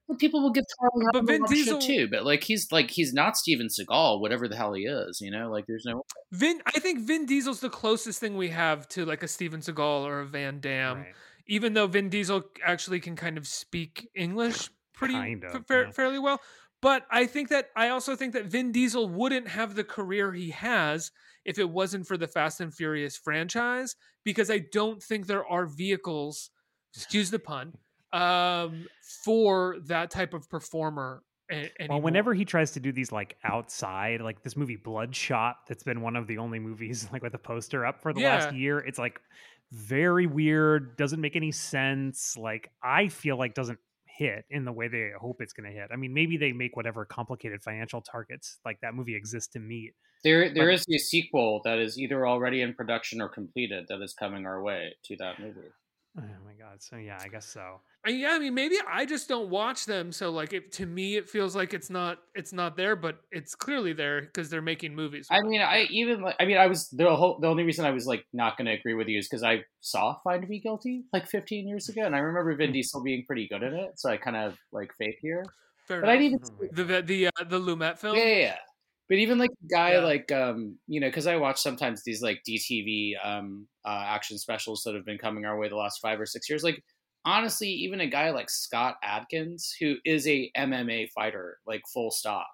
Well, 0.09 0.19
people 0.19 0.43
will 0.43 0.51
give 0.51 0.65
Charlie 0.81 1.06
But 1.12 1.20
Hunnam 1.20 1.23
a 1.23 1.27
Vin 1.27 1.40
lot 1.43 1.51
of 1.51 1.55
Diesel- 1.56 1.81
shit 1.81 1.97
too, 1.97 2.09
but 2.10 2.24
like 2.24 2.43
he's 2.43 2.73
like 2.73 2.90
he's 2.90 3.12
not 3.15 3.36
Steven 3.36 3.69
Seagal, 3.69 4.20
whatever 4.20 4.48
the 4.48 4.56
hell 4.56 4.73
he 4.73 4.82
is, 4.82 5.20
you 5.20 5.31
know. 5.31 5.48
Like 5.51 5.66
there's 5.66 5.85
no. 5.86 6.02
Vin, 6.32 6.60
I 6.66 6.81
think 6.81 7.01
Vin 7.01 7.27
Diesel's 7.27 7.60
the 7.60 7.70
closest 7.70 8.19
thing 8.19 8.36
we 8.36 8.48
have 8.48 8.89
to 8.89 9.05
like 9.06 9.23
a 9.23 9.28
Steven 9.28 9.60
Seagal 9.60 10.05
or 10.05 10.20
a 10.20 10.27
Van 10.27 10.60
Damme. 10.60 10.98
right. 10.98 11.15
Even 11.48 11.72
though 11.74 11.86
Vin 11.86 12.08
Diesel 12.10 12.42
actually 12.64 13.00
can 13.00 13.16
kind 13.16 13.38
of 13.38 13.46
speak 13.46 14.08
English 14.14 14.68
pretty 14.92 15.14
Kind 15.14 15.44
of, 15.44 15.66
fa- 15.66 15.84
yeah. 15.86 15.90
fairly 15.92 16.18
well, 16.18 16.40
but 16.82 17.06
I 17.10 17.26
think 17.26 17.48
that 17.48 17.70
I 17.74 17.88
also 17.88 18.14
think 18.16 18.34
that 18.34 18.46
Vin 18.46 18.70
Diesel 18.72 19.08
wouldn't 19.08 19.48
have 19.48 19.74
the 19.74 19.84
career 19.84 20.32
he 20.32 20.50
has 20.50 21.10
if 21.44 21.58
it 21.58 21.68
wasn't 21.70 22.06
for 22.06 22.16
the 22.16 22.26
Fast 22.28 22.60
and 22.60 22.74
Furious 22.74 23.16
franchise 23.16 23.96
because 24.24 24.50
I 24.50 24.58
don't 24.72 25.02
think 25.02 25.26
there 25.26 25.46
are 25.46 25.66
vehicles, 25.66 26.50
excuse 26.94 27.30
the 27.30 27.38
pun, 27.38 27.74
um, 28.12 28.86
for 29.24 29.76
that 29.86 30.10
type 30.10 30.34
of 30.34 30.48
performer. 30.48 31.22
A- 31.50 31.70
Well, 31.88 32.02
whenever 32.02 32.34
he 32.34 32.44
tries 32.44 32.72
to 32.72 32.80
do 32.80 32.92
these 32.92 33.10
like 33.10 33.36
outside, 33.42 34.20
like 34.20 34.42
this 34.42 34.54
movie 34.56 34.76
Bloodshot, 34.76 35.56
that's 35.66 35.82
been 35.82 36.02
one 36.02 36.14
of 36.16 36.26
the 36.26 36.36
only 36.38 36.58
movies 36.58 37.08
like 37.12 37.22
with 37.22 37.34
a 37.34 37.38
poster 37.38 37.86
up 37.86 38.02
for 38.02 38.12
the 38.12 38.20
last 38.28 38.54
year. 38.54 38.80
It's 38.80 38.98
like 38.98 39.20
very 39.72 40.26
weird, 40.26 40.96
doesn't 40.96 41.20
make 41.20 41.36
any 41.36 41.52
sense. 41.52 42.36
Like 42.36 42.70
I 42.82 43.08
feel 43.08 43.36
like 43.38 43.54
doesn't 43.54 43.78
hit 44.06 44.44
in 44.50 44.64
the 44.64 44.72
way 44.72 44.88
they 44.88 45.10
hope 45.18 45.40
it's 45.40 45.52
going 45.52 45.70
to 45.70 45.76
hit. 45.78 45.90
I 45.92 45.96
mean, 45.96 46.12
maybe 46.12 46.36
they 46.36 46.52
make 46.52 46.76
whatever 46.76 47.04
complicated 47.04 47.62
financial 47.62 48.00
targets 48.00 48.58
like 48.64 48.80
that 48.80 48.94
movie 48.94 49.14
exists 49.14 49.52
to 49.52 49.60
meet. 49.60 49.92
There, 50.24 50.52
there 50.52 50.66
But- 50.66 50.74
is 50.74 50.86
a 50.92 50.98
sequel 50.98 51.60
that 51.64 51.78
is 51.78 51.98
either 51.98 52.26
already 52.26 52.60
in 52.60 52.74
production 52.74 53.20
or 53.20 53.28
completed 53.28 53.86
that 53.88 54.02
is 54.02 54.14
coming 54.14 54.44
our 54.46 54.60
way 54.62 54.94
to 55.04 55.16
that 55.16 55.38
movie. 55.38 55.70
Oh 56.18 56.44
my 56.44 56.52
god! 56.54 56.82
So 56.82 56.96
yeah, 56.96 57.18
I 57.22 57.28
guess 57.28 57.46
so. 57.46 57.80
Uh, 58.06 58.10
yeah, 58.10 58.30
I 58.32 58.38
mean, 58.38 58.54
maybe 58.54 58.76
I 58.90 59.04
just 59.04 59.28
don't 59.28 59.50
watch 59.50 59.86
them, 59.86 60.10
so 60.12 60.30
like, 60.30 60.52
it, 60.52 60.72
to 60.72 60.86
me, 60.86 61.16
it 61.16 61.28
feels 61.28 61.54
like 61.54 61.74
it's 61.74 61.90
not 61.90 62.18
it's 62.34 62.52
not 62.52 62.76
there, 62.76 62.96
but 62.96 63.20
it's 63.30 63.54
clearly 63.54 63.92
there 63.92 64.22
because 64.22 64.50
they're 64.50 64.62
making 64.62 64.94
movies. 64.94 65.28
I 65.30 65.36
with 65.36 65.46
it. 65.46 65.48
mean, 65.50 65.60
I 65.60 65.86
even 65.90 66.22
like. 66.22 66.36
I 66.40 66.44
mean, 66.44 66.56
I 66.56 66.66
was 66.66 66.88
the 66.90 67.14
whole. 67.14 67.38
The 67.40 67.46
only 67.46 67.62
reason 67.62 67.84
I 67.84 67.90
was 67.92 68.06
like 68.06 68.24
not 68.32 68.56
going 68.56 68.66
to 68.66 68.72
agree 68.72 68.94
with 68.94 69.06
you 69.08 69.18
is 69.18 69.28
because 69.28 69.42
I 69.44 69.62
saw 69.80 70.16
Find 70.24 70.48
Me 70.48 70.58
Guilty 70.60 71.04
like 71.12 71.28
15 71.28 71.68
years 71.68 71.88
ago, 71.88 72.02
and 72.02 72.16
I 72.16 72.18
remember 72.18 72.54
Vin 72.56 72.72
Diesel 72.72 73.02
being 73.02 73.24
pretty 73.26 73.46
good 73.48 73.62
at 73.62 73.72
it. 73.72 73.92
So 74.00 74.10
I 74.10 74.16
kind 74.16 74.36
of 74.36 74.56
like 74.72 74.90
fake 74.98 75.18
here, 75.22 75.44
Fair 75.86 76.00
but 76.00 76.10
I 76.10 76.14
enough. 76.14 76.40
didn't. 76.40 76.50
Oh 76.60 76.66
the 76.72 76.84
the 76.84 77.02
the, 77.02 77.26
uh, 77.28 77.30
the 77.48 77.60
Lumet 77.60 77.98
film. 77.98 78.16
Yeah, 78.16 78.24
yeah, 78.24 78.38
yeah. 78.38 78.56
But 79.09 79.18
even 79.18 79.39
like 79.39 79.51
a 79.51 79.66
guy 79.68 79.93
Yeah. 79.93 80.01
like 80.01 80.30
um, 80.32 80.78
you 80.86 81.01
know, 81.01 81.09
because 81.09 81.26
I 81.26 81.36
watch 81.36 81.60
sometimes 81.60 82.02
these 82.05 82.22
like 82.22 82.43
DTV 82.44 83.16
um 83.22 83.68
uh, 83.85 84.05
action 84.06 84.39
specials 84.39 84.82
that 84.85 84.94
have 84.94 85.05
been 85.06 85.18
coming 85.18 85.44
our 85.44 85.59
way 85.59 85.68
the 85.68 85.76
last 85.76 86.01
five 86.01 86.20
or 86.20 86.26
six 86.26 86.48
years. 86.48 86.62
Like 86.62 86.82
honestly, 87.24 87.68
even 87.70 88.01
a 88.01 88.06
guy 88.06 88.30
like 88.30 88.51
Scott 88.51 88.97
Adkins, 89.02 89.74
who 89.80 89.97
is 90.05 90.26
a 90.26 90.51
MMA 90.56 91.09
fighter, 91.09 91.59
like 91.66 91.82
full 91.93 92.10
stop, 92.10 92.48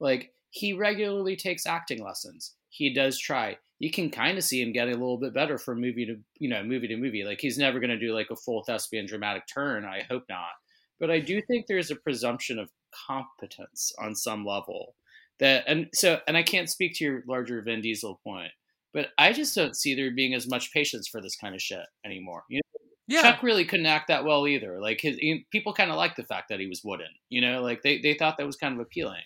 like 0.00 0.32
he 0.50 0.72
regularly 0.72 1.36
takes 1.36 1.66
acting 1.66 2.02
lessons. 2.04 2.54
He 2.68 2.92
does 2.92 3.18
try. 3.18 3.58
You 3.78 3.90
can 3.90 4.10
kind 4.10 4.38
of 4.38 4.44
see 4.44 4.62
him 4.62 4.72
getting 4.72 4.94
a 4.94 4.98
little 4.98 5.18
bit 5.18 5.34
better 5.34 5.58
from 5.58 5.80
movie 5.80 6.06
to 6.06 6.16
you 6.38 6.48
know 6.48 6.62
movie 6.62 6.88
to 6.88 6.96
movie. 6.96 7.24
Like 7.24 7.40
he's 7.40 7.58
never 7.58 7.80
going 7.80 7.90
to 7.90 7.98
do 7.98 8.14
like 8.14 8.30
a 8.30 8.36
full 8.36 8.62
thespian 8.64 9.06
dramatic 9.06 9.44
turn. 9.52 9.84
I 9.84 10.02
hope 10.08 10.24
not. 10.28 10.50
But 10.98 11.10
I 11.10 11.20
do 11.20 11.42
think 11.42 11.66
there's 11.66 11.90
a 11.90 11.96
presumption 11.96 12.58
of 12.58 12.70
competence 13.06 13.92
on 13.98 14.14
some 14.14 14.44
level 14.46 14.94
that 15.40 15.64
and 15.66 15.88
so 15.94 16.20
and 16.26 16.36
I 16.36 16.42
can't 16.42 16.68
speak 16.70 16.94
to 16.96 17.04
your 17.04 17.22
larger 17.28 17.60
Vin 17.62 17.80
Diesel 17.80 18.20
point, 18.24 18.50
but 18.94 19.08
I 19.18 19.32
just 19.32 19.54
don't 19.54 19.76
see 19.76 19.94
there 19.94 20.10
being 20.14 20.34
as 20.34 20.48
much 20.48 20.72
patience 20.72 21.08
for 21.08 21.20
this 21.20 21.36
kind 21.36 21.54
of 21.54 21.60
shit 21.62 21.84
anymore. 22.04 22.44
You 22.48 22.58
know, 22.58 22.80
Yeah, 23.08 23.22
Chuck 23.22 23.42
really 23.42 23.64
couldn't 23.64 23.86
act 23.86 24.08
that 24.08 24.24
well 24.24 24.46
either. 24.48 24.80
Like 24.80 25.00
his 25.00 25.16
he- 25.18 25.46
people 25.52 25.72
kind 25.72 25.90
of 25.90 25.96
liked 25.96 26.16
the 26.16 26.24
fact 26.24 26.48
that 26.48 26.60
he 26.60 26.66
was 26.66 26.80
wooden. 26.84 27.10
You 27.28 27.40
know, 27.40 27.62
like 27.62 27.82
they 27.82 27.98
they 28.00 28.14
thought 28.14 28.36
that 28.38 28.46
was 28.46 28.56
kind 28.56 28.74
of 28.74 28.80
appealing, 28.80 29.22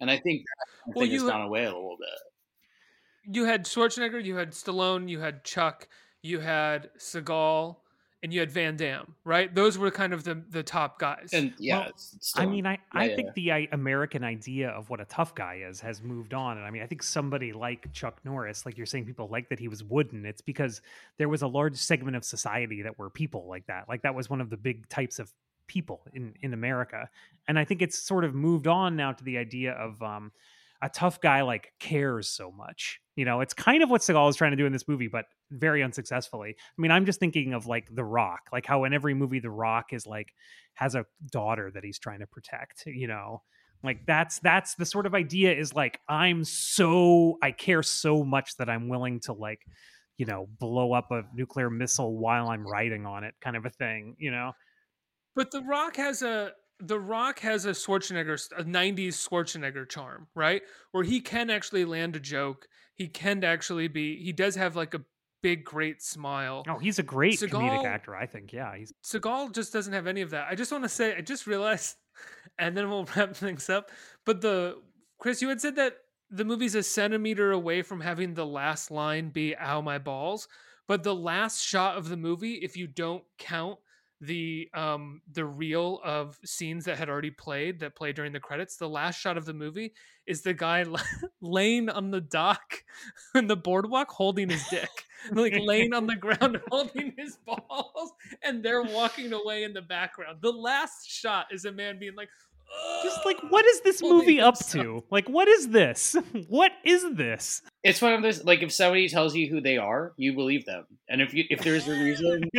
and 0.00 0.10
I 0.10 0.18
think 0.18 0.42
that 0.44 0.94
Well, 0.94 1.04
thing 1.04 1.12
has 1.12 1.22
you- 1.22 1.28
gone 1.28 1.42
away 1.42 1.62
a 1.64 1.72
little 1.74 1.96
bit. 1.98 3.34
you 3.34 3.44
had 3.44 3.64
Schwarzenegger, 3.64 4.22
you 4.24 4.36
had 4.36 4.52
Stallone, 4.52 5.08
you 5.08 5.20
had 5.20 5.42
Chuck, 5.44 5.88
you 6.22 6.40
had 6.40 6.90
Seagal, 6.98 7.76
and 8.26 8.34
you 8.34 8.40
had 8.40 8.50
Van 8.50 8.76
Damme. 8.76 9.14
Right? 9.22 9.54
Those 9.54 9.78
were 9.78 9.92
kind 9.92 10.12
of 10.12 10.24
the 10.24 10.42
the 10.50 10.64
top 10.64 10.98
guys. 10.98 11.30
And 11.32 11.54
yeah, 11.58 11.78
Well, 11.78 11.88
it's, 11.90 12.14
it's 12.14 12.32
I 12.36 12.44
mean, 12.44 12.66
I, 12.66 12.76
I 12.90 13.04
yeah, 13.04 13.14
think 13.14 13.34
the 13.34 13.52
I, 13.52 13.68
American 13.70 14.24
idea 14.24 14.70
of 14.70 14.90
what 14.90 15.00
a 15.00 15.04
tough 15.04 15.36
guy 15.36 15.62
is 15.64 15.80
has 15.80 16.02
moved 16.02 16.34
on. 16.34 16.56
And 16.56 16.66
I 16.66 16.70
mean, 16.70 16.82
I 16.82 16.86
think 16.86 17.04
somebody 17.04 17.52
like 17.52 17.92
Chuck 17.92 18.18
Norris, 18.24 18.66
like 18.66 18.76
you're 18.76 18.84
saying, 18.84 19.04
people 19.04 19.28
like 19.28 19.48
that 19.50 19.60
he 19.60 19.68
was 19.68 19.84
wooden. 19.84 20.26
It's 20.26 20.40
because 20.40 20.82
there 21.18 21.28
was 21.28 21.42
a 21.42 21.46
large 21.46 21.76
segment 21.76 22.16
of 22.16 22.24
society 22.24 22.82
that 22.82 22.98
were 22.98 23.10
people 23.10 23.46
like 23.48 23.64
that. 23.68 23.88
Like 23.88 24.02
that 24.02 24.16
was 24.16 24.28
one 24.28 24.40
of 24.40 24.50
the 24.50 24.56
big 24.56 24.88
types 24.88 25.20
of 25.20 25.32
people 25.68 26.02
in, 26.12 26.34
in 26.42 26.52
America. 26.52 27.08
And 27.46 27.60
I 27.60 27.64
think 27.64 27.80
it's 27.80 27.96
sort 27.96 28.24
of 28.24 28.34
moved 28.34 28.66
on 28.66 28.96
now 28.96 29.12
to 29.12 29.22
the 29.22 29.38
idea 29.38 29.72
of 29.74 30.02
um, 30.02 30.32
a 30.82 30.88
tough 30.88 31.20
guy 31.20 31.42
like 31.42 31.74
cares 31.78 32.26
so 32.26 32.50
much. 32.50 33.00
You 33.16 33.24
know, 33.24 33.40
it's 33.40 33.54
kind 33.54 33.82
of 33.82 33.90
what 33.90 34.02
Seagal 34.02 34.28
is 34.28 34.36
trying 34.36 34.52
to 34.52 34.56
do 34.56 34.66
in 34.66 34.72
this 34.72 34.86
movie, 34.86 35.08
but 35.08 35.24
very 35.50 35.82
unsuccessfully. 35.82 36.54
I 36.58 36.80
mean, 36.80 36.90
I'm 36.90 37.06
just 37.06 37.18
thinking 37.18 37.54
of 37.54 37.66
like 37.66 37.88
The 37.94 38.04
Rock, 38.04 38.42
like 38.52 38.66
how 38.66 38.84
in 38.84 38.92
every 38.92 39.14
movie 39.14 39.40
The 39.40 39.50
Rock 39.50 39.92
is 39.92 40.06
like 40.06 40.34
has 40.74 40.94
a 40.94 41.06
daughter 41.32 41.70
that 41.72 41.82
he's 41.82 41.98
trying 41.98 42.20
to 42.20 42.26
protect, 42.26 42.84
you 42.86 43.08
know. 43.08 43.42
Like 43.82 44.06
that's 44.06 44.38
that's 44.40 44.74
the 44.74 44.86
sort 44.86 45.06
of 45.06 45.14
idea 45.14 45.54
is 45.54 45.74
like 45.74 46.00
I'm 46.08 46.44
so 46.44 47.38
I 47.42 47.52
care 47.52 47.82
so 47.82 48.24
much 48.24 48.56
that 48.56 48.68
I'm 48.68 48.88
willing 48.88 49.20
to 49.20 49.32
like 49.32 49.60
you 50.18 50.26
know 50.26 50.48
blow 50.58 50.92
up 50.92 51.10
a 51.10 51.22
nuclear 51.34 51.70
missile 51.70 52.18
while 52.18 52.48
I'm 52.48 52.66
riding 52.66 53.06
on 53.06 53.24
it 53.24 53.34
kind 53.40 53.56
of 53.56 53.64
a 53.64 53.70
thing, 53.70 54.16
you 54.18 54.30
know. 54.30 54.52
But 55.34 55.50
The 55.50 55.62
Rock 55.62 55.96
has 55.96 56.22
a 56.22 56.52
The 56.80 56.98
Rock 56.98 57.38
has 57.40 57.66
a 57.66 57.70
Schwarzenegger 57.70 58.40
a 58.58 58.64
90s 58.64 59.28
Schwarzenegger 59.28 59.88
charm, 59.88 60.26
right? 60.34 60.62
Where 60.92 61.04
he 61.04 61.20
can 61.20 61.50
actually 61.50 61.84
land 61.84 62.16
a 62.16 62.20
joke. 62.20 62.66
He 62.96 63.08
can 63.08 63.44
actually 63.44 63.88
be 63.88 64.22
he 64.22 64.32
does 64.32 64.54
have 64.56 64.74
like 64.76 64.94
a 64.94 65.02
big 65.42 65.64
great 65.64 66.02
smile. 66.02 66.64
Oh, 66.68 66.78
he's 66.78 66.98
a 66.98 67.02
great 67.02 67.38
comedic 67.38 67.84
actor, 67.84 68.16
I 68.16 68.26
think. 68.26 68.52
Yeah, 68.52 68.76
he's 68.76 68.92
Seagal 69.04 69.54
just 69.54 69.72
doesn't 69.72 69.92
have 69.92 70.06
any 70.06 70.22
of 70.22 70.30
that. 70.30 70.48
I 70.50 70.54
just 70.54 70.72
want 70.72 70.84
to 70.84 70.88
say 70.88 71.16
I 71.16 71.20
just 71.20 71.46
realized 71.46 71.96
and 72.58 72.76
then 72.76 72.90
we'll 72.90 73.04
wrap 73.16 73.36
things 73.36 73.70
up. 73.70 73.90
But 74.24 74.40
the 74.40 74.78
Chris, 75.18 75.40
you 75.40 75.48
had 75.48 75.60
said 75.60 75.76
that 75.76 75.98
the 76.30 76.44
movie's 76.44 76.74
a 76.74 76.82
centimeter 76.82 77.52
away 77.52 77.82
from 77.82 78.00
having 78.00 78.34
the 78.34 78.46
last 78.46 78.90
line 78.90 79.30
be 79.30 79.54
ow 79.56 79.80
my 79.80 79.98
balls. 79.98 80.48
But 80.88 81.02
the 81.02 81.14
last 81.14 81.62
shot 81.62 81.96
of 81.96 82.08
the 82.08 82.16
movie, 82.16 82.54
if 82.54 82.76
you 82.76 82.86
don't 82.86 83.24
count 83.38 83.78
the 84.20 84.68
um 84.72 85.20
the 85.32 85.44
reel 85.44 86.00
of 86.02 86.38
scenes 86.44 86.86
that 86.86 86.96
had 86.96 87.08
already 87.08 87.30
played 87.30 87.80
that 87.80 87.94
played 87.94 88.16
during 88.16 88.32
the 88.32 88.40
credits 88.40 88.76
the 88.76 88.88
last 88.88 89.20
shot 89.20 89.36
of 89.36 89.44
the 89.44 89.52
movie 89.52 89.92
is 90.26 90.40
the 90.42 90.54
guy 90.54 90.84
laying 91.42 91.90
on 91.90 92.10
the 92.10 92.20
dock 92.20 92.82
in 93.34 93.46
the 93.46 93.56
boardwalk 93.56 94.10
holding 94.10 94.48
his 94.48 94.66
dick 94.68 94.88
like 95.32 95.54
laying 95.60 95.92
on 95.92 96.06
the 96.06 96.16
ground 96.16 96.58
holding 96.70 97.12
his 97.18 97.36
balls 97.44 98.12
and 98.42 98.62
they're 98.62 98.84
walking 98.84 99.32
away 99.32 99.64
in 99.64 99.74
the 99.74 99.82
background 99.82 100.38
the 100.40 100.52
last 100.52 101.08
shot 101.08 101.46
is 101.50 101.66
a 101.66 101.72
man 101.72 101.98
being 101.98 102.14
like 102.14 102.28
just 103.02 103.24
like 103.24 103.38
what 103.50 103.64
is 103.64 103.80
this 103.82 104.02
movie 104.02 104.40
up 104.40 104.58
to? 104.70 105.04
Like 105.08 105.28
what 105.28 105.46
is 105.46 105.68
this? 105.68 106.16
What 106.48 106.72
is 106.84 107.14
this? 107.14 107.62
it's 107.84 108.02
one 108.02 108.12
of 108.12 108.22
those 108.22 108.44
like 108.44 108.62
if 108.62 108.72
somebody 108.72 109.08
tells 109.08 109.36
you 109.36 109.48
who 109.48 109.60
they 109.60 109.78
are, 109.78 110.12
you 110.16 110.34
believe 110.34 110.66
them, 110.66 110.84
and 111.08 111.22
if 111.22 111.32
you 111.32 111.44
if 111.48 111.60
there's 111.60 111.86
a 111.86 111.92
reason 111.92 112.50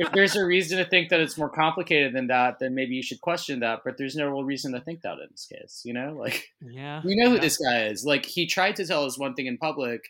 if 0.00 0.10
there's 0.12 0.34
a 0.34 0.44
reason 0.44 0.78
to 0.78 0.84
think 0.86 1.10
that 1.10 1.20
it's 1.20 1.36
more 1.36 1.50
complicated 1.50 2.14
than 2.14 2.28
that, 2.28 2.58
then 2.58 2.74
maybe 2.74 2.94
you 2.94 3.02
should 3.02 3.20
question 3.20 3.60
that. 3.60 3.80
But 3.84 3.98
there's 3.98 4.16
no 4.16 4.28
real 4.28 4.44
reason 4.44 4.72
to 4.72 4.80
think 4.80 5.02
that 5.02 5.12
in 5.12 5.28
this 5.30 5.46
case. 5.46 5.82
You 5.84 5.92
know, 5.92 6.16
like 6.18 6.48
yeah. 6.62 7.02
we 7.04 7.14
know 7.16 7.28
who 7.28 7.34
yeah. 7.34 7.40
this 7.42 7.58
guy 7.58 7.84
is. 7.84 8.04
Like 8.04 8.24
he 8.24 8.46
tried 8.46 8.76
to 8.76 8.86
tell 8.86 9.04
us 9.04 9.18
one 9.18 9.34
thing 9.34 9.46
in 9.46 9.58
public. 9.58 10.00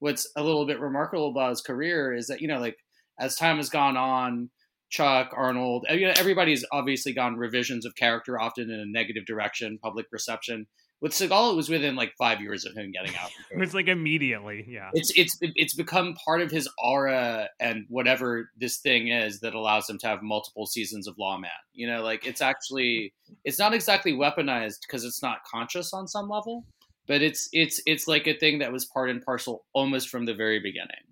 What's 0.00 0.30
a 0.36 0.42
little 0.42 0.66
bit 0.66 0.80
remarkable 0.80 1.30
about 1.30 1.50
his 1.50 1.62
career 1.62 2.14
is 2.14 2.26
that 2.26 2.42
you 2.42 2.48
know, 2.48 2.60
like 2.60 2.76
as 3.18 3.36
time 3.36 3.56
has 3.56 3.70
gone 3.70 3.96
on, 3.96 4.50
Chuck, 4.90 5.32
Arnold, 5.34 5.86
you 5.90 6.06
know, 6.06 6.14
everybody's 6.16 6.64
obviously 6.70 7.14
gone 7.14 7.36
revisions 7.36 7.86
of 7.86 7.94
character, 7.96 8.38
often 8.38 8.70
in 8.70 8.78
a 8.78 8.86
negative 8.86 9.24
direction, 9.24 9.78
public 9.82 10.10
perception. 10.10 10.66
With 11.00 11.12
Seagal, 11.12 11.52
it 11.52 11.56
was 11.56 11.68
within 11.68 11.94
like 11.94 12.12
five 12.18 12.40
years 12.40 12.64
of 12.64 12.76
him 12.76 12.90
getting 12.90 13.14
out. 13.16 13.30
It 13.50 13.58
was 13.58 13.72
like 13.72 13.86
immediately, 13.86 14.64
yeah. 14.68 14.90
It's 14.92 15.12
it's 15.16 15.38
it's 15.40 15.74
become 15.74 16.14
part 16.14 16.42
of 16.42 16.50
his 16.50 16.68
aura 16.82 17.48
and 17.60 17.86
whatever 17.88 18.50
this 18.56 18.78
thing 18.78 19.08
is 19.08 19.40
that 19.40 19.54
allows 19.54 19.88
him 19.88 19.98
to 19.98 20.08
have 20.08 20.22
multiple 20.22 20.66
seasons 20.66 21.06
of 21.06 21.16
Lawman. 21.16 21.50
You 21.72 21.86
know, 21.86 22.02
like 22.02 22.26
it's 22.26 22.42
actually 22.42 23.14
it's 23.44 23.58
not 23.58 23.74
exactly 23.74 24.12
weaponized 24.12 24.80
because 24.86 25.04
it's 25.04 25.22
not 25.22 25.44
conscious 25.44 25.92
on 25.92 26.08
some 26.08 26.28
level, 26.28 26.64
but 27.06 27.22
it's 27.22 27.48
it's 27.52 27.80
it's 27.86 28.08
like 28.08 28.26
a 28.26 28.36
thing 28.36 28.58
that 28.58 28.72
was 28.72 28.84
part 28.84 29.08
and 29.08 29.24
parcel 29.24 29.64
almost 29.72 30.08
from 30.08 30.26
the 30.26 30.34
very 30.34 30.58
beginning. 30.58 31.08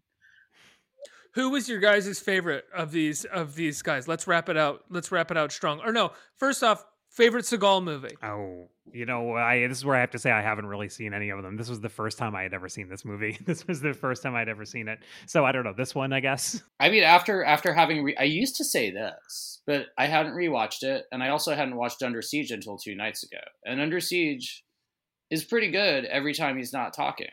Who 1.34 1.50
was 1.50 1.68
your 1.68 1.80
guys' 1.80 2.18
favorite 2.18 2.64
of 2.74 2.92
these 2.92 3.24
of 3.26 3.54
these 3.54 3.82
guys? 3.82 4.08
Let's 4.08 4.26
wrap 4.26 4.48
it 4.48 4.56
out. 4.56 4.84
Let's 4.90 5.12
wrap 5.12 5.30
it 5.30 5.36
out 5.36 5.52
strong. 5.52 5.80
Or 5.84 5.92
no, 5.92 6.12
first 6.36 6.64
off, 6.64 6.84
favorite 7.10 7.44
Seagal 7.44 7.84
movie. 7.84 8.16
Oh, 8.22 8.68
you 8.92 9.06
know, 9.06 9.34
I 9.34 9.66
this 9.66 9.78
is 9.78 9.84
where 9.84 9.96
I 9.96 10.00
have 10.00 10.10
to 10.12 10.18
say 10.18 10.30
I 10.30 10.42
haven't 10.42 10.66
really 10.66 10.88
seen 10.88 11.14
any 11.14 11.30
of 11.30 11.42
them. 11.42 11.56
This 11.56 11.68
was 11.68 11.80
the 11.80 11.88
first 11.88 12.18
time 12.18 12.34
I 12.34 12.42
had 12.42 12.54
ever 12.54 12.68
seen 12.68 12.88
this 12.88 13.04
movie. 13.04 13.38
This 13.46 13.66
was 13.66 13.80
the 13.80 13.92
first 13.94 14.22
time 14.22 14.34
I'd 14.34 14.48
ever 14.48 14.64
seen 14.64 14.88
it. 14.88 14.98
So 15.26 15.44
I 15.44 15.52
don't 15.52 15.64
know. 15.64 15.72
This 15.76 15.94
one, 15.94 16.12
I 16.12 16.20
guess. 16.20 16.62
I 16.80 16.88
mean, 16.88 17.02
after 17.02 17.44
after 17.44 17.72
having 17.72 18.02
re- 18.02 18.16
I 18.16 18.24
used 18.24 18.56
to 18.56 18.64
say 18.64 18.90
this, 18.90 19.60
but 19.66 19.86
I 19.96 20.06
hadn't 20.06 20.34
rewatched 20.34 20.82
it, 20.82 21.04
and 21.12 21.22
I 21.22 21.28
also 21.28 21.54
hadn't 21.54 21.76
watched 21.76 22.02
Under 22.02 22.22
Siege 22.22 22.50
until 22.50 22.76
two 22.76 22.94
nights 22.94 23.22
ago. 23.22 23.40
And 23.64 23.80
Under 23.80 24.00
Siege 24.00 24.64
is 25.30 25.44
pretty 25.44 25.70
good 25.70 26.04
every 26.06 26.34
time 26.34 26.56
he's 26.56 26.72
not 26.72 26.92
talking, 26.94 27.28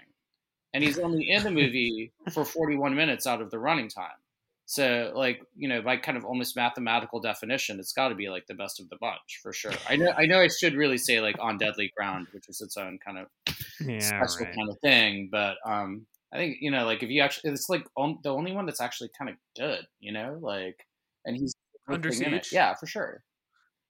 and 0.74 0.84
he's 0.84 1.00
only 1.00 1.30
in 1.30 1.44
the 1.44 1.52
movie 1.52 2.12
for 2.32 2.46
forty 2.46 2.76
one 2.76 2.96
minutes 2.96 3.28
out 3.28 3.42
of 3.42 3.52
the 3.52 3.60
running 3.60 3.90
time. 3.90 4.12
So, 4.66 5.12
like 5.16 5.42
you 5.56 5.68
know, 5.68 5.82
by 5.82 5.98
kind 5.98 6.18
of 6.18 6.26
almost 6.26 6.56
mathematical 6.56 7.20
definition, 7.20 7.80
it's 7.80 7.94
got 7.94 8.10
to 8.10 8.16
be 8.16 8.30
like 8.30 8.48
the 8.48 8.54
best 8.54 8.80
of 8.80 8.90
the 8.90 8.98
bunch 9.00 9.40
for 9.42 9.52
sure. 9.52 9.74
I 9.88 9.98
know, 9.98 10.12
I 10.18 10.26
know, 10.26 10.40
I 10.40 10.48
should 10.48 10.76
really 10.76 10.98
say 10.98 11.20
like 11.20 11.36
on 11.40 11.58
Deadly 11.58 11.92
Ground, 11.96 12.28
which 12.32 12.48
is 12.48 12.62
its 12.62 12.78
own 12.78 12.98
kind 13.06 13.18
of 13.18 13.28
Yeah, 13.80 14.10
special 14.20 14.46
right. 14.46 14.56
kind 14.56 14.70
of 14.70 14.78
thing. 14.82 15.30
But 15.32 15.58
um, 15.66 16.08
I 16.32 16.38
think 16.38 16.58
you 16.62 16.72
know, 16.72 16.86
like 16.86 17.04
if 17.04 17.10
you 17.10 17.22
actually, 17.22 17.52
it's 17.52 17.70
like 17.70 17.86
on, 17.98 18.20
the 18.24 18.34
only 18.34 18.54
one 18.54 18.66
that's 18.66 18.82
actually 18.82 19.10
kind 19.18 19.30
of 19.30 19.36
good. 19.58 19.86
You 20.00 20.14
know, 20.14 20.38
like 20.42 20.86
and 21.26 21.36
he's 21.36 21.54
Under. 21.88 22.12
Siege? 22.12 22.52
Yeah, 22.52 22.74
for 22.76 22.88
sure. 22.88 23.24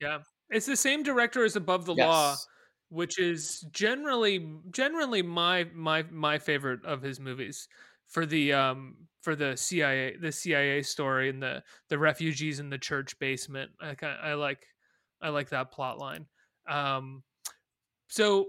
Yeah, 0.02 0.20
it's 0.50 0.66
the 0.66 0.76
same 0.76 1.04
director 1.04 1.44
as 1.44 1.56
Above 1.56 1.86
the 1.86 1.96
Law, 1.96 2.36
which 2.90 3.20
is 3.20 3.62
generally 3.72 4.60
generally 4.72 5.22
my 5.22 5.66
my 5.74 6.04
my 6.04 6.40
favorite 6.40 6.84
of 6.86 7.02
his 7.02 7.20
movies 7.20 7.68
for 8.14 8.26
the 8.26 8.54
um 8.54 8.96
for 9.22 9.36
the 9.36 9.58
CIA 9.58 10.16
the 10.18 10.32
CIA 10.32 10.82
story 10.82 11.30
and 11.30 11.42
the 11.44 11.62
the 11.90 11.98
refugees 11.98 12.60
in 12.60 12.70
the 12.70 12.78
church 12.78 13.18
basement. 13.20 13.72
I 13.82 13.96
kind 13.96 14.18
I 14.22 14.34
like 14.36 14.66
I 15.22 15.30
like 15.30 15.50
that 15.50 15.72
plot 15.72 15.98
line. 16.00 16.26
Um, 16.70 17.24
so 18.08 18.48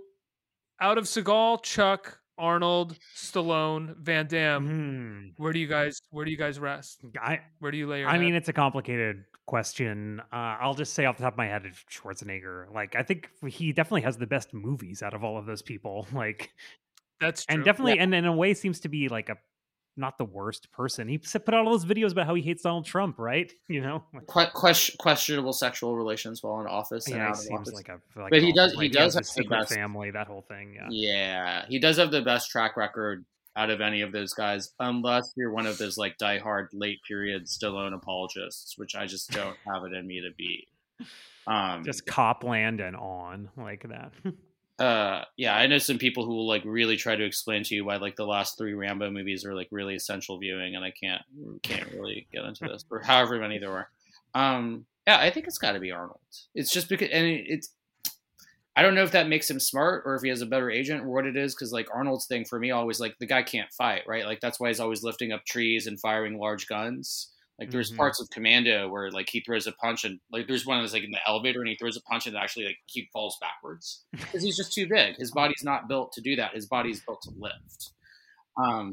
out 0.80 0.98
of 0.98 1.04
Seagal, 1.04 1.62
Chuck, 1.62 2.18
Arnold, 2.36 2.96
Stallone, 3.16 3.96
Van 3.98 4.26
Damme, 4.26 4.66
Hmm. 4.66 5.42
where 5.42 5.52
do 5.52 5.58
you 5.58 5.66
guys 5.68 6.00
where 6.10 6.24
do 6.24 6.30
you 6.30 6.36
guys 6.36 6.58
rest? 6.58 7.00
I 7.20 7.40
Where 7.60 7.70
do 7.72 7.78
you 7.78 7.86
lay 7.86 8.00
your 8.00 8.08
I 8.08 8.18
mean, 8.18 8.34
it's 8.34 8.48
a 8.48 8.52
complicated 8.52 9.24
question. 9.46 10.20
Uh, 10.32 10.56
I'll 10.60 10.74
just 10.74 10.94
say 10.94 11.04
off 11.04 11.16
the 11.16 11.22
top 11.22 11.34
of 11.34 11.38
my 11.38 11.46
head, 11.46 11.64
it's 11.66 11.84
Schwarzenegger. 11.90 12.72
Like, 12.72 12.96
I 12.96 13.02
think 13.02 13.28
he 13.46 13.72
definitely 13.72 14.00
has 14.02 14.16
the 14.16 14.26
best 14.26 14.52
movies 14.54 15.02
out 15.02 15.12
of 15.14 15.22
all 15.22 15.36
of 15.38 15.46
those 15.46 15.62
people. 15.62 16.06
Like, 16.14 16.50
that's 17.20 17.44
true. 17.46 17.54
and 17.56 17.64
definitely, 17.64 17.98
and 18.00 18.12
in 18.14 18.24
a 18.26 18.32
way, 18.34 18.54
seems 18.54 18.80
to 18.80 18.88
be 18.88 19.08
like 19.08 19.28
a 19.28 19.36
not 19.96 20.18
the 20.18 20.24
worst 20.24 20.70
person. 20.72 21.06
He 21.08 21.18
put 21.18 21.48
out 21.54 21.64
all 21.66 21.70
those 21.70 21.84
videos 21.84 22.12
about 22.12 22.26
how 22.26 22.34
he 22.34 22.42
hates 22.42 22.62
Donald 22.62 22.84
Trump, 22.84 23.18
right? 23.18 23.52
You 23.68 23.80
know, 23.80 24.04
Que- 24.28 24.50
question, 24.52 24.96
questionable 24.98 25.52
sexual 25.52 25.96
relations 25.96 26.42
while 26.42 26.60
in 26.60 26.66
office 26.66 27.06
and 27.06 27.16
yeah, 27.16 27.26
he 27.26 27.30
of 27.30 27.36
seems 27.36 27.60
office. 27.68 27.74
like 27.74 27.88
a. 27.88 28.00
Like 28.20 28.30
But 28.30 28.42
he 28.42 28.52
does- 28.52 28.74
he 28.74 28.88
does 28.88 29.14
have 29.14 29.24
the 29.36 29.44
best- 29.48 29.72
family. 29.72 30.10
That 30.10 30.26
whole 30.26 30.42
thing. 30.42 30.74
Yeah. 30.74 30.88
Yeah, 30.90 31.64
he 31.68 31.78
does 31.78 31.96
have 31.98 32.10
the 32.10 32.22
best 32.22 32.50
track 32.50 32.76
record 32.76 33.24
out 33.56 33.70
of 33.70 33.80
any 33.80 34.00
of 34.00 34.10
those 34.10 34.32
guys, 34.34 34.72
unless 34.80 35.32
you're 35.36 35.52
one 35.52 35.66
of 35.66 35.78
those 35.78 35.96
like 35.96 36.18
diehard 36.18 36.66
late 36.72 36.98
period 37.06 37.44
Stallone 37.46 37.94
apologists, 37.94 38.76
which 38.76 38.96
I 38.96 39.06
just 39.06 39.30
don't 39.30 39.56
have 39.66 39.84
it 39.84 39.92
in 39.92 40.06
me 40.06 40.20
to 40.22 40.30
be. 40.36 40.66
Um, 41.46 41.84
Just 41.84 42.06
Copland 42.06 42.80
and 42.80 42.96
on 42.96 43.50
like 43.56 43.86
that. 43.90 44.12
uh, 44.78 45.22
yeah, 45.36 45.56
I 45.56 45.66
know 45.66 45.78
some 45.78 45.98
people 45.98 46.24
who 46.24 46.34
will 46.34 46.48
like 46.48 46.62
really 46.64 46.96
try 46.96 47.14
to 47.14 47.24
explain 47.24 47.62
to 47.64 47.74
you 47.74 47.84
why 47.84 47.96
like 47.96 48.16
the 48.16 48.26
last 48.26 48.58
three 48.58 48.74
Rambo 48.74 49.10
movies 49.10 49.44
are 49.44 49.54
like 49.54 49.68
really 49.70 49.94
essential 49.94 50.38
viewing, 50.38 50.74
and 50.74 50.84
I 50.84 50.90
can't 50.90 51.22
can't 51.62 51.92
really 51.92 52.26
get 52.32 52.44
into 52.44 52.64
this, 52.64 52.84
or 52.90 53.00
however 53.00 53.38
many 53.38 53.58
there 53.58 53.70
were. 53.70 53.88
Um, 54.34 54.86
yeah, 55.06 55.18
I 55.18 55.30
think 55.30 55.46
it's 55.46 55.58
got 55.58 55.72
to 55.72 55.80
be 55.80 55.92
Arnold. 55.92 56.18
It's 56.54 56.72
just 56.72 56.88
because, 56.88 57.08
and 57.12 57.26
it, 57.26 57.44
it's. 57.46 57.70
I 58.76 58.82
don't 58.82 58.96
know 58.96 59.04
if 59.04 59.12
that 59.12 59.28
makes 59.28 59.48
him 59.48 59.60
smart 59.60 60.02
or 60.04 60.16
if 60.16 60.22
he 60.22 60.28
has 60.30 60.40
a 60.40 60.46
better 60.46 60.68
agent 60.68 61.04
or 61.04 61.08
what 61.08 61.26
it 61.26 61.36
is, 61.36 61.54
because 61.54 61.72
like 61.72 61.86
Arnold's 61.94 62.26
thing 62.26 62.44
for 62.44 62.58
me 62.58 62.72
always 62.72 62.98
like 62.98 63.16
the 63.20 63.26
guy 63.26 63.44
can't 63.44 63.72
fight, 63.72 64.02
right? 64.08 64.24
Like 64.24 64.40
that's 64.40 64.58
why 64.58 64.68
he's 64.68 64.80
always 64.80 65.04
lifting 65.04 65.30
up 65.30 65.44
trees 65.44 65.86
and 65.86 66.00
firing 66.00 66.36
large 66.36 66.66
guns. 66.66 67.30
Like 67.58 67.70
there's 67.70 67.92
Mhm. 67.92 67.96
parts 67.98 68.20
of 68.20 68.28
Commando 68.30 68.88
where 68.88 69.10
like 69.12 69.28
he 69.30 69.40
throws 69.40 69.66
a 69.66 69.72
punch 69.72 70.04
and 70.04 70.18
like 70.32 70.48
there's 70.48 70.66
one 70.66 70.80
that's 70.80 70.92
like 70.92 71.04
in 71.04 71.12
the 71.12 71.20
elevator 71.26 71.60
and 71.60 71.68
he 71.68 71.76
throws 71.76 71.96
a 71.96 72.02
punch 72.02 72.26
and 72.26 72.36
actually 72.36 72.66
like 72.66 72.78
he 72.86 73.08
falls 73.12 73.36
backwards 73.40 74.04
because 74.12 74.42
he's 74.42 74.56
just 74.56 74.72
too 74.72 74.88
big. 74.88 75.16
His 75.16 75.30
body's 75.30 75.62
not 75.62 75.86
built 75.88 76.12
to 76.14 76.20
do 76.20 76.34
that. 76.36 76.54
His 76.54 76.66
body's 76.66 77.00
built 77.04 77.22
to 77.22 77.30
lift. 77.36 77.92
Um, 78.56 78.92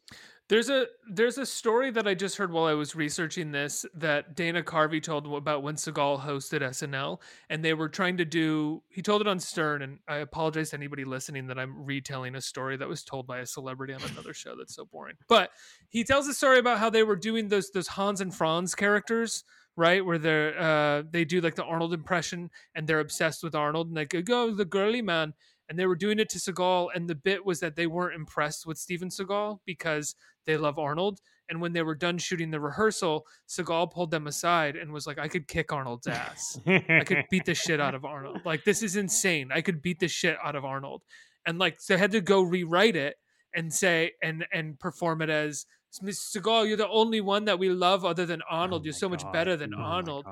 There's 0.51 0.69
a 0.69 0.87
there's 1.09 1.37
a 1.37 1.45
story 1.45 1.91
that 1.91 2.05
I 2.05 2.13
just 2.13 2.35
heard 2.35 2.51
while 2.51 2.65
I 2.65 2.73
was 2.73 2.93
researching 2.93 3.53
this 3.53 3.85
that 3.93 4.35
Dana 4.35 4.61
Carvey 4.61 5.01
told 5.01 5.25
about 5.25 5.63
when 5.63 5.75
Seagal 5.75 6.25
hosted 6.25 6.59
SNL 6.59 7.21
and 7.49 7.63
they 7.63 7.73
were 7.73 7.87
trying 7.87 8.17
to 8.17 8.25
do 8.25 8.83
he 8.89 9.01
told 9.01 9.21
it 9.21 9.27
on 9.27 9.39
Stern 9.39 9.81
and 9.81 9.99
I 10.09 10.17
apologize 10.17 10.71
to 10.71 10.75
anybody 10.75 11.05
listening 11.05 11.47
that 11.47 11.57
I'm 11.57 11.85
retelling 11.85 12.35
a 12.35 12.41
story 12.41 12.75
that 12.75 12.89
was 12.89 13.01
told 13.01 13.27
by 13.27 13.39
a 13.39 13.45
celebrity 13.45 13.93
on 13.93 14.01
another 14.11 14.33
show 14.33 14.57
that's 14.57 14.75
so 14.75 14.83
boring. 14.83 15.15
But 15.29 15.51
he 15.87 16.03
tells 16.03 16.27
a 16.27 16.33
story 16.33 16.59
about 16.59 16.79
how 16.79 16.89
they 16.89 17.03
were 17.03 17.15
doing 17.15 17.47
those 17.47 17.71
those 17.71 17.87
Hans 17.87 18.19
and 18.19 18.35
Franz 18.35 18.75
characters 18.75 19.45
right 19.77 20.05
where 20.05 20.17
they're 20.17 20.59
uh 20.59 21.03
they 21.09 21.23
do 21.23 21.39
like 21.39 21.55
the 21.55 21.63
Arnold 21.63 21.93
impression 21.93 22.49
and 22.75 22.85
they're 22.85 22.99
obsessed 22.99 23.41
with 23.41 23.55
Arnold 23.55 23.87
and 23.87 23.95
they 23.95 24.03
go 24.03 24.21
go 24.21 24.53
the 24.53 24.65
girly 24.65 25.01
man 25.01 25.33
and 25.72 25.80
they 25.80 25.85
were 25.85 25.95
doing 25.95 26.19
it 26.19 26.27
to 26.27 26.38
Seagal 26.38 26.89
and 26.93 27.10
the 27.10 27.15
bit 27.15 27.45
was 27.45 27.61
that 27.61 27.77
they 27.77 27.88
weren't 27.88 28.14
impressed 28.14 28.65
with 28.65 28.77
Steven 28.77 29.07
Seagal 29.07 29.60
because 29.65 30.15
they 30.45 30.57
love 30.57 30.77
Arnold. 30.77 31.22
And 31.48 31.61
when 31.61 31.72
they 31.72 31.81
were 31.81 31.95
done 31.95 32.18
shooting 32.18 32.52
the 32.52 32.60
rehearsal, 32.60 33.26
Seagal 33.48 33.93
pulled 33.93 34.11
them 34.11 34.27
aside 34.27 34.76
and 34.76 34.91
was 34.91 35.07
like, 35.07 35.18
I 35.18 35.30
could 35.30 35.48
kick 35.48 35.72
Arnold's 35.72 36.07
ass. 36.07 36.60
I 36.68 37.06
could 37.06 37.23
beat 37.31 37.45
the 37.45 37.56
shit 37.56 37.80
out 37.80 37.95
of 37.95 38.03
Arnold. 38.03 38.41
Like, 38.45 38.65
this 38.65 38.84
is 38.84 38.98
insane. 38.98 39.49
I 39.53 39.61
could 39.61 39.81
beat 39.81 40.02
the 40.02 40.10
shit 40.10 40.35
out 40.43 40.57
of 40.57 40.65
Arnold. 40.65 41.03
And 41.45 41.57
like, 41.57 41.80
so 41.80 41.95
I 41.95 41.98
had 41.98 42.11
to 42.11 42.19
go 42.19 42.41
rewrite 42.41 42.98
it 42.98 43.15
and 43.56 43.73
say, 43.73 44.11
and, 44.22 44.45
and 44.52 44.77
perform 44.77 45.22
it 45.22 45.30
as 45.30 45.65
Mr. 46.03 46.41
Seagal, 46.41 46.68
you're 46.68 46.76
the 46.76 46.89
only 46.89 47.22
one 47.22 47.45
that 47.45 47.60
we 47.60 47.69
love 47.69 48.03
other 48.03 48.26
than 48.26 48.41
Arnold. 48.49 48.81
Oh 48.81 48.85
you're 48.85 48.93
so 48.93 49.07
much 49.07 49.23
better 49.31 49.56
than 49.56 49.73
Oh 49.73 49.80
Arnold. 49.81 50.26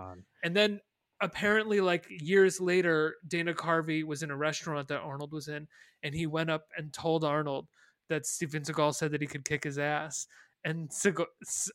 And 0.44 0.54
then 0.54 0.82
apparently, 1.22 1.82
like 1.82 2.06
years 2.10 2.60
later, 2.60 3.16
Dana 3.28 3.54
Carvey 3.54 4.04
was 4.04 4.24
in 4.24 4.32
a 4.32 4.38
restaurant 4.38 4.88
that 4.90 5.02
Arnold 5.02 5.32
was 5.32 5.48
in, 5.48 5.68
and 6.04 6.14
he 6.14 6.28
went 6.28 6.50
up 6.50 6.66
and 6.78 6.94
told 6.94 7.24
Arnold 7.24 7.68
that 8.10 8.26
Steven 8.26 8.64
Seagal 8.64 8.96
said 8.96 9.12
that 9.12 9.22
he 9.22 9.28
could 9.28 9.46
kick 9.46 9.64
his 9.64 9.78
ass. 9.78 10.28
And 10.66 10.90
Seagal, 10.90 11.26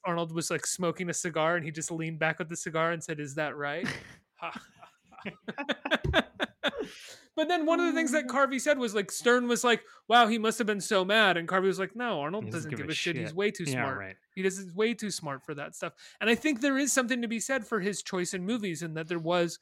Arnold 0.04 0.32
was 0.32 0.50
like 0.50 0.66
smoking 0.66 1.10
a 1.10 1.14
cigar, 1.14 1.56
and 1.56 1.64
he 1.64 1.70
just 1.70 1.90
leaned 1.90 2.18
back 2.18 2.38
with 2.38 2.48
the 2.48 2.56
cigar 2.56 2.92
and 2.92 3.02
said, 3.02 3.20
"Is 3.20 3.34
that 3.36 3.56
right?" 3.56 3.86
But 7.36 7.48
then 7.48 7.66
one 7.66 7.80
of 7.80 7.86
the 7.86 7.92
things 7.92 8.12
that 8.12 8.28
Carvey 8.28 8.60
said 8.60 8.78
was 8.78 8.94
like 8.94 9.10
Stern 9.10 9.48
was 9.48 9.64
like, 9.64 9.82
"Wow, 10.08 10.28
he 10.28 10.38
must 10.38 10.58
have 10.58 10.66
been 10.66 10.80
so 10.80 11.04
mad," 11.04 11.36
and 11.36 11.48
Carvey 11.48 11.66
was 11.66 11.78
like, 11.80 11.96
"No, 11.96 12.20
Arnold 12.20 12.44
He 12.44 12.50
doesn't, 12.50 12.70
give, 12.70 12.88
a 12.88 12.94
shit. 12.94 13.16
He's 13.16 13.34
way 13.34 13.50
too 13.50 13.64
yeah, 13.64 13.72
smart." 13.72 13.98
Right. 13.98 14.16
He 14.34 14.42
does 14.42 14.58
is 14.58 14.72
way 14.72 14.94
too 14.94 15.10
smart 15.10 15.44
for 15.44 15.54
that 15.54 15.74
stuff. 15.74 15.94
And 16.20 16.30
I 16.30 16.36
think 16.36 16.60
there 16.60 16.78
is 16.78 16.92
something 16.92 17.22
to 17.22 17.28
be 17.28 17.40
said 17.40 17.66
for 17.66 17.80
his 17.80 18.02
choice 18.02 18.34
in 18.34 18.44
movies, 18.44 18.82
and 18.82 18.96
that 18.96 19.08
there 19.08 19.18
was 19.18 19.58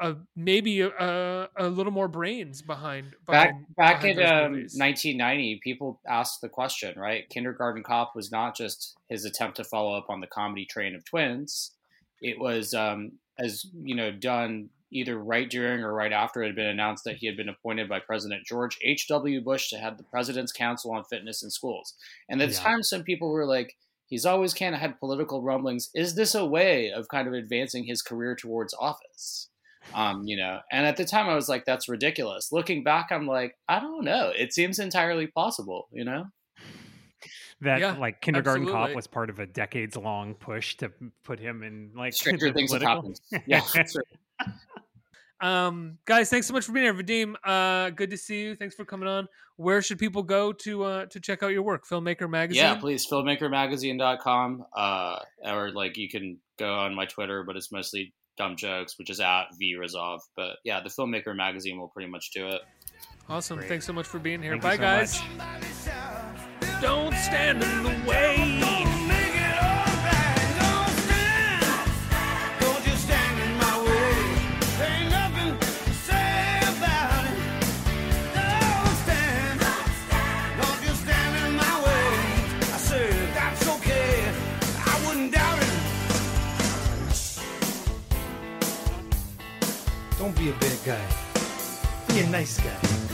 a 0.00 0.16
maybe 0.34 0.82
a, 0.82 0.90
a, 0.90 1.48
a 1.56 1.68
little 1.68 1.92
more 1.92 2.08
brains 2.08 2.60
behind. 2.60 3.14
back 3.26 3.48
behind 3.48 3.76
back 3.76 4.00
behind 4.02 4.18
in 4.18 4.26
those 4.52 4.74
um, 4.74 4.80
1990, 4.80 5.60
people 5.62 6.00
asked 6.06 6.40
the 6.42 6.48
question, 6.48 6.98
right? 6.98 7.28
Kindergarten 7.30 7.82
Cop 7.82 8.14
was 8.14 8.30
not 8.30 8.54
just 8.54 8.96
his 9.08 9.24
attempt 9.24 9.56
to 9.56 9.64
follow 9.64 9.96
up 9.96 10.06
on 10.10 10.20
the 10.20 10.26
comedy 10.26 10.66
train 10.66 10.94
of 10.94 11.04
Twins. 11.04 11.72
It 12.20 12.38
was, 12.38 12.74
um, 12.74 13.12
as 13.38 13.66
you 13.82 13.94
know, 13.94 14.10
done 14.10 14.68
either 14.98 15.18
right 15.18 15.48
during 15.50 15.82
or 15.82 15.92
right 15.92 16.12
after 16.12 16.42
it 16.42 16.46
had 16.46 16.56
been 16.56 16.66
announced 16.66 17.04
that 17.04 17.16
he 17.16 17.26
had 17.26 17.36
been 17.36 17.48
appointed 17.48 17.88
by 17.88 18.00
President 18.00 18.46
George 18.46 18.78
H.W. 18.82 19.40
Bush 19.42 19.68
to 19.70 19.78
head 19.78 19.98
the 19.98 20.04
President's 20.04 20.52
Council 20.52 20.92
on 20.92 21.04
Fitness 21.04 21.42
in 21.42 21.50
Schools. 21.50 21.94
And 22.28 22.40
at 22.42 22.48
the 22.50 22.54
Yeah. 22.54 22.60
time, 22.62 22.82
some 22.82 23.02
people 23.02 23.30
were 23.30 23.46
like, 23.46 23.76
he's 24.06 24.26
always 24.26 24.54
kind 24.54 24.74
of 24.74 24.80
had 24.80 24.98
political 25.00 25.42
rumblings. 25.42 25.90
Is 25.94 26.14
this 26.14 26.34
a 26.34 26.46
way 26.46 26.90
of 26.90 27.08
kind 27.08 27.28
of 27.28 27.34
advancing 27.34 27.84
his 27.84 28.02
career 28.02 28.34
towards 28.36 28.74
office? 28.74 29.48
um, 29.92 30.24
you 30.26 30.36
know 30.36 30.60
and 30.72 30.84
at 30.86 30.96
the 30.96 31.04
time 31.04 31.28
i 31.28 31.34
was 31.34 31.48
like 31.48 31.64
that's 31.64 31.88
ridiculous 31.88 32.50
looking 32.52 32.82
back 32.82 33.12
i'm 33.12 33.26
like 33.26 33.56
i 33.68 33.78
don't 33.78 34.04
know 34.04 34.32
it 34.36 34.52
seems 34.52 34.78
entirely 34.80 35.28
possible 35.28 35.88
you 35.92 36.04
know 36.04 36.24
that 37.60 37.82
Yeah, 37.82 37.92
like 37.92 38.20
kindergarten 38.20 38.66
absolutely. 38.66 38.66
cop 38.66 38.94
was 38.94 39.06
part 39.06 39.30
of 39.30 39.38
a 39.38 39.46
decades 39.46 39.96
long 39.96 40.34
push 40.34 40.76
to 40.76 40.92
put 41.24 41.38
him 41.38 41.62
in 41.62 41.92
like 41.94 42.12
Stranger 42.14 42.48
the 42.48 42.54
things 42.54 42.72
have 42.72 42.82
happened. 42.82 43.20
Yeah, 43.46 43.60
sure. 43.60 44.02
Um, 45.40 45.98
guys, 46.04 46.30
thanks 46.30 46.46
so 46.46 46.54
much 46.54 46.64
for 46.64 46.72
being 46.72 46.84
here. 46.84 46.94
Vadim, 46.94 47.34
uh, 47.44 47.90
good 47.90 48.10
to 48.10 48.16
see 48.16 48.42
you. 48.42 48.56
Thanks 48.56 48.74
for 48.74 48.84
coming 48.84 49.08
on. 49.08 49.28
Where 49.56 49.82
should 49.82 49.98
people 49.98 50.22
go 50.22 50.52
to 50.52 50.84
uh, 50.84 51.06
to 51.06 51.20
check 51.20 51.42
out 51.42 51.48
your 51.48 51.62
work? 51.62 51.86
Filmmaker 51.86 52.28
Magazine. 52.28 52.62
Yeah, 52.62 52.74
please, 52.76 53.06
filmmakermagazine.com. 53.06 54.64
Uh, 54.74 55.18
or 55.44 55.70
like 55.72 55.96
you 55.96 56.08
can 56.08 56.38
go 56.58 56.74
on 56.74 56.94
my 56.94 57.06
Twitter, 57.06 57.42
but 57.42 57.56
it's 57.56 57.72
mostly 57.72 58.14
dumb 58.36 58.56
jokes, 58.56 58.98
which 58.98 59.10
is 59.10 59.20
at 59.20 59.44
VResolve. 59.60 60.20
But 60.36 60.56
yeah, 60.64 60.80
the 60.80 60.90
Filmmaker 60.90 61.34
Magazine 61.34 61.78
will 61.78 61.88
pretty 61.88 62.10
much 62.10 62.30
do 62.32 62.48
it. 62.48 62.62
Awesome. 63.28 63.58
Great. 63.58 63.68
Thanks 63.68 63.86
so 63.86 63.92
much 63.92 64.06
for 64.06 64.18
being 64.18 64.42
here. 64.42 64.58
Thank 64.58 64.62
Bye, 64.62 65.04
so 65.04 65.22
guys. 65.22 65.22
much. 65.36 66.82
Don't 66.82 67.14
stand 67.14 67.62
in 67.62 67.82
the 67.82 68.08
way. 68.08 68.95
Be 90.46 90.52
a 90.52 90.60
bad 90.60 90.78
guy. 90.84 92.14
Be 92.14 92.20
a 92.20 92.26
nice 92.28 92.60
guy. 92.60 93.05